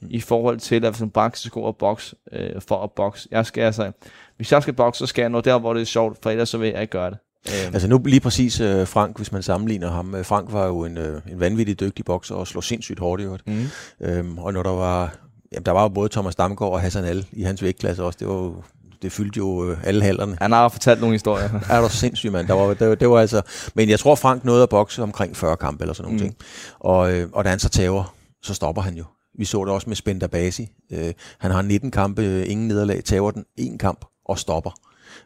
mm. 0.00 0.08
i 0.10 0.20
forhold 0.20 0.58
til, 0.58 0.84
at 0.84 0.92
hvis 0.92 1.00
en 1.00 1.10
bank 1.10 1.36
skal 1.36 1.50
gå 1.50 1.60
og 1.60 1.76
boks 1.76 2.14
øh, 2.32 2.60
for 2.68 2.82
at 2.82 2.92
bokse. 2.92 3.28
Jeg 3.30 3.46
skal 3.46 3.62
altså, 3.62 3.92
hvis 4.36 4.52
jeg 4.52 4.62
skal 4.62 4.74
bokse, 4.74 4.98
så 4.98 5.06
skal 5.06 5.22
jeg 5.22 5.30
nå 5.30 5.40
der, 5.40 5.58
hvor 5.58 5.74
det 5.74 5.80
er 5.80 5.86
sjovt, 5.86 6.18
for 6.22 6.30
ellers 6.30 6.48
så 6.48 6.58
vil 6.58 6.70
jeg 6.70 6.80
ikke 6.80 6.90
gøre 6.90 7.10
det. 7.10 7.18
Øhm. 7.48 7.74
Altså 7.74 7.88
nu 7.88 8.02
lige 8.04 8.20
præcis 8.20 8.60
uh, 8.60 8.86
Frank, 8.86 9.16
hvis 9.16 9.32
man 9.32 9.42
sammenligner 9.42 9.90
ham. 9.90 10.14
Uh, 10.14 10.24
Frank 10.24 10.52
var 10.52 10.66
jo 10.66 10.84
en, 10.84 10.98
uh, 10.98 11.04
en 11.32 11.40
vanvittig 11.40 11.80
dygtig 11.80 12.04
bokser 12.04 12.34
og 12.34 12.46
slog 12.46 12.64
sindssygt 12.64 12.98
hårdt 12.98 13.22
i 13.22 13.24
øvrigt. 13.24 13.46
Mm. 13.46 13.64
Øhm, 14.00 14.38
og 14.38 14.52
når 14.52 14.62
der 14.62 14.70
var, 14.70 15.18
jamen, 15.52 15.66
der 15.66 15.72
var 15.72 15.82
jo 15.82 15.88
både 15.88 16.08
Thomas 16.08 16.34
Damgaard 16.34 16.72
og 16.72 16.80
Hassan 16.80 17.04
Al 17.04 17.26
i 17.32 17.42
hans 17.42 17.62
vægtklasse 17.62 18.04
også. 18.04 18.16
Det 18.20 18.28
var 18.28 18.34
jo 18.34 18.62
det 19.02 19.12
fyldte 19.12 19.38
jo 19.38 19.70
øh, 19.70 19.78
alle 19.84 20.02
halderne. 20.02 20.36
Han 20.40 20.52
har 20.52 20.68
fortalt 20.68 21.00
nogle 21.00 21.14
historier. 21.14 21.60
er 21.70 21.80
du 21.80 21.88
sindssygt, 21.88 22.32
mand. 22.32 22.46
Der 22.46 22.54
var, 22.54 22.74
det, 22.74 22.88
var, 22.88 22.94
det 22.94 23.08
var 23.08 23.20
altså... 23.20 23.42
Men 23.74 23.88
jeg 23.88 23.98
tror, 23.98 24.14
Frank 24.14 24.44
nåede 24.44 24.62
at 24.62 24.68
bokse 24.68 25.02
omkring 25.02 25.36
40 25.36 25.56
kampe 25.56 25.84
eller 25.84 25.94
sådan 25.94 26.12
nogle 26.12 26.24
mm. 26.24 26.28
ting. 26.28 26.36
Og, 26.78 27.12
øh, 27.12 27.28
og 27.32 27.44
da 27.44 27.50
han 27.50 27.58
så 27.58 27.68
tager, 27.68 28.14
så 28.42 28.54
stopper 28.54 28.82
han 28.82 28.94
jo. 28.94 29.04
Vi 29.38 29.44
så 29.44 29.64
det 29.64 29.72
også 29.72 29.88
med 29.88 29.96
Spender 29.96 30.26
Basi. 30.26 30.68
Øh, 30.92 31.12
han 31.38 31.50
har 31.50 31.62
19 31.62 31.90
kampe, 31.90 32.22
øh, 32.22 32.50
ingen 32.50 32.68
nederlag, 32.68 33.04
tager 33.04 33.30
den 33.30 33.44
en 33.56 33.78
kamp 33.78 34.04
og 34.24 34.38
stopper. 34.38 34.70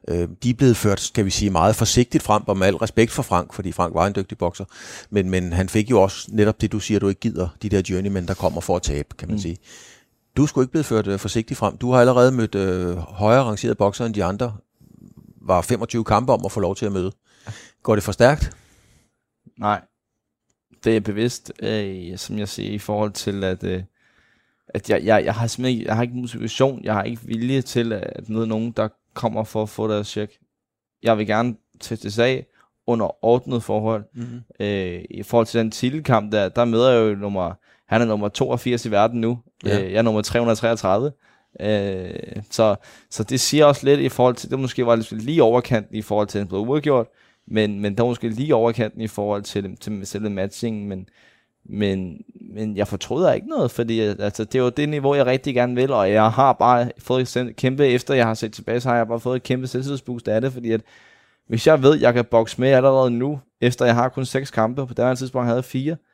Øh, 0.08 0.28
de 0.42 0.50
er 0.50 0.54
blevet 0.54 0.76
ført, 0.76 1.00
skal 1.00 1.24
vi 1.24 1.30
sige, 1.30 1.50
meget 1.50 1.76
forsigtigt 1.76 2.24
frem, 2.24 2.42
og 2.46 2.56
med 2.56 2.66
al 2.66 2.76
respekt 2.76 3.10
for 3.10 3.22
Frank, 3.22 3.52
fordi 3.52 3.72
Frank 3.72 3.94
var 3.94 4.06
en 4.06 4.14
dygtig 4.16 4.38
bokser. 4.38 4.64
Men, 5.10 5.30
men 5.30 5.52
han 5.52 5.68
fik 5.68 5.90
jo 5.90 6.02
også 6.02 6.28
netop 6.32 6.60
det, 6.60 6.72
du 6.72 6.80
siger, 6.80 7.00
du 7.00 7.08
ikke 7.08 7.20
gider, 7.20 7.48
de 7.62 7.68
der 7.68 7.82
journeymen, 7.90 8.28
der 8.28 8.34
kommer 8.34 8.60
for 8.60 8.76
at 8.76 8.82
tabe, 8.82 9.08
kan 9.18 9.28
man 9.28 9.34
mm. 9.34 9.42
sige. 9.42 9.56
Du 10.36 10.46
sgu 10.46 10.60
ikke 10.60 10.70
blevet 10.70 10.86
ført 10.86 11.06
øh, 11.06 11.18
forsigtigt 11.18 11.58
frem. 11.58 11.76
Du 11.76 11.92
har 11.92 12.00
allerede 12.00 12.32
mødt 12.32 12.54
øh, 12.54 12.96
højere 12.96 13.42
rangerede 13.42 13.74
bokser 13.74 14.06
end 14.06 14.14
de 14.14 14.24
andre. 14.24 14.56
Var 15.40 15.62
25 15.62 16.04
kampe 16.04 16.32
om 16.32 16.44
at 16.44 16.52
få 16.52 16.60
lov 16.60 16.76
til 16.76 16.86
at 16.86 16.92
møde. 16.92 17.12
Går 17.82 17.94
det 17.94 18.04
for 18.04 18.12
stærkt? 18.12 18.56
Nej. 19.58 19.80
Det 20.84 20.96
er 20.96 21.00
bevidst, 21.00 21.52
øh, 21.62 22.18
som 22.18 22.38
jeg 22.38 22.48
siger, 22.48 22.70
i 22.70 22.78
forhold 22.78 23.12
til, 23.12 23.44
at, 23.44 23.64
øh, 23.64 23.82
at 24.68 24.90
jeg, 24.90 25.04
jeg, 25.04 25.24
jeg 25.24 25.34
har 25.34 25.46
simpelthen 25.46 25.78
ikke, 25.78 25.88
jeg 25.88 25.96
har 25.96 26.02
ikke 26.02 26.16
motivation, 26.16 26.84
jeg 26.84 26.94
har 26.94 27.02
ikke 27.02 27.22
vilje 27.24 27.62
til 27.62 27.92
at 27.92 28.28
møde 28.28 28.46
nogen, 28.46 28.70
der 28.70 28.88
kommer 29.14 29.44
for 29.44 29.62
at 29.62 29.68
få 29.68 29.88
deres 29.88 30.08
check. 30.08 30.32
Jeg 31.02 31.18
vil 31.18 31.26
gerne 31.26 31.56
testes 31.80 32.18
af 32.18 32.46
under 32.86 33.24
ordnet 33.24 33.62
forhold. 33.62 34.04
Mm-hmm. 34.14 34.40
Øh, 34.60 35.04
I 35.10 35.22
forhold 35.22 35.46
til 35.46 35.60
den 35.60 35.70
titelkamp 35.70 36.32
der, 36.32 36.48
der 36.48 36.64
møder 36.64 36.90
jeg 36.90 37.10
jo 37.10 37.14
nummer, 37.14 37.54
han 37.88 38.02
er 38.02 38.06
nummer 38.06 38.28
82 38.28 38.86
i 38.86 38.90
verden 38.90 39.20
nu. 39.20 39.38
Ja. 39.66 39.80
Øh, 39.80 39.92
jeg 39.92 39.98
er 39.98 40.02
nummer 40.02 40.22
333. 40.22 41.12
Øh, 41.60 42.10
så, 42.50 42.76
så 43.10 43.24
det 43.24 43.40
siger 43.40 43.64
også 43.64 43.86
lidt 43.86 44.00
i 44.00 44.08
forhold 44.08 44.34
til, 44.34 44.50
det 44.50 44.58
måske 44.58 44.86
var 44.86 44.96
lidt 44.96 45.12
lige 45.12 45.42
overkanten 45.42 45.96
i 45.96 46.02
forhold 46.02 46.28
til, 46.28 46.38
at 46.38 46.40
den 46.40 46.48
blev 46.48 46.60
udgjort, 46.60 47.06
men, 47.46 47.80
men 47.80 47.96
der 47.96 48.02
var 48.02 48.10
måske 48.10 48.28
lige 48.28 48.54
overkanten 48.54 49.00
i 49.00 49.08
forhold 49.08 49.42
til, 49.42 49.76
til 49.76 50.06
selve 50.06 50.30
matchingen, 50.30 50.88
men, 50.88 51.08
men, 51.64 52.16
men 52.54 52.76
jeg 52.76 52.88
fortryder 52.88 53.32
ikke 53.32 53.48
noget, 53.48 53.70
fordi 53.70 54.00
altså, 54.00 54.44
det 54.44 54.54
er 54.54 54.62
jo 54.62 54.68
det 54.68 54.88
niveau, 54.88 55.14
jeg 55.14 55.26
rigtig 55.26 55.54
gerne 55.54 55.74
vil, 55.74 55.92
og 55.92 56.12
jeg 56.12 56.30
har 56.30 56.52
bare 56.52 56.90
fået 56.98 57.36
et 57.36 57.56
kæmpe, 57.56 57.86
efter 57.86 58.14
jeg 58.14 58.26
har 58.26 58.34
set 58.34 58.52
tilbage, 58.52 58.80
så 58.80 58.88
har 58.88 58.96
jeg 58.96 59.08
bare 59.08 59.20
fået 59.20 59.36
et 59.36 59.42
kæmpe 59.42 59.66
selvtidsboost 59.66 60.28
af 60.28 60.40
det, 60.40 60.52
fordi 60.52 60.72
at 60.72 60.80
hvis 61.48 61.66
jeg 61.66 61.82
ved, 61.82 61.94
at 61.94 62.00
jeg 62.00 62.14
kan 62.14 62.24
bokse 62.24 62.60
med 62.60 62.68
allerede 62.68 63.10
nu, 63.10 63.40
efter 63.60 63.84
jeg 63.84 63.94
har 63.94 64.08
kun 64.08 64.24
seks 64.24 64.50
kampe, 64.50 64.86
på 64.86 64.94
det 64.94 65.18
tidspunkt 65.18 65.46
havde 65.46 65.56
jeg 65.56 65.64
fire, 65.64 65.92
øh, 65.92 66.11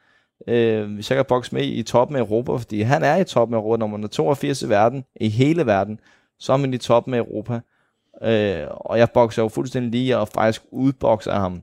hvis 0.95 1.11
jeg 1.11 1.17
kan 1.17 1.25
bokse 1.29 1.55
med 1.55 1.65
i 1.65 1.83
toppen 1.83 2.17
af 2.17 2.21
Europa, 2.21 2.57
fordi 2.57 2.83
han 2.83 3.03
er 3.03 3.17
i 3.17 3.25
toppen 3.25 3.55
af 3.55 3.59
Europa, 3.59 3.81
nummer 3.81 4.09
82 4.09 4.63
i 4.63 4.69
verden, 4.69 5.05
i 5.21 5.29
hele 5.29 5.67
verden, 5.67 6.01
så 6.39 6.53
er 6.53 6.57
man 6.57 6.75
i 6.75 6.79
toppen 6.79 7.15
af 7.15 7.19
Europa. 7.19 7.61
Øh, 8.23 8.67
og 8.71 8.99
jeg 8.99 9.11
bokser 9.11 9.43
jo 9.43 9.49
fuldstændig 9.49 9.91
lige, 9.91 10.19
og 10.19 10.29
faktisk 10.29 10.63
udbokser 10.73 11.35
ham 11.35 11.63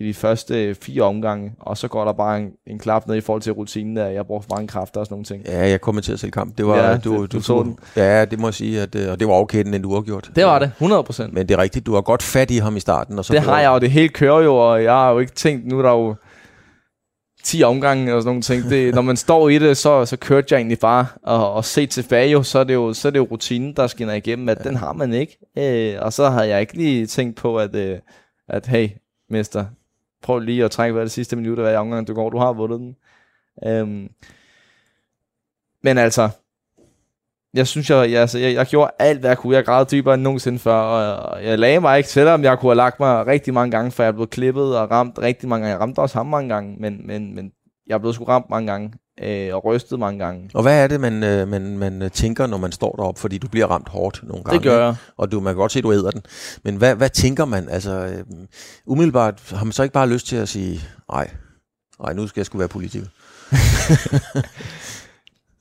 i 0.00 0.06
de 0.06 0.14
første 0.14 0.74
fire 0.74 1.02
omgange, 1.02 1.52
og 1.60 1.78
så 1.78 1.88
går 1.88 2.04
der 2.04 2.12
bare 2.12 2.38
en, 2.38 2.50
en 2.66 2.78
klap 2.78 3.06
ned 3.06 3.16
i 3.16 3.20
forhold 3.20 3.42
til 3.42 3.52
rutinen, 3.52 3.96
der 3.96 4.06
jeg 4.06 4.24
for 4.26 4.44
mange 4.50 4.68
kræfter 4.68 5.00
og 5.00 5.06
sådan 5.06 5.14
nogle 5.14 5.24
ting. 5.24 5.44
Ja, 5.46 5.68
jeg 5.68 5.80
kommer 5.80 6.02
til 6.02 6.12
at 6.12 6.20
se 6.20 6.30
kamp. 6.30 6.58
Det 6.58 6.66
var, 6.66 6.76
ja, 6.76 6.96
du, 6.96 7.22
det, 7.22 7.32
du, 7.32 7.38
du, 7.38 7.62
den. 7.62 7.78
Ja, 7.96 8.24
det 8.24 8.38
må 8.38 8.46
jeg 8.46 8.54
sige, 8.54 8.80
at, 8.80 8.94
øh, 8.94 9.10
og 9.12 9.20
det 9.20 9.28
var 9.28 9.34
okay, 9.34 9.64
den 9.64 9.82
du 9.82 9.94
har 9.94 10.00
gjort. 10.00 10.30
Det 10.36 10.44
var 10.44 10.58
det, 10.58 10.72
100%. 10.80 11.28
Men 11.32 11.48
det 11.48 11.54
er 11.54 11.58
rigtigt, 11.58 11.86
du 11.86 11.94
har 11.94 12.00
godt 12.00 12.22
fat 12.22 12.50
i 12.50 12.56
ham 12.56 12.76
i 12.76 12.80
starten. 12.80 13.18
Og 13.18 13.24
så 13.24 13.32
det 13.32 13.42
har 13.42 13.60
jeg, 13.60 13.70
og 13.70 13.80
det 13.80 13.90
hele 13.90 14.08
kører 14.08 14.40
jo, 14.40 14.56
og 14.56 14.82
jeg 14.82 14.92
har 14.92 15.10
jo 15.10 15.18
ikke 15.18 15.32
tænkt, 15.32 15.66
nu 15.66 15.78
er 15.78 15.82
der 15.82 15.90
jo 15.90 16.14
10 17.44 17.62
omgange 17.62 18.14
og 18.14 18.22
sådan 18.22 18.28
nogle 18.28 18.42
ting. 18.42 18.62
Det, 18.62 18.94
når 18.94 19.02
man 19.02 19.16
står 19.16 19.48
i 19.48 19.58
det, 19.58 19.76
så, 19.76 20.06
så 20.06 20.16
kørte 20.16 20.46
jeg 20.50 20.58
egentlig 20.58 20.78
bare. 20.78 21.06
Og, 21.22 21.52
og 21.52 21.64
se 21.64 21.86
tilbage 21.86 22.30
jo, 22.30 22.42
så 22.42 22.58
er 22.58 22.64
det 22.64 22.74
jo, 22.74 22.92
så 22.92 23.08
er 23.08 23.12
det 23.12 23.18
jo 23.18 23.28
rutinen, 23.30 23.76
der 23.76 23.86
skinner 23.86 24.14
igennem, 24.14 24.48
at 24.48 24.58
ja. 24.58 24.68
den 24.68 24.76
har 24.76 24.92
man 24.92 25.12
ikke. 25.12 25.38
Øh, 25.58 26.02
og 26.02 26.12
så 26.12 26.30
havde 26.30 26.48
jeg 26.48 26.60
ikke 26.60 26.76
lige 26.76 27.06
tænkt 27.06 27.36
på, 27.36 27.58
at, 27.58 27.74
øh, 27.74 27.98
at 28.48 28.66
hey, 28.66 28.88
mester, 29.30 29.66
prøv 30.22 30.38
lige 30.38 30.64
at 30.64 30.70
trække 30.70 30.92
hvad 30.92 31.02
det 31.02 31.10
sidste 31.10 31.36
minut 31.36 31.58
af 31.58 31.64
hver 31.64 31.78
omgang, 31.78 32.08
du 32.08 32.14
går, 32.14 32.30
du 32.30 32.38
har 32.38 32.52
vundet 32.52 32.80
den. 32.80 32.96
Øhm, 33.66 34.08
men 35.82 35.98
altså, 35.98 36.28
jeg 37.54 37.66
synes, 37.66 37.90
jeg, 37.90 38.10
jeg, 38.10 38.20
altså, 38.20 38.38
jeg, 38.38 38.54
jeg 38.54 38.66
gjorde 38.66 38.90
alt, 38.98 39.20
hvad 39.20 39.30
jeg 39.30 39.38
kunne. 39.38 39.56
Jeg 39.56 39.64
græd 39.64 39.86
dybere 39.86 40.14
end 40.14 40.22
nogensinde 40.22 40.58
før, 40.58 40.74
og 40.74 41.44
jeg 41.44 41.58
lagde 41.58 41.80
mig 41.80 41.98
ikke, 41.98 42.10
selvom 42.10 42.42
jeg 42.42 42.58
kunne 42.58 42.70
have 42.70 42.76
lagt 42.76 43.00
mig 43.00 43.26
rigtig 43.26 43.54
mange 43.54 43.70
gange, 43.70 43.90
for 43.90 44.02
jeg 44.02 44.14
blev 44.14 44.26
klippet 44.26 44.78
og 44.78 44.90
ramt 44.90 45.18
rigtig 45.18 45.48
mange 45.48 45.66
gange. 45.66 45.72
Jeg 45.72 45.80
ramte 45.80 45.98
også 45.98 46.18
ham 46.18 46.26
mange 46.26 46.48
gange, 46.48 46.76
men, 46.80 47.06
men, 47.06 47.34
men 47.34 47.50
jeg 47.86 48.00
blev 48.00 48.12
sgu 48.12 48.24
ramt 48.24 48.50
mange 48.50 48.72
gange 48.72 48.92
øh, 49.22 49.54
og 49.54 49.64
rystet 49.64 49.98
mange 49.98 50.18
gange. 50.18 50.50
Og 50.54 50.62
hvad 50.62 50.82
er 50.82 50.86
det, 50.86 51.00
man, 51.00 51.22
øh, 51.22 51.48
man, 51.48 51.78
man 51.78 52.10
tænker, 52.10 52.46
når 52.46 52.58
man 52.58 52.72
står 52.72 52.92
deroppe? 52.96 53.20
Fordi 53.20 53.38
du 53.38 53.48
bliver 53.48 53.66
ramt 53.66 53.88
hårdt 53.88 54.20
nogle 54.22 54.44
gange. 54.44 54.58
Det 54.58 54.70
gør 54.70 54.84
jeg. 54.84 54.94
Og 55.16 55.32
du, 55.32 55.40
man 55.40 55.54
kan 55.54 55.60
godt 55.60 55.72
se, 55.72 55.78
at 55.78 55.82
du 55.82 55.92
æder 55.92 56.10
den. 56.10 56.22
Men 56.64 56.76
hvad, 56.76 56.94
hvad 56.94 57.10
tænker 57.10 57.44
man? 57.44 57.68
Altså, 57.68 57.90
øh, 57.90 58.24
umiddelbart 58.86 59.42
har 59.54 59.64
man 59.64 59.72
så 59.72 59.82
ikke 59.82 59.92
bare 59.92 60.08
lyst 60.08 60.26
til 60.26 60.36
at 60.36 60.48
sige, 60.48 60.80
nej, 61.12 61.30
nej 62.02 62.12
nu 62.12 62.26
skal 62.26 62.40
jeg 62.40 62.46
sgu 62.46 62.58
være 62.58 62.68
politiker. 62.68 63.06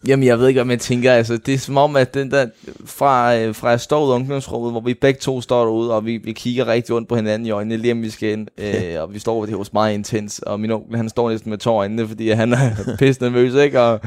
Jamen, 0.07 0.25
jeg 0.25 0.39
ved 0.39 0.47
ikke, 0.47 0.57
hvad 0.57 0.65
man 0.65 0.79
tænker. 0.79 1.13
Altså, 1.13 1.37
det 1.37 1.53
er 1.53 1.57
som 1.57 1.77
om, 1.77 1.95
at 1.95 2.13
den 2.13 2.31
der, 2.31 2.47
fra, 2.85 3.35
øh, 3.35 3.55
fra 3.55 3.69
jeg 3.69 3.79
står 3.79 4.05
ude 4.05 4.11
i 4.11 4.15
ungdomsrummet, 4.15 4.71
hvor 4.71 4.81
vi 4.81 4.93
begge 4.93 5.19
to 5.19 5.41
står 5.41 5.63
derude, 5.63 5.95
og 5.95 6.05
vi, 6.05 6.17
vi 6.17 6.33
kigger 6.33 6.67
rigtig 6.67 6.95
ondt 6.95 7.09
på 7.09 7.15
hinanden 7.15 7.45
i 7.45 7.51
øjnene, 7.51 7.77
lige 7.77 7.91
om 7.91 8.01
vi 8.01 8.09
skal 8.09 8.29
ind. 8.29 8.47
Øh, 8.63 9.01
og 9.01 9.13
vi 9.13 9.19
står, 9.19 9.45
det 9.45 9.55
hos 9.55 9.73
meget 9.73 9.93
intens, 9.93 10.39
og 10.39 10.59
min 10.59 10.71
onkel, 10.71 10.97
han 10.97 11.09
står 11.09 11.29
næsten 11.29 11.49
med 11.49 11.57
tår 11.57 11.79
øjnene, 11.79 12.07
fordi 12.07 12.29
han 12.29 12.53
er 12.53 12.71
pisse 12.99 13.21
nervøs, 13.21 13.53
ikke? 13.53 13.81
Og 13.81 13.99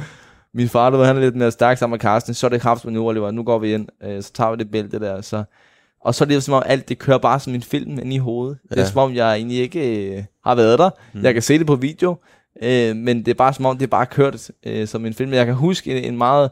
min 0.55 0.69
far, 0.69 0.91
du 0.91 0.99
han 0.99 1.17
er 1.17 1.21
lidt 1.21 1.37
mere 1.37 1.51
stærk 1.51 1.79
sammen 1.79 1.95
med 1.95 2.01
Carsten, 2.01 2.35
så 2.35 2.47
er 2.47 2.49
det 2.49 2.61
kraft 2.61 2.85
med 2.85 2.93
nu, 2.93 3.09
Oliver, 3.09 3.31
nu 3.31 3.43
går 3.43 3.59
vi 3.59 3.75
ind, 3.75 3.89
øh, 4.05 4.23
så 4.23 4.33
tager 4.33 4.51
vi 4.51 4.57
det 4.57 4.71
bælte 4.71 5.01
der, 5.01 5.21
så... 5.21 5.45
Og 6.01 6.15
så 6.15 6.25
er 6.25 6.29
det 6.29 6.43
som 6.43 6.55
om 6.55 6.63
alt 6.67 6.89
det 6.89 6.99
kører 6.99 7.19
bare 7.19 7.41
som 7.41 7.55
en 7.55 7.63
film 7.63 7.99
ind 7.99 8.13
i 8.13 8.19
hovedet. 8.19 8.59
Ja. 8.71 8.75
Det 8.75 8.83
er 8.83 8.87
som 8.87 8.99
om, 8.99 9.15
jeg 9.15 9.35
egentlig 9.35 9.59
ikke 9.59 10.17
øh, 10.17 10.25
har 10.45 10.55
været 10.55 10.79
der. 10.79 10.91
Mm. 11.13 11.23
Jeg 11.23 11.33
kan 11.33 11.43
se 11.43 11.59
det 11.59 11.67
på 11.67 11.75
video, 11.75 12.17
Øh, 12.63 12.97
men 12.97 13.19
det 13.19 13.29
er 13.29 13.35
bare 13.35 13.53
som 13.53 13.67
om, 13.67 13.79
det 13.79 13.87
er 13.87 13.91
bare 13.91 14.07
kørt 14.07 14.51
øh, 14.67 14.87
som 14.89 15.07
en 15.07 15.15
film. 15.15 15.33
Jeg 15.33 15.47
kan 15.47 15.55
huske 15.55 15.99
en, 15.99 16.05
en 16.05 16.19
meget 16.19 16.51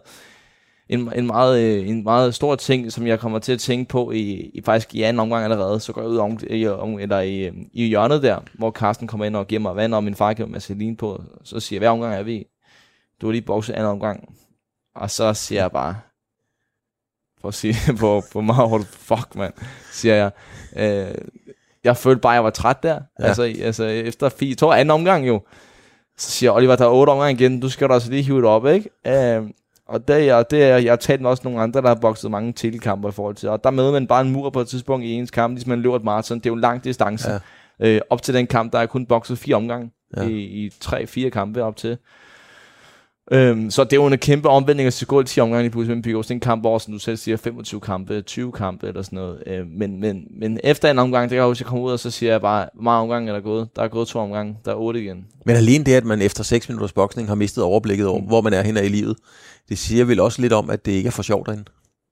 en, 0.88 1.12
en, 1.16 1.26
meget, 1.26 1.62
øh, 1.62 1.88
en 1.88 2.02
meget 2.02 2.34
stor 2.34 2.56
ting, 2.56 2.92
som 2.92 3.06
jeg 3.06 3.20
kommer 3.20 3.38
til 3.38 3.52
at 3.52 3.60
tænke 3.60 3.88
på 3.88 4.10
i, 4.10 4.50
i 4.54 4.62
faktisk 4.64 4.94
i 4.94 5.02
anden 5.02 5.20
omgang 5.20 5.44
allerede, 5.44 5.80
så 5.80 5.92
går 5.92 6.00
jeg 6.00 6.10
ud 6.10 6.16
om, 6.16 6.38
i, 6.50 6.66
om, 6.66 6.98
eller 6.98 7.20
i, 7.20 7.50
i 7.72 7.86
hjørnet 7.86 8.22
der, 8.22 8.38
hvor 8.54 8.70
Carsten 8.70 9.06
kommer 9.06 9.26
ind 9.26 9.36
og 9.36 9.46
giver 9.46 9.60
mig 9.60 9.76
vand, 9.76 9.94
og 9.94 10.04
min 10.04 10.14
far 10.14 10.34
giver 10.34 10.48
mig 10.48 10.62
Celine 10.62 10.96
på, 10.96 11.22
så 11.44 11.60
siger 11.60 11.76
jeg, 11.76 11.80
hver 11.80 11.90
omgang 11.90 12.14
er 12.14 12.22
vi, 12.22 12.46
du 13.20 13.28
er 13.28 13.32
lige 13.32 13.42
bokset 13.42 13.72
anden 13.72 13.88
omgang, 13.88 14.34
og 14.94 15.10
så 15.10 15.34
siger 15.34 15.60
jeg 15.60 15.70
bare, 15.70 15.96
for 17.40 17.48
at 17.48 17.54
sige 17.54 17.74
på, 18.00 18.22
på 18.32 18.40
meget 18.40 18.68
hårdt, 18.68 18.86
fuck 18.86 19.34
mand, 19.34 19.52
siger 19.92 20.14
jeg, 20.14 20.30
øh, 20.76 21.14
jeg 21.84 21.96
følte 21.96 22.20
bare, 22.20 22.32
at 22.32 22.36
jeg 22.36 22.44
var 22.44 22.50
træt 22.50 22.82
der, 22.82 23.00
ja. 23.20 23.24
altså, 23.24 23.42
altså 23.42 23.84
efter 23.84 24.28
fire, 24.28 24.54
to 24.54 24.72
anden 24.72 24.90
omgang 24.90 25.28
jo, 25.28 25.42
så 26.18 26.30
siger 26.30 26.52
Oliver, 26.52 26.76
der 26.76 26.84
er 26.84 26.90
otte 26.90 27.10
omgang 27.10 27.40
igen, 27.40 27.60
du 27.60 27.68
skal 27.68 27.88
da 27.88 27.94
også 27.94 28.10
lige 28.10 28.22
hive 28.22 28.36
det 28.36 28.44
op, 28.44 28.66
ikke? 28.66 29.38
Uh, 29.38 29.48
og 29.86 30.08
det, 30.08 30.28
er, 30.28 30.42
det 30.42 30.64
er, 30.64 30.76
jeg 30.76 30.92
har 30.92 30.96
talt 30.96 31.20
med 31.20 31.30
også 31.30 31.40
nogle 31.44 31.60
andre, 31.60 31.82
der 31.82 31.88
har 31.88 31.94
bokset 31.94 32.30
mange 32.30 32.52
titelkamper 32.52 33.08
i 33.08 33.12
forhold 33.12 33.34
til, 33.34 33.48
og 33.48 33.64
der 33.64 33.70
møder 33.70 33.92
man 33.92 34.06
bare 34.06 34.20
en 34.20 34.30
mur 34.30 34.50
på 34.50 34.60
et 34.60 34.68
tidspunkt 34.68 35.06
i 35.06 35.12
ens 35.12 35.30
kamp, 35.30 35.54
ligesom 35.54 35.70
man 35.70 35.80
løber 35.80 35.96
et 35.96 36.04
maraton, 36.04 36.38
det 36.38 36.46
er 36.46 36.50
jo 36.50 36.54
en 36.54 36.60
lang 36.60 36.84
distance. 36.84 37.30
Ja. 37.80 37.96
Uh, 37.96 38.00
op 38.10 38.22
til 38.22 38.34
den 38.34 38.46
kamp, 38.46 38.72
der 38.72 38.78
er 38.78 38.86
kun 38.86 39.06
bokset 39.06 39.38
fire 39.38 39.56
omgange 39.56 39.90
ja. 40.16 40.22
i, 40.22 40.32
i 40.32 40.70
tre-fire 40.80 41.30
kampe 41.30 41.62
op 41.62 41.76
til. 41.76 41.98
Øhm, 43.32 43.70
så 43.70 43.84
det 43.84 43.92
er 43.92 43.96
jo 43.96 44.06
en 44.06 44.18
kæmpe 44.18 44.48
omvending 44.48 44.86
at 44.86 45.04
gå 45.08 45.22
10 45.22 45.40
omgange 45.40 45.66
i 45.66 45.68
pludselig 45.68 45.96
med 45.96 46.04
Pygos. 46.04 46.26
Det 46.26 46.30
er 46.30 46.34
en 46.34 46.40
kamp 46.40 46.64
over, 46.64 46.78
som 46.78 46.92
du 46.92 46.98
selv 46.98 47.16
siger, 47.16 47.36
25 47.36 47.80
kampe, 47.80 48.22
20 48.22 48.52
kampe 48.52 48.88
eller 48.88 49.02
sådan 49.02 49.16
noget. 49.16 49.42
Øhm, 49.46 49.68
men, 49.68 50.00
men, 50.00 50.24
men 50.40 50.60
efter 50.64 50.90
en 50.90 50.98
omgang, 50.98 51.22
det 51.22 51.30
kan 51.30 51.36
jeg 51.36 51.46
huske, 51.46 51.62
jeg 51.62 51.68
kommer 51.68 51.84
ud, 51.84 51.92
og 51.92 51.98
så 51.98 52.10
siger 52.10 52.32
jeg 52.32 52.40
bare, 52.40 52.68
hvor 52.74 52.82
mange 52.82 53.02
omgange 53.02 53.28
er 53.28 53.34
der 53.34 53.40
gået? 53.40 53.68
Der 53.76 53.82
er 53.82 53.88
gået 53.88 54.08
to 54.08 54.18
omgange, 54.18 54.56
der 54.64 54.70
er 54.70 54.76
otte 54.76 55.02
igen. 55.02 55.26
Men 55.46 55.56
alene 55.56 55.84
det, 55.84 55.94
at 55.94 56.04
man 56.04 56.22
efter 56.22 56.44
6 56.44 56.68
minutters 56.68 56.92
boksning 56.92 57.28
har 57.28 57.34
mistet 57.34 57.64
overblikket 57.64 58.06
over, 58.06 58.20
mm. 58.20 58.26
hvor 58.26 58.40
man 58.40 58.52
er 58.52 58.62
henne 58.62 58.84
i 58.84 58.88
livet, 58.88 59.16
det 59.68 59.78
siger 59.78 60.04
vel 60.04 60.20
også 60.20 60.42
lidt 60.42 60.52
om, 60.52 60.70
at 60.70 60.86
det 60.86 60.92
ikke 60.92 61.06
er 61.06 61.10
for 61.10 61.22
sjovt 61.22 61.46
derinde. 61.46 61.64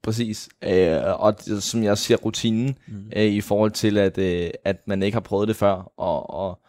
Præcis. 0.03 0.49
Øh, 0.63 0.97
og 1.19 1.35
som 1.59 1.83
jeg 1.83 1.97
siger, 1.97 2.17
rutinen 2.17 2.75
mm. 2.87 2.93
øh, 3.15 3.23
i 3.23 3.41
forhold 3.41 3.71
til, 3.71 3.97
at, 3.97 4.17
øh, 4.17 4.49
at 4.65 4.77
man 4.87 5.03
ikke 5.03 5.15
har 5.15 5.21
prøvet 5.21 5.47
det 5.47 5.55
før, 5.55 5.91
og, 5.97 6.29
og 6.29 6.59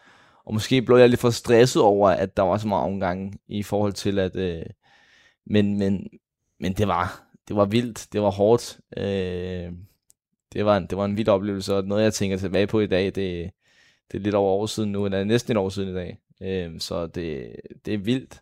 og 0.47 0.55
måske 0.55 0.82
blev 0.82 0.97
jeg 0.97 1.09
lidt 1.09 1.20
for 1.20 1.30
stresset 1.30 1.82
over, 1.82 2.09
at 2.09 2.36
der 2.36 2.42
var 2.42 2.59
så 2.59 2.68
meget 2.68 2.84
omgang 2.84 3.40
i 3.49 3.62
forhold 3.62 3.92
til, 3.92 4.18
at... 4.18 4.36
Øh, 4.36 4.62
men, 5.47 5.78
men, 5.78 6.09
men 6.61 6.72
det 6.72 6.88
var 6.88 7.24
det 7.49 7.57
var 7.57 7.64
vildt, 7.64 8.09
det 8.12 8.22
var 8.22 8.30
hårdt. 8.30 8.80
Øh, 8.97 9.72
det, 10.53 10.64
var 10.64 10.76
en, 10.76 10.86
det 10.86 10.99
var 10.99 11.05
en 11.05 11.16
vild 11.16 11.28
oplevelse, 11.28 11.74
og 11.74 11.84
noget 11.84 12.03
jeg 12.03 12.14
tænker 12.14 12.36
tilbage 12.36 12.66
på 12.66 12.80
i 12.80 12.86
dag, 12.86 13.05
det, 13.05 13.51
det 14.12 14.18
er 14.18 14.18
lidt 14.18 14.34
over 14.34 14.51
år 14.51 14.66
siden 14.66 14.92
nu, 14.92 15.05
eller 15.05 15.24
næsten 15.24 15.53
et 15.53 15.57
år 15.57 15.68
siden 15.68 15.88
i 15.88 15.95
dag. 15.95 16.18
Øh, 16.42 16.80
så 16.80 17.07
det, 17.07 17.57
det 17.84 17.95
er 17.95 17.99
vildt. 17.99 18.40